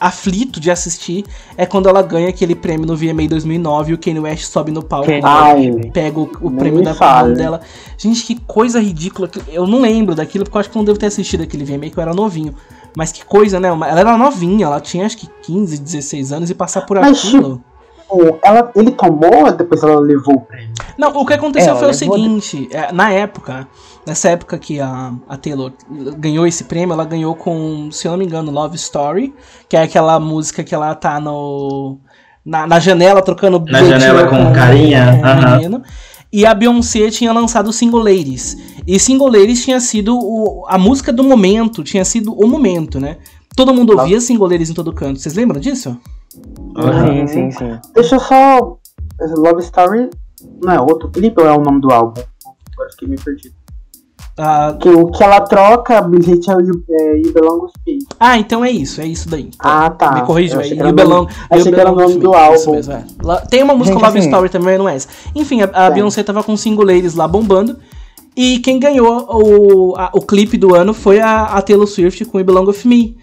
aflito 0.01 0.59
de 0.59 0.71
assistir 0.71 1.23
é 1.55 1.63
quando 1.63 1.87
ela 1.87 2.01
ganha 2.01 2.27
aquele 2.27 2.55
prêmio 2.55 2.87
no 2.87 2.97
VMA 2.97 3.27
2009 3.29 3.91
e 3.91 3.93
o 3.93 3.97
Kanye 3.99 4.19
West 4.19 4.45
sobe 4.45 4.71
no 4.71 4.81
palco 4.81 5.11
Ai, 5.23 5.91
pega 5.93 6.19
o, 6.19 6.29
o 6.41 6.49
prêmio 6.49 6.83
da 6.83 6.95
mão 6.95 7.33
dela. 7.33 7.61
Gente, 7.95 8.23
que 8.23 8.35
coisa 8.41 8.81
ridícula. 8.81 9.29
Eu 9.47 9.67
não 9.67 9.79
lembro 9.79 10.15
daquilo, 10.15 10.43
porque 10.43 10.57
eu 10.57 10.59
acho 10.59 10.69
que 10.71 10.75
eu 10.75 10.79
não 10.79 10.85
devo 10.85 10.97
ter 10.97 11.05
assistido 11.05 11.43
aquele 11.43 11.63
VMA, 11.63 11.91
que 11.91 11.97
eu 11.97 12.01
era 12.01 12.15
novinho. 12.15 12.55
Mas 12.97 13.11
que 13.11 13.23
coisa, 13.23 13.59
né? 13.59 13.67
Ela 13.67 13.99
era 13.99 14.17
novinha, 14.17 14.65
ela 14.65 14.81
tinha 14.81 15.05
acho 15.05 15.17
que 15.17 15.27
15, 15.43 15.77
16 15.77 16.31
anos 16.31 16.49
e 16.49 16.55
passar 16.55 16.81
por 16.81 16.99
Mas, 16.99 17.19
aquilo. 17.19 17.63
Pô, 18.11 18.37
ela, 18.43 18.69
ele 18.75 18.91
tomou, 18.91 19.49
depois 19.53 19.81
ela 19.81 19.97
levou 20.01 20.35
o 20.35 20.41
prêmio. 20.41 20.73
Não, 20.97 21.15
o 21.15 21.25
que 21.25 21.33
aconteceu 21.33 21.69
Ela 21.69 21.79
foi 21.79 21.89
o 21.91 21.93
seguinte: 21.93 22.67
é, 22.69 22.91
na 22.91 23.09
época, 23.09 23.65
nessa 24.05 24.29
época 24.31 24.57
que 24.59 24.81
a, 24.81 25.13
a 25.29 25.37
Taylor 25.37 25.71
ganhou 26.17 26.45
esse 26.45 26.65
prêmio, 26.65 26.91
ela 26.93 27.05
ganhou 27.05 27.33
com, 27.35 27.89
se 27.89 28.05
eu 28.05 28.11
não 28.11 28.19
me 28.19 28.25
engano, 28.25 28.51
Love 28.51 28.75
Story, 28.75 29.33
que 29.69 29.77
é 29.77 29.83
aquela 29.83 30.19
música 30.19 30.61
que 30.61 30.75
ela 30.75 30.93
tá 30.93 31.21
no. 31.21 31.99
Na, 32.45 32.67
na 32.67 32.79
janela 32.81 33.21
trocando 33.21 33.63
Na 33.65 33.81
janela 33.83 34.27
com 34.27 34.49
o- 34.49 34.53
carinha, 34.53 35.17
com 35.21 35.25
aham. 35.27 35.55
menino. 35.57 35.81
E 36.33 36.45
a 36.45 36.53
Beyoncé 36.53 37.09
tinha 37.11 37.31
lançado 37.31 37.67
o 37.69 37.73
Single 37.73 37.99
Ladies. 38.03 38.57
E 38.85 38.99
Single 38.99 39.27
Ladies 39.29 39.63
tinha 39.63 39.79
sido 39.79 40.17
o- 40.17 40.65
a 40.67 40.77
música 40.77 41.13
do 41.13 41.23
momento, 41.23 41.81
tinha 41.81 42.03
sido 42.03 42.33
o 42.33 42.45
momento, 42.47 42.99
né? 42.99 43.17
Todo 43.55 43.73
mundo 43.73 43.97
ouvia 43.97 44.19
Single 44.19 44.49
Ladies 44.49 44.69
em 44.69 44.73
todo 44.73 44.91
canto. 44.91 45.19
Vocês 45.19 45.33
lembram 45.35 45.61
disso? 45.61 45.97
Sim, 46.33 47.27
sim, 47.27 47.51
sim. 47.51 47.79
Deixa 47.93 48.15
eu 48.15 48.19
só. 48.19 48.77
Love 49.37 49.61
Story 49.61 50.09
não 50.63 50.71
é 50.73 50.81
outro 50.81 51.09
clipe 51.09 51.39
ou 51.39 51.47
é 51.47 51.51
o 51.55 51.61
nome 51.61 51.79
do 51.81 51.91
álbum? 51.91 52.21
Agora 52.73 52.89
fiquei 52.91 53.07
meio 53.07 53.21
perdido. 53.21 53.53
Ah, 54.37 54.75
Que 54.79 54.89
o 54.89 55.07
que 55.07 55.21
ela 55.23 55.41
troca, 55.41 56.01
bilhete 56.01 56.49
é 56.49 56.55
o 56.55 56.61
You 56.61 56.83
é, 56.89 57.21
Belong 57.33 57.63
With 57.65 57.71
Me. 57.85 57.99
ah, 58.19 58.37
então 58.39 58.63
é 58.65 58.71
isso, 58.71 58.99
é 59.01 59.05
isso 59.05 59.29
daí. 59.29 59.51
Ah, 59.59 59.89
tá. 59.89 60.13
Me 60.13 60.21
que 60.21 60.31
You 60.31 60.57
o 60.81 60.83
nome- 60.85 60.93
Belong. 60.93 61.27
achei 61.49 61.71
que 61.71 61.79
era 61.79 61.91
o 61.91 61.95
nome 61.95 62.17
do 62.17 62.29
Me. 62.31 62.35
álbum. 62.35 62.71
Mesmo, 62.71 62.93
é. 62.93 63.05
Lá- 63.21 63.41
Tem 63.41 63.61
uma 63.61 63.75
música 63.75 63.93
Gente, 63.97 64.05
Love 64.05 64.17
assim- 64.19 64.27
Story 64.29 64.49
também, 64.49 64.77
não 64.77 64.89
é 64.89 64.95
essa. 64.95 65.09
Enfim, 65.35 65.61
a, 65.61 65.65
a 65.65 65.85
Tem. 65.87 65.95
Beyoncé 65.95 66.23
tava 66.23 66.41
com 66.43 66.55
Single 66.57 66.85
Ladies 66.85 67.13
lá 67.13 67.27
bombando. 67.27 67.77
E 68.35 68.59
quem 68.59 68.79
ganhou 68.79 69.27
o, 69.29 69.95
a- 69.97 70.09
o 70.15 70.21
clipe 70.21 70.57
do 70.57 70.73
ano 70.73 70.93
foi 70.93 71.19
a, 71.19 71.43
a 71.47 71.61
Taylor 71.61 71.85
Swift 71.85 72.23
com 72.25 72.39
You 72.39 72.45
Belong 72.45 72.65
With 72.65 72.85
Me. 72.85 73.17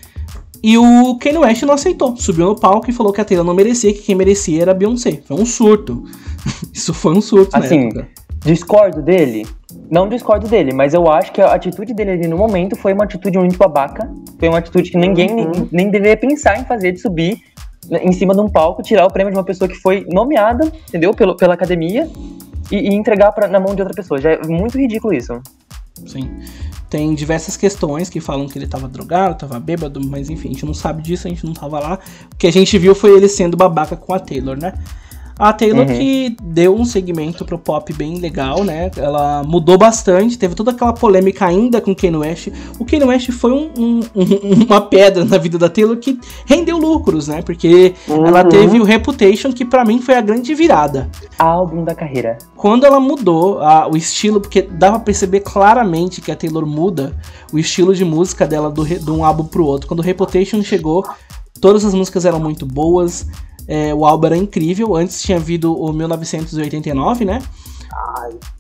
E 0.63 0.77
o 0.77 1.17
Kanye 1.19 1.39
West 1.39 1.63
não 1.63 1.75
aceitou. 1.75 2.17
Subiu 2.17 2.47
no 2.47 2.59
palco 2.59 2.91
e 2.91 2.93
falou 2.93 3.13
que 3.13 3.21
a 3.21 3.25
Taylor 3.25 3.45
não 3.47 3.55
merecia, 3.55 3.93
que 3.93 4.03
quem 4.03 4.15
merecia 4.15 4.63
era 4.63 4.73
a 4.73 4.75
Beyoncé. 4.75 5.21
Foi 5.25 5.37
um 5.37 5.47
surto. 5.47 6.05
Isso 6.73 6.93
foi 6.93 7.15
um 7.15 7.21
surto 7.21 7.57
Assim, 7.57 7.79
na 7.79 7.85
época. 7.87 8.09
Discordo 8.45 9.03
dele? 9.03 9.47
Não 9.91 10.09
discordo 10.09 10.49
dele, 10.49 10.73
mas 10.73 10.95
eu 10.95 11.11
acho 11.11 11.33
que 11.33 11.41
a 11.41 11.53
atitude 11.53 11.93
dele 11.93 12.13
ali 12.13 12.29
no 12.29 12.37
momento 12.37 12.77
foi 12.77 12.93
uma 12.93 13.05
atitude 13.05 13.39
muito 13.39 13.57
babaca. 13.59 14.11
Foi 14.39 14.49
uma 14.49 14.59
atitude 14.59 14.91
que 14.91 14.97
ninguém 14.97 15.31
Uhum. 15.31 15.51
nem, 15.51 15.69
nem 15.73 15.91
deveria 15.91 16.17
pensar 16.17 16.59
em 16.59 16.65
fazer, 16.65 16.93
de 16.93 17.01
subir 17.01 17.39
em 17.91 18.13
cima 18.13 18.35
de 18.35 18.41
um 18.41 18.49
palco, 18.49 18.83
tirar 18.83 19.07
o 19.07 19.13
prêmio 19.13 19.33
de 19.33 19.39
uma 19.39 19.45
pessoa 19.45 19.69
que 19.69 19.75
foi 19.75 20.05
nomeada, 20.11 20.71
entendeu? 20.89 21.13
Pelo, 21.13 21.37
pela 21.37 21.55
academia 21.55 22.09
e, 22.71 22.91
e 22.91 22.95
entregar 22.95 23.33
pra, 23.33 23.49
na 23.49 23.59
mão 23.59 23.75
de 23.75 23.81
outra 23.83 23.95
pessoa. 23.95 24.21
Já 24.21 24.33
é 24.33 24.47
muito 24.47 24.79
ridículo 24.79 25.15
isso. 25.15 25.41
Sim. 26.07 26.31
Tem 26.91 27.15
diversas 27.15 27.57
questões 27.57 28.09
que 28.09 28.21
falam 28.21 28.49
que 28.49 28.59
ele 28.59 28.67
tava 28.67 28.89
drogado, 28.89 29.39
tava 29.39 29.61
bêbado, 29.61 30.01
mas 30.05 30.31
enfim, 30.31 30.49
a 30.49 30.53
gente 30.53 30.65
não 30.65 30.75
sabe 30.75 31.03
disso, 31.03 31.27
a 31.27 31.31
gente 31.31 31.45
não 31.45 31.53
tava 31.53 31.79
lá. 31.79 31.99
O 32.33 32.37
que 32.37 32.47
a 32.47 32.53
gente 32.53 32.79
viu 32.79 32.95
foi 32.95 33.17
ele 33.17 33.29
sendo 33.29 33.57
babaca 33.57 33.97
com 33.97 34.15
a 34.15 34.19
Taylor, 34.19 34.57
né? 34.57 34.73
A 35.39 35.53
Taylor 35.53 35.87
Uhum. 35.87 35.97
que 35.97 36.37
deu 36.43 36.75
um 36.75 36.85
segmento 36.85 37.45
pro 37.45 37.59
pop 37.59 37.93
bem 37.93 38.19
legal, 38.19 38.65
né? 38.65 38.91
Ela 38.97 39.43
mudou 39.47 39.79
bastante, 39.79 40.37
teve 40.37 40.55
toda 40.57 40.73
aquela 40.73 40.93
polêmica 40.93 41.47
ainda 41.47 41.81
com 41.81 41.93
o 41.93 41.97
Kanye 41.97 42.17
West. 42.17 42.49
O 42.79 42.85
Kanye 42.85 43.05
West 43.05 43.31
foi 43.31 43.53
um- 43.53 43.71
um- 43.79 44.01
um- 44.17 44.65
uma 44.67 44.81
pedra 44.81 45.25
na 45.25 45.39
vida 45.39 45.57
da 45.57 45.69
Taylor 45.69 45.97
que 45.97 46.19
rendeu 46.45 46.77
lucros, 46.79 47.29
né? 47.29 47.41
Porque 47.43 47.95
ela 48.09 48.43
Uhum. 48.43 48.49
teve 48.49 48.81
o 48.81 48.85
Reputation, 48.85 49.53
que 49.53 49.65
pra 49.65 49.85
mim 49.85 50.01
foi 50.01 50.17
a 50.17 50.21
grande 50.21 50.53
virada 50.55 51.09
Álbum 51.39 51.85
da 51.85 51.95
carreira. 51.95 52.37
quando 52.57 52.85
ela 52.85 52.99
mudou 52.99 53.61
a- 53.61 53.87
o 53.89 53.97
estilo, 53.97 54.41
porque 54.41 54.63
dava 54.63 54.97
pra 54.97 55.05
perceber 55.05 55.41
claramente 55.41 56.21
que 56.21 56.33
a 56.33 56.37
Taylor 56.37 56.67
muda 56.67 57.15
o 57.53 57.59
estilo 57.59 57.95
de 57.95 58.05
música 58.05 58.45
dela 58.47 58.71
do, 58.71 58.85
de 58.85 59.11
um 59.11 59.25
álbum 59.25 59.45
pro 59.45 59.65
outro. 59.65 59.87
Quando 59.87 60.01
o 60.01 60.03
Reputation 60.03 60.63
chegou, 60.63 61.05
todas 61.61 61.85
as 61.85 61.95
músicas 61.95 62.25
eram 62.25 62.41
muito 62.41 62.67
boas, 62.67 63.27
é, 63.69 63.95
o 63.95 64.05
álbum 64.07 64.27
era 64.27 64.37
incrível. 64.37 64.97
Antes 64.97 65.21
tinha 65.23 65.39
vindo 65.39 65.73
o 65.79 65.93
1989, 65.93 67.25
né? 67.25 67.41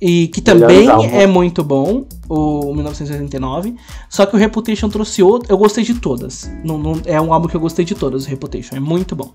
E 0.00 0.28
que 0.28 0.40
também 0.40 0.86
é 1.12 1.26
muito 1.26 1.62
bom, 1.64 2.04
o 2.28 2.74
1989. 2.74 3.74
Só 4.08 4.24
que 4.26 4.34
o 4.36 4.38
Reputation 4.38 4.88
trouxe 4.88 5.22
outro. 5.22 5.50
Eu 5.52 5.58
gostei 5.58 5.82
de 5.84 5.94
todas. 5.94 6.50
Não, 6.64 6.78
não- 6.78 7.00
é 7.04 7.20
um 7.20 7.32
álbum 7.32 7.48
que 7.48 7.56
eu 7.56 7.60
gostei 7.60 7.84
de 7.84 7.94
todas, 7.94 8.26
o 8.26 8.28
Reputation. 8.28 8.76
É 8.76 8.80
muito 8.80 9.14
bom. 9.16 9.30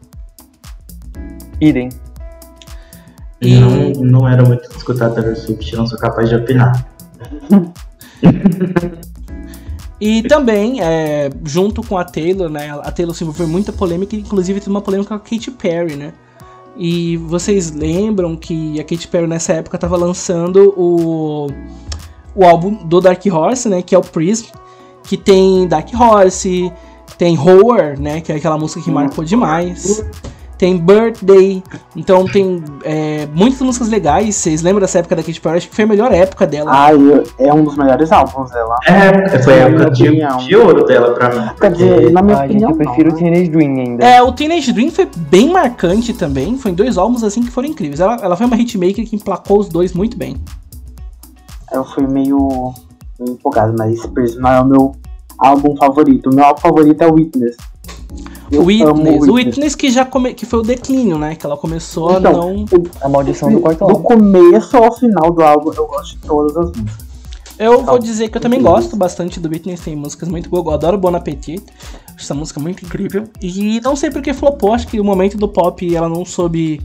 Idem. 1.59 1.89
E- 3.41 3.55
Não, 3.59 3.89
não 4.21 4.27
era 4.27 4.43
muito 4.43 4.69
escutar 4.75 5.09
Taylor 5.09 5.35
Swift, 5.35 5.75
não 5.75 5.85
sou 5.85 5.97
capaz 5.99 6.29
de 6.29 6.35
opinar. 6.35 6.87
E 9.99 10.23
também, 10.23 10.81
é, 10.81 11.29
junto 11.45 11.81
com 11.81 11.97
a 11.97 12.03
Taylor, 12.03 12.49
né? 12.49 12.71
A 12.71 12.91
Taylor 12.91 13.15
se 13.15 13.23
envolveu 13.23 13.47
muita 13.47 13.71
polêmica, 13.71 14.15
inclusive 14.15 14.59
teve 14.59 14.71
uma 14.71 14.81
polêmica 14.81 15.09
com 15.09 15.15
a 15.15 15.19
Katy 15.19 15.51
Perry, 15.51 15.95
né? 15.95 16.13
E 16.75 17.17
vocês 17.17 17.71
lembram 17.71 18.35
que 18.35 18.79
a 18.79 18.83
Katy 18.83 19.07
Perry 19.07 19.27
nessa 19.27 19.53
época 19.53 19.77
tava 19.77 19.95
lançando 19.95 20.73
o, 20.75 21.47
o 22.35 22.43
álbum 22.43 22.73
do 22.85 22.99
Dark 22.99 23.23
Horse, 23.25 23.69
né? 23.69 23.81
Que 23.81 23.93
é 23.93 23.97
o 23.97 24.01
Prism, 24.01 24.47
que 25.03 25.15
tem 25.15 25.67
Dark 25.67 25.87
Horse, 25.93 26.71
tem 27.17 27.37
Horror, 27.37 27.99
né? 27.99 28.21
Que 28.21 28.31
é 28.31 28.35
aquela 28.35 28.57
música 28.57 28.81
que 28.81 28.91
marcou 28.91 29.23
demais. 29.23 30.03
Tem 30.63 30.77
Birthday, 30.77 31.61
então 31.93 32.23
tem 32.25 32.63
é, 32.85 33.27
muitas 33.35 33.59
músicas 33.59 33.89
legais. 33.89 34.33
Vocês 34.37 34.61
lembram 34.61 34.79
dessa 34.79 34.99
época 34.99 35.13
da 35.17 35.21
Katy 35.21 35.41
Perry? 35.41 35.57
Acho 35.57 35.67
que 35.67 35.75
foi 35.75 35.83
a 35.83 35.87
melhor 35.87 36.13
época 36.13 36.47
dela. 36.47 36.89
Eu- 36.89 37.21
é 37.37 37.53
um 37.53 37.65
dos 37.65 37.75
melhores 37.75 38.09
álbuns 38.13 38.49
dela. 38.49 38.77
É, 38.87 39.39
foi 39.39 39.55
a 39.55 39.67
época 39.67 39.91
de, 39.91 40.21
de 40.45 40.55
ouro 40.55 40.85
dela 40.85 41.13
pra 41.15 41.29
mim. 41.35 41.49
Quer 41.59 41.69
dizer, 41.73 42.11
na 42.13 42.21
minha 42.21 42.37
Ah, 42.37 42.41
gente, 42.43 42.51
opinião, 42.51 42.69
eu 42.69 42.77
prefiro 42.77 43.09
não, 43.09 43.17
o 43.17 43.19
né? 43.21 43.29
Teenage 43.29 43.49
Dream 43.51 43.75
ainda. 43.75 44.05
É, 44.05 44.21
o 44.21 44.31
Teenage 44.31 44.71
Dream 44.71 44.89
foi 44.89 45.05
bem 45.29 45.51
marcante 45.51 46.13
também. 46.13 46.57
Foi 46.57 46.71
em 46.71 46.75
dois 46.75 46.97
álbuns 46.97 47.25
assim 47.25 47.43
que 47.43 47.51
foram 47.51 47.67
incríveis. 47.67 47.99
Ela, 47.99 48.15
ela 48.21 48.37
foi 48.37 48.45
uma 48.45 48.55
hitmaker 48.55 49.05
que 49.05 49.17
emplacou 49.17 49.59
os 49.59 49.67
dois 49.67 49.91
muito 49.91 50.17
bem. 50.17 50.37
Eu 51.73 51.83
fui 51.83 52.07
meio, 52.07 52.73
meio 53.19 53.33
empolgado, 53.33 53.75
mas 53.77 54.05
Prism 54.05 54.39
não 54.39 54.49
é 54.49 54.61
o 54.61 54.65
meu 54.65 54.95
álbum 55.39 55.75
favorito. 55.75 56.29
O 56.29 56.33
meu 56.33 56.45
álbum 56.45 56.61
favorito 56.61 57.01
é 57.01 57.07
o 57.07 57.15
Witness. 57.15 57.57
Eu 58.51 58.63
Witness. 58.65 59.27
O 59.27 59.33
Witness 59.33 59.75
que 59.75 59.91
já 59.91 60.05
come, 60.05 60.33
que 60.33 60.45
foi 60.45 60.59
o 60.59 60.61
declínio, 60.63 61.17
né? 61.17 61.35
Que 61.35 61.45
ela 61.45 61.57
começou 61.57 62.17
Então, 62.17 62.31
a 62.31 62.33
não. 62.33 62.65
A 63.01 63.09
maldição 63.09 63.51
do 63.51 63.59
quarto 63.59 63.79
Do 63.79 63.85
álbum. 63.85 64.03
começo 64.03 64.77
ao 64.77 64.93
final 64.95 65.31
do 65.31 65.41
álbum, 65.41 65.71
eu 65.73 65.87
gosto 65.87 66.15
de 66.15 66.27
todas 66.27 66.55
as 66.57 66.65
músicas. 66.67 67.13
Eu 67.57 67.83
vou 67.83 67.99
dizer 67.99 68.29
que 68.29 68.37
eu 68.37 68.41
também 68.41 68.61
gosto 68.61 68.95
bastante 68.95 69.39
do 69.39 69.47
Witness, 69.49 69.81
tem 69.81 69.95
músicas 69.95 70.27
muito 70.27 70.49
boas. 70.49 70.65
Eu 70.65 70.71
adoro 70.71 70.97
Bon 70.97 71.15
Appetit. 71.15 71.63
Acho 72.07 72.25
essa 72.25 72.33
música 72.33 72.59
muito 72.59 72.83
incrível. 72.85 73.25
E 73.41 73.79
não 73.81 73.95
sei 73.95 74.09
porque 74.11 74.33
flopou, 74.33 74.73
acho 74.73 74.87
que 74.87 74.99
o 74.99 75.03
momento 75.03 75.37
do 75.37 75.47
pop 75.47 75.95
ela 75.95 76.09
não 76.09 76.25
soube. 76.25 76.81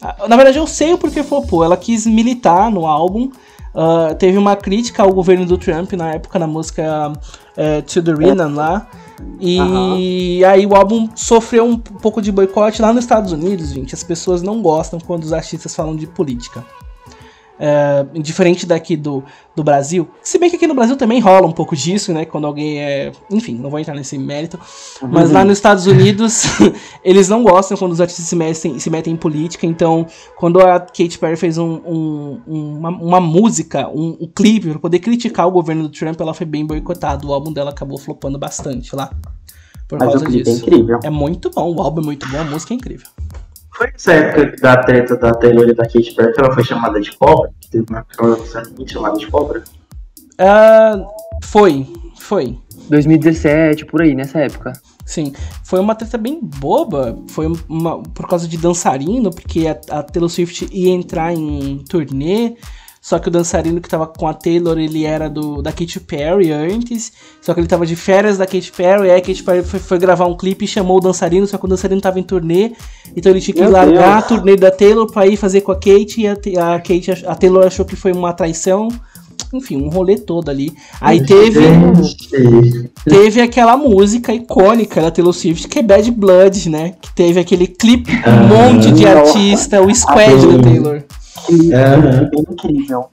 Ah, 0.00 0.26
Na 0.28 0.36
verdade, 0.36 0.58
eu 0.58 0.66
sei 0.66 0.92
o 0.92 0.98
porquê 0.98 1.22
flopou. 1.22 1.62
Ela 1.64 1.76
quis 1.76 2.06
militar 2.06 2.70
no 2.70 2.86
álbum. 2.86 3.30
Ah, 3.74 4.14
teve 4.16 4.38
uma 4.38 4.54
crítica 4.54 5.02
ao 5.02 5.12
governo 5.12 5.44
do 5.44 5.58
Trump 5.58 5.92
na 5.94 6.14
época, 6.14 6.38
na 6.38 6.46
música 6.46 7.12
eh, 7.56 7.82
To 7.82 8.02
the 8.02 8.14
Renan 8.14 8.54
lá. 8.54 8.86
E 9.40 10.44
aí 10.44 10.66
o 10.66 10.74
álbum 10.74 11.08
sofreu 11.14 11.64
um 11.64 11.76
pouco 11.76 12.22
de 12.22 12.30
boicote 12.30 12.80
lá 12.80 12.92
nos 12.92 13.04
Estados 13.04 13.32
Unidos, 13.32 13.70
gente. 13.70 13.94
As 13.94 14.04
pessoas 14.04 14.42
não 14.42 14.62
gostam 14.62 15.00
quando 15.00 15.24
os 15.24 15.32
artistas 15.32 15.74
falam 15.74 15.96
de 15.96 16.06
política. 16.06 16.64
É, 17.56 18.04
diferente 18.20 18.66
daqui 18.66 18.96
do, 18.96 19.22
do 19.54 19.62
Brasil. 19.62 20.08
Se 20.22 20.38
bem 20.38 20.50
que 20.50 20.56
aqui 20.56 20.66
no 20.66 20.74
Brasil 20.74 20.96
também 20.96 21.20
rola 21.20 21.46
um 21.46 21.52
pouco 21.52 21.76
disso, 21.76 22.12
né? 22.12 22.24
Quando 22.24 22.46
alguém 22.48 22.80
é. 22.80 23.12
Enfim, 23.30 23.54
não 23.54 23.70
vou 23.70 23.78
entrar 23.78 23.94
nesse 23.94 24.18
mérito. 24.18 24.58
Mas 25.02 25.30
lá 25.30 25.44
nos 25.44 25.58
Estados 25.58 25.86
Unidos, 25.86 26.42
eles 27.04 27.28
não 27.28 27.44
gostam 27.44 27.76
quando 27.76 27.92
os 27.92 28.00
artistas 28.00 28.26
se 28.26 28.34
metem, 28.34 28.78
se 28.80 28.90
metem 28.90 29.12
em 29.14 29.16
política. 29.16 29.66
Então, 29.66 30.04
quando 30.36 30.60
a 30.60 30.80
Katy 30.80 31.16
Perry 31.18 31.36
fez 31.36 31.56
um, 31.56 31.80
um- 31.86 32.40
uma, 32.46 32.88
uma 32.90 33.20
música, 33.20 33.88
um, 33.88 34.16
um 34.20 34.26
clipe, 34.34 34.70
pra 34.70 34.78
poder 34.80 34.98
criticar 34.98 35.46
o 35.46 35.52
governo 35.52 35.84
do 35.84 35.88
Trump, 35.90 36.20
ela 36.20 36.34
foi 36.34 36.46
bem 36.46 36.66
boicotada. 36.66 37.24
O 37.24 37.32
álbum 37.32 37.52
dela 37.52 37.70
acabou 37.70 37.98
flopando 37.98 38.36
bastante 38.38 38.96
lá. 38.96 39.10
Por 39.86 39.98
Mas 40.00 40.08
causa 40.08 40.24
é 40.24 40.28
disso. 40.28 40.50
incrível. 40.66 40.98
É 41.04 41.10
muito 41.10 41.50
bom, 41.50 41.72
o 41.72 41.80
álbum 41.80 42.00
é 42.00 42.04
muito 42.04 42.28
bom, 42.28 42.38
a 42.40 42.44
música 42.44 42.72
é 42.74 42.76
incrível. 42.76 43.06
Foi 43.74 43.88
essa 43.94 44.12
época 44.12 44.56
da 44.60 44.76
treta 44.76 45.16
da 45.16 45.32
Taylor 45.32 45.68
e 45.68 45.74
da 45.74 45.84
Katy 45.84 46.14
Perry 46.14 46.32
que 46.32 46.40
ela 46.40 46.54
foi 46.54 46.64
chamada 46.64 47.00
de 47.00 47.10
cobra? 47.16 47.50
Que 47.60 47.70
teve 47.70 47.84
uma 47.90 48.06
muito 48.76 48.92
chamada 48.92 49.18
de 49.18 49.26
cobra? 49.26 49.64
Ah, 50.38 51.04
foi, 51.42 51.86
foi. 52.20 52.58
2017, 52.88 53.84
por 53.86 54.02
aí, 54.02 54.14
nessa 54.14 54.38
época. 54.38 54.72
Sim, 55.04 55.32
foi 55.64 55.80
uma 55.80 55.94
treta 55.94 56.16
bem 56.16 56.38
boba. 56.40 57.18
Foi 57.28 57.46
uma, 57.68 58.02
por 58.02 58.28
causa 58.28 58.46
de 58.46 58.56
dançarino, 58.56 59.30
porque 59.30 59.66
a, 59.66 59.98
a 59.98 60.02
Taylor 60.02 60.30
Swift 60.30 60.68
ia 60.72 60.90
entrar 60.90 61.32
em 61.32 61.78
turnê. 61.88 62.56
Só 63.06 63.18
que 63.18 63.28
o 63.28 63.30
dançarino 63.30 63.82
que 63.82 63.88
tava 63.88 64.06
com 64.06 64.26
a 64.26 64.32
Taylor, 64.32 64.78
ele 64.78 65.04
era 65.04 65.28
do 65.28 65.60
da 65.60 65.70
Katy 65.70 66.00
Perry 66.00 66.50
antes. 66.50 67.12
Só 67.42 67.52
que 67.52 67.60
ele 67.60 67.66
tava 67.66 67.84
de 67.84 67.94
férias 67.94 68.38
da 68.38 68.46
Katy 68.46 68.72
Perry. 68.72 69.10
Aí 69.10 69.18
a 69.18 69.20
Katy 69.20 69.42
Perry 69.42 69.62
foi, 69.62 69.78
foi 69.78 69.98
gravar 69.98 70.24
um 70.24 70.34
clipe 70.34 70.64
e 70.64 70.68
chamou 70.68 70.96
o 70.96 71.00
dançarino. 71.00 71.46
Só 71.46 71.58
que 71.58 71.66
o 71.66 71.68
dançarino 71.68 72.00
tava 72.00 72.18
em 72.18 72.22
turnê. 72.22 72.72
Então 73.14 73.30
ele 73.30 73.42
tinha 73.42 73.54
que 73.54 73.60
Meu 73.60 73.70
largar 73.70 74.22
Deus. 74.22 74.24
a 74.24 74.36
turnê 74.36 74.56
da 74.56 74.70
Taylor 74.70 75.06
pra 75.12 75.26
ir 75.26 75.36
fazer 75.36 75.60
com 75.60 75.70
a 75.72 75.74
Kate. 75.74 76.22
E 76.22 76.26
a, 76.26 76.32
a, 76.32 76.80
Kate, 76.80 77.10
a 77.26 77.34
Taylor 77.34 77.66
achou 77.66 77.84
que 77.84 77.94
foi 77.94 78.10
uma 78.10 78.32
traição. 78.32 78.88
Enfim, 79.52 79.82
um 79.82 79.90
rolê 79.90 80.16
todo 80.16 80.48
ali. 80.48 80.72
Aí 80.98 81.22
teve. 81.26 81.60
Teve 83.04 83.40
aquela 83.42 83.76
música 83.76 84.32
icônica 84.32 85.00
da 85.02 85.10
Taylor 85.10 85.32
Swift, 85.34 85.68
que 85.68 85.78
é 85.78 85.82
Bad 85.82 86.10
Blood, 86.10 86.70
né? 86.70 86.94
Que 87.00 87.14
teve 87.14 87.38
aquele 87.38 87.66
clipe, 87.66 88.10
um 88.12 88.22
Ah, 88.24 88.72
monte 88.72 88.90
de 88.92 89.04
nossa. 89.04 89.18
artista, 89.38 89.80
o 89.82 89.94
squad 89.94 90.46
da 90.56 90.62
Taylor. 90.62 91.02
Que 91.46 91.72
Aham. 91.74 92.28
bem 92.30 92.44
incrível. 92.50 93.06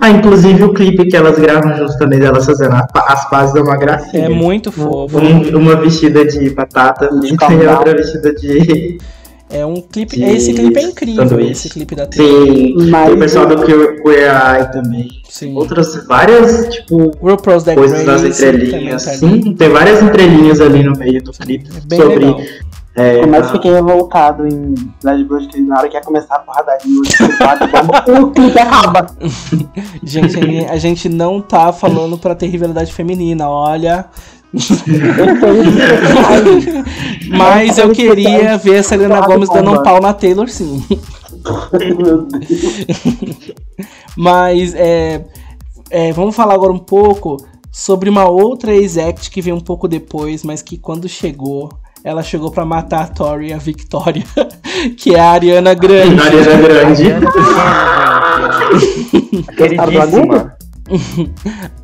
Ah, 0.00 0.10
inclusive 0.10 0.62
o 0.64 0.72
clipe 0.72 1.06
que 1.06 1.16
elas 1.16 1.38
gravam 1.38 1.76
junto 1.76 1.98
também 1.98 2.18
delas 2.18 2.44
fazendo 2.46 2.74
as 2.94 3.28
pazes 3.30 3.54
é 3.56 3.60
uma 3.60 3.76
gracinha. 3.76 4.26
É 4.26 4.28
muito 4.28 4.70
fofo. 4.70 5.18
Um- 5.18 5.56
uma 5.58 5.76
vestida 5.76 6.24
de 6.24 6.50
batata 6.50 7.08
De 7.20 7.28
e 7.34 7.66
outra 7.66 7.94
vestida 7.96 8.32
de. 8.34 8.98
É 9.50 9.64
um 9.64 9.80
clipe. 9.80 10.16
De 10.16 10.24
Esse 10.24 10.52
clipe 10.52 10.78
é 10.78 10.82
incrível, 10.82 11.28
sanduíche. 11.28 11.52
esse 11.52 11.68
clipe 11.68 11.94
da 11.94 12.06
Taylor. 12.06 12.46
Sim. 12.46 12.90
Mas 12.90 13.06
Tem 13.06 13.14
o 13.14 13.18
pessoal 13.18 13.46
do 13.46 13.62
Queer, 13.64 14.00
Eye 14.06 14.72
também. 14.72 15.08
Sim. 15.28 15.54
Outras 15.54 16.06
várias, 16.06 16.68
tipo, 16.74 17.10
coisas 17.74 18.04
também 18.04 18.30
entrelinhas. 18.30 19.04
tá. 19.04 19.10
Sim, 19.12 19.54
tem 19.54 19.68
várias 19.68 20.02
entrelinhas 20.02 20.60
ali 20.60 20.82
no 20.82 20.92
meio 20.96 21.22
do 21.22 21.32
clipe 21.32 21.68
É 21.76 21.80
bem 21.86 22.00
sobre. 22.00 22.14
legal. 22.16 22.40
É, 22.96 23.22
eu 23.22 23.26
mais 23.26 23.46
a- 23.46 23.52
fiquei 23.52 23.72
revoltado 23.72 24.46
em 24.46 24.74
Bad 25.02 25.24
Blood 25.24 25.48
que 25.48 25.60
na 25.60 25.78
hora 25.78 25.88
que 25.88 25.96
ia 25.96 26.02
começar 26.02 26.36
a 26.36 26.38
porradaria, 26.40 27.00
o 28.22 28.30
clipe 28.30 28.58
acaba. 28.58 29.06
Gente, 30.02 30.66
a- 30.66 30.76
gente 30.76 31.08
não 31.08 31.40
tá 31.40 31.72
falando 31.72 32.16
pra 32.18 32.34
ter 32.34 32.46
rivalidade 32.46 32.92
feminina, 32.92 33.48
olha. 33.48 34.06
Mas 37.36 37.78
eu 37.78 37.90
queria 37.92 38.56
ver 38.56 38.78
a 38.78 38.82
Selena 38.82 39.20
Gomes 39.20 39.48
dando 39.48 39.72
um 39.72 39.82
pau 39.82 40.00
na 40.00 40.12
Taylor, 40.12 40.48
sim. 40.48 40.82
Meu 41.72 42.22
Deus. 42.22 42.28
Mas 44.16 44.74
é, 44.74 45.24
é, 45.90 46.12
vamos 46.12 46.34
falar 46.36 46.54
agora 46.54 46.72
um 46.72 46.78
pouco 46.78 47.36
sobre 47.72 48.08
uma 48.08 48.28
outra 48.28 48.72
ex-act 48.74 49.30
que 49.30 49.42
veio 49.42 49.56
um 49.56 49.60
pouco 49.60 49.88
depois, 49.88 50.44
mas 50.44 50.62
que 50.62 50.78
quando 50.78 51.08
chegou, 51.08 51.68
ela 52.04 52.22
chegou 52.22 52.50
pra 52.50 52.64
matar 52.66 53.04
a 53.04 53.08
Tori 53.08 53.48
e 53.48 53.52
a 53.52 53.58
Victoria, 53.58 54.22
que 54.98 55.14
é 55.14 55.20
a 55.20 55.30
Ariana 55.30 55.72
Grande. 55.74 56.20
Ariana 56.20 56.68
Grande. 56.68 57.04
Queridíssima. 59.56 60.54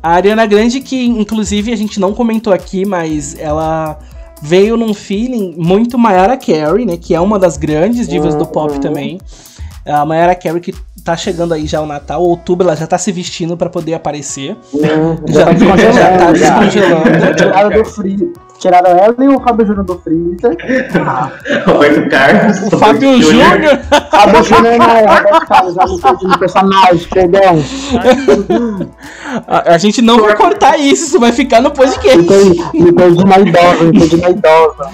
A 0.03 0.11
Ariana 0.11 0.45
Grande, 0.45 0.79
que 0.79 1.05
inclusive 1.07 1.73
a 1.73 1.75
gente 1.75 1.99
não 1.99 2.13
comentou 2.13 2.53
aqui, 2.53 2.85
mas 2.85 3.35
ela 3.39 3.97
veio 4.43 4.77
num 4.77 4.93
feeling 4.93 5.55
muito 5.57 5.97
Mayara 5.97 6.37
Carey, 6.37 6.85
né? 6.85 6.97
Que 6.97 7.15
é 7.15 7.19
uma 7.19 7.39
das 7.39 7.57
grandes 7.57 8.07
divas 8.07 8.35
do 8.35 8.45
pop 8.45 8.73
Uhum. 8.73 8.79
também. 8.79 9.17
A 9.87 10.05
Mayara 10.05 10.35
Carey 10.35 10.61
que 10.61 10.71
tá 11.03 11.17
chegando 11.17 11.51
aí 11.55 11.65
já 11.65 11.81
o 11.81 11.87
Natal, 11.87 12.21
outubro, 12.21 12.67
ela 12.67 12.75
já 12.75 12.85
tá 12.85 12.99
se 12.99 13.11
vestindo 13.11 13.57
pra 13.57 13.71
poder 13.71 13.95
aparecer. 13.95 14.55
Já 15.27 15.45
tá 15.45 15.51
descongelando. 15.53 15.97
já 15.97 16.17
tá 16.17 16.33
já. 16.35 16.59
descongelando. 16.59 17.35
Tiraram 17.35 17.69
do 17.71 17.83
Free. 17.85 18.31
Tiraram 18.61 18.91
ela 18.91 19.15
e 19.19 19.27
o 19.27 19.39
Fábio 19.39 19.65
Júnior 19.65 19.83
do 19.85 19.97
Freezer. 19.97 20.55
Ah, 21.03 21.31
Roberto 21.65 22.07
Carlos. 22.09 22.61
O 22.71 22.77
Fábio 22.77 23.19
Júnior. 23.19 23.79
Fábio 24.11 24.43
Júnior 24.43 24.77
não, 24.77 24.99
Roberto 24.99 25.47
Carlos, 25.47 25.73
já 25.73 25.85
no 26.27 26.37
personagem, 26.37 27.07
perdão. 27.11 27.63
A, 29.47 29.73
a 29.73 29.77
gente 29.79 29.99
não 30.03 30.21
vai 30.21 30.35
cortar 30.35 30.77
isso, 30.77 31.05
isso 31.05 31.19
vai 31.19 31.31
ficar 31.31 31.59
no 31.59 31.71
podcast. 31.71 32.21
me 32.21 32.91
perdi 32.91 33.25
na 33.25 33.39
idosa, 33.39 33.83
me 33.83 33.99
perdi 33.99 34.17
na 34.17 34.29
idosa. 34.29 34.91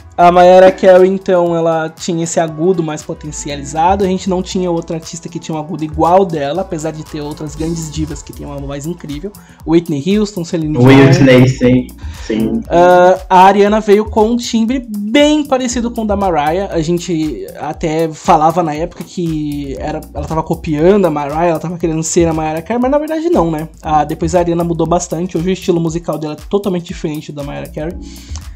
A 0.20 0.30
Mayara 0.30 0.70
Carey, 0.70 1.08
então, 1.08 1.56
ela 1.56 1.88
tinha 1.88 2.24
esse 2.24 2.38
agudo 2.38 2.82
mais 2.82 3.02
potencializado. 3.02 4.04
A 4.04 4.06
gente 4.06 4.28
não 4.28 4.42
tinha 4.42 4.70
outra 4.70 4.96
artista 4.96 5.30
que 5.30 5.38
tinha 5.38 5.56
um 5.56 5.58
agudo 5.58 5.82
igual 5.82 6.26
dela, 6.26 6.60
apesar 6.60 6.90
de 6.90 7.02
ter 7.02 7.22
outras 7.22 7.56
grandes 7.56 7.90
divas 7.90 8.22
que 8.22 8.30
têm 8.30 8.44
uma 8.44 8.58
voz 8.58 8.84
incrível. 8.84 9.32
Whitney 9.66 10.18
Houston, 10.18 10.44
Celine 10.44 10.76
Dion. 10.76 10.86
Whitney, 10.86 11.48
sim. 11.48 11.86
sim. 12.26 12.60
Ah, 12.68 13.18
a 13.30 13.44
Ariana 13.44 13.80
veio 13.80 14.04
com 14.04 14.32
um 14.32 14.36
timbre 14.36 14.86
bem 14.86 15.42
parecido 15.42 15.90
com 15.90 16.02
o 16.02 16.06
da 16.06 16.16
Mariah. 16.16 16.68
A 16.70 16.82
gente 16.82 17.46
até 17.58 18.12
falava 18.12 18.62
na 18.62 18.74
época 18.74 19.02
que 19.02 19.74
era, 19.78 20.02
ela 20.12 20.26
tava 20.26 20.42
copiando 20.42 21.06
a 21.06 21.10
Mariah, 21.10 21.46
ela 21.46 21.58
tava 21.58 21.78
querendo 21.78 22.02
ser 22.02 22.28
a 22.28 22.34
Mariah 22.34 22.60
Carey, 22.60 22.78
mas 22.78 22.90
na 22.90 22.98
verdade 22.98 23.30
não, 23.30 23.50
né? 23.50 23.70
Ah, 23.80 24.04
depois 24.04 24.34
a 24.34 24.40
Ariana 24.40 24.64
mudou 24.64 24.86
bastante. 24.86 25.38
Hoje 25.38 25.48
o 25.48 25.52
estilo 25.52 25.80
musical 25.80 26.18
dela 26.18 26.34
é 26.34 26.48
totalmente 26.50 26.84
diferente 26.84 27.32
da 27.32 27.42
Mariah 27.42 27.72
Carey. 27.72 27.96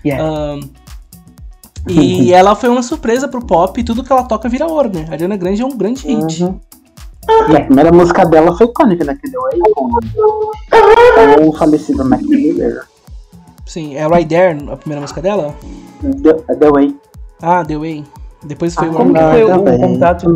Yeah. 0.05 0.23
Ah, 0.23 0.84
e 1.89 2.33
ela 2.35 2.55
foi 2.55 2.69
uma 2.69 2.83
surpresa 2.83 3.29
pro 3.29 3.45
pop 3.45 3.79
e 3.81 3.85
tudo 3.85 4.03
que 4.05 4.13
ela 4.13 4.23
toca 4.25 4.49
vira 4.49 4.67
ouro, 4.67 4.91
né? 4.93 5.07
A 5.09 5.13
Ariana 5.13 5.37
Grande 5.37 5.63
é 5.63 5.65
um 5.67 5.77
grande 5.77 6.07
hit. 6.07 6.43
Uhum. 6.45 6.61
E 7.51 7.57
a 7.57 7.61
primeira 7.65 7.91
música 7.91 8.25
dela 8.27 8.55
foi 8.57 8.67
icônica, 8.67 9.03
né? 9.05 9.17
Que 9.23 9.31
deu 9.31 9.41
aí 9.47 9.61
com, 9.75 11.49
o 11.49 11.53
falecido 11.57 12.05
Mac 12.05 12.21
Miller. 12.23 12.83
Sim, 13.67 13.95
é 13.97 14.07
Right 14.07 14.27
There, 14.29 14.59
a 14.71 14.77
primeira 14.77 15.01
música 15.01 15.23
dela? 15.23 15.55
The, 16.23 16.35
The 16.57 16.71
Way. 16.71 16.97
Ah, 17.43 17.65
The 17.65 17.79
Way. 17.79 18.05
Depois 18.45 18.75
foi 18.75 18.89
Ah, 18.89 18.91
o 18.91 18.95
como 18.95 19.15
que 19.15 19.21
foi 19.21 19.43
o 19.45 19.49
também. 19.49 19.79
contato? 19.81 20.27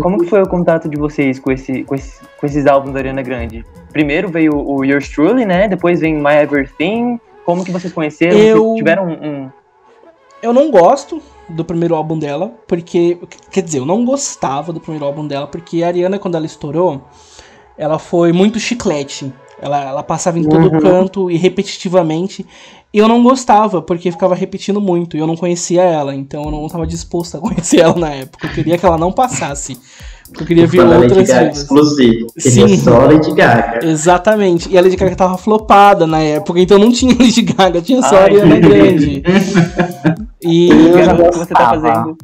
Como 0.00 0.18
que 0.18 0.26
foi 0.26 0.42
o 0.42 0.48
contato 0.48 0.88
de 0.88 0.96
vocês 0.96 1.38
com, 1.38 1.52
esse, 1.52 1.84
com, 1.84 1.94
esse, 1.94 2.18
com 2.40 2.46
esses 2.46 2.66
álbuns 2.66 2.94
da 2.94 3.00
Ariana 3.00 3.20
Grande? 3.20 3.62
Primeiro 3.92 4.30
veio 4.30 4.54
o 4.56 4.82
Yours 4.84 5.06
Truly, 5.10 5.44
né? 5.44 5.68
Depois 5.68 6.00
vem 6.00 6.14
My 6.14 6.36
Everything. 6.42 7.20
Como 7.44 7.62
que 7.62 7.70
vocês 7.70 7.92
conheceram? 7.92 8.38
Eu- 8.38 8.64
Vocês 8.64 8.76
tiveram 8.78 9.06
um, 9.06 9.12
um- 9.12 9.50
Eu 10.42 10.52
não 10.52 10.70
gosto 10.70 11.20
do 11.48 11.64
primeiro 11.64 11.94
álbum 11.94 12.18
dela, 12.18 12.52
porque. 12.66 13.18
Quer 13.50 13.62
dizer, 13.62 13.78
eu 13.78 13.86
não 13.86 14.04
gostava 14.04 14.72
do 14.72 14.80
primeiro 14.80 15.04
álbum 15.04 15.26
dela, 15.26 15.46
porque 15.46 15.82
a 15.82 15.88
Ariana, 15.88 16.18
quando 16.18 16.36
ela 16.36 16.46
estourou, 16.46 17.02
ela 17.76 17.98
foi 17.98 18.32
muito 18.32 18.58
chiclete. 18.58 19.32
Ela, 19.60 19.82
ela 19.84 20.02
passava 20.02 20.38
em 20.38 20.44
todo 20.44 20.72
Uhum. 20.72 20.80
canto 20.80 21.30
e 21.30 21.36
repetitivamente. 21.36 22.46
E 22.92 22.98
eu 22.98 23.08
não 23.08 23.22
gostava, 23.22 23.82
porque 23.82 24.10
ficava 24.10 24.34
repetindo 24.34 24.80
muito. 24.80 25.16
E 25.16 25.20
eu 25.20 25.26
não 25.26 25.36
conhecia 25.36 25.82
ela, 25.82 26.14
então 26.14 26.44
eu 26.44 26.50
não 26.50 26.66
estava 26.66 26.86
disposto 26.86 27.36
a 27.36 27.40
conhecer 27.42 27.80
ela 27.80 27.96
na 27.96 28.10
época. 28.10 28.46
Eu 28.46 28.52
queria 28.52 28.78
que 28.78 28.86
ela 28.86 28.96
não 28.98 29.12
passasse. 29.12 29.78
Eu 30.38 30.46
queria 30.46 30.66
ver 30.66 30.78
da 30.78 30.84
Lady 30.84 31.02
outras 31.04 31.28
Gaga 31.28 31.40
divas. 31.40 31.58
exclusivo. 31.58 32.26
Queria 32.40 32.68
Sim. 32.68 32.76
só 32.78 32.98
Lady 32.98 33.32
Gaga. 33.34 33.86
Exatamente. 33.86 34.68
E 34.70 34.78
a 34.78 34.82
Lady 34.82 34.96
Gaga 34.96 35.16
tava 35.16 35.38
flopada 35.38 36.06
na 36.06 36.20
época, 36.20 36.60
então 36.60 36.78
não 36.78 36.92
tinha 36.92 37.12
Lady 37.18 37.42
Gaga, 37.42 37.80
tinha 37.82 38.02
só 38.02 38.16
a 38.16 38.22
Ariana 38.24 38.58
Grande. 38.60 39.22
E 40.42 40.68
Eu 40.70 41.04
já 41.04 41.14
que 41.16 41.22
você 41.22 41.54
tá 41.54 41.74
gostava. 41.74 41.80
fazendo? 41.80 42.16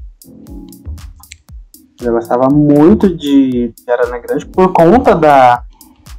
Eu 2.03 2.13
gostava 2.13 2.49
muito 2.51 3.09
de, 3.17 3.69
de 3.69 3.91
Ariana 3.91 4.19
Grande 4.19 4.47
por 4.47 4.73
conta 4.73 5.15
da. 5.15 5.63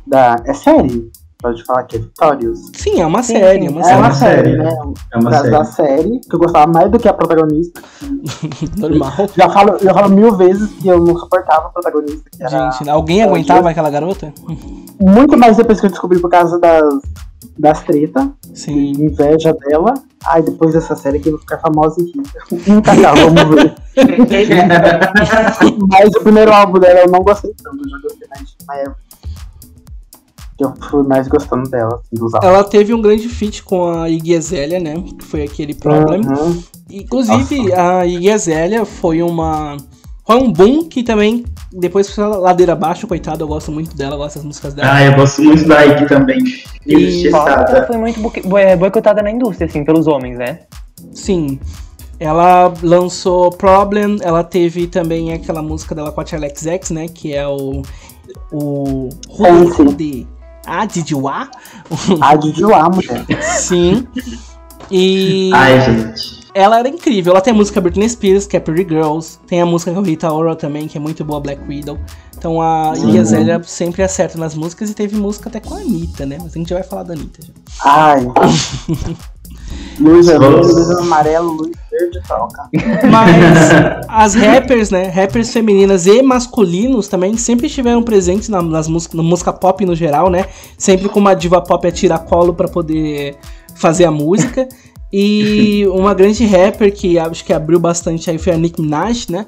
da 0.08 0.42
é 0.46 0.54
série? 0.54 1.12
Pode 1.46 1.64
falar 1.64 1.84
que 1.84 1.98
é 1.98 2.00
Victorious. 2.00 2.72
sim, 2.76 3.00
é 3.00 3.06
uma 3.06 3.22
Sim, 3.22 3.34
série, 3.38 3.60
sim. 3.60 3.68
é 3.68 3.70
uma 3.70 3.82
É 3.82 3.84
série. 3.84 4.00
uma 4.00 4.12
série, 4.12 4.58
né? 4.58 4.74
É 5.14 5.18
uma 5.20 5.32
série. 5.32 5.52
da 5.52 5.64
série, 5.64 6.20
que 6.22 6.36
eu 6.36 6.40
gostava 6.40 6.72
mais 6.72 6.90
do 6.90 6.98
que 6.98 7.08
a 7.08 7.14
protagonista. 7.14 7.82
Normal. 8.78 9.12
Já 9.38 9.48
falo, 9.50 9.78
já 9.80 9.94
falo 9.94 10.10
mil 10.10 10.36
vezes 10.36 10.72
que 10.72 10.88
eu 10.88 11.00
não 11.00 11.16
suportava 11.16 11.68
a 11.68 11.70
protagonista. 11.70 12.24
Que 12.36 12.42
era 12.44 12.72
Gente, 12.72 12.90
alguém 12.90 13.22
aguentava 13.22 13.70
aquela 13.70 13.92
garota? 13.92 14.34
muito 15.00 15.38
mais 15.38 15.56
depois 15.56 15.80
que 15.80 15.86
eu 15.86 15.92
descobri 15.92 16.18
por 16.20 16.32
causa 16.32 16.58
das, 16.58 16.84
das 17.60 17.84
tretas, 17.84 18.28
Sim. 18.56 18.94
inveja 18.98 19.54
dela. 19.54 19.94
Aí 20.26 20.42
depois 20.42 20.74
dessa 20.74 20.96
série 20.96 21.20
que 21.20 21.28
eu 21.28 21.34
vou 21.34 21.42
ficar 21.42 21.60
famosa 21.60 22.02
e 22.02 22.06
rica. 22.06 22.40
Tá, 22.82 22.96
tá, 22.96 23.14
vamos 23.14 23.56
ver. 23.56 23.76
Mas 25.90 26.10
o 26.16 26.22
primeiro 26.22 26.52
álbum 26.52 26.80
dela 26.80 27.02
eu 27.02 27.12
não 27.12 27.20
gostei 27.20 27.54
tanto, 27.64 27.78
eu 27.86 27.90
já 27.90 27.98
gostei 28.02 28.28
mais 28.30 28.42
de 28.50 28.56
My 28.68 28.80
Everything. 28.80 29.06
Eu 30.60 30.74
fui 30.90 31.04
mais 31.04 31.28
gostando 31.28 31.70
dela, 31.70 31.96
assim, 31.96 32.16
dos 32.16 32.34
álbuns. 32.34 32.50
Ela 32.50 32.64
teve 32.64 32.94
um 32.94 33.02
grande 33.02 33.28
feat 33.28 33.62
com 33.64 33.90
a 33.90 34.10
Iggy 34.10 34.38
Azalea, 34.38 34.80
né? 34.80 34.96
Que 35.20 35.26
foi 35.26 35.44
aquele 35.44 35.74
Problem. 35.74 36.22
Uhum. 36.26 36.64
Inclusive, 36.90 37.74
a 37.74 38.06
Iggy 38.06 38.30
Azalea 38.32 38.86
foi 38.86 39.22
uma... 39.22 39.76
Foi 40.26 40.38
um 40.38 40.52
boom 40.52 40.86
que 40.90 41.04
também, 41.04 41.46
depois 41.72 42.10
foi 42.10 42.26
ladeira 42.26 42.74
abaixo, 42.74 43.06
coitada, 43.06 43.44
eu 43.44 43.48
gosto 43.48 43.72
muito 43.72 43.96
dela, 43.96 44.16
eu 44.16 44.18
gosto 44.18 44.38
das 44.38 44.46
músicas 44.46 44.74
dela. 44.74 44.92
Ah, 44.92 45.04
eu 45.04 45.16
gosto 45.16 45.40
muito 45.44 45.68
da 45.68 45.84
Ike 45.86 46.08
também. 46.08 46.40
E- 46.84 47.28
Ela 47.28 47.86
foi 47.86 47.98
muito 47.98 48.20
boi- 48.20 48.76
boicotada 48.76 49.22
na 49.22 49.30
indústria, 49.30 49.68
assim, 49.68 49.84
pelos 49.86 50.08
homens, 50.08 50.38
né? 50.40 50.62
Sim. 51.14 51.60
Ela 52.20 52.74
lançou 52.82 53.52
Problem, 53.52 54.18
ela 54.22 54.44
teve 54.44 54.88
também 54.88 55.32
aquela 55.32 55.62
música 55.62 55.94
dela 55.94 56.12
com 56.12 56.22
a 56.22 56.26
Charlie 56.26 56.50
XX, 56.56 56.90
né? 56.92 57.08
Que 57.08 57.34
é 57.34 57.46
o. 57.48 57.84
O. 58.52 59.10
Fancy. 59.38 59.94
de 59.96 60.28
Ah, 60.66 60.86
Did 60.86 61.10
You 61.10 61.28
Ah? 61.28 61.50
A 62.22 62.36
de 62.36 62.64
lá, 62.64 62.90
mulher. 62.90 63.26
Sim. 63.44 64.08
E 64.92 65.52
Ai, 65.54 65.82
gente. 65.82 66.48
ela 66.54 66.80
era 66.80 66.88
incrível. 66.88 67.32
Ela 67.32 67.42
tem 67.42 67.54
a 67.54 67.56
música 67.56 67.80
Britney 67.82 68.10
Spears, 68.10 68.46
que 68.48 68.58
é 68.58 68.60
Pretty 68.60 68.88
Girls. 68.88 69.40
Tem 69.48 69.62
a 69.62 69.66
música 69.66 69.94
com 69.94 70.02
Rita 70.02 70.32
Ora 70.32 70.56
também, 70.56 70.88
que 70.88 70.98
é 70.98 71.02
muito 71.02 71.24
boa, 71.24 71.40
Black 71.40 71.62
Widow. 71.68 72.00
Então 72.38 72.62
a 72.62 72.92
Azalea 72.92 73.62
sempre 73.64 74.04
acerta 74.04 74.38
nas 74.38 74.54
músicas 74.56 74.90
e 74.90 74.94
teve 74.94 75.16
música 75.16 75.50
até 75.50 75.60
com 75.60 75.74
a 75.74 75.78
Anitta, 75.80 76.26
né? 76.26 76.38
Mas 76.42 76.54
a 76.54 76.58
gente 76.58 76.70
já 76.70 76.76
vai 76.76 76.84
falar 76.84 77.04
da 77.04 77.14
Anitta 77.14 77.42
já. 77.46 77.54
Ai. 77.84 78.26
luz 80.00 80.28
vermelho, 80.28 80.58
luz 80.58 80.90
amarelo, 80.92 81.52
luz 81.54 81.72
verde, 81.92 82.22
toca. 82.28 82.70
Mas 83.10 84.06
as 84.08 84.36
rappers, 84.36 84.90
né? 84.90 85.08
Rappers 85.08 85.52
femininas 85.52 86.08
e 86.08 86.22
masculinos 86.22 87.08
também 87.08 87.38
sempre 87.38 87.68
estiveram 87.68 88.04
presentes 88.04 88.50
na, 88.50 88.62
nas 88.62 88.88
músicas, 88.88 89.16
na 89.16 89.24
música 89.24 89.54
pop 89.54 89.86
no 89.86 89.96
geral, 89.96 90.30
né? 90.30 90.46
Sempre 90.78 91.10
com 91.10 91.20
uma 91.20 91.34
diva 91.34 91.62
pop 91.62 91.88
a 91.88 91.92
tiracolo 91.92 92.54
pra 92.54 92.68
poder 92.68 93.38
fazer 93.76 94.06
a 94.06 94.12
música. 94.12 94.68
E 95.12 95.88
uma 95.94 96.14
grande 96.14 96.46
rapper 96.46 96.94
que 96.94 97.18
acho 97.18 97.46
que 97.46 97.54
abriu 97.54 97.80
bastante 97.80 98.30
aí 98.30 98.38
foi 98.38 98.54
a 98.54 98.58
Nicki 98.58 98.82
Minaj, 98.82 99.28
né? 99.30 99.46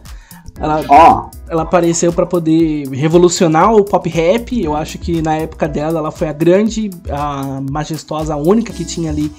Ela, 0.59 0.83
Ó, 0.89 1.29
ela 1.47 1.61
apareceu 1.61 2.11
pra 2.11 2.25
poder 2.25 2.87
revolucionar 2.89 3.73
o 3.73 3.83
pop 3.83 4.09
rap. 4.09 4.59
Eu 4.59 4.75
acho 4.75 4.97
que 4.97 5.21
na 5.21 5.35
época 5.35 5.67
dela 5.67 5.99
ela 5.99 6.11
foi 6.11 6.27
a 6.27 6.33
grande, 6.33 6.89
a 7.09 7.61
majestosa, 7.69 8.33
a 8.33 8.37
única 8.37 8.73
que 8.73 8.83
tinha 8.83 9.11
ali 9.11 9.31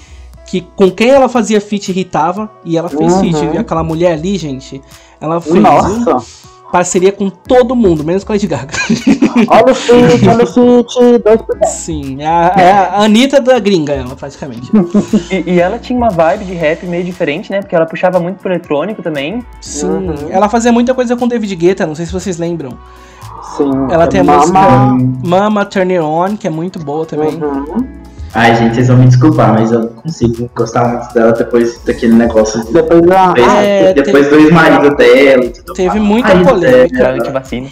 que 0.49 0.61
com 0.75 0.89
quem 0.89 1.09
ela 1.09 1.29
fazia 1.29 1.61
feat 1.61 1.89
irritava 1.89 2.49
e 2.65 2.77
ela 2.77 2.89
fez 2.89 3.13
Uhum. 3.13 3.19
feat. 3.19 3.55
E 3.55 3.57
aquela 3.57 3.83
mulher 3.83 4.13
ali, 4.13 4.37
gente, 4.37 4.81
ela 5.21 5.39
fez 5.39 5.55
nossa. 5.55 6.17
parceria 6.71 7.11
com 7.11 7.29
todo 7.29 7.75
mundo, 7.75 8.03
menos 8.03 8.23
com 8.23 8.31
a 8.31 8.35
Lady 8.35 8.47
Gaga. 8.47 8.73
Olha 9.47 9.71
o 9.71 9.75
feat, 9.75 10.27
olha 10.27 10.43
o 10.43 10.47
feat, 10.47 11.23
dois 11.23 11.41
por 11.43 11.55
dez. 11.57 11.71
Sim, 11.71 12.17
é 12.21 12.27
a, 12.27 12.53
é 12.57 12.71
a 12.71 13.01
Anitta 13.03 13.39
da 13.39 13.57
gringa, 13.59 13.93
ela, 13.93 14.15
praticamente. 14.15 14.69
E, 15.31 15.51
e 15.53 15.59
ela 15.61 15.77
tinha 15.79 15.97
uma 15.97 16.09
vibe 16.09 16.43
de 16.45 16.53
rap 16.53 16.85
meio 16.85 17.03
diferente, 17.03 17.49
né? 17.51 17.61
Porque 17.61 17.73
ela 17.75 17.85
puxava 17.85 18.19
muito 18.19 18.37
pro 18.39 18.51
eletrônico 18.51 19.01
também. 19.01 19.43
Sim, 19.61 19.87
Uhum. 19.87 20.15
ela 20.29 20.49
fazia 20.49 20.71
muita 20.71 20.93
coisa 20.93 21.15
com 21.15 21.27
David 21.27 21.55
Guetta, 21.55 21.85
não 21.87 21.95
sei 21.95 22.05
se 22.05 22.11
vocês 22.11 22.37
lembram. 22.37 22.77
Sim. 23.55 23.71
Ela 23.89 24.07
tem 24.07 24.19
a 24.19 24.23
Mama. 24.23 24.39
música 24.39 25.27
Mama 25.27 25.65
Turn 25.65 25.93
It 25.95 26.03
On, 26.05 26.35
que 26.37 26.47
é 26.47 26.49
muito 26.49 26.79
boa 26.79 27.05
também. 27.05 27.35
Uhum. 27.35 27.98
Ai, 28.33 28.55
gente, 28.55 28.75
vocês 28.75 28.87
vão 28.87 28.97
me 28.97 29.07
desculpar, 29.07 29.53
mas 29.53 29.71
eu 29.71 29.79
não 29.81 29.87
consigo 29.89 30.49
gostar 30.55 30.87
muito 30.87 31.13
dela 31.13 31.31
depois 31.31 31.79
daquele 31.83 32.13
negócio. 32.13 32.63
de- 32.65 32.73
Depois 32.73 33.01
da. 33.01 33.33
Depois, 33.33 33.53
É, 33.57 33.93
depois 33.93 34.29
do 34.29 34.35
ex-marido 34.35 34.95
dela 34.95 35.45
e 35.45 35.49
tudo 35.49 35.73
Teve 35.73 35.89
mais. 35.89 36.01
muita 36.01 36.27
Marido 36.29 36.49
polêmica. 36.49 36.97
dela. 36.97 37.17
Antivacina. 37.17 37.67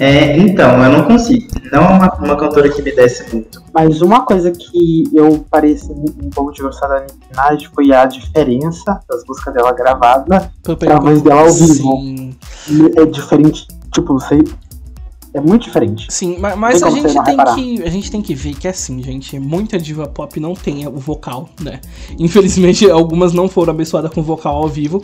É, 0.00 0.36
então, 0.36 0.82
eu 0.82 0.90
não 0.90 1.04
consigo. 1.04 1.46
Não 1.72 1.82
é 1.84 1.88
uma, 1.88 2.14
uma 2.16 2.36
cantora 2.36 2.68
que 2.68 2.82
me 2.82 2.92
desce 2.92 3.32
muito. 3.32 3.62
Mas 3.72 4.02
uma 4.02 4.22
coisa 4.26 4.50
que 4.50 5.04
eu 5.14 5.44
pareci 5.48 5.90
um 5.92 6.30
pouco 6.30 6.52
de 6.52 6.62
gostar 6.62 6.88
da 6.88 7.00
Nicki 7.00 7.14
Minaj 7.30 7.66
foi 7.72 7.92
a 7.92 8.04
diferença 8.04 9.00
das 9.08 9.22
músicas 9.26 9.54
dela 9.54 9.72
gravadas. 9.72 10.48
A 10.90 10.98
voz 11.00 11.22
dela 11.22 11.42
ao 11.42 11.52
vivo. 11.52 11.96
Sim, 12.00 12.34
É 12.96 13.06
diferente, 13.06 13.68
tipo, 13.92 14.14
você. 14.14 14.38
É 15.34 15.40
muito 15.40 15.64
diferente. 15.64 16.06
sim, 16.10 16.38
ma- 16.38 16.54
mas 16.54 16.80
Tem 16.80 16.88
a 16.88 16.90
gente 16.92 17.12
tem 17.24 17.36
reparar. 17.36 17.54
que 17.56 17.82
a 17.82 17.90
gente 17.90 18.10
tem 18.10 18.22
que 18.22 18.34
ver 18.36 18.54
que 18.54 18.68
é 18.68 18.70
assim, 18.70 19.02
gente, 19.02 19.36
muita 19.40 19.76
diva 19.78 20.06
pop 20.06 20.38
não 20.38 20.54
tem 20.54 20.86
o 20.86 20.92
vocal, 20.92 21.48
né? 21.60 21.80
Infelizmente 22.18 22.88
algumas 22.88 23.32
não 23.32 23.48
foram 23.48 23.72
abençoadas 23.72 24.12
com 24.12 24.22
vocal 24.22 24.54
ao 24.56 24.68
vivo. 24.68 25.02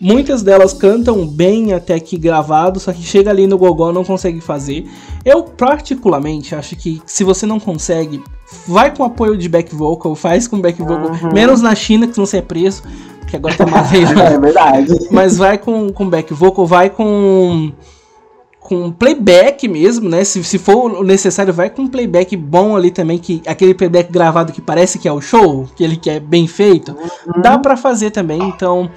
Muitas 0.00 0.42
delas 0.42 0.72
cantam 0.72 1.24
bem 1.26 1.72
até 1.72 1.98
que 2.00 2.16
gravado, 2.16 2.80
só 2.80 2.92
que 2.92 3.02
chega 3.02 3.30
ali 3.30 3.46
no 3.46 3.56
gogó 3.58 3.92
não 3.92 4.04
consegue 4.04 4.40
fazer. 4.40 4.84
Eu 5.24 5.44
particularmente 5.44 6.54
acho 6.54 6.74
que 6.76 7.00
se 7.06 7.22
você 7.22 7.46
não 7.46 7.60
consegue, 7.60 8.20
vai 8.66 8.94
com 8.94 9.04
apoio 9.04 9.36
de 9.36 9.48
back 9.48 9.72
vocal, 9.74 10.14
faz 10.16 10.48
com 10.48 10.60
back 10.60 10.80
vocal, 10.80 11.10
Uhum. 11.22 11.32
menos 11.32 11.60
na 11.62 11.74
China 11.74 12.06
que 12.08 12.18
não 12.18 12.26
ser 12.26 12.42
preso, 12.42 12.82
porque 13.20 13.36
agora 13.36 13.54
uma 13.64 13.90
lei 13.92 14.04
lá. 14.04 14.24
É 14.24 14.38
verdade. 14.40 15.08
Mas 15.10 15.36
vai 15.38 15.56
com, 15.58 15.92
com 15.92 16.08
back 16.08 16.32
vocal, 16.34 16.66
vai 16.66 16.90
com 16.90 17.70
com 18.72 18.90
playback 18.90 19.68
mesmo, 19.68 20.08
né? 20.08 20.24
Se, 20.24 20.42
se 20.42 20.58
for 20.58 20.90
o 20.90 21.04
necessário, 21.04 21.52
vai 21.52 21.68
com 21.68 21.82
um 21.82 21.88
playback 21.88 22.34
bom 22.34 22.74
ali 22.74 22.90
também, 22.90 23.18
que 23.18 23.42
aquele 23.46 23.74
playback 23.74 24.10
gravado 24.10 24.50
que 24.50 24.62
parece 24.62 24.98
que 24.98 25.06
é 25.06 25.12
o 25.12 25.20
show, 25.20 25.68
que 25.76 25.84
ele 25.84 25.96
que 25.96 26.08
é 26.08 26.18
bem 26.18 26.46
feito, 26.46 26.96
dá 27.42 27.58
pra 27.58 27.76
fazer 27.76 28.10
também. 28.10 28.42
Então, 28.42 28.90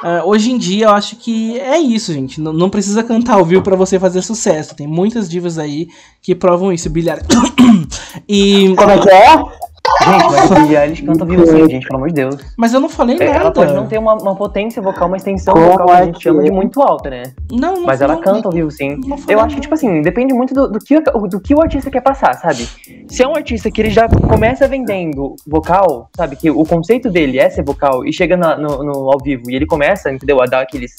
ah, 0.00 0.22
hoje 0.24 0.52
em 0.52 0.58
dia 0.58 0.86
eu 0.86 0.90
acho 0.90 1.16
que 1.16 1.58
é 1.58 1.76
isso, 1.76 2.12
gente. 2.12 2.40
Não, 2.40 2.52
não 2.52 2.70
precisa 2.70 3.02
cantar 3.02 3.34
ao 3.34 3.44
vivo 3.44 3.62
pra 3.62 3.74
você 3.74 3.98
fazer 3.98 4.22
sucesso. 4.22 4.76
Tem 4.76 4.86
muitas 4.86 5.28
divas 5.28 5.58
aí 5.58 5.88
que 6.22 6.32
provam 6.32 6.72
isso, 6.72 6.88
bilhar. 6.88 7.18
e 8.28 8.72
Como 8.76 8.90
é 8.90 8.98
que 8.98 9.10
é? 9.10 9.65
Gente, 10.04 10.24
mas 10.30 10.50
a 10.52 10.54
Billie 10.60 10.76
Eilish 10.76 11.02
canta 11.02 11.24
vivo 11.24 11.46
sim, 11.46 11.68
gente, 11.68 11.86
pelo 11.86 11.96
amor 11.96 12.08
de 12.08 12.14
Deus. 12.14 12.36
mas 12.56 12.72
eu 12.74 12.80
não 12.80 12.88
falei 12.88 13.16
É, 13.20 13.26
nada. 13.26 13.38
ela 13.38 13.50
pode 13.52 13.72
não 13.72 13.86
ter 13.86 13.98
uma, 13.98 14.14
uma 14.14 14.34
potência 14.36 14.80
vocal, 14.82 15.08
uma 15.08 15.16
extensão 15.16 15.54
Como 15.54 15.66
vocal 15.70 15.86
que 15.86 15.92
a 15.92 16.00
é 16.00 16.04
gente 16.06 16.22
chama 16.22 16.40
é? 16.40 16.44
de 16.44 16.50
muito 16.50 16.80
alta, 16.82 17.10
né? 17.10 17.22
Não, 17.50 17.74
não 17.76 17.86
Mas 17.86 18.00
ela 18.00 18.14
não- 18.14 18.20
canta 18.22 18.48
ao 18.48 18.52
vivo 18.52 18.70
sim. 18.70 19.00
Eu 19.28 19.40
acho 19.40 19.54
que, 19.56 19.60
tipo 19.62 19.74
assim, 19.74 20.02
depende 20.02 20.32
muito 20.34 20.54
do, 20.54 20.68
do, 20.70 20.78
que, 20.78 20.96
o- 20.96 21.26
do 21.28 21.40
que 21.40 21.54
o 21.54 21.60
artista 21.62 21.90
quer 21.90 22.00
passar, 22.00 22.34
sabe? 22.34 22.68
Se 23.08 23.22
é 23.22 23.28
um 23.28 23.34
artista 23.36 23.70
que 23.70 23.80
ele 23.80 23.90
já 23.90 24.08
começa 24.08 24.66
vendendo 24.68 25.34
vocal, 25.46 26.08
sabe? 26.16 26.36
Que 26.36 26.50
o 26.50 26.64
conceito 26.64 27.10
dele 27.10 27.38
é 27.38 27.48
ser 27.50 27.64
vocal 27.64 28.04
e 28.04 28.12
chega 28.12 28.36
na- 28.36 28.56
no, 28.56 28.82
no 28.84 29.10
ao 29.12 29.18
vivo 29.22 29.50
e 29.50 29.54
ele 29.54 29.66
começa, 29.66 30.10
entendeu? 30.10 30.40
A 30.42 30.46
dar 30.46 30.60
aqueles, 30.60 30.92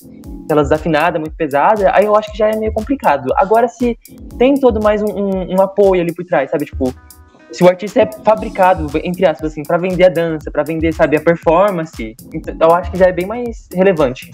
aquelas 0.45 0.71
afinadas 0.71 1.19
muito 1.19 1.35
pesadas, 1.35 1.85
aí 1.93 2.05
eu 2.05 2.15
acho 2.15 2.31
que 2.31 2.37
já 2.37 2.49
é 2.49 2.55
meio 2.55 2.73
complicado. 2.73 3.31
Agora, 3.37 3.67
se 3.67 3.97
tem 4.37 4.55
todo 4.55 4.81
mais 4.81 5.01
um, 5.01 5.07
um- 5.07 5.55
um 5.57 5.61
apoio 5.61 6.01
ali 6.01 6.13
por 6.13 6.25
trás, 6.25 6.49
sabe? 6.51 6.65
Tipo, 6.65 6.93
se 7.51 7.63
o 7.63 7.67
artista 7.67 8.01
é 8.01 8.09
fabricado, 8.23 8.89
entre 9.03 9.25
aspas, 9.25 9.51
assim, 9.51 9.63
pra 9.63 9.77
vender 9.77 10.05
a 10.05 10.09
dança, 10.09 10.51
pra 10.51 10.63
vender, 10.63 10.93
sabe, 10.93 11.17
a 11.17 11.21
performance, 11.21 12.15
então 12.33 12.69
eu 12.69 12.75
acho 12.75 12.91
que 12.91 12.97
já 12.97 13.05
é 13.07 13.11
bem 13.11 13.25
mais 13.25 13.67
relevante. 13.73 14.31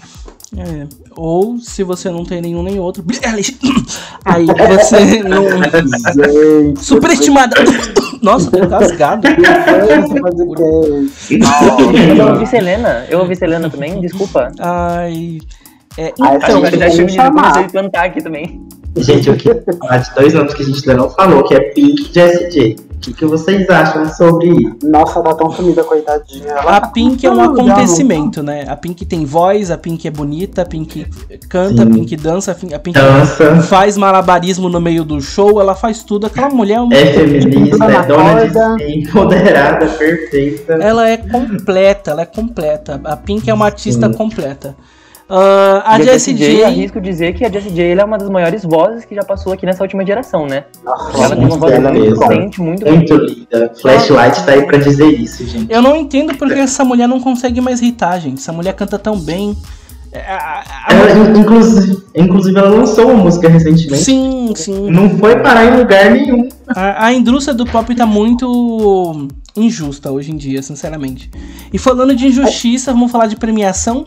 É, 0.56 0.86
ou 1.16 1.58
se 1.58 1.82
você 1.82 2.10
não 2.10 2.24
tem 2.24 2.40
nenhum 2.40 2.62
nem 2.62 2.78
outro, 2.78 3.04
aí 4.24 4.46
você 4.46 5.22
não. 5.22 5.44
Gente. 6.70 6.84
Superestimada! 6.84 7.56
Nossa, 8.22 8.50
tô 8.50 8.66
casgado. 8.68 9.26
Eu 12.18 12.28
ouvi 12.32 12.46
Selena, 12.46 13.04
eu 13.08 13.18
ouvi 13.20 13.36
Selena 13.36 13.68
também, 13.68 14.00
desculpa. 14.00 14.50
Ai. 14.58 15.38
É, 15.98 16.12
Ah, 16.20 16.34
então, 16.34 16.36
essa 16.36 16.58
Acho 16.58 16.70
que 16.72 16.78
já 16.78 16.86
tem 16.86 16.90
tinha 16.90 16.90
que 16.90 17.02
me 17.02 17.12
chamar. 17.12 17.42
comecei 17.52 17.62
a 17.64 17.68
cantar 17.82 18.04
aqui 18.06 18.22
também. 18.22 18.60
Gente, 18.96 19.28
eu 19.28 19.36
queria 19.36 19.62
falar 19.78 19.98
de 19.98 20.14
dois 20.14 20.34
nomes 20.34 20.54
que 20.54 20.62
a 20.62 20.66
gente 20.66 20.88
ainda 20.90 21.02
não 21.02 21.10
falou, 21.10 21.42
que 21.44 21.54
é 21.54 21.60
Pink 21.72 22.12
Jessie 22.12 22.50
J. 22.50 22.76
O 23.10 23.14
que, 23.14 23.24
vocês 23.26 23.68
acham 23.68 24.08
sobre 24.14 24.48
isso? 24.48 24.78
Nossa, 24.84 25.20
tá 25.22 25.34
tão 25.34 25.50
sumida, 25.50 25.82
coitadinha. 25.84 26.48
Ela 26.48 26.76
a 26.76 26.80
tá 26.80 26.88
Pink 26.88 27.26
é 27.26 27.30
um 27.30 27.40
acontecimento, 27.40 28.42
né? 28.42 28.64
A 28.68 28.76
Pink 28.76 29.04
tem 29.04 29.24
voz, 29.24 29.70
a 29.70 29.78
Pink 29.78 30.06
é 30.06 30.10
bonita, 30.10 30.62
a 30.62 30.64
Pink 30.66 31.06
canta, 31.48 31.82
a 31.82 31.86
Sim. 31.86 31.92
Pink 31.92 32.16
dança, 32.16 32.52
a 32.52 32.54
Pink- 32.78 32.98
a 32.98 33.02
Dança, 33.02 33.62
faz 33.62 33.96
malabarismo 33.96 34.68
no 34.68 34.80
meio 34.80 35.04
do 35.04 35.20
show, 35.20 35.60
ela 35.60 35.74
faz 35.74 36.02
tudo. 36.02 36.26
Aquela 36.26 36.50
mulher, 36.50 36.74
é 36.74 36.80
um- 36.80 36.92
é 36.92 37.06
feminista, 37.06 37.84
é 37.84 38.02
dona 38.06 38.24
corda. 38.24 38.76
de 38.76 38.84
si, 38.84 38.98
empoderada, 39.00 39.86
perfeita. 39.86 40.72
ela 40.74 41.08
é 41.08 41.16
completa, 41.16 42.10
ela 42.10 42.22
é 42.22 42.26
completa. 42.26 43.00
A 43.04 43.16
Pink 43.16 43.48
é 43.48 43.54
uma 43.54 43.66
artista 43.66 44.06
Sim. 44.08 44.14
completa. 44.14 44.74
Ah, 45.28 45.82
a 45.94 46.00
Jessie 46.02 46.34
J. 46.34 46.64
arrisco 46.64 47.00
dizer 47.00 47.32
que 47.34 47.44
a 47.44 47.50
Jessie 47.50 47.70
J 47.70 47.98
é 47.98 48.04
uma 48.04 48.18
das 48.18 48.28
maiores 48.28 48.62
vozes 48.62 49.04
que 49.06 49.14
já 49.14 49.22
passou 49.24 49.52
aqui 49.52 49.64
nessa 49.64 49.82
última 49.82 50.04
geração, 50.04 50.46
né? 50.46 50.64
Nossa, 50.84 51.24
Ela 51.24 51.36
tem 51.36 51.44
uma 51.46 51.56
voz 51.56 51.72
ela 51.72 51.92
muito 51.92 52.14
potente, 52.20 52.60
muito 52.60 52.86
Muito 52.86 53.14
linda. 53.16 53.72
Flashlight 53.80 54.44
tá 54.44 54.52
aí 54.52 54.66
pra 54.66 54.76
dizer 54.78 55.06
isso, 55.18 55.46
gente. 55.46 55.72
Eu 55.72 55.80
não 55.80 55.96
entendo 55.96 56.34
porque 56.36 56.58
essa 56.58 56.84
mulher 56.84 57.08
não 57.08 57.20
consegue 57.20 57.60
mais 57.60 57.80
irritar, 57.80 58.18
gente. 58.18 58.38
Essa 58.38 58.52
mulher 58.52 58.74
canta 58.74 58.98
tão 58.98 59.18
bem. 59.18 59.56
É, 60.12 60.20
a- 60.30 60.62
a- 60.88 60.94
Ela, 60.94 61.10
in- 61.10 61.40
inclusive, 61.40 61.98
inclusive, 62.14 62.56
ela 62.56 62.68
lançou 62.68 63.06
uma 63.10 63.24
música 63.24 63.48
recentemente. 63.48 64.04
Sim, 64.04 64.52
sim. 64.54 64.90
Não 64.90 65.10
foi 65.18 65.36
parar 65.40 65.64
em 65.64 65.76
lugar 65.78 66.10
nenhum. 66.10 66.48
A, 66.68 67.06
a 67.06 67.12
indústria 67.12 67.52
do 67.54 67.64
pop 67.66 67.92
tá 67.96 68.06
muito 68.06 69.26
injusta 69.56 70.12
hoje 70.12 70.30
em 70.32 70.36
dia, 70.36 70.62
sinceramente. 70.62 71.30
E 71.72 71.78
falando 71.78 72.14
de 72.14 72.26
injustiça, 72.26 72.92
vamos 72.92 73.10
falar 73.10 73.26
de 73.26 73.36
premiação. 73.36 74.06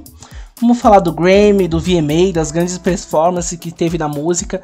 Vamos 0.60 0.80
falar 0.80 0.99
do 0.99 1.14
Grammy, 1.14 1.68
do 1.68 1.80
VMA, 1.80 2.34
das 2.34 2.51
grandes 2.51 2.78
performances 2.78 3.58
que 3.60 3.72
teve 3.72 3.97
na 3.97 4.08
música. 4.08 4.62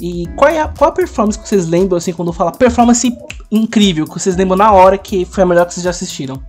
E 0.00 0.26
qual 0.36 0.50
é 0.50 0.60
a, 0.60 0.68
qual 0.68 0.90
a 0.90 0.92
performance 0.92 1.38
que 1.38 1.48
vocês 1.48 1.66
lembram, 1.68 1.98
assim, 1.98 2.12
quando 2.12 2.32
fala 2.32 2.52
performance 2.52 3.12
incrível, 3.50 4.06
que 4.06 4.14
vocês 4.14 4.36
lembram 4.36 4.56
na 4.56 4.72
hora 4.72 4.96
que 4.96 5.24
foi 5.24 5.42
a 5.42 5.46
melhor 5.46 5.66
que 5.66 5.74
vocês 5.74 5.84
já 5.84 5.90
assistiram? 5.90 6.40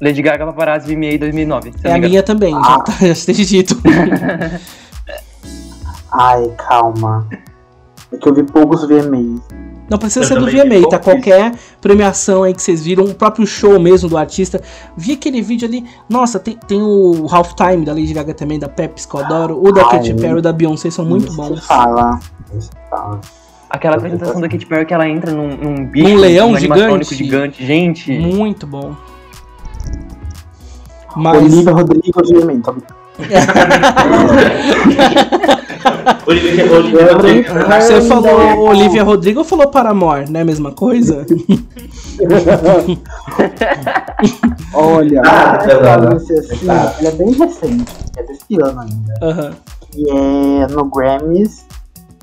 Lady 0.00 0.22
Gaga 0.22 0.46
Paparazzi 0.46 0.94
VMA 0.94 1.18
2009. 1.18 1.72
se 1.72 1.86
É 1.86 1.92
a 1.92 1.98
minha 1.98 2.22
também, 2.22 2.52
já, 2.52 2.78
tá, 2.80 2.92
já 3.00 3.08
esteja 3.08 3.44
dito. 3.44 3.76
Ai, 6.10 6.50
calma. 6.56 7.28
É 8.10 8.16
que 8.16 8.28
eu 8.28 8.34
vi 8.34 8.42
poucos 8.42 8.84
VMAs. 8.84 9.69
Não 9.90 9.98
precisa 9.98 10.24
Eu 10.24 10.28
ser 10.28 10.38
do 10.38 10.46
VMA, 10.46 10.88
tá? 10.88 10.98
Qualquer 11.00 11.52
premiação 11.80 12.44
aí 12.44 12.54
que 12.54 12.62
vocês 12.62 12.84
viram, 12.84 13.04
o 13.04 13.14
próprio 13.14 13.44
show 13.44 13.80
mesmo 13.80 14.08
do 14.08 14.16
artista. 14.16 14.62
Vi 14.96 15.12
aquele 15.14 15.42
vídeo 15.42 15.66
ali. 15.66 15.84
Nossa, 16.08 16.38
tem, 16.38 16.56
tem 16.68 16.80
o 16.80 17.26
Halftime 17.28 17.84
da 17.84 17.92
Lady 17.92 18.14
Gaga 18.14 18.32
também, 18.32 18.58
da 18.58 18.68
Pepsi, 18.68 19.08
que 19.08 19.14
eu 19.16 19.20
adoro. 19.20 19.60
O 19.60 19.72
da 19.72 19.82
Ai, 19.82 19.90
Katy 19.98 20.14
Perry, 20.14 20.38
o 20.38 20.42
da 20.42 20.52
Beyoncé 20.52 20.90
são 20.90 21.04
muito 21.04 21.32
bons. 21.32 21.66
fala. 21.66 22.20
Fala. 22.88 23.20
Aquela 23.68 23.96
apresentação 23.96 24.40
da 24.40 24.48
Katy 24.48 24.66
Perry 24.66 24.86
que 24.86 24.94
ela 24.94 25.08
entra 25.08 25.32
num, 25.32 25.48
num 25.56 25.84
bicho, 25.86 26.08
Num 26.08 26.16
leão 26.16 26.52
um 26.52 26.56
gigante. 26.58 27.14
gigante. 27.14 27.66
Gente, 27.66 28.12
Muito 28.16 28.66
bom. 28.66 28.94
Mas. 31.16 31.42
Olivia 31.42 31.72
Rodrigo 31.72 32.20
VMA, 32.24 32.60
tá 32.62 32.74
Olivia, 36.26 36.72
Olivia 36.72 37.12
Rodrigo. 37.12 37.48
Você 37.80 38.00
falou 38.02 38.58
Olivia 38.68 39.02
Rodrigo 39.02 39.38
ou 39.40 39.44
falou 39.44 39.68
Paramore? 39.68 40.30
Não 40.30 40.38
é 40.40 40.42
a 40.42 40.46
mesma 40.46 40.72
coisa? 40.72 41.26
Olha, 44.74 45.22
Ah, 45.24 45.56
verdade. 45.64 46.14
música, 46.14 46.34
assim, 46.38 46.56
Verdade. 46.66 46.94
ela 47.00 47.08
é 47.08 47.12
bem 47.12 47.32
recente, 47.32 47.92
é 48.16 48.22
desse 48.22 48.62
ano 48.62 48.80
ainda. 48.80 49.14
Aham. 49.22 49.50
Que 49.90 50.08
é 50.10 50.66
no 50.68 50.84
Grammys, 50.84 51.66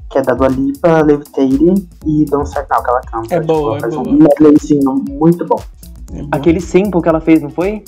que 0.09 0.17
é 0.19 0.21
da 0.21 0.33
Dua 0.33 0.47
Lipa, 0.47 1.01
Levitating 1.01 1.87
e 2.05 2.23
Don't 2.25 2.47
Start 2.47 2.67
Now, 2.69 2.81
que 2.83 2.89
ela 2.89 3.01
canta. 3.01 3.35
É 3.35 3.39
boa, 3.41 3.77
é 3.77 3.81
faz 3.81 3.93
um 3.95 4.03
boa. 4.03 4.29
assim, 4.55 4.79
muito 5.09 5.45
bom. 5.45 5.59
É 6.13 6.21
bom. 6.21 6.27
Aquele 6.31 6.61
sample 6.61 7.01
que 7.01 7.09
ela 7.09 7.19
fez, 7.19 7.41
não 7.41 7.49
foi? 7.49 7.83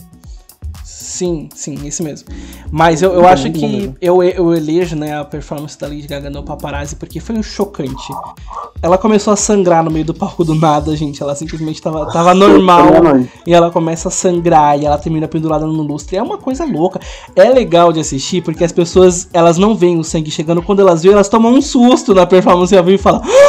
Sim, 1.00 1.48
sim, 1.56 1.88
esse 1.88 2.04
mesmo. 2.04 2.28
Mas 2.70 3.02
eu, 3.02 3.14
eu 3.14 3.26
acho 3.26 3.50
que 3.52 3.94
eu, 4.02 4.22
eu 4.22 4.54
elejo 4.54 4.98
né, 4.98 5.18
a 5.18 5.24
performance 5.24 5.80
da 5.80 5.88
Lady 5.88 6.06
Gaga 6.06 6.30
no 6.30 6.44
Paparazzi 6.44 6.98
porque 6.98 7.22
foi 7.22 7.36
um 7.36 7.42
chocante. 7.42 8.14
Ela 8.82 8.98
começou 8.98 9.32
a 9.32 9.38
sangrar 9.38 9.82
no 9.82 9.90
meio 9.90 10.04
do 10.04 10.14
palco 10.14 10.44
do 10.44 10.54
nada, 10.54 10.94
gente. 10.98 11.24
Ela 11.24 11.36
simplesmente 11.36 11.82
tava, 11.82 12.06
tava 12.12 12.34
normal 12.34 12.88
e 13.48 13.54
ela 13.54 13.72
começa 13.72 14.10
a 14.10 14.12
sangrar 14.12 14.78
e 14.78 14.86
ela 14.86 14.98
termina 14.98 15.26
pendurada 15.26 15.66
no 15.66 15.82
lustre. 15.84 16.18
É 16.18 16.22
uma 16.22 16.38
coisa 16.38 16.66
louca. 16.66 17.00
É 17.34 17.50
legal 17.50 17.94
de 17.94 18.02
assistir 18.02 18.44
porque 18.44 18.66
as 18.66 18.74
pessoas 18.74 19.30
elas 19.32 19.58
não 19.58 19.76
veem 19.76 19.98
o 19.98 20.04
sangue 20.04 20.30
chegando. 20.30 20.62
Quando 20.62 20.82
elas 20.82 21.02
veem, 21.02 21.14
elas 21.14 21.30
tomam 21.30 21.54
um 21.54 21.62
susto 21.62 22.14
na 22.14 22.26
performance 22.26 22.76
ao 22.76 22.84
vivo 22.84 22.96
e 22.96 23.02
falam. 23.02 23.22
"Ah!" 23.24 23.49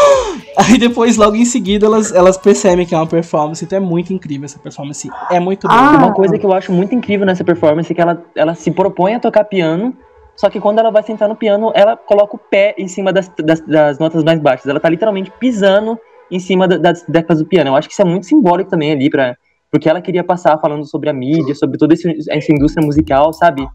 Aí 0.66 0.76
depois, 0.78 1.16
logo 1.16 1.36
em 1.36 1.44
seguida, 1.44 1.86
elas, 1.86 2.12
elas 2.12 2.36
percebem 2.36 2.84
que 2.86 2.94
é 2.94 2.98
uma 2.98 3.06
performance. 3.06 3.64
Então 3.64 3.76
é 3.76 3.80
muito 3.80 4.12
incrível 4.12 4.44
essa 4.44 4.58
performance. 4.58 5.08
É 5.30 5.40
muito 5.40 5.66
boa. 5.66 5.78
Ah, 5.80 5.96
Uma 5.96 6.12
coisa 6.12 6.36
que 6.38 6.44
eu 6.44 6.52
acho 6.52 6.72
muito 6.72 6.94
incrível 6.94 7.24
nessa 7.26 7.42
performance 7.44 7.90
é 7.90 7.94
que 7.94 8.00
ela, 8.00 8.22
ela 8.34 8.54
se 8.54 8.70
propõe 8.70 9.14
a 9.14 9.20
tocar 9.20 9.44
piano, 9.44 9.96
só 10.36 10.50
que 10.50 10.60
quando 10.60 10.78
ela 10.78 10.90
vai 10.90 11.02
sentar 11.02 11.28
no 11.28 11.36
piano, 11.36 11.70
ela 11.74 11.96
coloca 11.96 12.36
o 12.36 12.38
pé 12.38 12.74
em 12.78 12.88
cima 12.88 13.12
das, 13.12 13.28
das, 13.38 13.60
das 13.60 13.98
notas 13.98 14.22
mais 14.24 14.40
baixas. 14.40 14.66
Ela 14.66 14.80
tá 14.80 14.88
literalmente 14.88 15.30
pisando 15.38 15.98
em 16.30 16.38
cima 16.38 16.68
da- 16.68 16.76
das 16.78 17.02
teclas 17.02 17.38
do 17.38 17.46
piano. 17.46 17.70
Eu 17.70 17.76
acho 17.76 17.88
que 17.88 17.92
isso 17.94 18.02
é 18.02 18.04
muito 18.04 18.26
simbólico 18.26 18.70
também 18.70 18.92
ali, 18.92 19.08
pra, 19.10 19.36
porque 19.70 19.88
ela 19.88 20.00
queria 20.00 20.22
passar 20.24 20.58
falando 20.58 20.84
sobre 20.86 21.08
a 21.10 21.12
mídia, 21.12 21.54
sobre 21.54 21.76
toda 21.78 21.94
esse- 21.94 22.16
essa 22.30 22.52
indústria 22.52 22.84
musical, 22.84 23.32
sabe? 23.32 23.66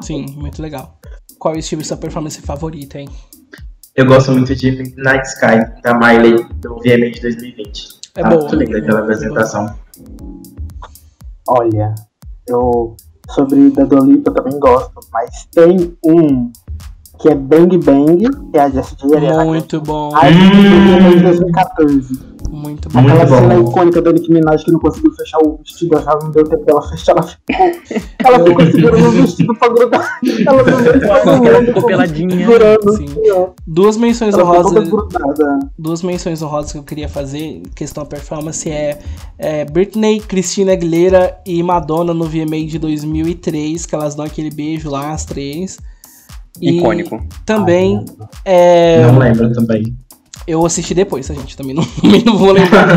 Sim, 0.00 0.26
muito 0.36 0.60
legal. 0.60 0.98
Qual 1.38 1.54
estilo 1.56 1.84
sua 1.84 1.96
performance 1.96 2.40
favorita, 2.42 2.98
hein? 2.98 3.08
Eu 3.94 4.06
gosto 4.06 4.32
muito 4.32 4.54
de 4.54 4.94
Night 4.96 5.26
Sky, 5.28 5.80
da 5.82 5.92
Miley, 5.98 6.46
do 6.60 6.76
VMA 6.76 7.10
de 7.10 7.20
2020. 7.20 8.00
É 8.16 8.22
tá 8.22 8.28
boa. 8.30 8.40
muito 8.40 8.56
linda 8.56 8.78
aquela 8.78 9.00
apresentação. 9.00 9.74
Olha, 11.46 11.94
eu 12.48 12.96
sobre 13.30 13.70
da 13.70 13.84
Dua 13.84 14.00
Lipa 14.00 14.30
eu 14.30 14.34
também 14.34 14.58
gosto, 14.58 14.98
mas 15.12 15.46
tem 15.54 15.96
um 16.04 16.50
que 17.18 17.28
é 17.28 17.34
Bang 17.34 17.76
Bang, 17.78 18.28
que 18.50 18.56
é 18.58 18.60
a 18.62 18.70
Jessie 18.70 18.96
J. 18.96 19.44
Muito 19.44 19.80
bom, 19.80 20.10
Ai, 20.14 20.32
Hum. 20.32 21.10
de 21.16 21.22
2014. 21.22 22.31
Muito 22.52 22.88
bom. 22.88 23.00
Muito 23.00 23.14
Aquela 23.14 23.40
cena 23.40 23.54
bom. 23.54 23.70
icônica 23.70 24.02
da 24.02 24.12
Nicki 24.12 24.32
Minaj 24.32 24.64
que 24.64 24.70
não 24.70 24.78
conseguiu 24.80 25.12
fechar 25.12 25.38
o 25.38 25.58
vestido, 25.58 25.96
ela 25.96 26.18
não 26.22 26.30
deu 26.30 26.44
tempo 26.44 26.64
dela 26.64 26.82
fechar, 26.88 27.12
ela 27.12 27.22
ficou. 27.22 27.42
Ela 28.24 28.44
ficou 28.44 28.66
segurando 28.70 29.06
o 29.08 29.10
vestido 29.10 29.54
pra 29.56 29.68
grudar. 29.68 30.20
Ela 30.46 30.62
não 30.62 30.82
deu 30.82 31.02
Ela 31.02 31.58
tempo 31.58 31.66
ficou 31.66 31.86
peladinha. 31.86 32.46
assim. 32.88 33.06
Duas 33.66 33.96
menções 33.96 34.34
Ela 34.34 34.44
honrosas, 34.44 34.88
duas 35.78 36.02
menções 36.02 36.42
honrosas 36.42 36.72
que 36.72 36.78
eu 36.78 36.82
queria 36.82 37.08
fazer, 37.08 37.62
questão 37.74 38.04
performance, 38.06 38.68
é, 38.70 38.98
é 39.38 39.64
Britney, 39.64 40.20
Christina 40.20 40.72
Aguilera 40.72 41.36
e 41.46 41.62
Madonna 41.62 42.14
no 42.14 42.24
VMA 42.26 42.64
de 42.66 42.78
2003, 42.78 43.86
que 43.86 43.94
elas 43.94 44.14
dão 44.14 44.24
aquele 44.24 44.50
beijo 44.50 44.90
lá, 44.90 45.12
as 45.12 45.24
três. 45.24 45.78
E 46.60 46.78
Icônico. 46.78 47.24
Também 47.46 48.04
é, 48.44 49.06
Não 49.06 49.18
lembro 49.18 49.50
também. 49.52 49.96
Eu 50.46 50.64
assisti 50.66 50.94
depois, 50.94 51.30
a 51.30 51.34
gente 51.34 51.56
também 51.56 51.74
não, 51.74 51.84
também 52.00 52.22
não 52.24 52.36
vou 52.36 52.52
lembrar. 52.52 52.88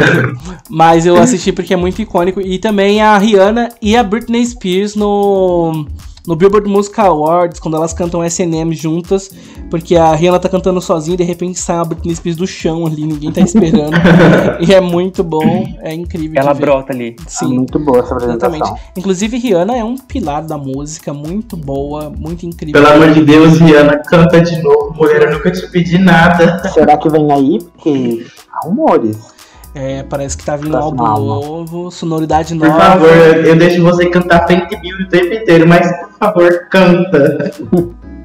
Mas 0.68 1.06
eu 1.06 1.16
assisti 1.16 1.52
porque 1.52 1.74
é 1.74 1.76
muito 1.76 2.00
icônico. 2.02 2.40
E 2.40 2.58
também 2.58 3.00
a 3.00 3.16
Rihanna 3.18 3.68
e 3.80 3.96
a 3.96 4.02
Britney 4.02 4.44
Spears 4.44 4.94
no, 4.94 5.86
no 6.26 6.36
Billboard 6.36 6.68
Music 6.68 6.98
Awards, 7.00 7.58
quando 7.60 7.76
elas 7.76 7.92
cantam 7.92 8.24
SNM 8.24 8.72
juntas. 8.72 9.30
Porque 9.70 9.94
a 9.94 10.14
Rihanna 10.14 10.40
tá 10.40 10.48
cantando 10.48 10.80
sozinha 10.80 11.14
e 11.14 11.16
de 11.16 11.22
repente 11.22 11.58
sai 11.58 11.76
a 11.76 11.84
Britney 11.84 12.14
Spears 12.14 12.36
do 12.36 12.46
chão 12.46 12.86
ali, 12.86 13.06
ninguém 13.06 13.30
tá 13.30 13.40
esperando. 13.40 13.92
e 14.60 14.74
é 14.74 14.80
muito 14.80 15.22
bom, 15.22 15.64
é 15.80 15.94
incrível. 15.94 16.40
Ela 16.40 16.52
de 16.52 16.58
ver. 16.58 16.66
brota 16.66 16.92
ali. 16.92 17.16
É 17.18 17.28
Sim. 17.28 17.54
muito 17.54 17.78
boa 17.78 18.00
essa 18.00 18.14
apresentação. 18.14 18.54
Exatamente. 18.56 18.82
Inclusive, 18.96 19.38
Rihanna 19.38 19.76
é 19.76 19.84
um 19.84 19.96
pilar 19.96 20.44
da 20.44 20.58
música, 20.58 21.14
muito 21.14 21.56
boa, 21.56 22.10
muito 22.10 22.44
incrível. 22.44 22.82
Pelo 22.82 22.94
amor 22.94 23.14
de 23.14 23.24
Deus, 23.24 23.58
Rihanna, 23.58 23.98
canta 23.98 24.40
de 24.40 24.60
novo. 24.60 24.92
Mulher, 24.96 25.22
eu 25.22 25.32
nunca 25.34 25.50
te 25.52 25.70
pedi 25.70 25.98
nada. 25.98 26.68
Será 26.70 26.96
que 26.96 27.08
vem 27.08 27.30
aí? 27.32 27.58
Porque 27.60 28.26
há 28.52 28.66
rumores. 28.66 29.39
É, 29.74 30.02
parece 30.02 30.36
que 30.36 30.44
tá 30.44 30.56
vindo 30.56 30.74
um 30.74 30.80
álbum 30.80 31.04
álbum. 31.04 31.24
novo, 31.26 31.90
sonoridade 31.92 32.54
Por 32.56 32.66
nova. 32.68 32.80
favor, 32.80 33.08
eu 33.08 33.56
deixo 33.56 33.82
você 33.84 34.06
cantar 34.10 34.46
Fake 34.48 34.76
Bill 34.80 34.96
o 34.98 35.08
tempo 35.08 35.32
inteiro, 35.32 35.68
mas 35.68 35.86
por 36.08 36.18
favor, 36.18 36.66
canta. 36.68 37.52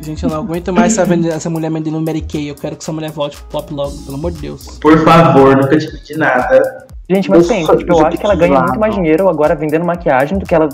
Gente, 0.02 0.24
eu 0.24 0.30
não 0.30 0.38
aguento 0.39 0.74
mais 0.74 0.98
essa, 0.98 1.50
mulher 1.50 1.72
vendendo 1.72 2.00
Mary 2.02 2.22
Kay. 2.22 2.50
Eu 2.50 2.56
quero 2.56 2.76
que 2.76 2.84
essa 2.84 2.91
mulher 2.91 3.12
volte 3.12 3.38
pro 3.38 3.46
pop 3.62 3.74
logo, 3.74 3.91
pelo 4.06 4.18
amor 4.18 4.32
de 4.32 4.41
Deus. 4.41 4.80
Por 4.80 4.98
favor, 5.04 5.56
nunca 5.56 5.78
te 5.78 5.91
pedi 5.91 6.18
nada. 6.18 6.86
Gente, 7.10 7.30
mas 7.30 7.48
pensa, 7.48 7.76
tipo, 7.78 7.93
eu 7.93 8.06
acho 8.06 8.18
que 8.18 8.26
ela 8.26 8.34
eu 8.34 8.39
ganha 8.39 8.60
muito 8.62 8.80
mais 8.80 8.96
dinheiro 8.96 9.30
agora 9.30 9.56
vendendo 9.56 9.86
maquiagem 9.86 10.39
do 10.39 10.46
que 10.46 10.54
ela 10.56 10.68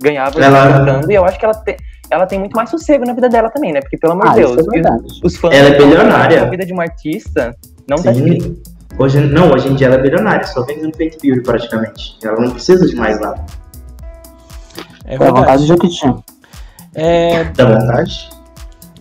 ganhava 0.00 0.40
Ela- 0.42 0.72
cantando. 0.78 1.12
E 1.12 1.14
eu 1.14 1.24
acho 1.24 1.38
que 1.38 1.44
ela, 1.44 1.54
te- 1.54 1.76
ela 2.10 2.26
tem 2.26 2.38
muito 2.38 2.54
mais 2.56 2.70
sossego 2.70 3.04
na 3.04 3.12
vida 3.12 3.28
dela 3.28 3.50
também, 3.50 3.72
né? 3.72 3.80
Porque, 3.80 3.98
pelo 3.98 4.14
amor 4.14 4.24
de 4.24 4.30
Ah, 4.30 4.34
Deus, 4.34 4.56
é 4.58 5.26
os 5.26 5.36
fãs 5.36 5.54
Ela 5.54 5.68
é 5.68 5.78
bilionária. 5.78 6.42
a 6.42 6.46
vida 6.46 6.64
de 6.64 6.72
uma 6.72 6.82
artista 6.84 7.54
não 7.88 7.96
tá 7.98 8.12
Sim. 8.14 8.20
escrito. 8.24 8.73
Hoje, 8.98 9.20
não, 9.20 9.50
hoje 9.50 9.68
em 9.68 9.74
dia 9.74 9.88
ela 9.88 9.96
é 9.96 10.02
bilionária, 10.02 10.46
só 10.46 10.62
vendendo 10.62 10.96
Fake 10.96 11.18
Bill 11.20 11.42
praticamente. 11.42 12.16
Ela 12.22 12.40
não 12.40 12.50
precisa 12.50 12.86
de 12.86 12.94
mais 12.94 13.20
nada. 13.20 13.44
É 15.04 15.16
Foi 15.16 15.26
a 15.26 15.30
vontade 15.30 15.46
verdade. 15.46 15.62
de 15.62 15.68
Jequitinha. 15.68 16.16
É, 16.94 17.44
Dá 17.44 17.78
vontade? 17.78 18.30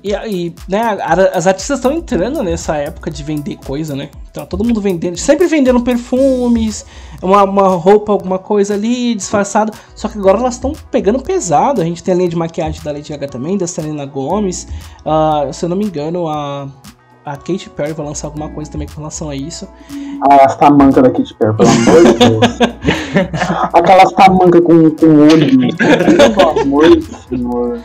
e, 0.04 0.12
e, 0.12 0.56
né, 0.68 0.98
as 1.34 1.48
artistas 1.48 1.80
estão 1.80 1.94
entrando 1.94 2.44
nessa 2.44 2.76
época 2.76 3.10
de 3.10 3.24
vender 3.24 3.58
coisa, 3.66 3.96
né? 3.96 4.10
Então 4.30 4.46
todo 4.46 4.64
mundo 4.64 4.82
vendendo, 4.82 5.16
sempre 5.16 5.48
vendendo 5.48 5.80
perfumes, 5.82 6.86
uma, 7.22 7.44
uma 7.44 7.70
roupa, 7.70 8.12
alguma 8.12 8.38
coisa 8.38 8.74
ali, 8.74 9.16
disfarçada. 9.16 9.72
Só 9.96 10.10
que 10.10 10.18
agora 10.18 10.40
elas 10.40 10.56
estão 10.56 10.74
pegando 10.92 11.22
pesado. 11.22 11.82
A 11.82 11.86
gente 11.86 12.04
tem 12.04 12.14
a 12.14 12.18
linha 12.18 12.30
de 12.30 12.36
maquiagem 12.36 12.82
da 12.84 12.92
Lady 12.92 13.10
Gaga 13.10 13.28
também, 13.28 13.58
da 13.58 13.66
Selena 13.66 14.06
Gomez. 14.06 14.68
Ah, 15.06 15.48
se 15.54 15.64
eu 15.64 15.70
não 15.70 15.78
me 15.78 15.86
engano, 15.86 16.28
a, 16.28 16.68
a 17.26 17.38
Katy 17.38 17.70
Perry 17.70 17.94
vai 17.94 18.06
lançar 18.06 18.28
alguma 18.28 18.50
coisa 18.50 18.72
também 18.72 18.88
com 18.88 18.96
relação 18.96 19.30
a 19.30 19.36
isso. 19.36 19.68
Aquelas 20.22 20.56
tamancas 20.58 21.04
da 21.04 21.10
Katy 21.10 21.34
Perry, 21.36 21.56
pelo 21.58 21.70
amor 21.70 22.04
de 22.04 22.14
Deus. 22.20 22.60
Aquelas 23.74 24.12
tamancas 24.14 24.62
com, 24.62 24.90
com 24.92 25.06
olho. 25.22 25.78
Pelo 25.78 26.60
amor 26.62 26.98
de 26.98 27.04
Senhor. 27.30 27.80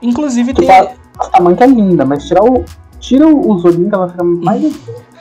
Inclusive 0.00 0.52
tem. 0.54 0.66
tá- 0.66 0.92
As 1.18 1.28
tamancas 1.28 1.68
é 1.70 1.72
linda, 1.72 2.04
mas 2.04 2.26
tirar 2.26 2.42
o. 2.44 2.64
Tira 2.98 3.26
os 3.28 3.64
olhinhos 3.64 3.88
que 3.88 3.94
ela 3.94 4.08
fica 4.08 4.24
mais 4.24 4.60
linda. 4.62 4.76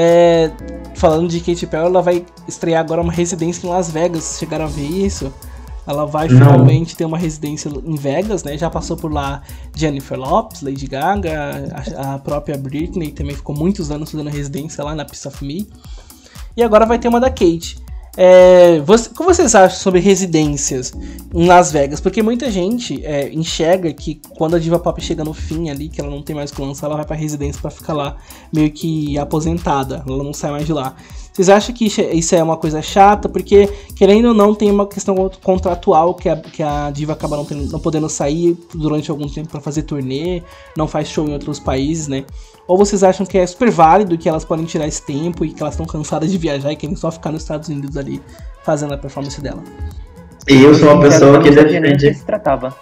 É, 0.00 0.50
falando 0.96 1.28
de 1.28 1.40
Katy 1.40 1.66
Perry, 1.66 1.86
ela 1.86 2.02
vai 2.02 2.24
estrear 2.46 2.80
agora 2.84 3.00
uma 3.00 3.10
residência 3.12 3.66
em 3.66 3.70
Las 3.70 3.90
Vegas. 3.90 4.36
Chegaram 4.38 4.66
a 4.66 4.68
ver 4.68 4.82
isso? 4.86 5.32
Ela 5.88 6.04
vai 6.04 6.28
finalmente 6.28 6.94
ter 6.94 7.04
uma 7.06 7.16
residência 7.16 7.68
em 7.68 7.94
Vegas, 7.96 8.44
né? 8.44 8.58
Já 8.58 8.68
passou 8.68 8.96
por 8.96 9.10
lá 9.12 9.42
Jennifer 9.74 10.18
Lopes, 10.18 10.60
Lady 10.60 10.86
Gaga, 10.86 11.72
a, 11.96 12.14
a 12.14 12.18
própria 12.18 12.58
Britney 12.58 13.10
também 13.10 13.34
ficou 13.34 13.56
muitos 13.56 13.90
anos 13.90 14.10
fazendo 14.10 14.28
residência 14.28 14.84
lá 14.84 14.94
na 14.94 15.04
Piece 15.04 15.26
of 15.26 15.42
Me. 15.44 15.66
E 16.56 16.62
agora 16.62 16.84
vai 16.84 16.98
ter 16.98 17.08
uma 17.08 17.18
da 17.18 17.30
Kate. 17.30 17.78
É, 18.20 18.80
você- 18.80 19.08
o 19.10 19.14
que 19.14 19.22
vocês 19.22 19.54
acham 19.54 19.78
sobre 19.78 20.00
residências 20.00 20.92
em 21.32 21.46
Las 21.46 21.70
Vegas? 21.70 22.00
Porque 22.00 22.20
muita 22.20 22.50
gente 22.50 23.00
é, 23.06 23.32
enxerga 23.32 23.92
que 23.92 24.20
quando 24.36 24.56
a 24.56 24.58
diva 24.58 24.76
pop 24.78 25.00
chega 25.00 25.22
no 25.24 25.32
fim 25.32 25.70
ali, 25.70 25.88
que 25.88 26.00
ela 26.00 26.10
não 26.10 26.20
tem 26.20 26.34
mais 26.34 26.50
o 26.50 26.54
que 26.54 26.60
lançar, 26.60 26.88
ela 26.88 26.96
vai 26.96 27.04
pra 27.04 27.14
residência 27.14 27.62
pra 27.62 27.70
ficar 27.70 27.92
lá 27.94 28.16
meio 28.52 28.70
que 28.72 29.16
aposentada, 29.16 30.02
ela 30.06 30.24
não 30.24 30.34
sai 30.34 30.50
mais 30.50 30.66
de 30.66 30.72
lá. 30.72 30.96
Vocês 31.38 31.48
acham 31.50 31.72
que 31.72 31.86
isso 31.86 32.00
é- 32.00 32.12
isso 32.14 32.34
é 32.34 32.42
uma 32.42 32.56
coisa 32.56 32.82
chata? 32.82 33.28
Porque, 33.28 33.68
querendo 33.94 34.26
ou 34.30 34.34
não, 34.34 34.52
tem 34.56 34.68
uma 34.72 34.88
questão 34.88 35.14
contratual 35.40 36.12
que 36.12 36.28
a, 36.28 36.34
que 36.36 36.60
a 36.64 36.90
diva 36.90 37.12
acaba 37.12 37.36
não, 37.36 37.44
tendo- 37.44 37.70
não 37.70 37.78
podendo 37.78 38.08
sair 38.08 38.58
durante 38.74 39.08
algum 39.08 39.28
tempo 39.28 39.48
pra 39.48 39.60
fazer 39.60 39.82
turnê, 39.82 40.42
não 40.76 40.88
faz 40.88 41.06
show 41.08 41.28
em 41.28 41.32
outros 41.32 41.60
países, 41.60 42.08
né? 42.08 42.24
Ou 42.66 42.76
vocês 42.76 43.04
acham 43.04 43.24
que 43.24 43.38
é 43.38 43.46
super 43.46 43.70
válido 43.70 44.18
que 44.18 44.28
elas 44.28 44.44
podem 44.44 44.64
tirar 44.66 44.88
esse 44.88 45.00
tempo 45.06 45.44
e 45.44 45.52
que 45.52 45.62
elas 45.62 45.74
estão 45.74 45.86
cansadas 45.86 46.28
de 46.32 46.36
viajar 46.36 46.72
e 46.72 46.76
querem 46.76 46.96
só 46.96 47.08
ficar 47.12 47.30
nos 47.30 47.42
Estados 47.42 47.68
Unidos 47.68 47.96
ali 47.96 48.20
fazendo 48.64 48.94
a 48.94 48.98
performance 48.98 49.40
dela? 49.40 49.62
E 50.48 50.60
eu 50.60 50.74
sou 50.74 50.92
uma 50.92 51.00
pessoa 51.00 51.40
que 51.40 51.52
defende. 51.52 52.14
se 52.14 52.24
tratava. 52.24 52.74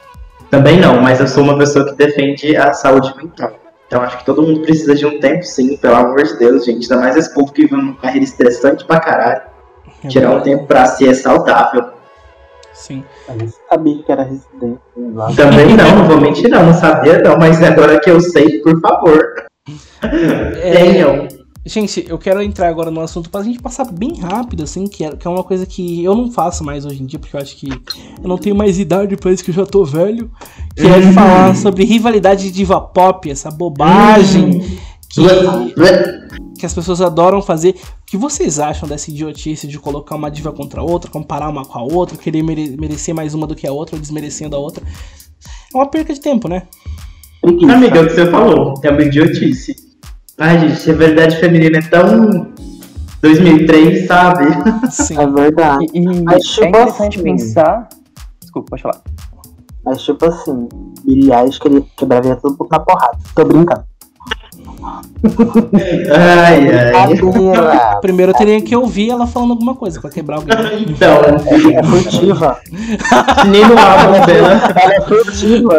Também 0.50 0.80
não, 0.80 0.98
mas 1.02 1.20
eu 1.20 1.28
sou 1.28 1.42
uma 1.44 1.58
pessoa 1.58 1.84
que 1.84 1.94
defende 1.94 2.56
a 2.56 2.72
saúde 2.72 3.12
mental. 3.18 3.52
Então 3.86 4.02
acho 4.02 4.18
que 4.18 4.26
todo 4.26 4.42
mundo 4.42 4.60
precisa 4.62 4.94
de 4.94 5.06
um 5.06 5.20
tempo, 5.20 5.44
sim, 5.44 5.76
pelo 5.76 5.94
amor 5.94 6.22
de 6.22 6.36
Deus, 6.36 6.64
gente. 6.64 6.82
Ainda 6.82 7.04
mais 7.04 7.16
esse 7.16 7.32
povo 7.32 7.52
que 7.52 7.62
vive 7.62 7.74
uma 7.74 7.94
carreira 7.94 8.24
estressante 8.24 8.84
pra 8.84 9.00
caralho. 9.00 9.42
É 10.04 10.08
Tirar 10.08 10.32
um 10.32 10.40
tempo 10.40 10.66
pra 10.66 10.86
si 10.86 11.08
é 11.08 11.14
saudável. 11.14 11.84
Sim. 12.72 13.04
Eu 13.28 13.48
sabia 13.70 14.02
que 14.02 14.12
era 14.12 14.22
residente 14.22 14.80
lá. 14.96 15.32
Também 15.34 15.76
não, 15.76 15.96
não 15.96 16.08
vou 16.08 16.20
mentir 16.20 16.50
não, 16.50 16.66
não 16.66 16.74
sabia 16.74 17.20
não, 17.20 17.38
mas 17.38 17.62
agora 17.62 17.98
que 17.98 18.10
eu 18.10 18.20
sei, 18.20 18.58
por 18.58 18.80
favor. 18.80 19.46
É, 20.02 20.72
Tenham. 20.72 21.28
Gente, 21.68 22.06
eu 22.08 22.16
quero 22.16 22.40
entrar 22.40 22.68
agora 22.68 22.92
no 22.92 23.00
assunto 23.00 23.28
pra 23.28 23.42
gente 23.42 23.58
passar 23.58 23.90
bem 23.90 24.20
rápido, 24.20 24.62
assim, 24.62 24.86
que 24.86 25.04
é, 25.04 25.10
que 25.16 25.26
é 25.26 25.30
uma 25.30 25.42
coisa 25.42 25.66
que 25.66 26.04
eu 26.04 26.14
não 26.14 26.30
faço 26.30 26.62
mais 26.62 26.86
hoje 26.86 27.02
em 27.02 27.06
dia, 27.06 27.18
porque 27.18 27.34
eu 27.34 27.40
acho 27.40 27.56
que 27.56 27.68
eu 27.68 28.28
não 28.28 28.38
tenho 28.38 28.54
mais 28.54 28.78
idade 28.78 29.16
pra 29.16 29.32
isso 29.32 29.42
que 29.42 29.50
eu 29.50 29.54
já 29.54 29.66
tô 29.66 29.84
velho. 29.84 30.30
Que 30.76 30.86
é 30.86 31.12
falar 31.12 31.56
sobre 31.56 31.84
rivalidade 31.84 32.44
de 32.44 32.50
diva 32.52 32.80
pop, 32.80 33.28
essa 33.28 33.50
bobagem 33.50 34.60
que, 35.10 35.22
que 36.60 36.64
as 36.64 36.72
pessoas 36.72 37.00
adoram 37.00 37.42
fazer. 37.42 37.70
O 37.70 38.06
que 38.06 38.16
vocês 38.16 38.60
acham 38.60 38.88
dessa 38.88 39.10
idiotice 39.10 39.66
de 39.66 39.76
colocar 39.80 40.14
uma 40.14 40.30
diva 40.30 40.52
contra 40.52 40.80
a 40.80 40.84
outra, 40.84 41.10
comparar 41.10 41.48
uma 41.48 41.64
com 41.64 41.78
a 41.78 41.82
outra, 41.82 42.16
querer 42.16 42.44
mere- 42.44 42.76
merecer 42.78 43.12
mais 43.12 43.34
uma 43.34 43.44
do 43.46 43.56
que 43.56 43.66
a 43.66 43.72
outra, 43.72 43.96
ou 43.96 44.00
desmerecendo 44.00 44.54
a 44.54 44.58
outra? 44.60 44.84
É 45.74 45.76
uma 45.76 45.86
perca 45.90 46.14
de 46.14 46.20
tempo, 46.20 46.46
né? 46.48 46.62
Amiga, 47.72 47.98
é 47.98 48.02
o 48.02 48.06
que 48.06 48.14
você 48.14 48.30
falou, 48.30 48.74
é 48.84 48.90
uma 48.90 49.02
idiotice. 49.02 49.85
Ai, 50.38 50.58
gente, 50.68 50.90
a 50.90 50.94
verdade 50.94 51.36
feminina 51.36 51.78
é 51.78 51.82
tão 51.82 52.52
2003, 53.22 54.06
sabe? 54.06 54.44
Sim. 54.90 55.18
É 55.18 55.26
verdade. 55.26 55.86
E, 55.94 55.98
e 55.98 56.22
Mas, 56.22 56.58
é 56.58 56.68
interessante 56.68 57.14
assim- 57.18 57.22
pensar. 57.24 57.88
Desculpa, 58.40 58.70
pode 58.70 58.82
falar. 58.82 59.00
Mas 59.84 60.02
tipo 60.02 60.26
assim, 60.26 60.68
Billie 61.04 61.32
Eilish 61.32 61.58
queria 61.60 61.82
quebraria 61.96 62.36
tudo 62.36 62.66
na 62.70 62.78
porrada. 62.80 63.16
Tô 63.34 63.44
brincando. 63.44 63.84
Ai, 66.12 66.68
ai. 66.70 68.00
Primeiro 68.00 68.32
eu 68.32 68.36
teria 68.36 68.60
que 68.60 68.74
ouvir 68.76 69.10
ela 69.10 69.26
falando 69.26 69.52
alguma 69.52 69.74
coisa 69.74 70.00
pra 70.00 70.10
quebrar 70.10 70.36
alguém. 70.36 70.56
Então, 70.88 71.20
É 71.72 71.82
furtiva. 71.84 72.58
nem 73.48 73.62
no 73.64 73.78
álbum 73.78 74.26
dela, 74.26 74.52
Ela 74.82 74.94
é 74.94 75.00
furtiva. 75.02 75.74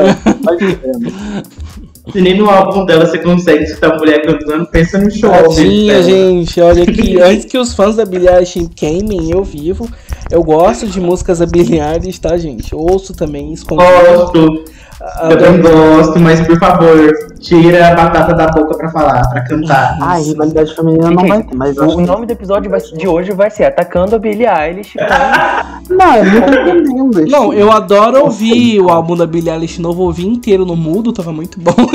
Se 2.12 2.22
nem 2.22 2.38
no 2.38 2.50
álbum 2.50 2.86
dela 2.86 3.06
você 3.06 3.18
consegue 3.18 3.64
escutar 3.64 3.94
a 3.94 3.98
mulher 3.98 4.22
cantando, 4.22 4.66
pensa 4.68 4.98
no 4.98 5.12
show. 5.12 5.30
Tadinha, 5.30 6.02
gente, 6.02 6.62
olha 6.62 6.84
aqui, 6.84 7.20
antes 7.22 7.46
que 7.46 7.58
os 7.58 7.74
fãs 7.74 7.96
da 7.96 8.06
Billie 8.06 8.30
Eilish 8.30 8.70
queimem 8.76 9.32
eu 9.32 9.44
vivo, 9.44 9.90
eu 10.32 10.44
gosto 10.44 10.88
de 10.88 11.00
músicas 11.00 11.40
da 11.40 11.46
Billie 11.46 11.80
Eilish, 11.80 12.20
tá, 12.20 12.38
gente? 12.38 12.74
Ouço 12.74 13.14
também, 13.14 13.52
escondido. 13.52 13.90
Gosto, 13.92 14.66
eu 15.30 15.38
também 15.38 15.62
gosto, 15.62 16.20
mas 16.20 16.42
por 16.46 16.58
favor, 16.60 17.12
tira 17.40 17.90
a 17.90 17.96
batata 17.96 18.34
da 18.34 18.48
boca 18.48 18.76
pra 18.78 18.90
falar, 18.90 19.22
pra 19.30 19.42
cantar. 19.46 19.98
Ai, 20.02 20.22
rivalidade 20.24 20.74
feminina 20.76 21.12
não 21.12 21.28
vai 21.28 21.44
ter, 21.44 21.56
mas 21.56 21.78
eu 21.78 21.84
O, 21.88 21.96
que- 21.98 22.02
nome 22.02 22.26
do 22.26 22.32
episódio 22.32 22.70
vai- 22.72 22.80
de 22.82 23.08
hoje 23.08 23.32
vai 23.32 23.50
ser 23.52 23.66
Atacando 23.66 24.16
a 24.16 24.20
Billie 24.20 24.48
Eilish. 24.48 24.96
Não, 25.90 26.16
eu 26.16 26.26
não 26.26 26.42
tô 26.42 26.70
entendendo. 26.80 27.20
isso. 27.22 27.32
Não, 27.32 27.54
eu 27.54 27.72
adoro 27.72 28.24
ouvir 28.24 28.80
o 28.82 28.90
álbum 28.90 29.16
da 29.16 29.26
Billie 29.28 29.52
Eilish 29.52 29.80
novo, 29.82 30.02
ouvi 30.04 30.26
inteiro 30.26 30.66
no 30.66 30.76
mudo, 30.76 31.14
tava 31.14 31.32
muito 31.32 31.60
bom. 31.60 31.74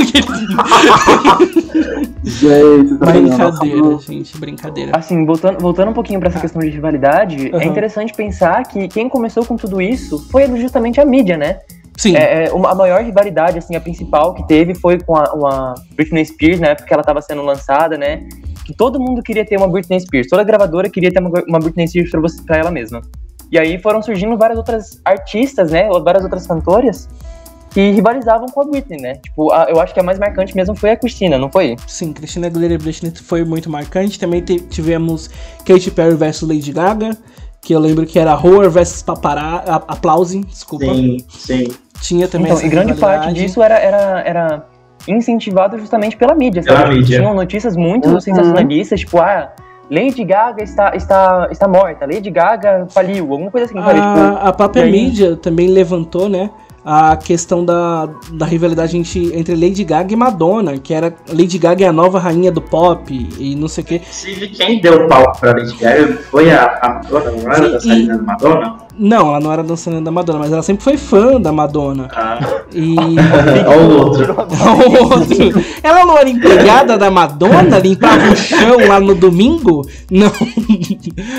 Gente, 2.24 2.98
tá 2.98 3.06
brincadeira, 3.06 3.98
gente, 3.98 4.38
brincadeira. 4.38 4.92
Assim, 4.94 5.24
voltando, 5.26 5.58
voltando 5.58 5.90
um 5.90 5.94
pouquinho 5.94 6.20
pra 6.20 6.28
essa 6.28 6.38
questão 6.38 6.60
de 6.62 6.68
rivalidade, 6.68 7.50
Uhum. 7.52 7.60
é 7.60 7.64
interessante 7.64 8.12
pensar 8.14 8.62
que 8.64 8.86
quem 8.88 9.08
começou 9.08 9.44
com 9.44 9.56
tudo 9.56 9.80
isso 9.82 10.18
foi 10.30 10.46
justamente 10.60 11.00
a 11.00 11.04
mídia, 11.04 11.36
né? 11.36 11.58
Sim, 11.96 12.16
É, 12.16 12.46
é, 12.46 12.52
uma- 12.52 12.70
a 12.70 12.74
maior 12.74 13.02
rivalidade, 13.02 13.58
assim, 13.58 13.76
a 13.76 13.80
principal 13.80 14.34
que 14.34 14.46
teve 14.46 14.74
foi 14.74 14.98
com 15.00 15.16
a, 15.16 15.32
uma 15.34 15.74
Britney 15.94 16.24
Spears, 16.24 16.58
na 16.60 16.68
época 16.68 16.86
que 16.88 16.92
ela 16.94 17.02
estava 17.02 17.20
sendo 17.22 17.42
lançada, 17.42 17.96
né? 17.98 18.26
Que 18.64 18.74
todo 18.74 18.98
mundo 18.98 19.22
queria 19.22 19.44
ter 19.44 19.56
uma 19.56 19.68
Britney 19.68 20.00
Spears, 20.00 20.28
toda 20.28 20.42
gravadora 20.44 20.88
queria 20.88 21.12
ter 21.12 21.20
uma, 21.20 21.30
uma 21.48 21.58
Britney 21.58 21.86
Spears 21.88 22.10
pra, 22.10 22.20
você, 22.20 22.42
pra 22.42 22.56
ela 22.58 22.70
mesma. 22.70 23.02
E 23.50 23.58
aí 23.58 23.78
foram 23.78 24.00
surgindo 24.00 24.36
várias 24.38 24.56
outras 24.58 25.00
artistas, 25.04 25.70
né? 25.70 25.88
Várias 26.02 26.22
outras 26.24 26.46
cantoras 26.46 27.08
que 27.70 27.90
rivalizavam 27.90 28.46
com 28.48 28.60
a 28.62 28.64
Britney, 28.64 29.00
né? 29.00 29.14
Tipo, 29.16 29.50
a- 29.52 29.66
eu 29.68 29.78
acho 29.80 29.92
que 29.94 30.00
a 30.00 30.02
mais 30.02 30.18
marcante 30.18 30.54
mesmo 30.56 30.74
foi 30.74 30.90
a 30.90 30.96
Christina, 30.96 31.38
não 31.38 31.50
foi? 31.50 31.76
sim, 31.86 32.12
Christina 32.12 32.46
Aguilera 32.46 32.74
e 32.74 32.78
Britney 32.78 33.12
foi 33.14 33.44
muito 33.44 33.68
marcante. 33.70 34.18
Também 34.18 34.40
te- 34.42 34.60
tivemos 34.60 35.28
Katy 35.66 35.90
Perry 35.90 36.14
versus 36.16 36.48
Lady 36.48 36.72
Gaga, 36.72 37.16
que 37.62 37.72
eu 37.72 37.78
lembro 37.78 38.04
que 38.04 38.18
era 38.18 38.34
Horror 38.34 38.68
versus 38.70 39.02
Paparazzi, 39.02 39.62
Aplause, 39.88 40.40
desculpa. 40.40 40.86
Sim, 40.86 41.16
sim. 41.28 41.68
Tinha 42.00 42.26
também 42.26 42.46
Então, 42.48 42.58
essa 42.58 42.66
e 42.66 42.68
grande 42.68 42.94
parte 42.94 43.32
disso 43.32 43.62
era, 43.62 43.78
era, 43.78 44.20
era 44.26 44.66
incentivado 45.06 45.78
justamente 45.78 46.16
pela 46.16 46.34
mídia, 46.34 46.62
Pela 46.62 46.80
sabe? 46.80 46.96
mídia. 46.96 47.18
Tinham 47.18 47.32
notícias 47.34 47.76
muito 47.76 48.08
Uhum. 48.08 48.20
sensacionalistas, 48.20 49.00
tipo, 49.00 49.18
ah, 49.18 49.52
Lady 49.88 50.24
Gaga 50.24 50.62
está, 50.62 50.96
está, 50.96 51.48
está 51.50 51.68
morta, 51.68 52.04
Lady 52.06 52.30
Gaga 52.30 52.86
faliu, 52.90 53.30
alguma 53.30 53.50
coisa 53.50 53.66
assim, 53.66 53.78
sabe? 53.80 53.94
Tipo, 53.94 54.02
A, 54.06 54.48
a 54.48 54.52
própria 54.52 54.82
aí- 54.84 54.90
mídia 54.90 55.36
também 55.36 55.68
levantou, 55.68 56.28
né? 56.28 56.50
A 56.84 57.16
questão 57.16 57.64
da, 57.64 58.08
da 58.32 58.44
rivalidade 58.44 58.96
entre, 58.98 59.36
entre 59.38 59.54
Lady 59.54 59.84
Gaga 59.84 60.12
e 60.12 60.16
Madonna, 60.16 60.78
que 60.78 60.92
era 60.92 61.14
Lady 61.28 61.56
Gaga 61.56 61.84
é 61.84 61.88
a 61.88 61.92
nova 61.92 62.18
rainha 62.18 62.50
do 62.50 62.60
pop 62.60 63.28
e 63.38 63.54
não 63.54 63.68
sei 63.68 63.84
o 63.84 63.86
quê. 63.86 63.94
Inclusive, 63.96 64.48
quem 64.48 64.80
deu 64.80 65.06
palco 65.06 65.38
pra 65.38 65.52
Lady 65.52 65.76
Gaga 65.76 66.16
foi 66.30 66.50
a, 66.50 66.78
a 66.82 66.88
Madonna, 66.94 67.30
não 67.30 67.52
era 67.52 67.78
da 67.78 68.22
Madonna? 68.22 68.78
Não, 68.98 69.28
ela 69.28 69.40
não 69.40 69.52
era 69.52 69.62
dançarina 69.62 70.02
da 70.02 70.10
Madonna, 70.10 70.38
mas 70.40 70.52
ela 70.52 70.62
sempre 70.62 70.84
foi 70.84 70.96
fã 70.96 71.40
da 71.40 71.50
Madonna. 71.50 72.08
Ah, 72.14 72.38
E. 72.74 72.94
olha 72.98 73.70
o 73.78 73.98
outro. 73.98 74.34
O 74.34 75.02
outro. 75.14 75.64
Ela 75.82 76.04
não 76.04 76.18
era 76.18 76.28
empregada 76.28 76.98
da 76.98 77.10
Madonna? 77.10 77.78
Limpava 77.78 78.30
o 78.32 78.36
chão 78.36 78.76
lá 78.86 79.00
no 79.00 79.14
domingo? 79.14 79.86
Não. 80.10 80.30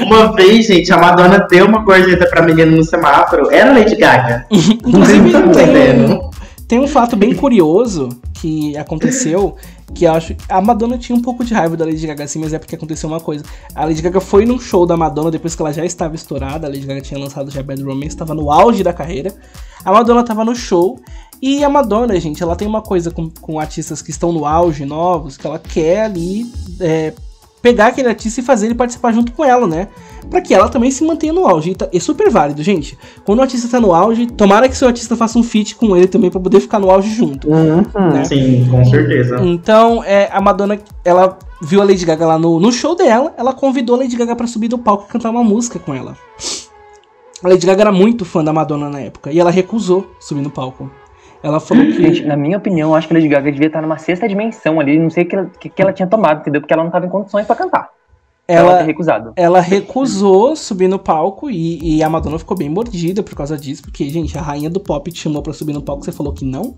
Uma 0.05 0.33
vez, 0.33 0.65
gente, 0.67 0.91
a 0.91 0.97
Madonna 0.97 1.45
deu 1.49 1.65
uma 1.67 1.79
gorjeta 1.79 2.25
pra 2.27 2.41
menina 2.41 2.71
no 2.71 2.83
semáforo, 2.83 3.51
era 3.51 3.71
Lady 3.71 3.95
Gaga. 3.95 4.45
Inclusive, 4.51 5.31
Tá 5.31 5.41
tem, 5.41 5.49
entendendo? 5.49 6.29
Tem 6.73 6.79
um 6.79 6.87
fato 6.87 7.15
bem 7.15 7.35
curioso 7.35 8.09
que 8.33 8.75
aconteceu, 8.75 9.55
que 9.93 10.07
acho 10.07 10.35
a 10.49 10.59
Madonna 10.59 10.97
tinha 10.97 11.15
um 11.15 11.21
pouco 11.21 11.45
de 11.45 11.53
raiva 11.53 11.77
da 11.77 11.85
Lady 11.85 12.07
Gaga 12.07 12.23
assim, 12.23 12.39
mas 12.39 12.51
é 12.51 12.57
porque 12.57 12.73
aconteceu 12.73 13.07
uma 13.07 13.19
coisa. 13.19 13.45
A 13.75 13.85
Lady 13.85 14.01
Gaga 14.01 14.19
foi 14.19 14.43
num 14.43 14.59
show 14.59 14.83
da 14.83 14.97
Madonna 14.97 15.29
depois 15.29 15.53
que 15.53 15.61
ela 15.61 15.71
já 15.71 15.85
estava 15.85 16.15
estourada, 16.15 16.65
a 16.65 16.69
Lady 16.71 16.87
Gaga 16.87 16.99
tinha 17.01 17.19
lançado 17.19 17.51
já 17.51 17.61
Bad 17.61 17.83
Romance, 17.83 18.07
estava 18.07 18.33
no 18.33 18.51
auge 18.51 18.81
da 18.81 18.91
carreira. 18.91 19.35
A 19.85 19.91
Madonna 19.91 20.21
estava 20.21 20.43
no 20.43 20.55
show 20.55 20.99
e 21.39 21.63
a 21.63 21.69
Madonna, 21.69 22.19
gente, 22.19 22.41
ela 22.41 22.55
tem 22.55 22.67
uma 22.67 22.81
coisa 22.81 23.11
com, 23.11 23.29
com 23.29 23.59
artistas 23.59 24.01
que 24.01 24.09
estão 24.09 24.33
no 24.33 24.43
auge, 24.43 24.83
novos, 24.83 25.37
que 25.37 25.45
ela 25.45 25.59
quer 25.59 26.05
ali 26.05 26.51
é, 26.79 27.13
pegar 27.63 27.87
aquele 27.87 28.09
artista 28.09 28.41
e 28.41 28.43
fazer 28.43 28.65
ele 28.67 28.75
participar 28.75 29.13
junto 29.13 29.31
com 29.31 29.43
ela, 29.43 29.65
né? 29.65 29.87
Pra 30.29 30.41
que 30.41 30.53
ela 30.53 30.67
também 30.67 30.91
se 30.91 31.01
mantenha 31.03 31.31
no 31.31 31.47
auge. 31.47 31.71
E 31.71 31.75
tá- 31.75 31.87
é 31.93 31.99
super 31.99 32.29
válido, 32.29 32.61
gente. 32.61 32.97
Quando 33.25 33.39
o 33.39 33.41
artista 33.41 33.69
tá 33.69 33.79
no 33.79 33.93
auge, 33.93 34.27
tomara 34.27 34.67
que 34.67 34.75
seu 34.75 34.87
artista 34.87 35.15
faça 35.15 35.39
um 35.39 35.43
feat 35.43 35.75
com 35.75 35.95
ele 35.95 36.07
também 36.07 36.29
pra 36.29 36.41
poder 36.41 36.59
ficar 36.59 36.77
no 36.77 36.91
auge 36.91 37.09
junto. 37.15 37.49
Uhum. 37.49 37.83
Né? 38.11 38.25
Sim, 38.25 38.67
com 38.69 38.83
certeza. 38.83 39.37
Então, 39.41 40.03
é, 40.03 40.29
a 40.31 40.41
Madonna, 40.41 40.77
ela 41.05 41.39
viu 41.61 41.81
a 41.81 41.85
Lady 41.85 42.05
Gaga 42.05 42.27
lá 42.27 42.37
no, 42.37 42.59
no 42.59 42.69
show 42.71 42.95
dela, 42.95 43.33
ela 43.37 43.53
convidou 43.53 43.95
a 43.95 43.99
Lady 43.99 44.17
Gaga 44.17 44.35
pra 44.35 44.45
subir 44.45 44.67
do 44.67 44.77
palco 44.77 45.05
e 45.07 45.11
cantar 45.13 45.29
uma 45.29 45.43
música 45.43 45.79
com 45.79 45.93
ela. 45.93 46.17
A 47.41 47.47
Lady 47.47 47.65
Gaga 47.65 47.81
era 47.83 47.91
muito 47.93 48.25
fã 48.25 48.43
da 48.43 48.51
Madonna 48.51 48.89
na 48.89 48.99
época 48.99 49.31
e 49.31 49.39
ela 49.39 49.51
recusou 49.51 50.05
subir 50.19 50.41
no 50.41 50.49
palco. 50.49 50.91
Ela 51.43 51.59
falou 51.59 51.83
que. 51.85 51.93
Gente, 52.01 52.25
na 52.25 52.37
minha 52.37 52.57
opinião, 52.57 52.89
eu 52.91 52.95
acho 52.95 53.07
que 53.07 53.13
a 53.13 53.17
Lady 53.17 53.27
Gaga 53.27 53.51
devia 53.51 53.67
estar 53.67 53.81
numa 53.81 53.97
sexta 53.97 54.27
dimensão 54.27 54.79
ali, 54.79 54.97
não 54.97 55.09
sei 55.09 55.23
o 55.25 55.27
que, 55.27 55.35
ela- 55.35 55.51
que, 55.59 55.69
que 55.69 55.81
ela 55.81 55.91
tinha 55.93 56.07
tomado, 56.07 56.39
entendeu? 56.39 56.61
Porque 56.61 56.73
ela 56.73 56.83
não 56.83 56.87
estava 56.89 57.05
em 57.05 57.09
condições 57.09 57.45
pra 57.45 57.55
cantar. 57.55 57.89
Ela, 58.47 58.71
Ela, 58.71 58.77
ter 58.79 58.83
recusado. 58.85 59.31
ela 59.37 59.59
recusou 59.61 60.53
subir 60.55 60.89
no 60.89 60.99
palco 60.99 61.49
e, 61.49 61.97
e 61.97 62.03
a 62.03 62.09
Madonna 62.09 62.37
ficou 62.37 62.57
bem 62.57 62.69
mordida 62.69 63.23
por 63.23 63.35
causa 63.35 63.57
disso, 63.57 63.81
porque, 63.83 64.09
gente, 64.09 64.37
a 64.37 64.41
rainha 64.41 64.69
do 64.69 64.81
pop 64.81 65.09
te 65.11 65.19
chamou 65.19 65.41
pra 65.41 65.53
subir 65.53 65.71
no 65.71 65.81
palco, 65.81 66.03
você 66.03 66.11
falou 66.11 66.33
que 66.33 66.43
não. 66.43 66.75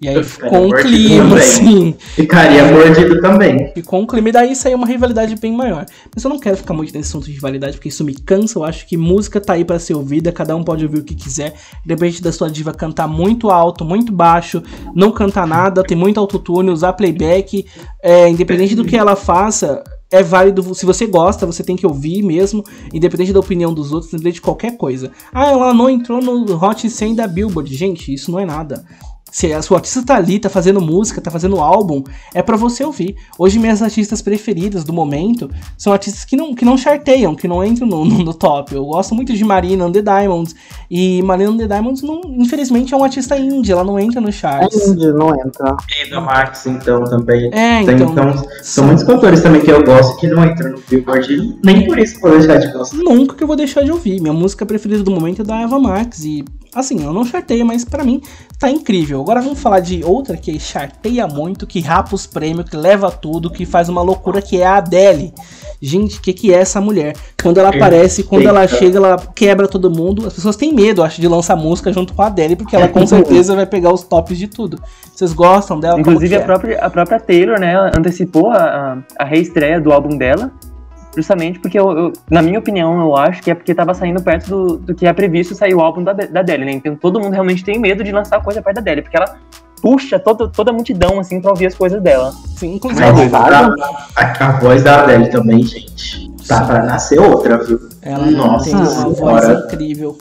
E 0.00 0.08
aí 0.08 0.22
ficou 0.22 0.66
um 0.66 0.70
clima, 0.70 1.24
também. 1.24 1.38
assim. 1.38 1.94
Ficaria 2.14 2.64
mordido 2.70 3.20
também. 3.20 3.72
Ficou 3.72 4.00
um 4.00 4.06
clima 4.06 4.28
e 4.28 4.32
daí 4.32 4.54
saiu 4.54 4.76
uma 4.76 4.86
rivalidade 4.86 5.34
bem 5.36 5.52
maior. 5.52 5.86
Mas 6.14 6.22
eu 6.22 6.28
não 6.28 6.38
quero 6.38 6.56
ficar 6.56 6.74
muito 6.74 6.92
nesse 6.92 7.08
assunto 7.08 7.24
de 7.26 7.32
rivalidade, 7.32 7.76
porque 7.76 7.88
isso 7.88 8.04
me 8.04 8.14
cansa. 8.14 8.58
Eu 8.58 8.64
acho 8.64 8.86
que 8.86 8.96
música 8.96 9.40
tá 9.40 9.54
aí 9.54 9.64
pra 9.64 9.78
ser 9.78 9.94
ouvida, 9.94 10.30
cada 10.30 10.54
um 10.54 10.62
pode 10.62 10.84
ouvir 10.84 10.98
o 10.98 11.04
que 11.04 11.14
quiser. 11.14 11.54
Independente 11.84 12.22
da 12.22 12.30
sua 12.30 12.50
diva 12.50 12.74
cantar 12.74 13.08
muito 13.08 13.48
alto, 13.48 13.84
muito 13.84 14.12
baixo, 14.12 14.62
não 14.94 15.10
cantar 15.10 15.46
nada, 15.46 15.82
tem 15.82 15.96
muito 15.96 16.20
autotune, 16.20 16.70
usar 16.70 16.92
playback. 16.92 17.64
É, 18.02 18.28
independente 18.28 18.74
do 18.74 18.84
que 18.84 18.96
ela 18.96 19.16
faça, 19.16 19.82
é 20.10 20.22
válido. 20.22 20.74
Se 20.74 20.84
você 20.84 21.06
gosta, 21.06 21.46
você 21.46 21.64
tem 21.64 21.74
que 21.74 21.86
ouvir 21.86 22.22
mesmo, 22.22 22.62
independente 22.92 23.32
da 23.32 23.40
opinião 23.40 23.72
dos 23.72 23.92
outros, 23.92 24.12
independente 24.12 24.36
de 24.36 24.42
qualquer 24.42 24.76
coisa. 24.76 25.10
Ah, 25.32 25.50
ela 25.50 25.72
não 25.72 25.88
entrou 25.88 26.20
no 26.20 26.62
Hot 26.62 26.88
100 26.88 27.14
da 27.14 27.26
Billboard. 27.26 27.74
Gente, 27.74 28.12
isso 28.12 28.30
não 28.30 28.38
é 28.38 28.44
nada. 28.44 28.84
Se 29.30 29.52
a 29.52 29.60
sua 29.60 29.78
artista 29.78 30.02
tá 30.02 30.16
ali, 30.16 30.38
tá 30.38 30.48
fazendo 30.48 30.80
música, 30.80 31.20
tá 31.20 31.30
fazendo 31.30 31.58
álbum, 31.58 32.02
é 32.32 32.42
para 32.42 32.56
você 32.56 32.84
ouvir. 32.84 33.16
Hoje 33.38 33.58
minhas 33.58 33.82
artistas 33.82 34.22
preferidas 34.22 34.84
do 34.84 34.92
momento 34.92 35.50
são 35.76 35.92
artistas 35.92 36.24
que 36.24 36.36
não, 36.36 36.54
que 36.54 36.64
não 36.64 36.78
charteiam, 36.78 37.34
que 37.34 37.48
não 37.48 37.62
entram 37.62 37.86
no, 37.86 38.04
no, 38.06 38.18
no 38.18 38.32
top. 38.32 38.74
Eu 38.74 38.84
gosto 38.86 39.14
muito 39.14 39.34
de 39.34 39.44
Marina 39.44 39.84
on 39.84 39.92
the 39.92 40.00
Diamonds. 40.00 40.54
E 40.88 41.22
Marina 41.22 41.50
on 41.50 41.56
the 41.56 41.66
Diamonds, 41.66 42.02
não, 42.02 42.20
infelizmente, 42.38 42.94
é 42.94 42.96
uma 42.96 43.06
artista 43.06 43.36
indie, 43.36 43.72
ela 43.72 43.84
não 43.84 43.98
entra 43.98 44.20
no 44.20 44.32
charts. 44.32 44.80
É 44.80 44.88
indie, 44.88 45.12
não 45.12 45.34
entra. 45.34 45.76
E 46.00 46.08
da 46.08 46.20
Max, 46.20 46.64
então, 46.66 47.04
também. 47.04 47.46
É, 47.52 47.84
Tem, 47.84 47.96
então. 47.96 48.12
então, 48.12 48.44
são 48.62 48.86
muitos 48.86 49.04
cantores 49.04 49.42
também 49.42 49.60
que 49.60 49.70
eu 49.70 49.84
gosto 49.84 50.16
que 50.18 50.28
não 50.28 50.44
entram 50.44 50.70
no 50.70 50.82
Billboard. 50.88 51.58
Nem 51.64 51.86
por 51.86 51.98
isso 51.98 52.16
eu 52.16 52.20
vou 52.20 52.38
deixar 52.38 52.58
de 52.58 52.72
gostar. 52.72 52.96
Nunca 52.96 53.34
que 53.34 53.42
eu 53.42 53.46
vou 53.46 53.56
deixar 53.56 53.82
de 53.82 53.90
ouvir. 53.90 54.20
Minha 54.20 54.32
música 54.32 54.64
preferida 54.64 55.02
do 55.02 55.10
momento 55.10 55.42
é 55.42 55.44
da 55.44 55.60
Eva 55.60 55.78
Max. 55.80 56.24
E, 56.24 56.44
assim, 56.80 57.02
eu 57.02 57.12
não 57.12 57.24
charteio, 57.24 57.64
mas 57.64 57.84
pra 57.84 58.04
mim 58.04 58.20
tá 58.58 58.70
incrível. 58.70 59.20
Agora 59.20 59.40
vamos 59.40 59.60
falar 59.60 59.80
de 59.80 60.04
outra 60.04 60.36
que 60.36 60.58
charteia 60.58 61.26
muito, 61.26 61.66
que 61.66 61.80
rapa 61.80 62.14
os 62.14 62.26
prêmios, 62.26 62.68
que 62.68 62.76
leva 62.76 63.10
tudo, 63.10 63.50
que 63.50 63.64
faz 63.64 63.88
uma 63.88 64.02
loucura, 64.02 64.42
que 64.42 64.60
é 64.60 64.66
a 64.66 64.76
Adele. 64.76 65.32
Gente, 65.80 66.18
o 66.18 66.22
que, 66.22 66.32
que 66.32 66.54
é 66.54 66.58
essa 66.58 66.80
mulher? 66.80 67.14
Quando 67.42 67.58
ela 67.58 67.68
aparece, 67.68 68.22
quando 68.22 68.48
ela 68.48 68.66
chega, 68.66 68.96
ela 68.96 69.16
quebra 69.34 69.68
todo 69.68 69.90
mundo. 69.90 70.26
As 70.26 70.32
pessoas 70.32 70.56
têm 70.56 70.72
medo, 70.72 71.02
acho, 71.02 71.20
de 71.20 71.28
lançar 71.28 71.54
música 71.54 71.92
junto 71.92 72.14
com 72.14 72.22
a 72.22 72.26
Adele, 72.26 72.56
porque 72.56 72.74
ela 72.74 72.88
com 72.88 73.06
certeza 73.06 73.54
vai 73.54 73.66
pegar 73.66 73.92
os 73.92 74.02
tops 74.02 74.38
de 74.38 74.48
tudo. 74.48 74.80
Vocês 75.14 75.32
gostam 75.32 75.78
dela? 75.78 76.00
Inclusive, 76.00 76.34
a 76.36 76.40
é? 76.40 76.42
própria, 76.42 76.78
a 76.80 76.90
própria 76.90 77.20
Taylor, 77.20 77.60
né, 77.60 77.72
ela 77.72 77.90
antecipou 77.96 78.50
a, 78.50 78.98
a 79.18 79.24
reestreia 79.24 79.80
do 79.80 79.92
álbum 79.92 80.16
dela, 80.16 80.50
justamente 81.16 81.58
porque, 81.58 81.78
eu, 81.78 81.90
eu- 81.96 82.12
na 82.30 82.42
minha 82.42 82.58
opinião, 82.58 83.00
eu 83.00 83.16
acho 83.16 83.42
que 83.42 83.50
é 83.50 83.54
porque 83.54 83.74
tava 83.74 83.94
saindo 83.94 84.22
perto 84.22 84.48
do, 84.48 84.76
do 84.76 84.94
que 84.94 85.06
é 85.06 85.12
previsto 85.12 85.54
sair 85.54 85.74
o 85.74 85.80
álbum 85.80 86.04
da, 86.04 86.12
da 86.12 86.40
Adele, 86.40 86.64
né? 86.64 86.72
Então 86.72 86.94
todo 86.94 87.18
mundo 87.18 87.32
realmente 87.32 87.64
tem 87.64 87.78
medo 87.78 88.04
de 88.04 88.12
lançar 88.12 88.42
coisa 88.42 88.60
perto 88.62 88.76
da 88.76 88.80
Adele, 88.82 89.02
porque 89.02 89.16
ela 89.16 89.36
puxa 89.82 90.18
toda, 90.18 90.48
toda 90.48 90.70
a 90.70 90.74
multidão, 90.74 91.18
assim, 91.20 91.40
pra 91.40 91.50
ouvir 91.50 91.66
as 91.66 91.74
coisas 91.74 92.02
dela. 92.02 92.32
Sim, 92.56 92.72
A 92.72 92.76
inclusive. 92.76 93.10
voz, 93.10 93.30
da, 93.30 93.74
a, 94.16 94.46
a 94.46 94.60
voz 94.60 94.82
da 94.82 95.02
Adele 95.02 95.28
também, 95.28 95.62
gente. 95.62 96.30
Tá 96.46 96.64
pra 96.64 96.82
nascer 96.84 97.18
outra, 97.20 97.58
viu? 97.64 97.78
Ela 98.02 98.30
Nossa 98.30 98.64
tem 98.66 98.74
uma 98.74 99.08
voz 99.10 99.48
incrível. 99.64 100.16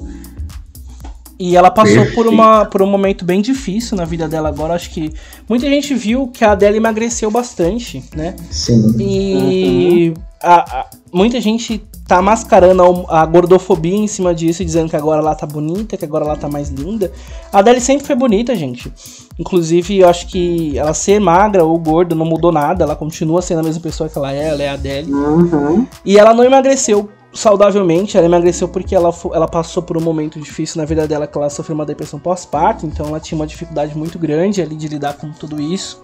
E 1.38 1.56
ela 1.58 1.70
passou 1.70 2.06
por, 2.14 2.28
uma, 2.28 2.66
por 2.66 2.82
um 2.82 2.88
momento 2.88 3.26
bem 3.26 3.42
difícil 3.42 3.98
na 3.98 4.06
vida 4.06 4.26
dela 4.28 4.48
agora. 4.48 4.74
Acho 4.74 4.90
que 4.90 5.14
muita 5.50 5.68
gente 5.68 5.94
viu 5.94 6.28
que 6.30 6.46
a 6.46 6.54
Adele 6.54 6.78
emagreceu 6.78 7.30
bastante, 7.30 8.02
né? 8.16 8.36
Sim. 8.50 8.96
E 8.98 10.14
a- 10.46 10.80
a- 10.82 10.86
muita 11.12 11.42
gente 11.42 11.84
tá 12.08 12.22
mascarando 12.22 13.06
a, 13.10 13.26
gordofobia 13.26 13.96
em 13.96 14.06
cima 14.08 14.34
disso, 14.34 14.64
dizendo 14.64 14.90
que 14.90 14.96
agora 14.96 15.22
ela 15.22 15.34
tá 15.34 15.48
bonita, 15.48 15.98
que 15.98 16.06
agora 16.06 16.24
ela 16.24 16.38
tá 16.38 16.48
mais 16.48 16.70
linda. 16.70 17.12
A 17.52 17.60
Adele 17.60 17.82
sempre 17.82 18.06
foi 18.06 18.16
bonita, 18.16 18.56
gente. 18.56 18.94
Inclusive, 19.40 20.00
eu 20.00 20.08
acho 20.08 20.28
que 20.28 20.78
ela 20.78 20.94
ser 20.94 21.20
magra 21.20 21.64
ou 21.64 21.78
gorda 21.80 22.14
não 22.14 22.26
mudou 22.26 22.52
nada. 22.52 22.84
Ela 22.84 22.96
continua 22.96 23.42
sendo 23.42 23.62
a 23.62 23.64
mesma 23.64 23.82
pessoa 23.82 24.08
que 24.08 24.18
ela 24.18 24.32
é, 24.32 24.50
ela 24.50 24.62
é 24.64 24.70
a 24.70 24.74
Adele. 24.74 25.12
Uhum. 25.12 25.88
E 26.06 26.18
ela 26.20 26.34
não 26.34 26.44
emagreceu 26.44 27.10
saudavelmente, 27.34 28.16
ela 28.18 28.26
emagreceu 28.28 28.68
porque 28.68 28.96
ela, 28.96 29.14
ela 29.34 29.48
passou 29.48 29.84
por 29.84 29.98
um 29.98 30.02
momento 30.02 30.40
difícil 30.40 30.80
na 30.80 30.86
vida 30.86 31.06
dela, 31.06 31.28
que 31.28 31.38
ela 31.38 31.50
sofreu 31.50 31.76
uma 31.76 31.86
depressão 31.86 32.18
pós-parto, 32.18 32.86
então 32.86 33.08
ela 33.08 33.20
tinha 33.20 33.38
uma 33.38 33.46
dificuldade 33.46 33.98
muito 33.98 34.18
grande 34.18 34.62
ali 34.62 34.74
de 34.76 34.88
lidar 34.88 35.18
com 35.18 35.30
tudo 35.32 35.60
isso. 35.60 36.02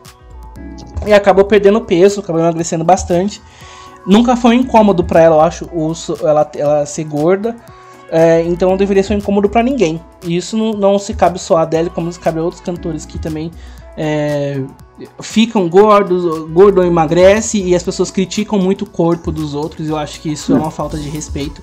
E 1.07 1.13
acabou 1.13 1.45
perdendo 1.45 1.79
peso, 1.81 2.19
acabou 2.19 2.41
emagrecendo 2.41 2.83
bastante. 2.83 3.41
Nunca 4.05 4.35
foi 4.35 4.55
um 4.55 4.59
incômodo 4.59 5.03
pra 5.03 5.21
ela, 5.21 5.35
eu 5.35 5.41
acho, 5.41 5.65
o 5.65 5.93
ela, 6.21 6.51
ela 6.55 6.85
ser 6.85 7.03
gorda. 7.03 7.55
É, 8.13 8.43
então 8.43 8.69
não 8.69 8.75
deveria 8.75 9.01
ser 9.01 9.13
um 9.13 9.17
incômodo 9.17 9.47
pra 9.47 9.63
ninguém. 9.63 10.01
E 10.23 10.35
isso 10.35 10.57
não, 10.57 10.73
não 10.73 10.99
se 10.99 11.13
cabe 11.13 11.39
só 11.39 11.57
a 11.57 11.61
Adele, 11.61 11.89
como 11.89 12.11
se 12.11 12.19
cabe 12.19 12.39
a 12.39 12.43
outros 12.43 12.61
cantores 12.61 13.05
que 13.05 13.17
também 13.17 13.49
é, 13.97 14.61
ficam 15.21 15.69
gordos, 15.69 16.49
gordo 16.49 16.83
emagrece 16.83 17.61
e 17.61 17.73
as 17.73 17.83
pessoas 17.83 18.11
criticam 18.11 18.59
muito 18.59 18.83
o 18.83 18.89
corpo 18.89 19.31
dos 19.31 19.53
outros. 19.53 19.87
Eu 19.87 19.97
acho 19.97 20.19
que 20.19 20.31
isso 20.31 20.53
é 20.53 20.57
uma 20.57 20.71
falta 20.71 20.97
de 20.97 21.07
respeito. 21.07 21.61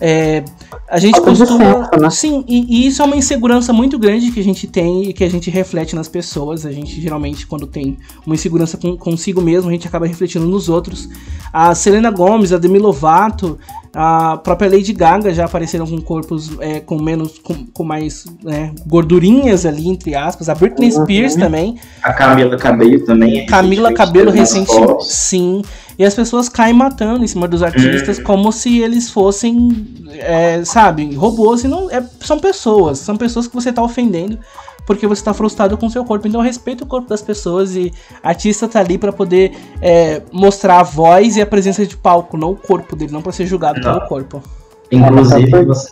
É, 0.00 0.42
a 0.88 0.98
gente 0.98 1.20
costuma. 1.20 1.90
né? 2.00 2.10
Sim, 2.10 2.44
e, 2.48 2.84
e 2.84 2.86
isso 2.86 3.02
é 3.02 3.04
uma 3.04 3.16
insegurança 3.16 3.72
muito 3.72 3.98
grande 3.98 4.30
que 4.30 4.40
a 4.40 4.44
gente 4.44 4.66
tem 4.66 5.04
e 5.08 5.12
que 5.12 5.22
a 5.22 5.30
gente 5.30 5.50
reflete 5.50 5.94
nas 5.94 6.08
pessoas. 6.08 6.64
A 6.64 6.72
gente 6.72 7.00
geralmente, 7.00 7.46
quando 7.46 7.66
tem 7.66 7.98
uma 8.24 8.34
insegurança 8.34 8.78
com, 8.78 8.96
consigo 8.96 9.42
mesmo, 9.42 9.68
a 9.68 9.72
gente 9.72 9.86
acaba 9.86 10.06
refletindo 10.06 10.46
nos 10.46 10.68
outros. 10.68 11.08
A 11.52 11.74
Selena 11.74 12.10
Gomez, 12.10 12.52
a 12.52 12.58
Demi 12.58 12.78
Lovato, 12.78 13.58
a 13.94 14.36
própria 14.36 14.70
Lady 14.70 14.92
Gaga 14.92 15.34
já 15.34 15.44
apareceram 15.44 15.86
com 15.86 16.00
corpos 16.00 16.50
é, 16.60 16.78
com 16.80 17.00
menos, 17.00 17.38
com, 17.38 17.66
com 17.66 17.82
mais 17.82 18.24
né, 18.42 18.72
gordurinhas 18.86 19.66
ali, 19.66 19.88
entre 19.88 20.14
aspas. 20.14 20.48
A 20.48 20.54
Britney 20.54 20.90
Uhum. 20.92 21.02
Spears 21.04 21.34
também. 21.34 21.76
A 22.02 22.12
Camila 22.12 22.56
Cabello 22.56 23.04
também. 23.04 23.46
Camila 23.46 23.92
Cabelo 23.92 24.32
fotos. 24.66 25.08
Sim. 25.08 25.62
E 25.98 26.04
as 26.04 26.14
pessoas 26.14 26.48
caem 26.48 26.72
matando 26.72 27.24
em 27.24 27.26
cima 27.26 27.46
dos 27.46 27.62
artistas 27.62 28.18
Hum. 28.18 28.22
como 28.22 28.52
se 28.52 28.78
eles 28.78 29.10
fossem, 29.10 29.86
é, 30.12 30.64
sabe, 30.64 31.14
robôs. 31.14 31.64
E 31.64 31.68
não, 31.68 31.90
é, 31.90 32.02
são 32.20 32.38
pessoas. 32.38 32.98
São 32.98 33.16
pessoas 33.16 33.46
que 33.46 33.54
você 33.54 33.72
tá 33.72 33.82
ofendendo 33.82 34.38
porque 34.86 35.06
você 35.06 35.22
tá 35.22 35.32
frustrado 35.32 35.76
com 35.78 35.86
o 35.86 35.90
seu 35.90 36.04
corpo. 36.04 36.26
Então 36.26 36.40
respeita 36.40 36.82
o 36.82 36.86
corpo 36.86 37.08
das 37.08 37.22
pessoas 37.22 37.76
e 37.76 37.92
artista 38.22 38.66
tá 38.66 38.80
ali 38.80 38.98
pra 38.98 39.12
poder 39.12 39.52
é, 39.80 40.22
mostrar 40.32 40.80
a 40.80 40.82
voz 40.82 41.36
e 41.36 41.40
a 41.40 41.46
presença 41.46 41.86
de 41.86 41.96
palco, 41.96 42.36
não 42.36 42.52
o 42.52 42.56
corpo 42.56 42.96
dele, 42.96 43.12
não 43.12 43.22
pra 43.22 43.30
ser 43.30 43.46
julgado 43.46 43.79
Não. 43.82 43.94
pelo 43.94 44.08
corpo. 44.08 44.42
Inclusive, 44.90 45.54
É, 45.54 45.64
você... 45.64 45.90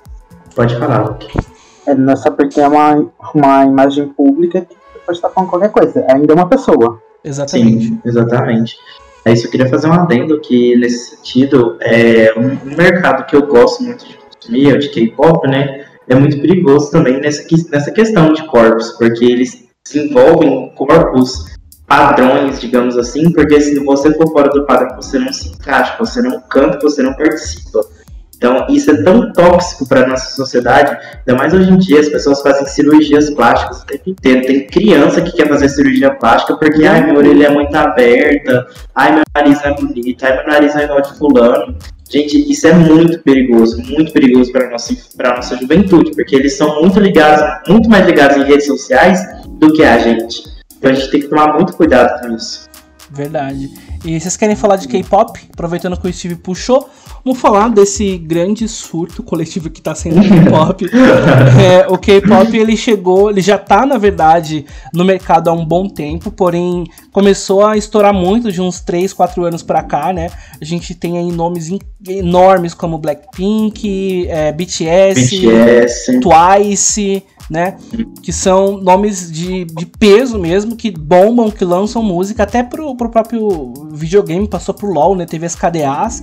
pode 0.54 0.76
falar. 0.76 1.18
É, 1.86 1.94
não 1.94 2.12
é 2.12 2.16
só 2.16 2.30
porque 2.30 2.60
é 2.60 2.68
uma, 2.68 3.06
uma 3.34 3.64
imagem 3.64 4.08
pública 4.08 4.62
que 4.62 4.74
você 4.74 4.98
pode 5.06 5.18
estar 5.18 5.30
falando 5.30 5.50
qualquer 5.50 5.70
coisa. 5.70 6.04
Ainda 6.10 6.32
é 6.32 6.36
uma 6.36 6.48
pessoa. 6.48 7.00
Exatamente. 7.24 7.86
Sim, 7.86 8.00
exatamente. 8.04 8.76
É 9.24 9.32
isso, 9.32 9.46
eu 9.46 9.50
queria 9.50 9.68
fazer 9.68 9.88
um 9.88 9.92
adendo 9.92 10.40
que, 10.40 10.76
nesse 10.76 11.16
sentido, 11.16 11.76
é 11.80 12.32
um, 12.36 12.76
mercado 12.76 13.26
que 13.26 13.36
eu 13.36 13.46
gosto 13.46 13.82
muito 13.82 14.06
de 14.06 14.16
consumir, 14.16 14.70
é 14.70 14.74
o 14.74 14.78
de 14.78 14.88
K-pop, 14.88 15.46
né? 15.48 15.84
É 16.08 16.14
muito 16.14 16.40
perigoso 16.40 16.90
também 16.90 17.20
nessa, 17.20 17.44
nessa 17.70 17.90
questão 17.90 18.32
de 18.32 18.46
corpos, 18.46 18.92
porque 18.92 19.24
eles 19.24 19.68
se 19.86 19.98
envolvem 19.98 20.66
em 20.66 20.74
corpos 20.74 21.57
padrões, 21.88 22.60
digamos 22.60 22.98
assim, 22.98 23.32
porque 23.32 23.58
se 23.60 23.78
você 23.80 24.12
for 24.12 24.30
fora 24.30 24.50
do 24.50 24.66
padrão, 24.66 24.94
você 24.94 25.18
não 25.18 25.32
se 25.32 25.48
encaixa, 25.48 25.96
você 25.98 26.20
não 26.20 26.38
canta, 26.42 26.78
você 26.82 27.02
não 27.02 27.14
participa. 27.14 27.80
Então, 28.36 28.66
isso 28.68 28.88
é 28.92 29.02
tão 29.02 29.32
tóxico 29.32 29.88
para 29.88 30.06
nossa 30.06 30.36
sociedade, 30.36 30.96
ainda 31.26 31.36
mais 31.36 31.52
hoje 31.52 31.72
em 31.72 31.76
dia, 31.76 31.98
as 31.98 32.08
pessoas 32.08 32.40
fazem 32.40 32.66
cirurgias 32.66 33.30
plásticas 33.30 33.82
o 33.82 33.86
tempo 33.86 34.10
inteiro. 34.10 34.46
Tem 34.46 34.66
criança 34.66 35.20
que 35.20 35.32
quer 35.32 35.48
fazer 35.48 35.68
cirurgia 35.68 36.14
plástica 36.14 36.56
porque, 36.56 36.86
ai, 36.86 37.02
minha 37.02 37.18
orelha 37.18 37.46
é 37.46 37.50
muito 37.50 37.74
aberta, 37.74 38.68
ai, 38.94 39.12
meu 39.12 39.24
nariz 39.34 39.60
é 39.64 39.74
bonito, 39.74 40.24
ai, 40.24 40.36
meu 40.36 40.46
nariz 40.46 40.76
é 40.76 40.84
igual 40.84 41.02
de 41.02 41.18
fulano. 41.18 41.74
Gente, 42.08 42.50
isso 42.50 42.66
é 42.68 42.72
muito 42.72 43.18
perigoso, 43.18 43.82
muito 43.82 44.12
perigoso 44.12 44.52
para 44.52 44.70
nossa 44.70 44.94
para 45.16 45.34
nossa 45.34 45.56
juventude, 45.56 46.12
porque 46.12 46.36
eles 46.36 46.56
são 46.56 46.80
muito 46.80 47.00
ligados, 47.00 47.44
muito 47.68 47.90
mais 47.90 48.06
ligados 48.06 48.36
em 48.36 48.44
redes 48.44 48.66
sociais 48.66 49.20
do 49.58 49.72
que 49.72 49.82
a 49.82 49.98
gente. 49.98 50.57
Então 50.78 50.90
a 50.90 50.94
gente 50.94 51.10
tem 51.10 51.20
que 51.20 51.28
tomar 51.28 51.52
muito 51.54 51.72
cuidado 51.74 52.20
com 52.20 52.34
isso. 52.34 52.68
Verdade. 53.10 53.70
E 54.04 54.20
vocês 54.20 54.36
querem 54.36 54.54
falar 54.54 54.76
de 54.76 54.86
K-pop? 54.86 55.40
Aproveitando 55.52 55.98
que 55.98 56.06
o 56.06 56.12
Steve 56.12 56.36
puxou, 56.36 56.88
vamos 57.24 57.40
falar 57.40 57.68
desse 57.70 58.18
grande 58.18 58.68
surto 58.68 59.22
coletivo 59.22 59.70
que 59.70 59.80
tá 59.80 59.94
sendo 59.94 60.20
o 60.20 60.28
K-pop. 60.28 60.88
É, 61.58 61.88
o 61.88 61.98
K-pop 61.98 62.56
ele 62.56 62.76
chegou, 62.76 63.30
ele 63.30 63.40
já 63.40 63.58
tá 63.58 63.84
na 63.84 63.96
verdade 63.98 64.64
no 64.92 65.04
mercado 65.04 65.48
há 65.48 65.52
um 65.52 65.64
bom 65.64 65.88
tempo, 65.88 66.30
porém 66.30 66.84
começou 67.10 67.66
a 67.66 67.76
estourar 67.76 68.12
muito 68.12 68.52
de 68.52 68.60
uns 68.60 68.80
3, 68.80 69.12
4 69.12 69.44
anos 69.44 69.62
pra 69.62 69.82
cá, 69.82 70.12
né? 70.12 70.30
A 70.60 70.64
gente 70.64 70.94
tem 70.94 71.18
aí 71.18 71.32
nomes 71.32 71.70
enormes 72.06 72.74
como 72.74 72.98
Blackpink, 72.98 74.28
é, 74.28 74.52
BTS, 74.52 75.36
BTS, 75.36 76.20
Twice, 76.20 77.24
né? 77.50 77.76
Que 78.22 78.32
são 78.32 78.78
nomes 78.78 79.30
de, 79.30 79.64
de 79.64 79.86
peso 79.86 80.38
mesmo, 80.38 80.76
que 80.76 80.90
bombam, 80.90 81.50
que 81.50 81.64
lançam 81.64 82.02
música, 82.02 82.42
até 82.42 82.62
pro, 82.62 82.94
pro 82.96 83.10
próprio 83.10 83.72
videogame, 83.90 84.46
passou 84.46 84.74
pro 84.74 84.90
LoL, 84.90 85.16
né? 85.16 85.26
Teve 85.26 85.46
as 85.46 85.54
KDAs, 85.54 86.22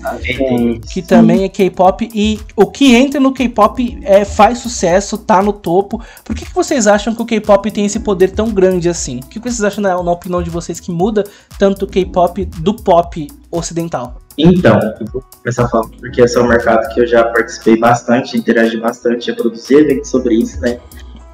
que 0.91 1.01
também 1.01 1.43
é 1.43 1.49
K-pop, 1.49 2.09
e 2.13 2.39
o 2.55 2.67
que 2.67 2.95
entra 2.95 3.19
no 3.19 3.33
K-pop 3.33 3.99
é, 4.03 4.23
faz 4.23 4.59
sucesso, 4.59 5.17
tá 5.17 5.41
no 5.41 5.53
topo. 5.53 6.01
Por 6.23 6.35
que, 6.35 6.45
que 6.45 6.53
vocês 6.53 6.87
acham 6.87 7.15
que 7.15 7.21
o 7.21 7.25
K-pop 7.25 7.69
tem 7.71 7.85
esse 7.85 7.99
poder 7.99 8.31
tão 8.31 8.49
grande 8.49 8.89
assim? 8.89 9.19
O 9.19 9.27
que 9.27 9.39
vocês 9.39 9.63
acham, 9.63 9.81
na, 9.81 10.01
na 10.01 10.11
opinião 10.11 10.43
de 10.43 10.49
vocês, 10.49 10.79
que 10.79 10.91
muda 10.91 11.23
tanto 11.57 11.85
o 11.85 11.87
K-pop 11.87 12.45
do 12.45 12.75
pop 12.75 13.27
ocidental? 13.51 14.21
Então, 14.37 14.77
eu 14.99 15.05
vou 15.13 15.23
começar 15.41 15.67
falando, 15.69 15.95
porque 15.97 16.21
esse 16.21 16.37
é 16.37 16.41
um 16.41 16.47
mercado 16.47 16.93
que 16.93 16.99
eu 16.99 17.07
já 17.07 17.23
participei 17.23 17.77
bastante, 17.77 18.37
interagi 18.37 18.77
bastante, 18.77 19.27
já 19.27 19.33
produzi 19.33 19.75
eventos 19.75 20.09
sobre 20.09 20.35
isso, 20.35 20.59
né? 20.59 20.77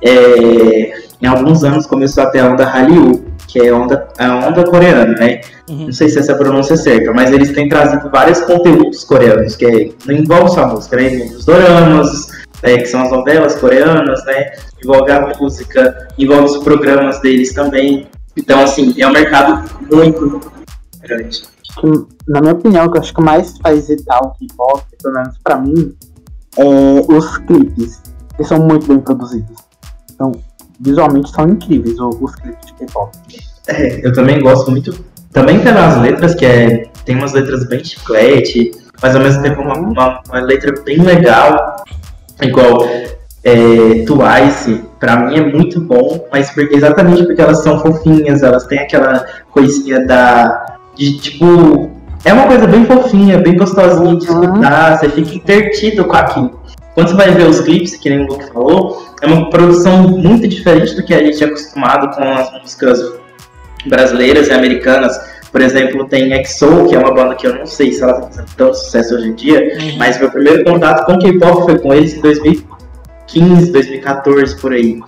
É, 0.03 0.93
em 1.21 1.27
alguns 1.27 1.63
anos 1.63 1.85
começou 1.85 2.23
a 2.23 2.27
ter 2.27 2.39
a 2.39 2.51
onda 2.51 2.65
Hallyu, 2.65 3.23
que 3.47 3.59
é 3.59 3.69
a 3.69 3.77
onda, 3.77 4.07
a 4.17 4.47
onda 4.47 4.63
coreana, 4.63 5.13
né? 5.19 5.41
Uhum. 5.69 5.85
Não 5.85 5.91
sei 5.91 6.09
se 6.09 6.19
essa 6.19 6.35
pronúncia 6.35 6.73
é 6.73 6.77
certa, 6.77 7.13
mas 7.13 7.31
eles 7.31 7.51
têm 7.51 7.69
trazido 7.69 8.09
vários 8.09 8.41
conteúdos 8.41 9.03
coreanos, 9.03 9.55
que 9.55 9.65
é, 9.65 9.91
não 10.05 10.15
envolve 10.15 10.49
só 10.49 10.63
a 10.63 10.67
música, 10.67 10.95
né? 10.95 11.15
Envolve 11.15 11.35
os 11.35 11.45
doramas, 11.45 12.27
é, 12.63 12.77
que 12.77 12.85
são 12.85 13.01
as 13.01 13.11
novelas 13.11 13.55
coreanas, 13.55 14.25
né? 14.25 14.51
Envolve 14.83 15.11
a 15.11 15.33
música, 15.39 16.07
envolve 16.17 16.45
os 16.45 16.57
programas 16.63 17.19
deles 17.21 17.53
também. 17.53 18.07
Então, 18.35 18.63
assim, 18.63 18.93
é 18.99 19.07
um 19.07 19.11
mercado 19.11 19.69
muito 19.91 20.41
grande. 21.01 21.43
Na 22.27 22.41
minha 22.41 22.53
opinião, 22.53 22.85
o 22.85 22.91
que 22.91 22.97
eu 22.97 23.01
acho 23.01 23.13
que 23.13 23.21
mais 23.21 23.57
faz 23.59 23.89
irritar 23.89 24.19
o 24.19 24.31
K-pop, 24.31 24.83
pelo 25.01 25.15
menos 25.15 25.37
pra 25.43 25.57
mim, 25.57 25.95
é 26.57 26.63
os 26.63 27.37
clipes. 27.39 28.01
Eles 28.35 28.47
são 28.47 28.59
muito 28.59 28.87
bem 28.87 28.99
produzidos. 28.99 29.70
Então, 30.21 30.31
visualmente 30.79 31.31
são 31.31 31.49
incríveis 31.49 31.95
os 31.99 32.35
clipes 32.35 32.67
de 32.67 32.73
K-pop. 32.73 33.11
É, 33.67 34.05
eu 34.05 34.13
também 34.13 34.39
gosto 34.39 34.69
muito. 34.69 34.93
Também 35.33 35.59
pelas 35.59 35.99
letras, 35.99 36.35
que 36.35 36.45
é, 36.45 36.83
tem 37.05 37.15
umas 37.15 37.33
letras 37.33 37.67
bem 37.67 37.83
chiclete, 37.83 38.71
mas 39.01 39.15
ao 39.15 39.21
mesmo 39.23 39.41
tempo 39.41 39.61
uma, 39.61 39.75
uma, 39.75 40.21
uma 40.29 40.39
letra 40.41 40.79
bem 40.83 41.01
legal. 41.01 41.83
Igual 42.39 42.83
é, 43.43 44.05
Twice, 44.05 44.83
pra 44.99 45.15
mim 45.15 45.37
é 45.37 45.41
muito 45.41 45.81
bom, 45.81 46.27
mas 46.31 46.55
exatamente 46.55 47.23
porque 47.23 47.41
elas 47.41 47.63
são 47.63 47.79
fofinhas, 47.79 48.43
elas 48.43 48.67
têm 48.67 48.77
aquela 48.77 49.25
coisinha 49.49 50.05
da. 50.05 50.77
de 50.95 51.17
tipo. 51.17 51.89
É 52.23 52.31
uma 52.31 52.45
coisa 52.45 52.67
bem 52.67 52.85
fofinha, 52.85 53.39
bem 53.39 53.57
gostosinha 53.57 54.15
de 54.15 54.25
escutar, 54.25 54.99
você 54.99 55.09
fica 55.09 55.33
intertido 55.33 56.05
com 56.05 56.15
aquilo. 56.15 56.60
Quando 56.93 57.09
você 57.09 57.15
vai 57.15 57.31
ver 57.31 57.47
os 57.47 57.61
clipes, 57.61 57.95
que 57.95 58.09
nem 58.09 58.25
o 58.25 58.27
Luke 58.27 58.51
falou, 58.51 59.15
é 59.21 59.25
uma 59.25 59.49
produção 59.49 60.09
muito 60.09 60.47
diferente 60.47 60.95
do 60.95 61.03
que 61.03 61.13
a 61.13 61.19
gente 61.19 61.41
é 61.43 61.47
acostumado 61.47 62.13
com 62.15 62.23
as 62.23 62.51
músicas 62.61 62.99
brasileiras 63.85 64.47
e 64.47 64.51
americanas. 64.51 65.17
Por 65.51 65.61
exemplo, 65.61 66.05
tem 66.07 66.33
EXO, 66.33 66.87
que 66.87 66.95
é 66.95 66.99
uma 66.99 67.13
banda 67.13 67.35
que 67.35 67.47
eu 67.47 67.55
não 67.55 67.65
sei 67.65 67.91
se 67.91 68.03
ela 68.03 68.13
está 68.13 68.27
fazendo 68.27 68.47
tanto 68.55 68.73
sucesso 68.75 69.15
hoje 69.15 69.27
em 69.29 69.35
dia, 69.35 69.59
uhum. 69.59 69.97
mas 69.97 70.19
meu 70.19 70.31
primeiro 70.31 70.63
contato 70.63 71.05
com 71.05 71.19
K-pop 71.19 71.63
foi 71.63 71.79
com 71.79 71.93
eles 71.93 72.13
em 72.13 72.21
2015, 72.21 73.71
2014, 73.71 74.55
por 74.57 74.73
aí. 74.73 74.99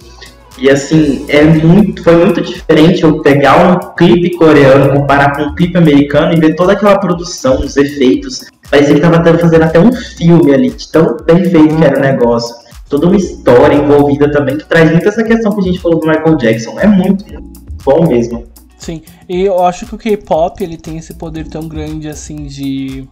E 0.58 0.70
assim, 0.70 1.26
é 1.30 1.44
muito, 1.44 2.04
foi 2.04 2.16
muito 2.16 2.42
diferente 2.42 3.04
eu 3.04 3.22
pegar 3.22 3.58
um 3.58 3.96
clipe 3.96 4.38
coreano, 4.38 4.94
comparar 4.94 5.36
com 5.36 5.44
um 5.44 5.56
clipe 5.56 5.78
americano 5.78 6.34
e 6.34 6.40
ver 6.40 6.56
toda 6.56 6.74
aquela 6.74 7.00
produção, 7.00 7.60
os 7.60 7.76
efeitos. 7.76 8.46
Parecia 8.74 8.95
que 8.95 9.01
tava 9.01 9.24
fazendo 9.38 9.61
até 9.61 9.80
um 9.80 9.93
filme 9.93 10.51
ali, 10.51 10.71
de 10.71 10.91
tão 10.91 11.15
bem 11.17 11.45
feito 11.45 11.76
que 11.76 11.84
era 11.84 11.95
o 11.95 12.01
negócio. 12.01 12.55
Toda 12.89 13.05
uma 13.05 13.15
história 13.15 13.76
envolvida 13.76 14.32
também, 14.32 14.57
que 14.57 14.65
traz 14.65 14.89
muito 14.89 15.07
essa 15.07 15.24
questão 15.24 15.51
que 15.51 15.59
a 15.59 15.63
gente 15.63 15.80
falou 15.80 15.99
do 15.99 16.07
Michael 16.07 16.36
Jackson. 16.38 16.80
É 16.80 16.88
muito, 16.88 17.24
muito 17.32 17.61
bom 17.86 18.07
mesmo. 18.07 18.45
Sim, 18.80 19.03
e 19.30 19.43
eu 19.43 19.63
acho 19.63 19.86
que 19.86 19.93
o 19.93 19.97
K-pop 19.99 20.63
ele 20.63 20.76
tem 20.76 20.97
esse 20.97 21.13
poder 21.13 21.47
tão 21.47 21.67
grande 21.67 22.09
assim 22.09 22.47
de, 22.47 23.07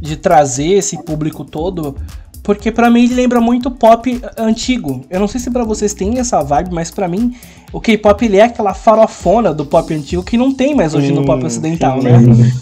de 0.00 0.16
trazer 0.16 0.78
esse 0.78 1.04
público 1.04 1.44
todo, 1.44 1.94
porque 2.42 2.72
para 2.72 2.88
mim 2.88 3.04
ele 3.04 3.14
lembra 3.14 3.42
muito 3.42 3.70
pop 3.70 4.22
antigo. 4.38 5.04
Eu 5.10 5.20
não 5.20 5.28
sei 5.28 5.38
se 5.38 5.50
para 5.50 5.64
vocês 5.64 5.92
tem 5.92 6.18
essa 6.18 6.42
vibe, 6.42 6.72
mas 6.72 6.90
para 6.90 7.06
mim 7.06 7.36
o 7.74 7.78
K-pop 7.78 8.24
ele 8.24 8.38
é 8.38 8.44
aquela 8.44 8.72
farofona 8.72 9.52
do 9.52 9.66
pop 9.66 9.92
antigo 9.92 10.22
que 10.22 10.38
não 10.38 10.54
tem 10.54 10.74
mais 10.74 10.94
hoje 10.94 11.12
no 11.12 11.26
pop 11.26 11.44
ocidental, 11.44 12.00
sim. 12.00 12.08
né? 12.08 12.52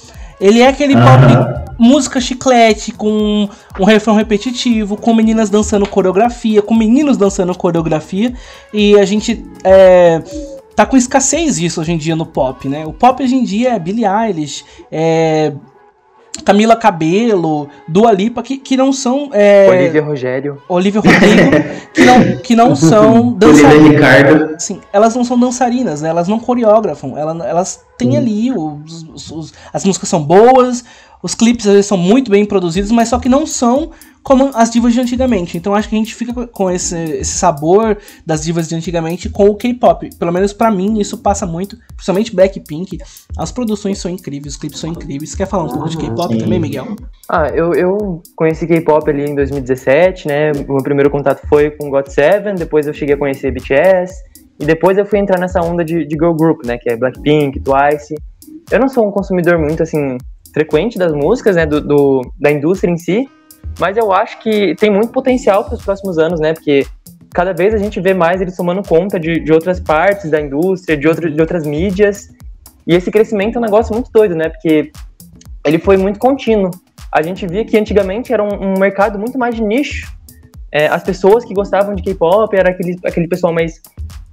Ele 0.40 0.60
é 0.60 0.68
aquele 0.68 0.94
pop 0.94 1.66
música 1.78 2.20
chiclete 2.20 2.92
com 2.92 3.48
um 3.78 3.84
refrão 3.84 4.14
repetitivo, 4.14 4.96
com 4.96 5.14
meninas 5.14 5.50
dançando 5.50 5.86
coreografia, 5.86 6.62
com 6.62 6.74
meninos 6.74 7.16
dançando 7.16 7.56
coreografia 7.56 8.32
e 8.72 8.98
a 8.98 9.04
gente 9.04 9.44
é, 9.62 10.22
tá 10.74 10.86
com 10.86 10.96
escassez 10.96 11.58
isso 11.58 11.80
hoje 11.80 11.92
em 11.92 11.98
dia 11.98 12.16
no 12.16 12.26
pop, 12.26 12.68
né? 12.68 12.86
O 12.86 12.92
pop 12.92 13.22
hoje 13.22 13.34
em 13.34 13.44
dia 13.44 13.74
é 13.74 13.78
Billie 13.78 14.06
Eilish, 14.06 14.64
é 14.90 15.52
Camila 16.44 16.76
Cabelo, 16.76 17.68
Dua 17.88 18.12
Lipa, 18.12 18.42
que, 18.42 18.58
que 18.58 18.76
não 18.76 18.92
são. 18.92 19.30
É... 19.32 19.68
Olivia 19.68 20.02
Rogério. 20.02 20.62
Olivia 20.68 21.00
Rodrigo, 21.00 21.50
que 21.94 22.04
não, 22.04 22.36
que 22.38 22.56
não 22.56 22.76
são 22.76 23.32
dançarinas. 23.32 23.90
Ricardo. 23.90 24.54
Sim, 24.58 24.80
elas 24.92 25.14
não 25.14 25.24
são 25.24 25.38
dançarinas, 25.38 26.02
né? 26.02 26.10
Elas 26.10 26.28
não 26.28 26.38
coreografam. 26.38 27.16
Elas, 27.16 27.40
elas 27.40 27.85
têm 27.98 28.16
ali. 28.16 28.52
Os, 28.52 29.02
os, 29.02 29.30
os, 29.30 29.54
as 29.72 29.84
músicas 29.84 30.08
são 30.08 30.22
boas, 30.22 30.84
os 31.22 31.34
clipes 31.34 31.66
às 31.66 31.72
vezes 31.72 31.86
são 31.86 31.98
muito 31.98 32.30
bem 32.30 32.44
produzidos, 32.44 32.90
mas 32.90 33.08
só 33.08 33.18
que 33.18 33.28
não 33.28 33.46
são 33.46 33.90
como 34.26 34.50
as 34.54 34.70
divas 34.70 34.92
de 34.92 35.00
antigamente. 35.00 35.56
Então 35.56 35.72
acho 35.72 35.88
que 35.88 35.94
a 35.94 35.98
gente 35.98 36.12
fica 36.12 36.48
com 36.48 36.68
esse, 36.68 36.96
esse 36.96 37.38
sabor 37.38 37.96
das 38.26 38.42
divas 38.42 38.68
de 38.68 38.74
antigamente 38.74 39.28
com 39.28 39.46
o 39.46 39.54
K-pop. 39.54 40.10
Pelo 40.16 40.32
menos 40.32 40.52
para 40.52 40.68
mim 40.68 40.98
isso 40.98 41.18
passa 41.18 41.46
muito, 41.46 41.78
principalmente 41.94 42.34
Blackpink. 42.34 42.98
As 43.38 43.52
produções 43.52 43.98
são 43.98 44.10
incríveis, 44.10 44.54
os 44.54 44.60
clipes 44.60 44.80
são 44.80 44.90
incríveis. 44.90 45.34
Quer 45.34 45.46
falar 45.46 45.64
um 45.64 45.68
pouco 45.68 45.88
de 45.88 45.96
K-pop 45.96 46.36
também, 46.36 46.58
Miguel? 46.58 46.96
Ah, 47.28 47.48
eu, 47.48 47.72
eu 47.74 48.20
conheci 48.34 48.66
K-pop 48.66 49.08
ali 49.08 49.30
em 49.30 49.34
2017, 49.36 50.26
né? 50.26 50.50
O 50.52 50.72
meu 50.72 50.82
primeiro 50.82 51.08
contato 51.08 51.46
foi 51.48 51.70
com 51.70 51.88
GOT7, 51.88 52.56
depois 52.56 52.88
eu 52.88 52.92
cheguei 52.92 53.14
a 53.14 53.18
conhecer 53.18 53.52
BTS. 53.52 54.12
E 54.58 54.64
depois 54.64 54.96
eu 54.96 55.04
fui 55.04 55.18
entrar 55.18 55.38
nessa 55.38 55.60
onda 55.60 55.84
de, 55.84 56.06
de 56.06 56.14
girl 56.14 56.32
group, 56.32 56.64
né? 56.64 56.78
Que 56.78 56.90
é 56.90 56.96
Blackpink, 56.96 57.60
Twice. 57.60 58.14
Eu 58.70 58.80
não 58.80 58.88
sou 58.88 59.06
um 59.06 59.10
consumidor 59.10 59.58
muito, 59.58 59.82
assim, 59.82 60.16
frequente 60.52 60.98
das 60.98 61.12
músicas, 61.12 61.56
né? 61.56 61.66
Do, 61.66 61.80
do 61.80 62.32
da 62.40 62.50
indústria 62.50 62.90
em 62.90 62.96
si. 62.96 63.28
Mas 63.78 63.96
eu 63.96 64.12
acho 64.12 64.38
que 64.40 64.74
tem 64.76 64.90
muito 64.90 65.12
potencial 65.12 65.64
para 65.64 65.74
os 65.74 65.84
próximos 65.84 66.18
anos, 66.18 66.40
né? 66.40 66.54
Porque 66.54 66.86
cada 67.34 67.52
vez 67.52 67.74
a 67.74 67.78
gente 67.78 68.00
vê 68.00 68.14
mais 68.14 68.40
eles 68.40 68.56
tomando 68.56 68.86
conta 68.86 69.20
de, 69.20 69.40
de 69.40 69.52
outras 69.52 69.78
partes 69.78 70.30
da 70.30 70.40
indústria, 70.40 70.96
de, 70.96 71.06
outro, 71.06 71.30
de 71.30 71.40
outras 71.40 71.66
mídias. 71.66 72.30
E 72.86 72.94
esse 72.94 73.10
crescimento 73.10 73.56
é 73.56 73.58
um 73.58 73.62
negócio 73.62 73.92
muito 73.92 74.10
doido, 74.10 74.34
né? 74.34 74.48
Porque 74.48 74.90
ele 75.66 75.78
foi 75.78 75.98
muito 75.98 76.18
contínuo. 76.18 76.70
A 77.12 77.20
gente 77.20 77.46
via 77.46 77.64
que 77.64 77.76
antigamente 77.76 78.32
era 78.32 78.42
um, 78.42 78.72
um 78.72 78.78
mercado 78.78 79.18
muito 79.18 79.38
mais 79.38 79.54
de 79.54 79.62
nicho. 79.62 80.10
É, 80.72 80.86
as 80.86 81.02
pessoas 81.02 81.44
que 81.44 81.52
gostavam 81.52 81.94
de 81.94 82.02
K-pop 82.02 82.54
era 82.56 82.70
aquele, 82.70 82.96
aquele 83.04 83.28
pessoal 83.28 83.52
mais 83.52 83.80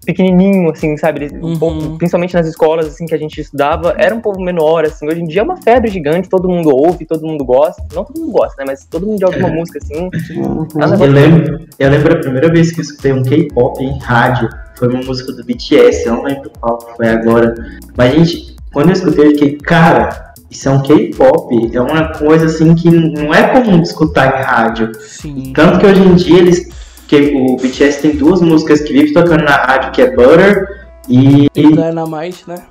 pequenininho, 0.03 0.69
assim, 0.69 0.95
sabe? 0.97 1.29
Uhum. 1.41 1.97
Principalmente 1.97 2.33
nas 2.33 2.47
escolas, 2.47 2.87
assim, 2.87 3.05
que 3.05 3.13
a 3.13 3.17
gente 3.17 3.39
estudava, 3.39 3.95
era 3.97 4.13
um 4.13 4.21
povo 4.21 4.39
menor, 4.41 4.85
assim. 4.85 5.07
Hoje 5.07 5.21
em 5.21 5.25
dia 5.25 5.41
é 5.41 5.43
uma 5.43 5.57
febre 5.57 5.89
gigante, 5.89 6.29
todo 6.29 6.49
mundo 6.49 6.69
ouve, 6.69 7.05
todo 7.05 7.25
mundo 7.25 7.43
gosta. 7.43 7.83
Não 7.93 8.03
todo 8.03 8.19
mundo 8.19 8.31
gosta, 8.31 8.55
né? 8.59 8.65
Mas 8.67 8.85
todo 8.85 9.05
mundo 9.05 9.23
ouve 9.25 9.39
uma 9.39 9.49
é. 9.49 9.51
música, 9.51 9.79
assim. 9.81 10.09
Uhum. 10.37 10.67
Eu, 10.99 11.11
lembro, 11.11 11.67
eu 11.79 11.89
lembro 11.89 12.13
a 12.13 12.19
primeira 12.19 12.49
vez 12.51 12.71
que 12.71 12.79
eu 12.79 12.83
escutei 12.83 13.13
um 13.13 13.23
K-pop 13.23 13.83
em 13.83 13.99
rádio, 13.99 14.49
foi 14.75 14.89
uma 14.89 15.01
música 15.01 15.31
do 15.31 15.43
BTS, 15.43 16.07
eu 16.07 16.13
não 16.13 16.23
lembro 16.23 16.51
qual 16.59 16.79
foi 16.95 17.07
agora. 17.07 17.53
Mas, 17.97 18.13
gente, 18.13 18.55
quando 18.73 18.89
eu 18.89 18.93
escutei, 18.93 19.27
eu 19.27 19.31
fiquei, 19.31 19.57
cara, 19.57 20.33
isso 20.49 20.69
é 20.69 20.71
um 20.71 20.81
K-pop, 20.81 21.71
é 21.73 21.81
uma 21.81 22.09
coisa, 22.13 22.45
assim, 22.45 22.75
que 22.75 22.89
não 22.89 23.33
é 23.33 23.47
comum 23.47 23.81
escutar 23.81 24.39
em 24.39 24.43
rádio. 24.43 24.91
Sim. 24.99 25.53
Tanto 25.55 25.79
que 25.79 25.85
hoje 25.85 26.01
em 26.01 26.15
dia 26.15 26.37
eles 26.39 26.82
que 27.07 27.33
o 27.35 27.57
BTS 27.57 28.01
tem 28.01 28.15
duas 28.15 28.41
músicas 28.41 28.81
que 28.81 28.93
vive 28.93 29.13
tocando 29.13 29.43
na 29.43 29.55
rádio, 29.55 29.91
que 29.91 30.01
é 30.01 30.11
Butter 30.15 30.65
e. 31.09 31.47
E 31.55 31.61
Dynamite, 31.71 32.43
né? 32.47 32.63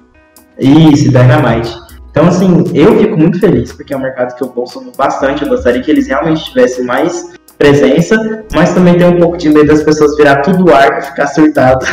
Isso, 0.59 1.11
Dynamite. 1.11 1.73
Então, 2.13 2.29
assim, 2.29 2.65
eu 2.75 2.99
fico 2.99 3.17
muito 3.17 3.41
feliz, 3.41 3.73
porque 3.73 3.95
é 3.95 3.97
um 3.97 4.01
mercado 4.01 4.37
que 4.37 4.45
eu 4.45 4.49
consumo 4.49 4.93
bastante. 4.97 5.43
Eu 5.43 5.49
gostaria 5.49 5.81
que 5.81 5.91
eles 5.91 6.07
realmente 6.07 6.45
tivessem 6.45 6.85
mais 6.85 7.33
presença, 7.57 8.45
mas 8.55 8.75
também 8.75 8.99
tenho 8.99 9.13
um 9.13 9.21
pouco 9.21 9.39
de 9.39 9.49
medo 9.49 9.69
das 9.69 9.83
pessoas 9.83 10.15
virar 10.17 10.43
tudo 10.43 10.75
ar 10.75 10.99
e 10.99 11.03
ficar 11.03 11.27
surtado. 11.29 11.87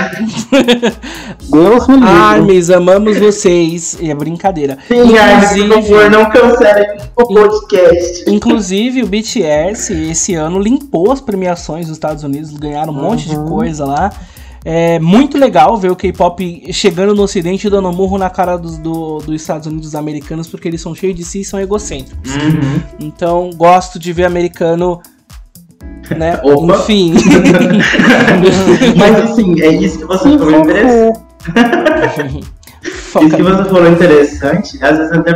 Deus 1.49 1.88
me 1.88 1.95
livre. 1.95 2.09
Armes, 2.09 2.70
amamos 2.70 3.17
vocês. 3.17 3.97
É 4.01 4.13
brincadeira. 4.13 4.78
Sim, 4.88 5.17
Armes, 5.17 5.51
por 5.51 5.84
favor, 5.84 6.09
não 6.11 6.30
cancelem 6.30 6.97
o 7.15 7.26
podcast. 7.26 8.30
Inclusive, 8.30 9.03
o 9.03 9.07
BTS 9.07 9.93
esse 10.09 10.36
ano 10.36 10.59
limpou 10.59 11.13
as 11.13 11.22
premiações 11.22 11.88
dos 11.88 11.95
Estados 11.95 12.26
Unidos, 12.26 12.51
ganharam 12.51 12.91
um 12.91 12.97
uhum. 12.97 13.03
monte 13.03 13.30
de 13.30 13.38
uhum. 13.38 13.45
coisa 13.45 13.86
lá. 13.86 14.11
É 14.66 14.99
muito 14.99 15.38
legal 15.38 15.78
ver 15.78 15.91
o 15.91 15.95
K-pop 15.95 16.74
chegando 16.74 17.16
no 17.16 17.24
ocidente 17.24 17.68
e 17.68 17.70
dando 17.70 17.91
murro 17.91 18.18
na 18.18 18.30
cara 18.30 18.57
dos, 18.57 18.78
do, 18.78 19.20
dos 19.20 19.41
Estados 19.41 19.68
Unidos 19.68 19.95
americanos, 19.95 20.47
porque 20.47 20.68
eles 20.68 20.82
são 20.82 20.93
cheios 20.93 21.16
de 21.16 21.24
si 21.24 21.41
e 21.41 21.45
são 21.45 21.60
egocêntricos. 21.60 22.36
Uhum. 22.36 22.82
Então, 22.99 23.49
gosto 23.55 23.97
de 23.97 24.12
ver 24.12 24.26
americano 24.26 25.01
né? 26.16 26.39
Opa. 26.43 26.76
Enfim. 26.76 27.14
Mas 28.97 29.16
assim, 29.16 29.62
é 29.62 29.74
isso 29.74 29.99
que 29.99 30.05
você 30.05 30.38
falou 30.38 30.60
interessante. 30.62 31.20
isso 32.84 33.36
que 33.36 33.43
você 33.43 33.70
falou 33.70 33.88
interessante, 33.91 34.84
às 34.84 34.97
vezes 34.97 35.14
até 35.14 35.34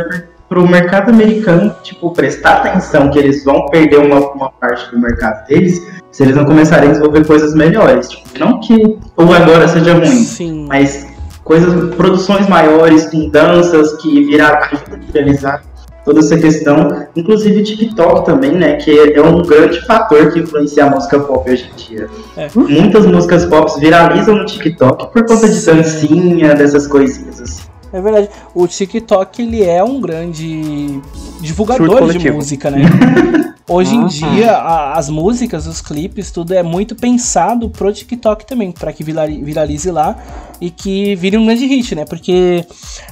para 0.54 0.62
o 0.62 0.68
mercado 0.68 1.10
americano, 1.10 1.74
tipo, 1.82 2.12
prestar 2.12 2.58
atenção 2.58 3.10
que 3.10 3.18
eles 3.18 3.44
vão 3.44 3.66
perder 3.70 3.98
uma, 3.98 4.20
uma 4.20 4.50
parte 4.52 4.88
do 4.92 5.00
mercado 5.00 5.44
deles 5.48 5.84
se 6.12 6.22
eles 6.22 6.36
não 6.36 6.44
começarem 6.44 6.90
a 6.90 6.92
desenvolver 6.92 7.26
coisas 7.26 7.56
melhores. 7.56 8.08
Tipo, 8.08 8.38
não 8.38 8.60
que 8.60 8.96
o 9.16 9.32
agora 9.32 9.66
seja 9.66 9.94
ruim, 9.94 10.06
Sim. 10.06 10.66
mas 10.68 11.08
coisas, 11.42 11.92
produções 11.96 12.48
maiores, 12.48 13.06
com 13.06 13.28
danças 13.30 13.94
que 13.94 14.24
virar 14.26 14.70
ajuda 14.72 15.00
a 15.08 15.12
realizar 15.12 15.62
toda 16.04 16.20
essa 16.20 16.36
questão, 16.38 17.04
inclusive 17.16 17.64
TikTok 17.64 18.24
também, 18.24 18.52
né, 18.52 18.76
que 18.76 18.96
é 19.12 19.20
um 19.20 19.42
grande 19.42 19.84
fator 19.86 20.32
que 20.32 20.38
influencia 20.38 20.84
a 20.84 20.90
música 20.90 21.18
pop 21.18 21.50
hoje 21.50 21.68
em 21.72 21.76
dia. 21.76 22.08
É. 22.36 22.48
Muitas 22.54 23.06
músicas 23.06 23.44
pop 23.46 23.80
viralizam 23.80 24.36
no 24.36 24.44
TikTok 24.44 25.12
por 25.12 25.26
conta 25.26 25.48
de 25.48 25.64
dancinha, 25.64 26.54
dessas 26.54 26.86
coisinhas 26.86 27.40
assim. 27.40 27.73
É 27.94 28.00
verdade. 28.00 28.28
O 28.54 28.66
TikTok, 28.66 29.40
ele 29.40 29.62
é 29.62 29.82
um 29.84 30.00
grande 30.00 31.00
divulgador 31.40 31.86
de 32.12 32.18
música, 32.34 32.70
né? 32.70 32.78
Hoje 33.66 33.94
em 33.94 34.04
dia, 34.06 34.52
a- 34.58 34.98
as 34.98 35.08
músicas, 35.08 35.66
os 35.66 35.80
clipes, 35.80 36.30
tudo 36.30 36.52
é 36.52 36.62
muito 36.62 36.94
pensado 36.94 37.70
pro 37.70 37.90
TikTok 37.90 38.44
também, 38.46 38.70
pra 38.72 38.92
que 38.92 39.02
virali- 39.02 39.42
viralize 39.42 39.90
lá 39.90 40.16
e 40.60 40.70
que 40.70 41.14
vire 41.14 41.38
um 41.38 41.46
grande 41.46 41.64
hit, 41.66 41.94
né? 41.94 42.04
Porque 42.04 42.62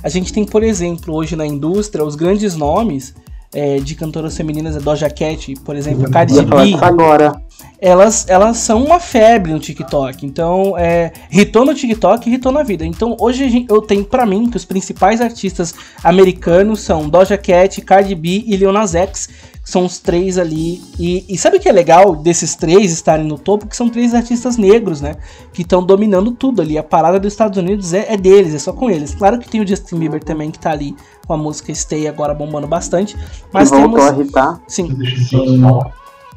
a 0.03 0.09
gente 0.11 0.31
tem, 0.33 0.45
por 0.45 0.63
exemplo, 0.63 1.15
hoje 1.15 1.37
na 1.37 1.47
indústria, 1.47 2.05
os 2.05 2.15
grandes 2.17 2.55
nomes 2.55 3.15
é, 3.55 3.79
de 3.79 3.95
cantoras 3.95 4.37
femininas, 4.37 4.77
a 4.77 4.81
Doja 4.81 5.11
Cat, 5.11 5.55
por 5.65 5.77
exemplo, 5.77 6.07
a 6.07 6.11
Cardi 6.11 6.41
B, 6.43 6.65
disso 6.65 6.85
agora. 6.85 7.35
elas, 7.81 8.27
elas 8.29 8.57
são 8.59 8.83
uma 8.85 8.99
febre 8.99 9.53
no 9.53 9.59
TikTok. 9.59 10.25
Então, 10.25 10.77
é, 10.79 11.13
hitou 11.31 11.65
no 11.65 11.75
TikTok 11.75 12.29
e 12.31 12.35
hitou 12.35 12.51
na 12.53 12.63
vida. 12.63 12.85
Então, 12.87 13.17
hoje 13.21 13.49
gente- 13.51 13.71
eu 13.71 13.83
tenho 13.83 14.05
pra 14.05 14.25
mim 14.25 14.49
que 14.51 14.57
os 14.57 14.65
principais 14.65 15.21
artistas 15.21 15.75
americanos 16.03 16.81
são 16.81 17.09
Doja 17.09 17.37
Cat, 17.39 17.81
Cardi 17.83 18.15
B 18.15 18.45
e 18.47 18.57
Lil 18.57 18.73
Nas 18.73 18.95
X. 18.95 19.29
que 19.63 19.71
São 19.71 19.85
os 19.85 20.01
três 20.01 20.39
ali. 20.39 20.83
E, 20.99 21.25
e 21.29 21.39
sabe 21.39 21.57
o 21.57 21.61
que 21.61 21.69
é 21.69 21.73
legal 21.73 22.17
desses 22.17 22.57
três 22.57 22.91
estarem 22.91 23.25
no 23.25 23.39
topo? 23.39 23.69
Que 23.69 23.77
são 23.77 23.89
três 23.89 24.13
artistas 24.13 24.57
negros, 24.57 25.01
né? 25.01 25.15
Que 25.53 25.63
estão 25.63 25.85
dominando 25.87 26.33
tudo 26.33 26.61
ali. 26.61 26.77
A 26.77 26.83
parada 26.83 27.21
dos 27.21 27.33
Estados 27.33 27.57
Unidos 27.59 27.95
é, 27.95 28.13
é 28.13 28.17
deles, 28.17 28.55
é 28.55 28.59
só 28.59 28.73
com 28.73 28.91
eles. 28.91 29.15
Claro 29.15 29.39
que 29.39 29.49
tem 29.49 29.61
o 29.61 29.67
Justin 29.67 29.99
Bieber 30.01 30.21
também, 30.25 30.51
que 30.51 30.59
tá 30.59 30.73
ali 30.73 30.97
com 31.27 31.33
a 31.35 31.37
música 31.37 31.75
Stay 31.75 32.07
agora 32.09 32.35
bombando 32.35 32.67
bastante. 32.67 33.17
Mas 33.53 33.71
voltou 33.71 33.91
temos. 33.91 34.05
a 34.05 34.15
irritar. 34.15 34.61
Sim, 34.67 34.97
Sim. 35.29 35.63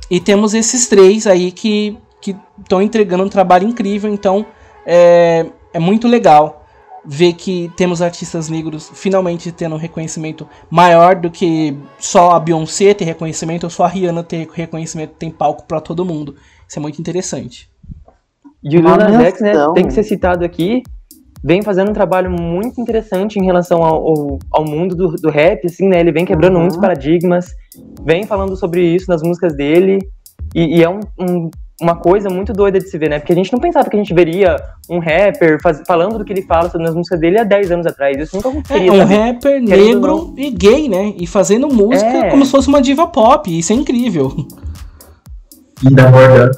e 0.10 0.20
temos 0.20 0.54
esses 0.54 0.88
três 0.88 1.28
aí 1.28 1.52
que 1.52 1.98
estão 2.60 2.82
entregando 2.82 3.24
um 3.24 3.30
trabalho 3.30 3.68
incrível, 3.68 4.12
então 4.12 4.46
é, 4.86 5.46
é 5.74 5.80
muito 5.80 6.08
legal 6.08 6.64
ver 7.06 7.34
que 7.34 7.72
temos 7.76 8.02
artistas 8.02 8.50
negros 8.50 8.90
finalmente 8.94 9.52
tendo 9.52 9.76
um 9.76 9.78
reconhecimento 9.78 10.48
maior 10.70 11.16
do 11.16 11.30
que 11.30 11.78
só 12.00 12.32
a 12.32 12.40
Beyoncé 12.40 12.94
ter 12.94 13.06
reconhecimento 13.06 13.66
ou 13.66 13.70
só 13.70 13.86
a 13.86 13.88
Rihanna 13.88 14.24
ter 14.24 14.48
reconhecimento, 14.52 15.14
tem 15.14 15.30
palco 15.30 15.66
pra 15.68 15.80
todo 15.80 16.04
mundo. 16.04 16.36
Isso 16.68 16.80
é 16.80 16.82
muito 16.82 17.00
interessante. 17.00 17.70
E 18.64 18.78
o 18.78 18.82
Lil 18.82 18.98
Nas 18.98 19.22
X, 19.22 19.42
né, 19.42 19.54
tem 19.76 19.86
que 19.86 19.94
ser 19.94 20.04
citado 20.04 20.44
aqui, 20.44 20.82
vem 21.48 21.62
fazendo 21.62 21.92
um 21.92 21.94
trabalho 21.94 22.32
muito 22.32 22.82
interessante 22.82 23.38
em 23.38 23.46
relação 23.46 23.84
ao, 23.84 24.40
ao, 24.52 24.66
mundo 24.66 24.96
do, 24.96 25.10
do 25.16 25.30
rap, 25.30 25.64
assim, 25.66 25.88
né? 25.88 26.00
Ele 26.00 26.12
vem 26.12 26.26
quebrando 26.26 26.56
Uhum. 26.56 26.62
muitos 26.62 26.78
paradigmas, 26.78 27.54
vem 28.04 28.26
falando 28.26 28.56
sobre 28.58 28.82
isso 28.84 29.06
nas 29.10 29.22
músicas 29.22 29.56
dele, 29.56 30.00
e, 30.56 30.80
e 30.80 30.84
é 30.84 30.90
um- 30.90 31.02
um- 31.20 31.52
uma 31.80 31.96
coisa 31.96 32.30
muito 32.30 32.52
doida 32.54 32.80
de 32.80 32.90
se 32.90 32.98
ver, 32.98 33.10
né? 33.10 33.20
Porque 33.20 33.34
a 33.34 33.36
gente 33.36 33.52
não 33.54 33.60
pensava 33.60 33.88
que 33.90 33.96
a 33.96 34.00
gente 34.00 34.14
veria 34.14 34.56
um 34.90 34.98
rapper 34.98 35.62
faz- 35.62 35.84
falando 35.86 36.18
do 36.18 36.24
que 36.26 36.32
ele 36.34 36.42
fala 36.42 36.70
sobre 36.70 36.88
nas 36.88 36.96
músicas 36.96 37.20
dele 37.20 37.38
há 37.38 37.44
10 37.44 37.70
anos 37.70 37.86
atrás. 37.86 38.18
Isso 38.18 38.36
nunca 38.38 38.48
É 38.48 38.52
aconteceria, 38.52 38.94
um 38.94 38.98
sabe? 38.98 39.14
rapper 39.14 39.62
negro 39.62 40.34
e 40.38 40.50
gay, 40.50 40.88
né? 40.90 41.14
E 41.20 41.28
fazendo 41.28 41.68
música 41.68 42.06
É. 42.10 42.30
como 42.32 42.44
se 42.46 42.52
fosse 42.52 42.70
uma 42.70 42.82
diva 42.82 43.06
pop. 43.08 43.56
Isso 43.60 43.72
é 43.72 43.76
incrível. 43.76 44.32
ainda 45.86 46.08
aborda 46.08 46.52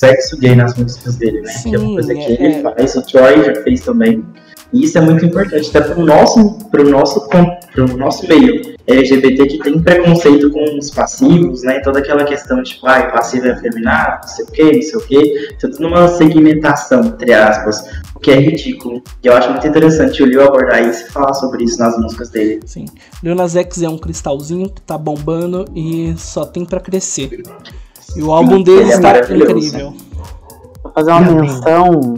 sexo 0.00 0.38
gay 0.38 0.56
nas 0.56 0.74
músicas 0.76 1.16
dele, 1.16 1.42
né? 1.42 1.52
que 1.62 1.74
é 1.74 1.78
Sim, 1.78 1.84
uma 1.84 1.92
coisa 1.94 2.14
que 2.14 2.20
é- 2.20 2.32
ele 2.32 2.54
é. 2.54 2.62
faz, 2.62 2.96
o 2.96 3.02
Troy 3.02 3.44
já 3.44 3.62
fez 3.62 3.80
também. 3.82 4.24
E 4.72 4.84
isso 4.84 4.96
é 4.98 5.00
muito 5.00 5.24
importante, 5.26 5.68
até 5.76 5.80
pro 5.92 6.04
nosso, 6.06 6.58
pro 6.70 6.88
nosso, 6.88 7.28
pro 7.28 7.96
nosso 7.98 8.26
meio 8.28 8.76
LGBT 8.86 9.46
que 9.46 9.58
tem 9.58 9.82
preconceito 9.82 10.48
com 10.50 10.78
os 10.78 10.90
passivos, 10.90 11.64
né? 11.64 11.80
Toda 11.80 11.98
aquela 11.98 12.24
questão 12.24 12.62
de, 12.62 12.70
tipo, 12.70 12.86
ai, 12.86 13.10
passivo 13.10 13.48
é 13.48 13.50
afeminado, 13.50 14.20
não 14.22 14.28
sei 14.28 14.44
o 14.44 14.48
que, 14.48 14.62
não 14.76 14.82
sei 14.82 14.96
o 14.96 15.00
que. 15.00 15.56
Tudo 15.60 15.80
numa 15.80 16.06
segmentação, 16.08 17.00
entre 17.04 17.32
aspas, 17.32 17.84
o 18.14 18.20
que 18.20 18.30
é 18.30 18.36
ridículo. 18.38 19.02
E 19.24 19.26
eu 19.26 19.32
acho 19.34 19.50
muito 19.50 19.66
interessante 19.66 20.22
o 20.22 20.26
Lil 20.26 20.40
abordar 20.42 20.88
isso 20.88 21.04
e 21.08 21.10
falar 21.10 21.34
sobre 21.34 21.64
isso 21.64 21.76
nas 21.80 21.98
músicas 21.98 22.30
dele. 22.30 22.60
Sim. 22.64 22.84
Lil 23.24 23.34
Nas 23.34 23.56
X 23.56 23.82
é 23.82 23.88
um 23.88 23.98
cristalzinho 23.98 24.70
que 24.70 24.80
tá 24.82 24.96
bombando 24.96 25.64
e 25.74 26.14
só 26.16 26.44
tem 26.46 26.64
pra 26.64 26.78
crescer. 26.78 27.42
E 28.16 28.22
o 28.22 28.32
álbum 28.32 28.56
é 28.66 28.82
está 28.82 29.00
maravilhoso. 29.00 29.50
incrível. 29.52 29.94
Vou 30.82 30.92
fazer 30.92 31.10
uma 31.12 31.20
Meu 31.20 31.34
menção 31.36 32.14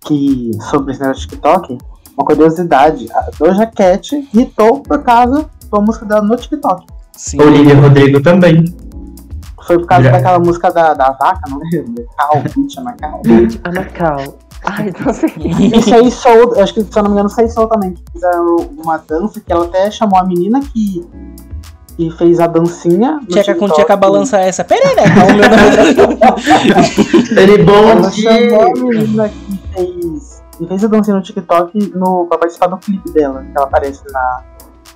que, 0.00 0.50
sobre 0.70 0.92
esse 0.92 1.00
negócio 1.00 1.26
do 1.26 1.30
TikTok, 1.30 1.78
uma 2.16 2.24
curiosidade. 2.24 3.08
A 3.12 3.30
Doja 3.38 3.66
Cat 3.66 4.28
hitou 4.34 4.80
por 4.80 5.02
causa 5.02 5.48
da 5.70 5.80
música 5.80 6.04
dela 6.04 6.22
no 6.22 6.36
TikTok. 6.36 6.86
Sim. 7.16 7.40
Olivia 7.40 7.74
Rodrigo 7.80 8.22
também. 8.22 8.64
Foi 9.66 9.78
por 9.78 9.86
causa 9.86 10.04
Já. 10.04 10.12
daquela 10.12 10.38
música 10.38 10.70
da, 10.70 10.94
da 10.94 11.10
vaca, 11.12 11.42
não 11.48 11.58
lembro? 11.58 12.06
Cal, 12.16 12.42
Bitch, 12.42 12.74
chama 12.74 12.92
Cal. 12.94 13.20
A 13.64 13.72
Macau. 13.72 14.38
Ai, 14.64 14.92
não 15.04 15.12
sei. 15.12 15.30
Isso 15.76 15.94
aí 15.94 16.10
Soul, 16.10 16.60
acho 16.60 16.74
que 16.74 16.82
se 16.82 16.98
eu 16.98 17.02
não 17.02 17.10
me 17.10 17.16
engano, 17.16 17.30
foi 17.30 17.48
Soul 17.48 17.68
também. 17.68 17.92
Que 17.92 18.02
fizeram 18.12 18.56
uma 18.76 18.98
dança 18.98 19.40
que 19.40 19.52
ela 19.52 19.66
até 19.66 19.90
chamou 19.90 20.18
a 20.18 20.24
menina 20.24 20.60
que, 20.60 21.06
que 21.98 22.10
fez 22.12 22.38
a 22.38 22.46
dancinha. 22.46 23.18
Tcheca 23.28 23.56
com 23.56 23.68
tcheca 23.68 23.96
balança 23.96 24.38
essa. 24.38 24.64
O 24.64 24.66
meu 25.34 25.50
nome. 25.50 26.16
Ele 27.36 27.64
bom 27.64 27.90
Ela 27.90 28.10
chamou 28.12 28.62
a 28.62 28.70
menina 28.70 29.28
que 29.28 29.58
fez, 29.74 30.42
que 30.56 30.66
fez 30.68 30.84
a 30.84 30.86
dancinha 30.86 31.16
no 31.16 31.22
TikTok 31.22 31.92
no, 31.96 32.26
pra 32.26 32.38
participar 32.38 32.68
do 32.68 32.78
clipe 32.78 33.10
dela, 33.10 33.42
que 33.42 33.50
ela 33.52 33.66
aparece 33.66 34.00
na, 34.12 34.44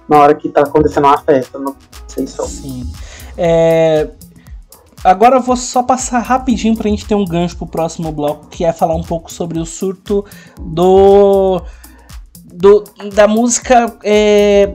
na 0.08 0.18
hora 0.18 0.34
que 0.36 0.48
tá 0.48 0.60
acontecendo 0.60 1.06
uma 1.06 1.18
festa, 1.18 1.58
não 1.58 1.74
sei 2.06 2.24
se 2.24 2.40
Sim. 2.46 2.92
É, 3.36 4.10
Agora 5.02 5.38
eu 5.38 5.40
vou 5.40 5.56
só 5.56 5.82
passar 5.82 6.20
rapidinho 6.20 6.76
pra 6.76 6.88
gente 6.88 7.04
ter 7.04 7.16
um 7.16 7.24
gancho 7.24 7.56
pro 7.56 7.66
próximo 7.66 8.12
bloco, 8.12 8.46
que 8.46 8.64
é 8.64 8.72
falar 8.72 8.94
um 8.94 9.02
pouco 9.02 9.32
sobre 9.32 9.58
o 9.58 9.66
surto 9.66 10.24
do. 10.60 11.60
do 12.44 12.84
da 13.12 13.26
música 13.26 13.92
é, 14.04 14.72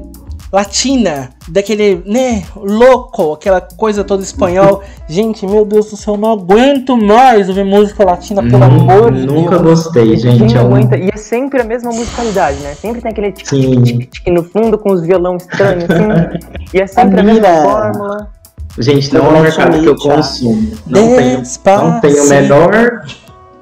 latina, 0.51 1.29
daquele, 1.47 2.01
né, 2.05 2.43
louco, 2.55 3.33
aquela 3.33 3.59
coisa 3.61 4.03
toda 4.03 4.23
espanhol. 4.23 4.81
Gente, 5.07 5.45
meu 5.45 5.65
Deus 5.65 5.89
do 5.89 5.97
céu, 5.97 6.13
eu 6.15 6.19
não 6.19 6.31
aguento 6.31 6.95
mais 6.97 7.49
ouvir 7.49 7.63
música 7.65 8.05
latina, 8.05 8.41
pelo 8.41 8.63
amor 8.63 9.11
de 9.11 9.25
Nunca 9.25 9.59
Deus. 9.59 9.83
gostei, 9.83 10.15
gente. 10.17 10.45
Quem 10.45 10.55
É 10.55 10.61
um... 10.61 10.67
aguenta? 10.67 10.97
E 10.97 11.09
é 11.13 11.17
sempre 11.17 11.61
a 11.61 11.63
mesma 11.63 11.91
musicalidade, 11.91 12.57
né? 12.59 12.73
Sempre 12.75 13.01
tem 13.01 13.11
aquele 13.11 13.31
tic, 13.31 13.47
Sim. 13.47 13.81
tic, 13.83 14.09
tic 14.09 14.27
no 14.27 14.43
fundo 14.43 14.77
com 14.77 14.91
os 14.91 15.01
violão 15.01 15.35
estranhos, 15.37 15.83
assim. 15.83 16.39
e 16.73 16.79
é 16.81 16.87
sempre 16.87 17.19
a 17.19 17.23
mesma 17.23 17.47
Amira. 17.47 17.63
fórmula. 17.63 18.29
Gente, 18.79 19.13
não 19.13 19.25
é 19.25 19.39
um 19.39 19.41
mercado 19.41 19.79
que 19.81 19.87
eu 19.87 19.95
consumo. 19.95 20.71
Não 20.85 21.15
tenho, 21.15 21.41
não 21.65 21.99
tenho 21.99 22.23
o 22.23 22.29
menor 22.29 23.01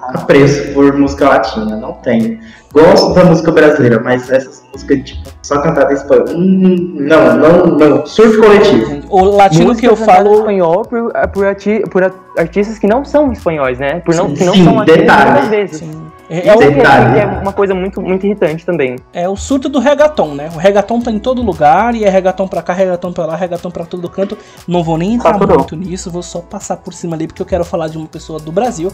apreço 0.01 0.73
por 0.73 0.93
música 0.97 1.29
latina. 1.29 1.77
Não 1.77 1.93
tenho. 1.93 2.37
Gosto 2.73 3.13
da 3.13 3.23
música 3.23 3.51
brasileira, 3.51 4.01
mas 4.03 4.29
essas 4.29 4.61
músicas, 4.73 5.03
tipo, 5.03 5.29
só 5.45 5.59
cantada 5.61 5.91
em 5.91 5.95
espanhol. 5.95 6.25
Hum, 6.29 6.95
não, 6.99 7.37
não, 7.37 7.65
não. 7.77 8.05
Surto 8.05 8.39
coletivo. 8.41 9.01
O 9.09 9.23
latino 9.23 9.75
que 9.75 9.85
eu 9.87 9.91
Música 9.91 10.05
cantada 10.05 10.21
em 10.21 10.23
falo. 10.25 10.39
espanhol 10.39 10.81
por, 10.85 11.11
por, 11.33 11.45
arti- 11.45 11.83
por 11.91 12.11
artistas 12.37 12.79
que 12.79 12.87
não 12.87 13.05
são 13.05 13.31
espanhóis, 13.31 13.77
né? 13.79 13.99
Por 14.05 14.15
não, 14.15 14.33
que 14.33 14.43
não 14.43 14.53
Sim, 14.53 14.63
são 14.63 14.75
latinos 14.75 14.99
detalhe. 15.01 15.31
muitas 15.31 15.49
vezes. 15.49 15.77
Sim. 15.77 16.04
É, 16.29 16.47
É, 16.47 16.55
o, 16.55 16.61
é 16.61 17.25
uma 17.41 17.53
coisa 17.53 17.73
muito, 17.75 18.01
muito 18.01 18.25
irritante 18.25 18.65
também. 18.65 18.95
é 19.13 19.29
o 19.29 19.35
surto 19.35 19.69
do 19.69 19.79
reggaeton, 19.79 20.33
né? 20.33 20.49
O 20.55 20.57
reggaeton 20.57 20.99
tá 20.99 21.11
em 21.11 21.19
todo 21.19 21.41
lugar 21.41 21.93
e 21.95 22.03
é 22.03 22.09
reggaeton 22.09 22.47
pra 22.47 22.61
cá, 22.61 22.73
reggaeton 22.73 23.13
pra 23.13 23.25
lá, 23.25 23.35
reggaeton 23.35 23.69
pra 23.69 23.85
todo 23.85 24.09
canto. 24.09 24.37
Não 24.67 24.83
vou 24.83 24.97
nem 24.97 25.13
entrar 25.13 25.33
Saturou. 25.33 25.59
muito 25.59 25.75
nisso, 25.75 26.09
vou 26.09 26.23
só 26.23 26.39
passar 26.39 26.77
por 26.77 26.93
cima 26.93 27.15
ali 27.15 27.27
porque 27.27 27.41
eu 27.41 27.45
quero 27.45 27.63
falar 27.63 27.87
de 27.87 27.97
uma 27.97 28.07
pessoa 28.07 28.39
do 28.39 28.51
Brasil 28.51 28.91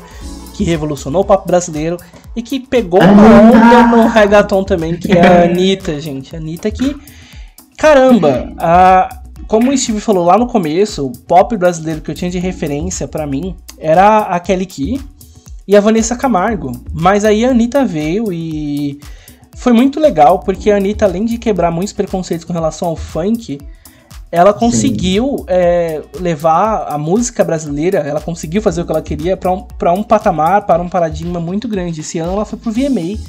que 0.54 0.64
revolucionou 0.64 1.22
o 1.22 1.26
papo 1.26 1.48
brasileiro 1.48 1.98
e 2.36 2.42
que 2.42 2.60
pegou 2.60 3.02
uma 3.02 3.24
onda 3.24 3.88
no 3.88 4.08
reggaeton 4.08 4.64
também, 4.64 4.96
que 4.98 5.12
é 5.14 5.26
a 5.26 5.44
Anitta, 5.44 6.00
gente. 6.00 6.36
A 6.36 6.40
Anitta 6.40 6.70
que. 6.70 6.96
Caramba! 7.78 8.52
A, 8.58 9.22
como 9.48 9.72
o 9.72 9.78
Steve 9.78 10.00
falou 10.00 10.26
lá 10.26 10.38
no 10.38 10.48
começo, 10.48 11.08
o 11.08 11.12
pop 11.12 11.56
brasileiro 11.58 12.02
que 12.02 12.12
eu 12.12 12.16
tinha 12.16 12.30
de 12.30 12.40
referência 12.40 13.08
pra 13.08 13.26
mim 13.26 13.56
era 13.80 14.20
a 14.20 14.40
Kelly 14.40 14.66
Key 14.66 15.02
e 15.68 15.76
a 15.76 15.82
Vanessa 15.82 16.16
Camargo. 16.16 16.72
Mas 16.94 17.24
aí 17.26 17.46
a 17.46 17.52
Anitta 17.52 17.86
veio 17.86 18.32
e 18.32 19.00
foi 19.56 19.74
muito 19.74 20.00
legal, 20.00 20.40
porque 20.40 20.72
a 20.72 20.78
Anitta, 20.78 21.06
além 21.06 21.26
de 21.26 21.38
quebrar 21.38 21.72
muitos 21.72 21.94
preconceitos 21.94 22.46
com 22.46 22.54
relação 22.54 22.88
ao 22.88 22.96
funk, 22.96 23.60
ela 24.32 24.54
conseguiu 24.54 25.44
é, 25.48 26.02
levar 26.20 26.86
a 26.88 26.98
música 26.98 27.44
brasileira, 27.44 28.00
ela 28.00 28.22
conseguiu 28.22 28.62
fazer 28.62 28.82
o 28.82 28.86
que 28.86 28.92
ela 28.92 29.02
queria 29.02 29.36
para 29.36 29.52
um, 29.52 29.62
pra 29.62 29.92
um 29.92 30.04
patamar, 30.04 30.66
para 30.66 30.82
um 30.82 30.88
paradigma 30.88 31.40
muito 31.40 31.68
grande. 31.68 32.00
Esse 32.02 32.18
ano 32.18 32.32
ela 32.34 32.46
foi 32.46 32.58
pro 32.58 32.72
VMA 32.72 33.20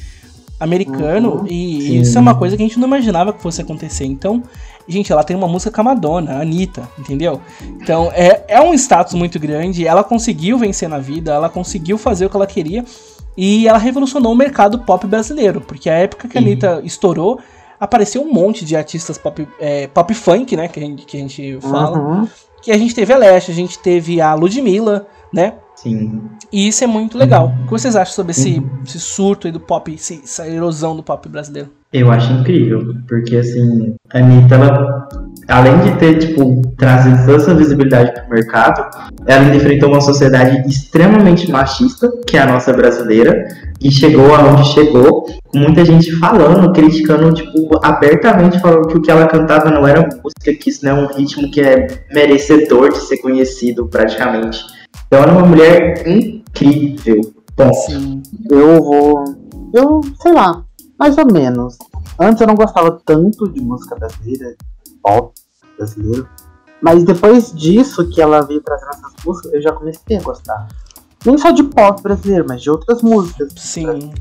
americano 0.60 1.40
Uhum. 1.40 1.46
e 1.48 1.82
Sim. 1.82 2.00
isso 2.00 2.16
é 2.16 2.20
uma 2.20 2.36
coisa 2.36 2.56
que 2.56 2.62
a 2.62 2.66
gente 2.66 2.78
não 2.78 2.86
imaginava 2.86 3.32
que 3.32 3.42
fosse 3.42 3.60
acontecer. 3.60 4.04
Então, 4.04 4.44
gente, 4.88 5.12
ela 5.12 5.24
tem 5.24 5.36
uma 5.36 5.48
música 5.48 5.70
com 5.70 5.80
a 5.80 5.84
Madonna, 5.84 6.32
a 6.32 6.40
Anitta, 6.42 6.88
entendeu? 6.98 7.40
Então, 7.80 8.10
é, 8.14 8.44
é 8.48 8.60
um 8.60 8.74
status 8.74 9.14
muito 9.14 9.38
grande, 9.38 9.86
ela 9.86 10.02
conseguiu 10.04 10.59
vencer 10.59 10.88
na 10.88 10.98
vida, 10.98 11.32
ela 11.32 11.48
conseguiu 11.48 11.96
fazer 11.98 12.26
o 12.26 12.30
que 12.30 12.36
ela 12.36 12.46
queria 12.46 12.84
e 13.36 13.66
ela 13.66 13.78
revolucionou 13.78 14.32
o 14.32 14.36
mercado 14.36 14.78
pop 14.80 15.06
brasileiro, 15.06 15.60
porque 15.60 15.88
a 15.88 15.94
época 15.94 16.28
que 16.28 16.36
a 16.36 16.40
Sim. 16.40 16.46
Anitta 16.46 16.80
estourou, 16.84 17.38
apareceu 17.80 18.22
um 18.22 18.32
monte 18.32 18.64
de 18.64 18.76
artistas 18.76 19.18
pop, 19.18 19.46
é, 19.59 19.86
pop 19.88 20.12
funk, 20.14 20.56
né, 20.56 20.68
que 20.68 20.78
a 20.78 20.82
gente, 20.82 21.06
que 21.06 21.16
a 21.16 21.20
gente 21.20 21.59
fala, 21.60 21.98
Uhum. 21.98 22.28
que 22.60 22.70
a 22.70 22.78
gente 22.78 22.94
teve 22.94 23.12
a 23.12 23.16
Leste, 23.16 23.50
a 23.50 23.54
gente 23.54 23.78
teve 23.78 24.20
a 24.20 24.34
Ludmilla, 24.34 25.06
né, 25.32 25.54
Sim. 25.74 26.22
e 26.52 26.68
isso 26.68 26.84
é 26.84 26.86
muito 26.86 27.16
legal. 27.18 27.52
O 27.62 27.64
que 27.64 27.70
vocês 27.70 27.96
acham 27.96 28.14
sobre 28.14 28.32
esse, 28.32 28.62
esse 28.86 29.00
surto 29.00 29.46
aí 29.48 29.52
do 29.52 29.59
pop, 29.59 29.92
essa 29.94 30.46
erosão 30.46 30.94
do 30.94 31.02
pop 31.02 31.28
brasileiro? 31.28 31.70
Eu 31.93 32.10
acho 32.10 32.32
incrível, 32.32 32.94
porque 33.06 33.36
assim, 33.36 33.94
a 34.14 34.19
Anitta, 34.19 34.55
ela, 34.55 35.09
além 35.47 35.78
de 35.81 35.90
ter, 35.98 36.19
tipo, 36.19 36.62
trazido 36.78 37.19
toda 37.27 37.36
essa 37.36 37.55
visibilidade 37.55 38.12
pro 38.14 38.31
mercado, 38.31 38.89
ela 39.27 39.55
enfrentou 39.55 39.90
uma 39.90 40.01
sociedade 40.01 40.66
extremamente 40.66 41.51
machista, 41.51 42.10
que 42.27 42.39
é 42.39 42.40
a 42.40 42.47
nossa 42.47 42.73
brasileira, 42.73 43.47
e 43.78 43.90
chegou 43.90 44.35
aonde 44.35 44.73
chegou, 44.73 45.27
com 45.48 45.59
muita 45.59 45.85
gente 45.85 46.12
falando, 46.12 46.73
criticando, 46.73 47.35
tipo, 47.35 47.69
abertamente, 47.82 48.59
falando 48.59 48.89
que 48.89 48.97
o 48.97 49.02
que 49.02 49.10
ela 49.10 49.27
cantava 49.27 49.70
não 49.70 49.86
era 49.86 50.01
música, 50.01 50.55
que 50.59 50.70
isso 50.70 50.86
não 50.86 50.97
é 50.97 51.02
um 51.02 51.14
ritmo 51.14 51.51
que 51.51 51.60
é 51.60 52.05
merecedor 52.10 52.90
de 52.90 53.01
ser 53.01 53.19
conhecido, 53.19 53.86
praticamente. 53.86 54.60
Então 55.06 55.23
ela 55.23 55.32
é 55.32 55.36
uma 55.36 55.47
mulher 55.47 56.09
incrível. 56.09 57.20
Ponto. 57.55 57.74
Sim. 57.74 58.23
Eu 58.51 58.82
vou. 58.82 59.24
Eu, 59.74 60.01
sei 60.23 60.32
lá, 60.32 60.64
mais 61.02 61.18
ou 61.18 61.26
menos. 61.26 61.78
Antes 62.16 62.40
eu 62.40 62.46
não 62.46 62.54
gostava 62.54 62.92
tanto 63.04 63.48
de 63.48 63.60
música 63.60 63.96
brasileira, 63.96 64.54
pop 65.02 65.34
brasileiro. 65.76 66.28
Mas 66.80 67.02
depois 67.02 67.52
disso 67.52 68.08
que 68.08 68.22
ela 68.22 68.40
veio 68.42 68.62
trazendo 68.62 68.90
essas 68.90 69.12
músicas, 69.24 69.52
eu 69.52 69.60
já 69.60 69.72
comecei 69.72 70.16
a 70.16 70.22
gostar. 70.22 70.68
Nem 71.26 71.36
só 71.36 71.50
de 71.50 71.64
pop 71.64 72.00
brasileiro, 72.00 72.44
mas 72.48 72.62
de 72.62 72.70
outras 72.70 73.02
músicas. 73.02 73.52
Sim. 73.56 74.14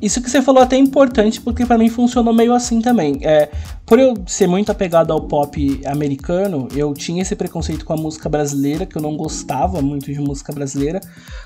Isso 0.00 0.22
que 0.22 0.30
você 0.30 0.40
falou 0.40 0.62
até 0.62 0.76
é 0.76 0.78
importante, 0.78 1.40
porque 1.40 1.66
para 1.66 1.76
mim 1.76 1.88
funcionou 1.88 2.32
meio 2.32 2.54
assim 2.54 2.80
também. 2.80 3.18
É, 3.22 3.50
por 3.84 3.98
eu 3.98 4.14
ser 4.26 4.46
muito 4.46 4.72
apegado 4.72 5.12
ao 5.12 5.20
pop 5.20 5.80
americano, 5.86 6.68
eu 6.74 6.94
tinha 6.94 7.22
esse 7.22 7.36
preconceito 7.36 7.84
com 7.84 7.92
a 7.92 7.96
música 7.96 8.28
brasileira, 8.28 8.86
que 8.86 8.96
eu 8.96 9.02
não 9.02 9.16
gostava 9.16 9.82
muito 9.82 10.12
de 10.12 10.18
música 10.20 10.52
brasileira. 10.52 11.00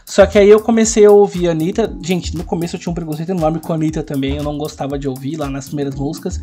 Só 0.04 0.24
que 0.24 0.38
aí 0.38 0.48
eu 0.48 0.60
comecei 0.60 1.04
a 1.04 1.10
ouvir 1.10 1.48
a 1.48 1.50
Anitta. 1.50 1.92
Gente, 2.00 2.36
no 2.36 2.44
começo 2.44 2.76
eu 2.76 2.80
tinha 2.80 2.92
um 2.92 2.94
preconceito 2.94 3.30
enorme 3.30 3.58
com 3.58 3.72
a 3.72 3.76
Anitta 3.76 4.02
também, 4.02 4.36
eu 4.36 4.42
não 4.42 4.56
gostava 4.56 4.98
de 4.98 5.08
ouvir 5.08 5.36
lá 5.36 5.48
nas 5.48 5.66
primeiras 5.66 5.94
músicas. 5.94 6.40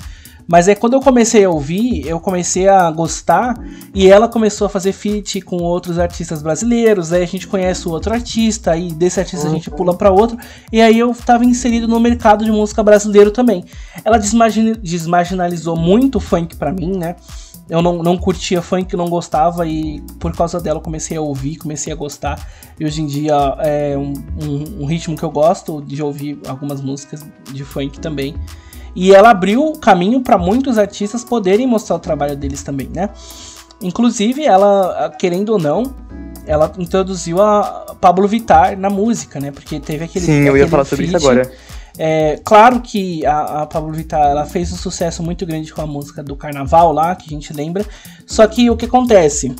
Mas 0.47 0.67
é 0.67 0.75
quando 0.75 0.93
eu 0.93 0.99
comecei 0.99 1.43
a 1.43 1.49
ouvir, 1.49 2.07
eu 2.07 2.19
comecei 2.19 2.67
a 2.67 2.89
gostar 2.91 3.55
e 3.93 4.07
ela 4.07 4.27
começou 4.27 4.67
a 4.67 4.69
fazer 4.69 4.91
feat 4.91 5.41
com 5.41 5.57
outros 5.57 5.97
artistas 5.97 6.41
brasileiros. 6.41 7.11
Aí 7.11 7.23
a 7.23 7.27
gente 7.27 7.47
conhece 7.47 7.87
o 7.87 7.91
outro 7.91 8.13
artista, 8.13 8.71
aí 8.71 8.91
desse 8.91 9.19
artista 9.19 9.47
a 9.47 9.49
gente 9.49 9.71
pula 9.71 9.97
para 9.97 10.11
outro. 10.11 10.37
E 10.71 10.81
aí 10.81 10.99
eu 10.99 11.13
tava 11.15 11.43
inserido 11.43 11.84
no 11.87 11.99
mercado 11.99 12.43
de 12.43 12.51
música 12.51 12.83
brasileiro 12.83 13.31
também. 13.31 13.63
Ela 14.03 14.17
desmargin 14.17 14.73
desmarginalizou 14.73 15.75
muito 15.75 16.15
o 16.15 16.19
funk 16.21 16.55
para 16.55 16.71
mim, 16.71 16.97
né? 16.97 17.15
Eu 17.67 17.81
não, 17.81 18.03
não 18.03 18.15
curtia 18.15 18.61
funk, 18.61 18.95
não 18.95 19.09
gostava 19.09 19.67
e 19.67 19.99
por 20.19 20.35
causa 20.35 20.59
dela 20.59 20.77
eu 20.77 20.83
comecei 20.83 21.17
a 21.17 21.21
ouvir, 21.21 21.57
comecei 21.57 21.91
a 21.91 21.95
gostar. 21.95 22.39
E 22.79 22.85
hoje 22.85 23.01
em 23.01 23.07
dia 23.07 23.33
é 23.59 23.97
um, 23.97 24.13
um, 24.41 24.83
um 24.83 24.85
ritmo 24.85 25.17
que 25.17 25.23
eu 25.23 25.31
gosto 25.31 25.81
de 25.81 26.01
ouvir 26.01 26.39
algumas 26.47 26.79
músicas 26.81 27.25
de 27.51 27.63
funk 27.63 27.99
também. 27.99 28.35
E 28.95 29.13
ela 29.13 29.31
abriu 29.31 29.73
caminho 29.73 30.21
para 30.21 30.37
muitos 30.37 30.77
artistas 30.77 31.23
poderem 31.23 31.67
mostrar 31.67 31.95
o 31.95 31.99
trabalho 31.99 32.35
deles 32.37 32.63
também, 32.63 32.89
né? 32.93 33.09
Inclusive, 33.81 34.45
ela, 34.45 35.13
querendo 35.19 35.49
ou 35.49 35.59
não, 35.59 35.93
ela 36.47 36.71
introduziu 36.77 37.41
a 37.41 37.95
Pablo 37.99 38.27
Vittar 38.27 38.77
na 38.77 38.89
música, 38.89 39.39
né? 39.39 39.51
Porque 39.51 39.79
teve 39.79 40.05
aquele. 40.05 40.25
Sim, 40.25 40.47
eu 40.47 40.55
ia 40.55 40.67
falar 40.67 40.85
feat, 40.85 40.89
sobre 40.89 41.05
isso 41.05 41.17
agora. 41.17 41.51
É, 41.97 42.39
claro 42.43 42.81
que 42.81 43.25
a, 43.25 43.61
a 43.61 43.65
Pablo 43.65 43.93
Vittar 43.93 44.27
ela 44.27 44.45
fez 44.45 44.71
um 44.71 44.75
sucesso 44.75 45.23
muito 45.23 45.45
grande 45.45 45.73
com 45.73 45.81
a 45.81 45.87
música 45.87 46.21
do 46.21 46.35
Carnaval 46.35 46.91
lá, 46.91 47.15
que 47.15 47.25
a 47.27 47.29
gente 47.29 47.53
lembra. 47.53 47.85
Só 48.25 48.45
que 48.47 48.69
o 48.69 48.75
que 48.75 48.85
acontece? 48.85 49.55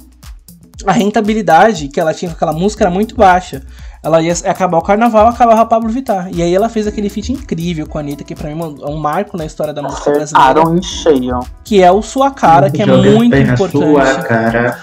A 0.86 0.92
rentabilidade 0.92 1.88
que 1.88 2.00
ela 2.00 2.14
tinha 2.14 2.30
com 2.30 2.36
aquela 2.36 2.54
música 2.54 2.84
era 2.84 2.92
muito 2.92 3.16
baixa 3.16 3.66
ela 4.06 4.22
ia 4.22 4.34
acabar 4.46 4.78
o 4.78 4.84
carnaval, 4.84 5.28
acabava 5.28 5.62
a 5.62 5.66
Pablo 5.66 5.90
Vittar. 5.90 6.30
E 6.32 6.44
aí 6.44 6.54
ela 6.54 6.70
fez 6.70 6.86
aquele 6.86 7.10
feat 7.10 7.34
incrível 7.34 7.88
com 7.88 7.98
a 7.98 8.02
Anitta, 8.02 8.24
que 8.24 8.36
pra 8.36 8.54
mim 8.54 8.62
é 8.62 8.88
um 8.88 8.98
marco 8.98 9.36
na 9.36 9.46
história 9.46 9.74
da 9.74 9.82
música 9.82 10.12
brasileira. 10.12 10.62
em 10.62 10.82
cheio. 10.84 11.40
Que 11.64 11.82
é 11.82 11.92
o 11.92 12.04
Sua 12.04 12.30
Cara, 12.30 12.70
que 12.70 12.84
é 12.84 12.86
muito 12.86 13.36
importante. 13.36 13.84
Sua 13.84 14.16
cara. 14.22 14.78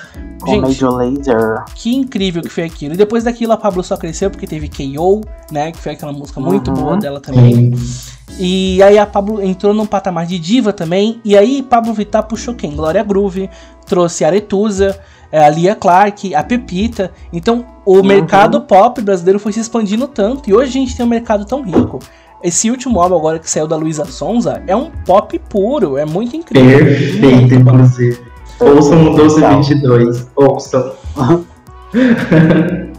Gente, 0.44 0.84
laser. 0.84 1.62
que 1.76 1.94
incrível 1.94 2.42
que 2.42 2.48
foi 2.48 2.64
aquilo. 2.64 2.94
E 2.94 2.96
depois 2.96 3.22
daquilo 3.22 3.52
a 3.52 3.56
Pablo 3.56 3.84
só 3.84 3.96
cresceu 3.96 4.28
porque 4.28 4.44
teve 4.44 4.66
K.O., 4.68 5.20
né? 5.52 5.70
Que 5.70 5.78
foi 5.78 5.92
aquela 5.92 6.12
música 6.12 6.40
muito 6.40 6.72
uhum. 6.72 6.76
boa 6.76 6.96
dela 6.96 7.20
também. 7.20 7.72
E 8.40 8.82
aí 8.82 8.98
a 8.98 9.06
Pablo 9.06 9.40
entrou 9.40 9.72
num 9.72 9.86
patamar 9.86 10.26
de 10.26 10.36
diva 10.36 10.72
também. 10.72 11.20
E 11.24 11.38
aí 11.38 11.62
Pablo 11.62 11.94
Vittar 11.94 12.24
puxou 12.24 12.54
quem? 12.54 12.74
Glória 12.74 13.04
Groove, 13.04 13.48
trouxe 13.86 14.24
Aretusa, 14.24 14.98
é, 14.98 15.21
a 15.38 15.48
Lia 15.48 15.74
Clark, 15.74 16.34
a 16.34 16.42
Pepita. 16.42 17.12
Então, 17.32 17.64
o 17.84 17.96
uhum. 17.96 18.04
mercado 18.04 18.60
pop 18.62 19.00
brasileiro 19.00 19.38
foi 19.38 19.52
se 19.52 19.60
expandindo 19.60 20.06
tanto 20.06 20.48
e 20.48 20.54
hoje 20.54 20.68
a 20.68 20.72
gente 20.72 20.96
tem 20.96 21.06
um 21.06 21.08
mercado 21.08 21.44
tão 21.44 21.62
rico. 21.62 21.98
Esse 22.42 22.70
último 22.70 23.00
álbum 23.00 23.16
agora 23.16 23.38
que 23.38 23.48
saiu 23.48 23.68
da 23.68 23.76
Luísa 23.76 24.04
Sonza 24.04 24.62
é 24.66 24.74
um 24.74 24.90
pop 25.06 25.38
puro, 25.48 25.96
é 25.96 26.04
muito 26.04 26.36
incrível. 26.36 26.78
Perfeito, 26.78 27.24
muito 27.24 27.54
inclusive. 27.54 28.20
Ouçam 28.58 29.00
o 29.00 29.16
1222, 29.16 30.28
ouçam. 30.36 30.92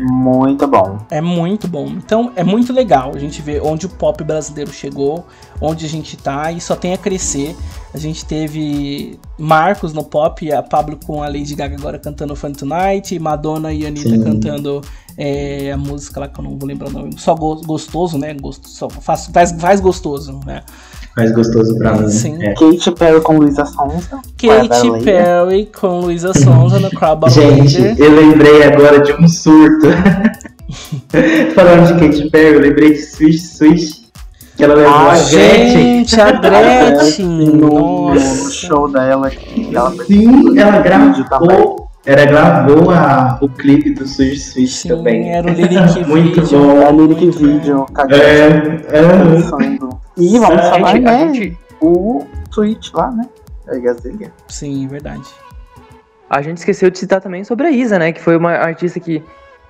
Muito 0.00 0.66
bom. 0.66 0.98
É 1.10 1.20
muito 1.20 1.68
bom. 1.68 1.86
Então 1.88 2.32
é 2.34 2.42
muito 2.42 2.72
legal 2.72 3.12
a 3.14 3.18
gente 3.18 3.42
ver 3.42 3.62
onde 3.62 3.86
o 3.86 3.88
pop 3.88 4.22
brasileiro 4.24 4.72
chegou, 4.72 5.26
onde 5.60 5.84
a 5.84 5.88
gente 5.88 6.16
tá 6.16 6.50
e 6.50 6.60
só 6.60 6.74
tem 6.74 6.94
a 6.94 6.98
crescer. 6.98 7.54
A 7.92 7.98
gente 7.98 8.24
teve 8.24 9.18
Marcos 9.38 9.92
no 9.92 10.04
pop, 10.04 10.50
a 10.52 10.62
Pablo 10.62 10.98
com 11.04 11.22
a 11.22 11.26
Lady 11.26 11.54
Gaga 11.54 11.76
agora 11.76 11.98
cantando 11.98 12.34
Fun 12.34 12.52
Tonight, 12.52 13.18
Madonna 13.18 13.72
e 13.72 13.86
Anitta 13.86 14.10
Sim. 14.10 14.22
cantando 14.22 14.80
é, 15.16 15.72
a 15.72 15.76
música 15.76 16.20
lá 16.20 16.28
que 16.28 16.38
eu 16.38 16.44
não 16.44 16.56
vou 16.56 16.68
lembrar 16.68 16.88
o 16.88 16.92
nome. 16.92 17.18
Só 17.18 17.34
gostoso, 17.34 18.16
né? 18.16 18.32
Gosto, 18.34 18.68
só 18.68 18.88
faz, 18.88 19.26
faz, 19.26 19.52
faz 19.52 19.80
gostoso, 19.80 20.40
né? 20.46 20.62
Mais 21.20 21.32
gostoso 21.32 21.76
pra 21.76 21.92
mim. 21.92 22.08
Sim. 22.08 22.42
É. 22.42 22.54
Katy 22.54 22.90
Perry 22.92 23.20
com 23.20 23.38
Luísa 23.38 23.66
Sonza. 23.66 24.20
Katy 24.38 25.04
Perry 25.04 25.66
com 25.66 26.00
Luísa 26.00 26.32
Sonza 26.32 26.78
no 26.78 26.90
Crab 26.90 27.28
Gente, 27.28 27.78
eu 27.98 28.14
lembrei 28.14 28.62
agora 28.64 29.00
de 29.00 29.12
um 29.12 29.28
surto. 29.28 29.88
Falando 31.54 31.86
de 31.88 32.00
Katy 32.00 32.30
Perry, 32.30 32.54
eu 32.54 32.60
lembrei 32.60 32.92
de 32.94 33.02
Swish 33.02 33.42
Swish. 33.42 34.00
Que 34.56 34.64
ela 34.64 34.74
levou 34.74 34.92
ah, 34.92 35.12
a 35.12 35.16
Gretchen. 35.16 35.70
Gente, 35.70 36.20
a 36.20 36.32
Gretchen. 36.32 37.26
no, 37.26 38.14
no 38.14 38.50
show 38.50 38.90
dela. 38.90 39.30
Ela 39.72 40.04
Sim, 40.04 40.58
ela 40.58 40.78
gravou 40.80 41.89
ela 42.04 42.24
gravou 42.24 42.90
a, 42.90 43.38
o 43.42 43.48
clipe 43.48 43.90
do 43.90 44.06
Switch 44.06 44.38
Switch 44.38 44.70
Sim, 44.70 44.88
também. 44.88 45.34
Era 45.34 45.46
o 45.46 45.54
lyric 45.54 46.04
Muito 46.08 46.42
video. 46.42 46.58
bom. 46.58 46.80
É 46.80 46.86
a 46.86 46.90
lyric 46.90 47.30
video. 47.30 47.86
É, 48.08 48.96
é. 48.96 49.78
E 50.16 50.38
vamos 50.38 50.64
é, 50.64 50.70
falar, 50.70 50.92
gente, 50.92 51.02
né? 51.02 51.34
Gente... 51.34 51.58
O 51.80 52.26
Switch 52.50 52.92
lá, 52.94 53.10
né? 53.10 53.28
É 53.68 54.30
Sim, 54.48 54.88
verdade. 54.88 55.28
A 56.28 56.42
gente 56.42 56.58
esqueceu 56.58 56.90
de 56.90 56.98
citar 56.98 57.20
também 57.20 57.44
sobre 57.44 57.66
a 57.66 57.70
Isa, 57.70 57.98
né? 57.98 58.12
Que 58.12 58.20
foi 58.20 58.36
uma 58.36 58.52
artista 58.52 58.98
que 58.98 59.22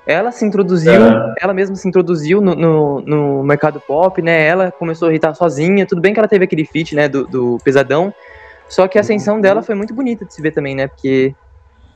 ela 0.07 0.31
se 0.31 0.45
introduziu, 0.45 0.93
é. 0.93 1.35
ela 1.41 1.53
mesma 1.53 1.77
se 1.77 1.87
introduziu 1.87 2.41
no, 2.41 2.55
no, 2.55 3.01
no, 3.01 3.43
mercado 3.43 3.81
pop, 3.81 4.21
né? 4.23 4.47
Ela 4.47 4.71
começou 4.73 5.09
a 5.09 5.11
irritar 5.11 5.35
sozinha. 5.35 5.87
Tudo 5.87 6.01
bem 6.01 6.13
que 6.13 6.21
ela 6.21 6.29
teve 6.29 6.45
aquele 6.45 6.65
feat, 6.65 6.95
né? 6.95 7.09
Do, 7.09 7.27
do 7.27 7.59
Pesadão. 7.65 8.15
Só 8.69 8.87
que 8.87 8.99
a 8.99 9.01
ascensão 9.01 9.41
dela 9.41 9.63
foi 9.63 9.75
muito 9.75 9.93
bonita 9.93 10.25
de 10.25 10.33
se 10.33 10.41
ver 10.41 10.53
também, 10.53 10.75
né? 10.75 10.87
Porque 10.87 11.35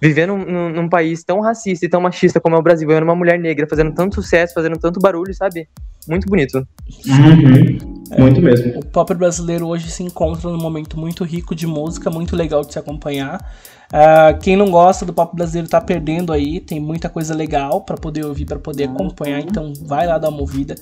viver 0.05 0.27
num, 0.27 0.71
num, 0.71 0.87
país 0.87 1.25
tão 1.25 1.41
racista 1.41 1.87
e 1.87 1.89
tão 1.89 1.99
machista 1.99 2.39
como 2.39 2.55
é 2.55 2.59
o 2.59 2.63
Brasil, 2.63 2.87
vendo 2.87 3.05
uma 3.05 3.15
mulher 3.15 3.39
negra 3.39 3.67
fazendo 3.67 3.95
tanto 3.95 4.17
sucesso, 4.17 4.53
fazendo 4.53 4.79
tanto 4.79 5.01
barulho, 5.01 5.33
sabe? 5.35 5.67
Muito 6.07 6.29
bonito. 6.29 6.59
Uhum. 7.07 8.05
É, 8.11 8.21
muito 8.21 8.43
mesmo. 8.43 8.81
O 8.81 8.85
pop 8.85 9.15
brasileiro 9.15 9.67
hoje 9.67 9.91
se 9.91 10.03
encontra 10.03 10.51
num 10.51 10.61
momento 10.61 11.01
muito 11.01 11.25
rico 11.25 11.55
de 11.55 11.67
música, 11.67 12.11
muito 12.11 12.37
legal 12.37 12.63
de 12.63 12.75
se 12.75 12.79
acompanhar. 12.79 13.41
Uh, 13.87 14.39
quem 14.43 14.57
não 14.57 14.71
gosta 14.71 15.07
do 15.07 15.13
pop 15.15 15.35
brasileiro 15.35 15.71
tá 15.71 15.81
perdendo 15.81 16.35
aí, 16.35 16.61
tem 16.61 16.79
muita 16.79 17.09
coisa 17.09 17.35
legal 17.35 17.81
para 17.81 17.97
poder 17.97 18.27
ouvir, 18.27 18.45
para 18.45 18.59
poder 18.59 18.85
acompanhar, 18.85 19.41
uhum. 19.41 19.47
então 19.49 19.73
vai 19.87 20.07
lá 20.07 20.19
dar 20.19 20.29
uma 20.29 20.41
ouvida. 20.41 20.75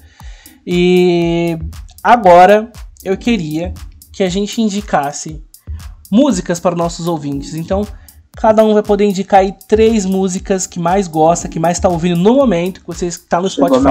E 0.66 1.56
agora 2.02 2.72
eu 3.04 3.16
queria 3.16 3.72
que 4.12 4.24
a 4.24 4.28
gente 4.28 4.60
indicasse 4.60 5.44
músicas 6.10 6.58
para 6.58 6.74
nossos 6.74 7.06
ouvintes. 7.06 7.54
Então, 7.54 7.86
Cada 8.36 8.64
um 8.64 8.72
vai 8.72 8.82
poder 8.82 9.04
indicar 9.04 9.40
aí 9.40 9.54
três 9.68 10.06
músicas 10.06 10.66
que 10.66 10.80
mais 10.80 11.06
gosta, 11.06 11.48
que 11.48 11.60
mais 11.60 11.78
tá 11.78 11.88
ouvindo 11.88 12.18
no 12.18 12.34
momento, 12.34 12.80
que 12.80 12.86
vocês 12.86 13.18
tá 13.18 13.40
no 13.40 13.48
Spotify. 13.48 13.84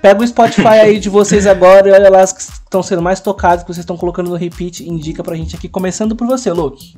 Pega 0.00 0.22
o 0.22 0.26
Spotify 0.26 0.68
aí 0.68 1.00
de 1.00 1.08
vocês 1.08 1.46
agora 1.46 1.88
e 1.88 1.92
olha 1.92 2.08
lá 2.08 2.20
as 2.20 2.32
que 2.32 2.40
estão 2.40 2.82
sendo 2.82 3.02
mais 3.02 3.18
tocadas, 3.18 3.62
que 3.64 3.66
vocês 3.66 3.82
estão 3.82 3.96
colocando 3.96 4.30
no 4.30 4.36
repeat 4.36 4.84
e 4.84 4.88
indica 4.88 5.22
pra 5.22 5.34
gente 5.34 5.56
aqui, 5.56 5.68
começando 5.68 6.14
por 6.14 6.26
você, 6.26 6.52
Luke. 6.52 6.96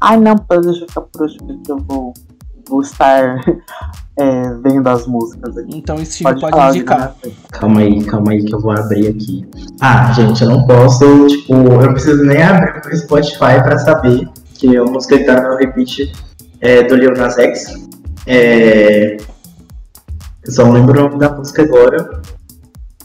Ai 0.00 0.20
não, 0.20 0.34
deixa 0.34 0.84
eu 0.84 0.88
ficar 0.88 1.00
por 1.00 1.22
hoje, 1.22 1.38
porque 1.38 1.72
eu 1.72 1.78
vou, 1.78 2.12
vou 2.68 2.82
estar 2.82 3.40
é, 4.16 4.54
vendo 4.62 4.86
as 4.88 5.06
músicas 5.06 5.56
aqui. 5.56 5.76
Então 5.76 5.96
Steve 6.04 6.24
pode, 6.24 6.40
pode 6.40 6.76
indicar. 6.76 7.16
Calma 7.50 7.80
aí, 7.80 8.04
calma 8.04 8.32
aí 8.32 8.44
que 8.44 8.54
eu 8.54 8.60
vou 8.60 8.72
abrir 8.72 9.08
aqui. 9.08 9.48
Ah, 9.80 10.12
gente, 10.12 10.42
eu 10.42 10.50
não 10.50 10.66
posso, 10.66 11.26
tipo, 11.26 11.54
eu 11.54 11.82
não 11.82 11.92
preciso 11.94 12.22
nem 12.22 12.42
abrir 12.42 12.92
o 12.92 12.96
Spotify 12.96 13.62
pra 13.62 13.78
saber 13.78 14.28
que 14.62 14.76
é 14.76 14.78
a 14.78 14.84
música 14.84 15.18
que 15.18 15.24
tá 15.24 15.40
no 15.40 15.56
repeat 15.56 16.12
é 16.60 16.84
do 16.84 16.94
Lil 16.94 17.12
Nas 17.16 17.36
X. 17.36 17.88
É... 18.28 19.16
Eu 20.46 20.52
só 20.52 20.64
não 20.64 20.72
lembro 20.72 21.00
o 21.00 21.02
nome 21.02 21.18
da 21.18 21.30
música 21.30 21.62
agora. 21.62 22.22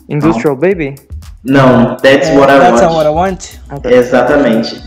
Industrial 0.07 0.53
não. 0.53 0.61
Baby? 0.61 0.95
Não, 1.43 1.97
That's 1.97 2.29
É, 2.29 2.37
What 2.37 2.53
I 2.53 2.59
That's 2.59 2.81
Want. 2.81 2.93
What 2.93 3.07
I 3.07 3.09
Want? 3.09 3.91
Exatamente. 3.91 4.83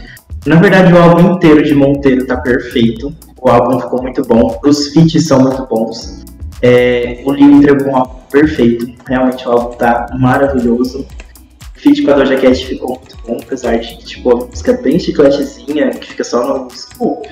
Na 0.46 0.56
verdade, 0.56 0.92
o 0.92 0.98
álbum 0.98 1.34
inteiro 1.34 1.64
de 1.64 1.74
Monteiro 1.74 2.24
tá 2.26 2.36
perfeito. 2.36 3.12
O 3.40 3.50
álbum 3.50 3.80
ficou 3.80 4.02
muito 4.02 4.22
bom. 4.22 4.60
Os 4.64 4.92
feats 4.92 5.26
são 5.26 5.40
muito 5.40 5.66
bons. 5.66 6.24
É, 6.62 7.20
o 7.24 7.32
Lil 7.32 7.50
entregou 7.50 7.88
um 7.88 7.96
álbum 7.96 8.20
perfeito. 8.30 8.94
Realmente 9.08 9.46
o 9.48 9.50
álbum 9.50 9.76
tá 9.76 10.06
maravilhoso. 10.18 11.00
O 11.00 11.80
feat 11.80 12.02
com 12.02 12.12
a 12.12 12.14
Doja 12.14 12.36
Cat 12.36 12.64
ficou 12.64 13.00
muito 13.30 13.30
bom, 13.30 13.38
apesar 13.42 13.78
de 13.78 13.96
que, 13.96 14.04
tipo, 14.04 14.30
a 14.30 14.46
música 14.46 14.72
bem 14.74 14.98
chicletezinha, 14.98 15.90
que 15.90 16.08
fica 16.08 16.24
só 16.24 16.64
no 16.64 16.70
Scoop. 16.70 17.28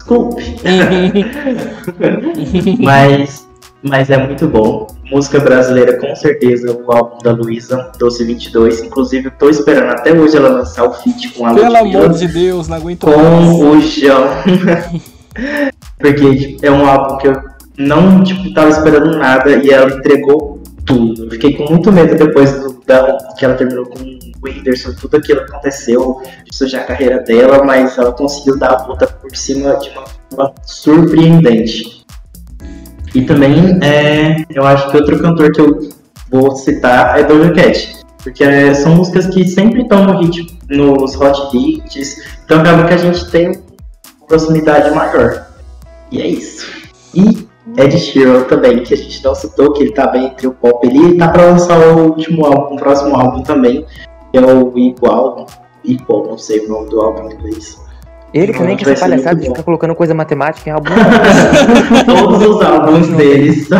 Scoop. 0.00 0.42
mas, 2.80 3.46
mas 3.82 4.10
é 4.10 4.18
muito 4.18 4.46
bom. 4.48 4.86
Música 5.10 5.38
brasileira, 5.38 5.98
com 5.98 6.14
certeza, 6.16 6.72
o 6.72 6.92
álbum 6.92 7.18
da 7.22 7.32
Luísa, 7.32 7.92
Doce 7.98 8.24
22. 8.24 8.84
Inclusive, 8.84 9.26
eu 9.26 9.32
tô 9.32 9.48
esperando 9.48 9.90
até 9.90 10.12
hoje 10.12 10.36
ela 10.36 10.48
lançar 10.48 10.84
o 10.84 10.92
feat 10.94 11.30
com 11.30 11.46
a 11.46 11.54
Pelo 11.54 11.66
Ludmilla 11.66 12.04
amor 12.04 12.18
de 12.18 12.28
Deus, 12.28 12.68
não 12.68 12.76
aguento 12.76 13.06
mais. 13.06 13.18
com 13.18 13.70
o 13.70 13.80
João. 13.80 14.28
Porque 15.98 16.36
tipo, 16.36 16.66
é 16.66 16.70
um 16.70 16.86
álbum 16.86 17.18
que 17.18 17.28
eu 17.28 17.34
não 17.76 18.22
tipo, 18.22 18.52
tava 18.52 18.70
esperando 18.70 19.18
nada 19.18 19.50
e 19.50 19.70
ela 19.70 19.94
entregou 19.94 20.60
tudo. 20.84 21.24
Eu 21.24 21.30
fiquei 21.30 21.54
com 21.54 21.70
muito 21.70 21.92
medo 21.92 22.14
depois 22.14 22.52
do, 22.52 22.80
da, 22.86 23.16
que 23.36 23.44
ela 23.44 23.54
terminou 23.54 23.86
com 23.86 24.13
o 24.44 24.52
Whindersson, 24.52 24.92
tudo 24.94 25.16
aquilo 25.16 25.44
que 25.44 25.52
aconteceu, 25.52 26.22
de 26.50 26.76
a 26.76 26.84
carreira 26.84 27.20
dela, 27.20 27.64
mas 27.64 27.98
ela 27.98 28.12
conseguiu 28.12 28.58
dar 28.58 28.74
a 28.74 28.84
volta 28.84 29.06
por 29.06 29.34
cima 29.34 29.76
de 29.76 29.90
uma 29.90 30.04
forma 30.06 30.54
surpreendente. 30.64 32.04
E 33.14 33.22
também 33.22 33.78
é, 33.82 34.44
eu 34.50 34.64
acho 34.64 34.90
que 34.90 34.96
outro 34.96 35.20
cantor 35.20 35.52
que 35.52 35.60
eu 35.60 35.88
vou 36.30 36.56
citar 36.56 37.18
é 37.18 37.24
Doja 37.24 37.52
Cat. 37.52 38.04
Porque 38.22 38.42
é, 38.42 38.72
são 38.72 38.94
músicas 38.94 39.26
que 39.26 39.46
sempre 39.46 39.82
estão 39.82 40.18
hit, 40.18 40.58
nos 40.70 41.14
hot 41.14 41.54
hits, 41.54 42.22
então 42.44 42.60
acaba 42.60 42.84
que 42.84 42.94
a 42.94 42.96
gente 42.96 43.30
tem 43.30 43.48
uma 43.48 44.26
proximidade 44.26 44.94
maior. 44.94 45.46
E 46.10 46.22
é 46.22 46.26
isso. 46.26 46.66
E 47.14 47.46
Ed 47.76 47.98
Sheeran 47.98 48.44
também, 48.44 48.82
que 48.82 48.94
a 48.94 48.96
gente 48.96 49.22
não 49.22 49.34
citou, 49.34 49.72
que 49.72 49.82
ele 49.82 49.92
tá 49.92 50.06
bem 50.06 50.26
entre 50.26 50.46
o 50.46 50.52
pop 50.52 50.86
ele 50.86 51.16
tá 51.16 51.28
pra 51.28 51.46
lançar 51.46 51.78
o 51.78 52.08
último 52.08 52.44
álbum, 52.46 52.74
o 52.74 52.78
próximo 52.78 53.16
álbum 53.16 53.42
também, 53.42 53.84
que 54.34 54.38
é 54.38 54.52
o 54.52 54.76
Igual, 54.76 55.46
Equal, 55.84 56.26
não 56.26 56.36
sei 56.36 56.66
o 56.66 56.68
nome 56.68 56.90
do 56.90 57.00
álbum 57.00 57.30
em 57.30 57.34
inglês. 57.34 57.80
Ele 58.32 58.52
também, 58.52 58.76
que 58.76 58.84
Vai 58.84 58.94
essa 58.94 59.06
palhaçada 59.06 59.36
de 59.36 59.46
ficar 59.46 59.62
colocando 59.62 59.94
coisa 59.94 60.12
matemática 60.12 60.68
em 60.68 60.72
álbum. 60.72 60.90
Todos 62.04 62.42
os 62.44 62.60
álbuns 62.60 63.08
dele 63.10 63.52
são. 63.52 63.78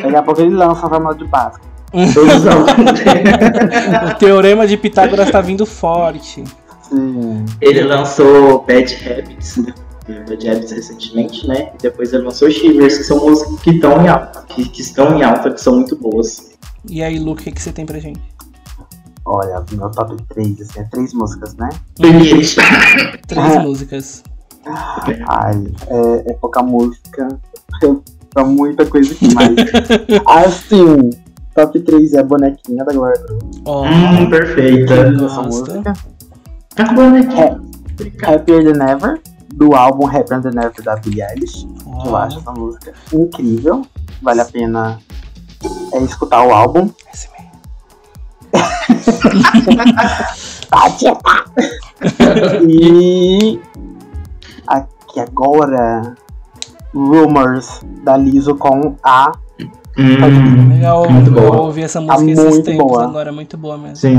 Daqui 0.00 0.14
a 0.14 0.22
pouco 0.22 0.40
ele 0.40 0.54
lança 0.54 0.86
a 0.86 0.88
fórmula 0.88 1.12
de 1.16 1.26
Páscoa. 1.26 1.60
Todos 2.14 2.36
os 2.36 2.46
álbuns 2.46 2.92
dele. 3.02 4.12
O 4.12 4.14
teorema 4.14 4.64
de 4.64 4.76
Pitágoras 4.76 5.28
tá 5.28 5.40
vindo 5.40 5.66
forte. 5.66 6.44
Sim. 6.82 7.44
Ele 7.60 7.82
lançou 7.82 8.60
Bad 8.60 8.96
Habits, 9.10 9.56
né? 9.56 9.74
Bad 10.28 10.48
Habits 10.48 10.70
recentemente, 10.70 11.48
né? 11.48 11.72
E 11.74 11.82
depois 11.82 12.12
ele 12.12 12.22
lançou 12.22 12.48
Shivers, 12.48 12.98
que 12.98 13.02
são 13.02 13.18
músicas 13.26 13.60
que 13.60 13.70
estão 13.70 14.04
em 14.04 14.08
alta, 14.08 14.44
que, 14.50 14.68
que 14.68 14.82
estão 14.82 15.18
em 15.18 15.24
alta, 15.24 15.50
que 15.50 15.60
são 15.60 15.74
muito 15.74 15.96
boas. 15.96 16.52
E 16.88 17.02
aí, 17.02 17.18
Luke, 17.18 17.42
o 17.42 17.44
que, 17.44 17.50
que 17.50 17.60
você 17.60 17.72
tem 17.72 17.84
pra 17.84 17.98
gente? 17.98 18.35
Olha, 19.28 19.64
meu 19.72 19.90
top 19.90 20.16
3, 20.28 20.60
assim, 20.60 20.80
é 20.80 20.84
três 20.84 21.12
músicas, 21.12 21.54
né? 21.56 21.68
Três 21.96 22.56
Ah. 23.56 23.60
músicas. 23.60 24.22
Ai, 25.28 25.66
é, 25.88 26.30
é 26.30 26.34
pouca 26.34 26.62
música 26.62 27.28
pra 28.32 28.44
muita 28.44 28.86
coisa 28.86 29.12
aqui, 29.12 29.34
mas. 29.34 29.50
assim, 30.46 31.10
top 31.54 31.80
3 31.80 32.12
é 32.14 32.20
a 32.20 32.22
bonequinha 32.24 32.84
da 32.84 32.92
Glória 32.92 33.20
Groove. 33.22 33.62
Ó, 33.64 33.84
Hum, 33.84 34.30
perfeita. 34.30 34.94
essa 34.94 35.42
música. 35.42 35.92
Tá 36.74 36.88
com 36.88 36.94
bonequinha. 36.94 37.60
É, 38.24 38.34
Happier 38.34 38.62
Than 38.72 38.84
Ever, 38.90 39.20
do 39.54 39.74
álbum 39.74 40.06
Happier 40.06 40.40
Than 40.42 40.60
Ever 40.60 40.82
da 40.84 40.96
Billie 40.96 41.22
Eilish. 41.22 41.66
que 42.02 42.08
Eu 42.08 42.16
acho 42.16 42.38
essa 42.38 42.52
música 42.52 42.92
incrível. 43.12 43.86
Vale 44.22 44.40
a 44.40 44.44
pena 44.44 44.98
é, 45.92 45.98
escutar 46.02 46.46
o 46.46 46.52
álbum. 46.52 46.90
E 52.68 53.60
aqui 54.66 55.20
agora 55.20 56.14
Rumors 56.94 57.80
da 58.02 58.16
Liso 58.16 58.54
com 58.56 58.96
a 59.02 59.32
Hum, 59.98 60.68
Legal, 60.74 61.10
Muito 61.10 61.30
eu 61.30 61.34
boa. 61.50 61.56
ouvi 61.62 61.82
essa 61.82 61.98
música 62.02 62.30
esses 62.30 62.44
muito 62.44 62.64
tempos 62.66 62.86
boa. 62.86 63.04
agora, 63.04 63.32
muito 63.32 63.56
boa 63.56 63.78
mesmo. 63.78 63.96
sim. 63.96 64.18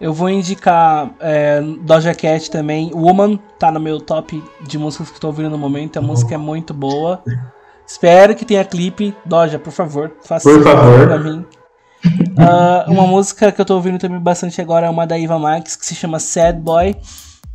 Eu 0.00 0.14
vou 0.14 0.30
indicar 0.30 1.10
é, 1.20 1.60
Doja 1.82 2.14
Cat 2.14 2.50
também. 2.50 2.90
Woman 2.94 3.38
tá 3.58 3.70
no 3.70 3.78
meu 3.78 4.00
top 4.00 4.42
de 4.66 4.78
músicas 4.78 5.10
que 5.10 5.16
eu 5.16 5.20
tô 5.20 5.26
ouvindo 5.26 5.50
no 5.50 5.58
momento. 5.58 5.98
A 5.98 6.02
música 6.02 6.34
é 6.34 6.38
muito 6.38 6.72
boa. 6.72 7.22
Espero 7.86 8.34
que 8.34 8.46
tenha 8.46 8.64
clipe. 8.64 9.14
Doja, 9.26 9.58
por 9.58 9.70
favor, 9.70 10.12
faça 10.24 10.48
Por 10.48 10.62
favor. 10.64 11.06
pra 11.06 11.18
mim. 11.18 11.44
Ah, 12.36 12.84
uma 12.88 13.06
música 13.06 13.52
que 13.52 13.60
eu 13.60 13.64
tô 13.64 13.74
ouvindo 13.74 13.98
também 13.98 14.18
bastante 14.18 14.60
agora 14.60 14.86
é 14.86 14.90
uma 14.90 15.06
da 15.06 15.18
Iva 15.18 15.38
Max 15.38 15.76
que 15.76 15.86
se 15.86 15.94
chama 15.94 16.18
Sad 16.18 16.58
Boy. 16.58 16.96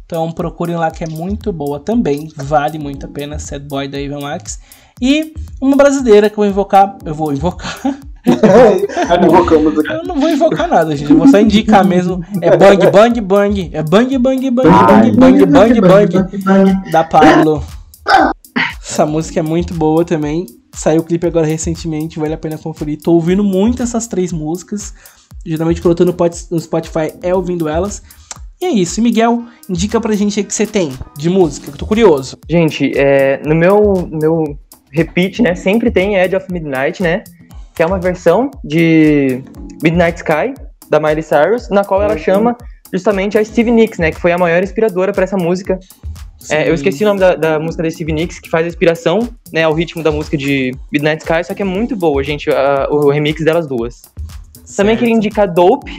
Então 0.05 0.31
procurem 0.31 0.75
lá 0.75 0.89
que 0.89 1.03
é 1.03 1.07
muito 1.07 1.51
boa 1.51 1.79
também. 1.79 2.31
Vale 2.35 2.79
muito 2.79 3.05
a 3.05 3.09
pena. 3.09 3.39
Sad 3.39 3.65
Boy 3.67 3.87
da 3.87 3.99
Iva 3.99 4.19
Max. 4.19 4.59
E 5.01 5.33
uma 5.61 5.75
brasileira 5.75 6.29
que 6.29 6.33
eu 6.35 6.43
vou 6.43 6.45
invocar. 6.45 6.97
Eu 7.05 7.13
vou 7.13 7.33
invocar. 7.33 7.77
Eu 9.89 10.03
não 10.03 10.19
vou 10.19 10.29
invocar 10.29 10.67
nada, 10.67 10.95
gente. 10.95 11.11
Eu 11.11 11.17
vou 11.17 11.27
só 11.27 11.39
indicar 11.39 11.85
mesmo. 11.85 12.23
É 12.41 12.55
bang, 12.55 12.89
bang, 12.91 13.21
bang. 13.21 13.69
É 13.73 13.83
bang, 13.83 14.17
bang, 14.17 14.51
bang, 14.51 14.69
Ai, 14.69 15.11
bang, 15.11 15.45
bang, 15.45 15.45
bang, 15.45 15.81
bang. 15.81 16.07
bang, 16.07 16.37
bang. 16.37 16.91
Da 16.91 17.03
Pablo. 17.03 17.63
Essa 18.81 19.05
música 19.05 19.39
é 19.39 19.43
muito 19.43 19.73
boa 19.73 20.03
também. 20.03 20.45
Saiu 20.77 21.01
o 21.01 21.03
clipe 21.03 21.25
agora 21.25 21.45
recentemente, 21.45 22.19
vale 22.19 22.35
a 22.35 22.37
pena 22.37 22.57
conferir. 22.57 22.99
Tô 23.01 23.13
ouvindo 23.13 23.43
muito 23.43 23.81
essas 23.81 24.07
três 24.07 24.31
músicas. 24.31 24.93
Geralmente 25.45 25.81
quando 25.81 25.91
eu 25.93 25.95
tô 25.95 26.05
no 26.05 26.13
pot- 26.13 26.47
no 26.51 26.59
Spotify 26.59 27.13
é 27.23 27.33
ouvindo 27.33 27.67
elas. 27.67 28.03
E 28.61 28.65
é 28.65 28.69
isso. 28.69 28.99
E 28.99 29.03
Miguel, 29.03 29.43
indica 29.67 29.99
pra 29.99 30.13
gente 30.15 30.39
aí 30.39 30.43
o 30.43 30.47
que 30.47 30.53
você 30.53 30.67
tem 30.67 30.91
de 31.17 31.29
música, 31.29 31.67
que 31.67 31.73
eu 31.73 31.77
tô 31.79 31.85
curioso. 31.87 32.37
Gente, 32.49 32.91
é, 32.95 33.41
no 33.43 33.55
meu, 33.55 34.07
meu 34.11 34.57
repeat, 34.91 35.41
né, 35.41 35.55
sempre 35.55 35.89
tem 35.91 36.15
Edge 36.15 36.35
of 36.35 36.45
Midnight, 36.51 37.01
né, 37.01 37.23
que 37.75 37.81
é 37.81 37.85
uma 37.85 37.99
versão 37.99 38.49
de 38.63 39.43
Midnight 39.83 40.17
Sky, 40.17 40.53
da 40.89 40.99
Miley 40.99 41.23
Cyrus, 41.23 41.69
na 41.69 41.83
qual 41.83 42.01
ela 42.01 42.17
chama 42.17 42.55
justamente 42.93 43.37
a 43.37 43.43
Stevie 43.43 43.71
Nicks, 43.71 43.99
né, 43.99 44.11
que 44.11 44.19
foi 44.19 44.31
a 44.31 44.37
maior 44.37 44.63
inspiradora 44.63 45.11
para 45.11 45.23
essa 45.23 45.37
música. 45.37 45.79
É, 46.49 46.69
eu 46.69 46.73
esqueci 46.73 47.03
o 47.03 47.07
nome 47.07 47.19
da, 47.19 47.35
da 47.35 47.59
música 47.59 47.81
da 47.83 47.89
Stevie 47.89 48.13
Nicks, 48.13 48.39
que 48.39 48.49
faz 48.49 48.65
a 48.65 48.69
inspiração, 48.69 49.27
né, 49.51 49.63
ao 49.63 49.73
ritmo 49.73 50.03
da 50.03 50.11
música 50.11 50.37
de 50.37 50.71
Midnight 50.91 51.23
Sky, 51.23 51.43
só 51.43 51.53
que 51.53 51.61
é 51.61 51.65
muito 51.65 51.95
boa, 51.95 52.23
gente, 52.23 52.49
a- 52.49 52.87
o 52.89 53.09
remix 53.09 53.43
delas 53.43 53.67
duas. 53.67 54.01
Também 54.75 54.91
Certo. 54.93 54.99
queria 54.99 55.13
indicar 55.15 55.51
Dope, 55.51 55.91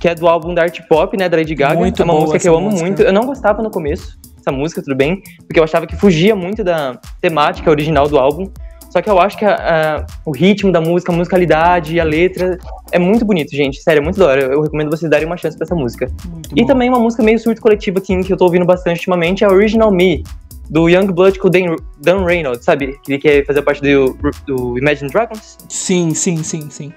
que 0.00 0.08
é 0.08 0.14
do 0.14 0.28
álbum 0.28 0.52
da 0.52 0.62
Art 0.62 0.78
Pop, 0.88 1.16
né, 1.16 1.28
da 1.28 1.36
Lady 1.38 1.54
Gaga. 1.54 1.74
Muito 1.78 2.02
é 2.02 2.04
uma 2.04 2.14
música 2.14 2.38
que 2.38 2.48
eu 2.48 2.56
amo 2.56 2.66
música. 2.70 2.84
muito. 2.86 3.02
Eu 3.02 3.12
não 3.12 3.22
gostava 3.24 3.62
no 3.62 3.70
começo 3.70 4.18
dessa 4.36 4.52
música, 4.52 4.82
tudo 4.82 4.94
bem, 4.94 5.22
porque 5.46 5.58
eu 5.58 5.64
achava 5.64 5.86
que 5.86 5.96
fugia 5.96 6.36
muito 6.36 6.62
da 6.62 7.00
temática 7.20 7.70
original 7.70 8.06
do 8.08 8.18
álbum. 8.18 8.48
Só 8.90 9.02
que 9.02 9.10
eu 9.10 9.18
acho 9.20 9.36
que 9.36 9.44
a- 9.44 9.56
a- 10.00 10.06
o 10.24 10.30
ritmo 10.30 10.72
da 10.72 10.80
música, 10.80 11.12
a 11.12 11.14
musicalidade, 11.16 11.98
a 12.00 12.04
letra 12.04 12.56
é 12.92 12.98
muito 12.98 13.24
bonito, 13.24 13.54
gente. 13.54 13.82
Sério, 13.82 14.00
é 14.00 14.02
muito 14.04 14.18
da 14.18 14.26
hora. 14.26 14.42
Eu 14.44 14.62
recomendo 14.62 14.90
vocês 14.90 15.10
darem 15.10 15.26
uma 15.26 15.36
chance 15.36 15.56
pra 15.56 15.64
essa 15.64 15.74
música. 15.74 16.10
Muito 16.26 16.50
E 16.56 16.60
bom. 16.62 16.66
também 16.66 16.88
uma 16.88 16.98
música 16.98 17.22
meio 17.22 17.38
surto 17.38 17.60
coletivo, 17.60 17.98
assim, 17.98 18.20
que 18.22 18.32
eu 18.32 18.36
tô 18.36 18.44
ouvindo 18.44 18.64
bastante 18.64 18.98
ultimamente, 18.98 19.44
é 19.44 19.46
a 19.46 19.50
Original 19.50 19.90
Me, 19.92 20.22
do 20.70 20.88
Youngblood 20.88 21.38
com 21.38 21.46
o 21.46 21.50
Dan, 21.50 21.76
Dan 22.00 22.24
Reynolds, 22.24 22.64
sabe? 22.64 22.96
Ele 23.08 23.18
quer 23.18 23.44
fazer 23.46 23.62
parte 23.62 23.80
do, 23.82 24.16
do 24.46 24.76
Imagine 24.78 25.10
Dragons. 25.10 25.58
Sim, 25.68 26.12
sim, 26.14 26.42
sim, 26.42 26.68
sim. 26.70 26.92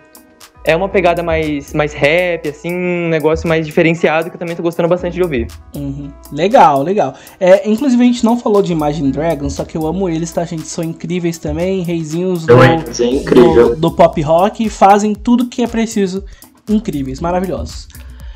É 0.70 0.76
uma 0.76 0.88
pegada 0.88 1.24
mais, 1.24 1.74
mais 1.74 1.94
rap, 1.94 2.48
assim, 2.48 2.72
um 2.72 3.10
negócio 3.10 3.50
mais 3.50 3.66
diferenciado 3.66 4.30
que 4.30 4.36
eu 4.36 4.40
também 4.40 4.56
tô 4.56 4.62
gostando 4.62 4.88
bastante 4.88 5.16
de 5.16 5.24
ouvir. 5.24 5.48
Uhum. 5.76 6.12
Legal, 6.32 6.84
legal. 6.84 7.16
É, 7.40 7.68
inclusive, 7.68 8.00
a 8.04 8.06
gente 8.06 8.24
não 8.24 8.38
falou 8.38 8.62
de 8.62 8.72
Imagine 8.72 9.12
Dragons, 9.12 9.54
só 9.54 9.66
que 9.66 9.76
eu 9.76 9.88
amo 9.88 10.08
eles, 10.08 10.32
tá, 10.32 10.46
gente? 10.46 10.68
São 10.68 10.84
incríveis 10.84 11.40
também, 11.40 11.82
reizinhos 11.82 12.46
do, 12.46 12.54
Então 12.54 12.64
é 12.64 12.76
incrível. 13.10 13.70
do, 13.70 13.78
do 13.78 13.92
pop 13.92 14.22
rock 14.22 14.64
e 14.64 14.70
fazem 14.70 15.16
tudo 15.16 15.48
que 15.48 15.64
é 15.64 15.68
preciso. 15.68 16.24
Incríveis, 16.70 17.20
maravilhosos. 17.20 17.88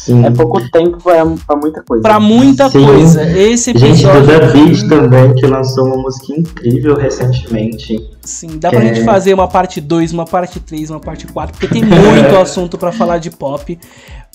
Sim. 0.06 0.26
É 0.26 0.30
pouco 0.32 0.60
tempo 0.70 0.98
pra, 1.02 1.26
pra 1.48 1.56
muita 1.56 1.82
coisa. 1.82 2.02
Pra 2.04 2.20
muita 2.20 2.70
Sim. 2.70 2.86
coisa. 2.86 3.24
Esse 3.40 3.72
Gente, 3.72 4.04
do 4.04 4.10
episódio. 4.10 4.28
David 4.54 4.90
também, 4.90 5.34
que 5.36 5.46
lançou 5.48 5.86
uma 5.86 5.96
música 5.96 6.34
incrível 6.38 6.96
recentemente. 6.98 7.98
Sim, 8.22 8.58
dá 8.60 8.70
pra 8.70 8.84
É. 8.84 8.88
gente 8.94 9.06
fazer 9.06 9.34
uma 9.34 9.48
parte 9.48 9.80
2, 9.80 10.12
uma 10.12 10.26
parte 10.26 10.60
3, 10.60 10.90
uma 10.90 11.00
parte 11.00 11.26
4, 11.28 11.54
porque 11.58 11.68
tem 11.74 11.84
muito 11.86 12.36
assunto 12.42 12.78
pra 12.78 12.92
falar 12.92 13.18
de 13.20 13.32
pop. 13.32 13.80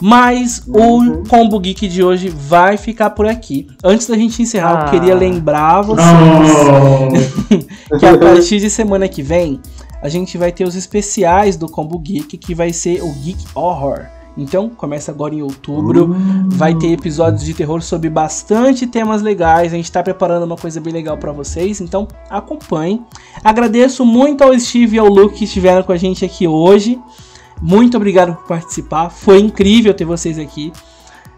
Mas 0.00 0.62
Uhum. 0.66 1.20
o 1.22 1.28
Combo 1.28 1.58
Geek 1.60 1.86
de 1.88 2.02
hoje 2.02 2.28
vai 2.30 2.76
ficar 2.78 3.10
por 3.10 3.26
aqui. 3.26 3.66
Antes 3.84 4.06
da 4.06 4.16
gente 4.16 4.40
encerrar, 4.40 4.70
eu 4.72 4.78
Ah. 4.78 4.90
queria 4.90 5.14
lembrar 5.14 5.82
vocês. 5.82 6.06
Oh, 7.92 7.96
que 7.98 8.06
a 8.06 8.16
partir 8.16 8.58
de 8.60 8.70
semana 8.70 9.06
que 9.08 9.22
vem 9.22 9.60
a 10.00 10.08
gente 10.08 10.38
vai 10.38 10.52
ter 10.52 10.64
os 10.64 10.76
especiais 10.76 11.56
do 11.56 11.68
Combo 11.68 11.98
Geek, 11.98 12.38
que 12.38 12.54
vai 12.54 12.72
ser 12.72 13.02
o 13.02 13.12
Geek 13.12 13.44
Horror. 13.54 14.06
Então, 14.38 14.68
começa 14.68 15.10
agora 15.10 15.34
em 15.34 15.42
outubro. 15.42 16.14
Vai 16.46 16.74
ter 16.74 16.92
episódios 16.92 17.44
de 17.44 17.52
terror 17.52 17.82
sobre 17.82 18.08
bastante 18.08 18.86
temas 18.86 19.20
legais. 19.20 19.72
A 19.72 19.76
gente 19.76 19.90
tá 19.90 20.02
preparando 20.02 20.44
uma 20.44 20.56
coisa 20.56 20.80
bem 20.80 20.92
legal 20.92 21.18
para 21.18 21.32
vocês, 21.32 21.80
então 21.80 22.06
acompanhem. 22.30 23.04
Agradeço 23.42 24.04
muito 24.06 24.44
ao 24.44 24.58
Steve 24.58 24.96
e 24.96 24.98
ao 24.98 25.08
Luke 25.08 25.38
que 25.38 25.44
estiveram 25.44 25.82
com 25.82 25.92
a 25.92 25.96
gente 25.96 26.24
aqui 26.24 26.46
hoje. 26.46 26.98
Muito 27.60 27.96
obrigado 27.96 28.36
por 28.36 28.46
participar. 28.46 29.10
Foi 29.10 29.40
incrível 29.40 29.92
ter 29.92 30.04
vocês 30.04 30.38
aqui. 30.38 30.72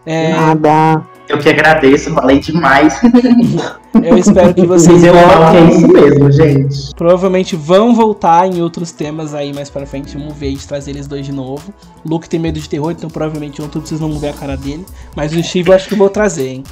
É... 0.06 0.32
Nada. 0.32 1.02
Eu 1.28 1.38
que 1.38 1.48
agradeço, 1.48 2.12
falei 2.12 2.40
demais. 2.40 3.00
Eu 4.02 4.16
espero 4.16 4.54
que 4.54 4.66
vocês 4.66 5.02
eu 5.02 5.12
vão... 5.12 5.48
é 5.48 5.64
isso 5.64 5.88
mesmo, 5.88 6.30
gente. 6.30 6.94
Provavelmente 6.94 7.56
vão 7.56 7.92
voltar 7.94 8.46
em 8.46 8.62
outros 8.62 8.92
temas 8.92 9.34
aí 9.34 9.52
mais 9.52 9.68
pra 9.68 9.84
frente. 9.84 10.16
Vamos 10.16 10.34
ver 10.36 10.52
de 10.54 10.66
trazer 10.66 10.92
eles 10.92 11.08
dois 11.08 11.26
de 11.26 11.32
novo. 11.32 11.74
O 12.04 12.08
Luke 12.08 12.28
tem 12.28 12.38
medo 12.38 12.58
de 12.58 12.68
terror, 12.68 12.92
então 12.92 13.10
provavelmente 13.10 13.60
ontem 13.60 13.80
vocês 13.80 14.00
não 14.00 14.10
vão 14.10 14.20
ver 14.20 14.28
a 14.28 14.32
cara 14.32 14.56
dele. 14.56 14.86
Mas 15.16 15.32
o 15.32 15.42
Steve 15.42 15.70
eu 15.70 15.74
acho 15.74 15.88
que 15.88 15.94
eu 15.94 15.98
vou 15.98 16.08
trazer, 16.08 16.48
hein? 16.48 16.64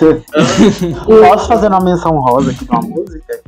Posso 1.06 1.48
fazer 1.48 1.68
uma 1.68 1.80
menção 1.80 2.12
rosa 2.18 2.50
aqui 2.50 2.64
de 2.64 2.70
uma 2.70 2.82
música? 2.82 3.40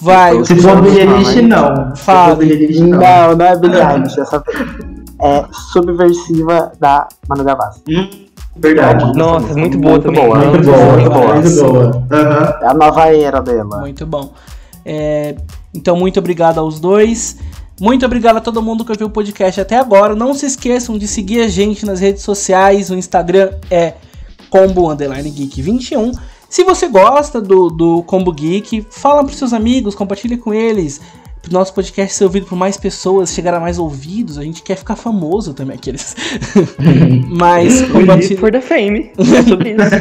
Vai. 0.00 0.44
Se 0.44 0.56
for 0.56 0.80
Billie 0.80 1.00
Eilish, 1.00 1.42
não. 1.42 1.94
Fala. 1.94 2.36
Não, 2.36 3.36
não 3.36 3.46
é 3.46 3.56
Billie 3.56 3.80
Eilish 3.80 4.16
dessa 4.16 4.38
vez. 4.38 4.58
É 5.22 5.44
Subversiva 5.72 6.72
da 6.80 7.06
Manu 7.28 7.44
Gavassi. 7.44 7.82
Hum. 7.88 8.29
Verdade. 8.56 9.16
Nossa, 9.16 9.54
muito 9.54 9.78
boa 9.78 9.92
muito 9.92 10.04
também. 10.04 10.26
Boa, 10.26 10.38
muito, 10.38 10.64
boa, 10.64 10.92
muito 10.92 11.10
boa, 11.10 11.34
muito 11.34 11.56
boa. 11.56 11.96
Uhum. 11.96 12.62
É 12.62 12.66
a 12.66 12.74
nova 12.74 13.14
era 13.14 13.40
dela. 13.40 13.80
Muito 13.80 14.04
bom. 14.06 14.32
É, 14.84 15.36
então, 15.72 15.96
muito 15.96 16.18
obrigado 16.18 16.58
aos 16.58 16.80
dois. 16.80 17.36
Muito 17.80 18.04
obrigado 18.04 18.36
a 18.36 18.40
todo 18.40 18.60
mundo 18.60 18.84
que 18.84 18.92
ouviu 18.92 19.06
o 19.06 19.10
podcast 19.10 19.60
até 19.60 19.78
agora. 19.78 20.14
Não 20.14 20.34
se 20.34 20.46
esqueçam 20.46 20.98
de 20.98 21.08
seguir 21.08 21.40
a 21.40 21.48
gente 21.48 21.86
nas 21.86 22.00
redes 22.00 22.22
sociais. 22.22 22.90
O 22.90 22.94
Instagram 22.94 23.52
é 23.70 23.94
combo 24.50 24.90
underline 24.90 25.30
geek 25.30 25.62
21. 25.62 26.12
Se 26.50 26.64
você 26.64 26.88
gosta 26.88 27.40
do, 27.40 27.70
do 27.70 28.02
Combo 28.02 28.32
Geek, 28.32 28.84
fala 28.90 29.22
para 29.22 29.32
seus 29.32 29.52
amigos, 29.52 29.94
compartilha 29.94 30.36
com 30.36 30.52
eles 30.52 31.00
pro 31.42 31.52
nosso 31.52 31.74
podcast 31.74 32.14
ser 32.14 32.24
ouvido 32.24 32.46
por 32.46 32.56
mais 32.56 32.76
pessoas, 32.76 33.32
chegar 33.32 33.54
a 33.54 33.60
mais 33.60 33.78
ouvidos, 33.78 34.38
a 34.38 34.42
gente 34.42 34.62
quer 34.62 34.76
ficar 34.76 34.96
famoso 34.96 35.54
também, 35.54 35.76
aqueles. 35.76 36.14
Mas 37.28 37.82
compartilha. 37.90 38.38
For 38.38 38.50
the 38.50 38.60
fame. 38.60 39.10
É 39.20 39.42
sobre 39.42 39.70
isso. 39.70 39.94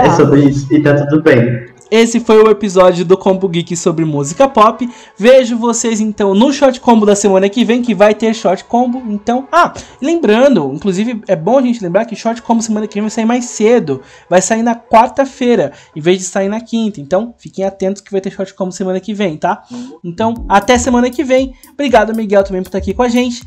é 0.00 0.10
sobre 0.16 0.44
isso, 0.44 0.74
e 0.74 0.82
tá 0.82 1.06
tudo 1.06 1.22
bem. 1.22 1.75
Esse 1.88 2.18
foi 2.18 2.42
o 2.42 2.50
episódio 2.50 3.04
do 3.04 3.16
Combo 3.16 3.48
Geek 3.48 3.76
sobre 3.76 4.04
música 4.04 4.48
pop. 4.48 4.88
Vejo 5.16 5.56
vocês 5.56 6.00
então 6.00 6.34
no 6.34 6.52
Short 6.52 6.80
Combo 6.80 7.06
da 7.06 7.14
semana 7.14 7.48
que 7.48 7.64
vem, 7.64 7.80
que 7.80 7.94
vai 7.94 8.12
ter 8.12 8.34
Short 8.34 8.64
Combo. 8.64 9.00
Então, 9.06 9.46
ah, 9.52 9.72
lembrando, 10.02 10.72
inclusive 10.74 11.22
é 11.28 11.36
bom 11.36 11.58
a 11.58 11.62
gente 11.62 11.82
lembrar 11.82 12.04
que 12.04 12.16
Short 12.16 12.42
Combo 12.42 12.60
semana 12.60 12.88
que 12.88 12.94
vem 12.94 13.02
vai 13.02 13.10
sair 13.10 13.24
mais 13.24 13.44
cedo. 13.44 14.02
Vai 14.28 14.42
sair 14.42 14.62
na 14.62 14.74
quarta-feira, 14.74 15.72
em 15.94 16.00
vez 16.00 16.18
de 16.18 16.24
sair 16.24 16.48
na 16.48 16.60
quinta. 16.60 17.00
Então, 17.00 17.32
fiquem 17.38 17.64
atentos 17.64 18.02
que 18.02 18.10
vai 18.10 18.20
ter 18.20 18.30
Short 18.30 18.52
Combo 18.54 18.72
semana 18.72 18.98
que 18.98 19.14
vem, 19.14 19.36
tá? 19.36 19.62
Então, 20.02 20.44
até 20.48 20.76
semana 20.78 21.08
que 21.08 21.22
vem. 21.22 21.54
Obrigado, 21.72 22.14
Miguel, 22.16 22.42
também 22.42 22.62
por 22.62 22.68
estar 22.68 22.78
aqui 22.78 22.92
com 22.92 23.02
a 23.02 23.08
gente 23.08 23.44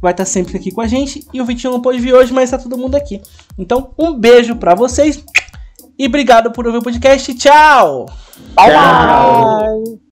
vai 0.00 0.12
estar 0.12 0.24
sempre 0.24 0.56
aqui 0.56 0.70
com 0.70 0.80
a 0.80 0.86
gente. 0.86 1.26
E 1.32 1.40
o 1.40 1.44
Vitinho 1.44 1.72
não 1.72 1.82
pôde 1.82 1.98
vir 1.98 2.14
hoje, 2.14 2.32
mas 2.32 2.50
tá 2.50 2.58
todo 2.58 2.78
mundo 2.78 2.94
aqui. 2.94 3.20
Então, 3.58 3.90
um 3.98 4.12
beijo 4.12 4.54
para 4.54 4.72
vocês. 4.72 5.24
E 5.98 6.06
obrigado 6.06 6.52
por 6.52 6.66
ouvir 6.66 6.78
o 6.78 6.82
podcast. 6.82 7.34
Tchau! 7.34 8.06
Bye, 8.54 8.70
bye. 8.72 9.98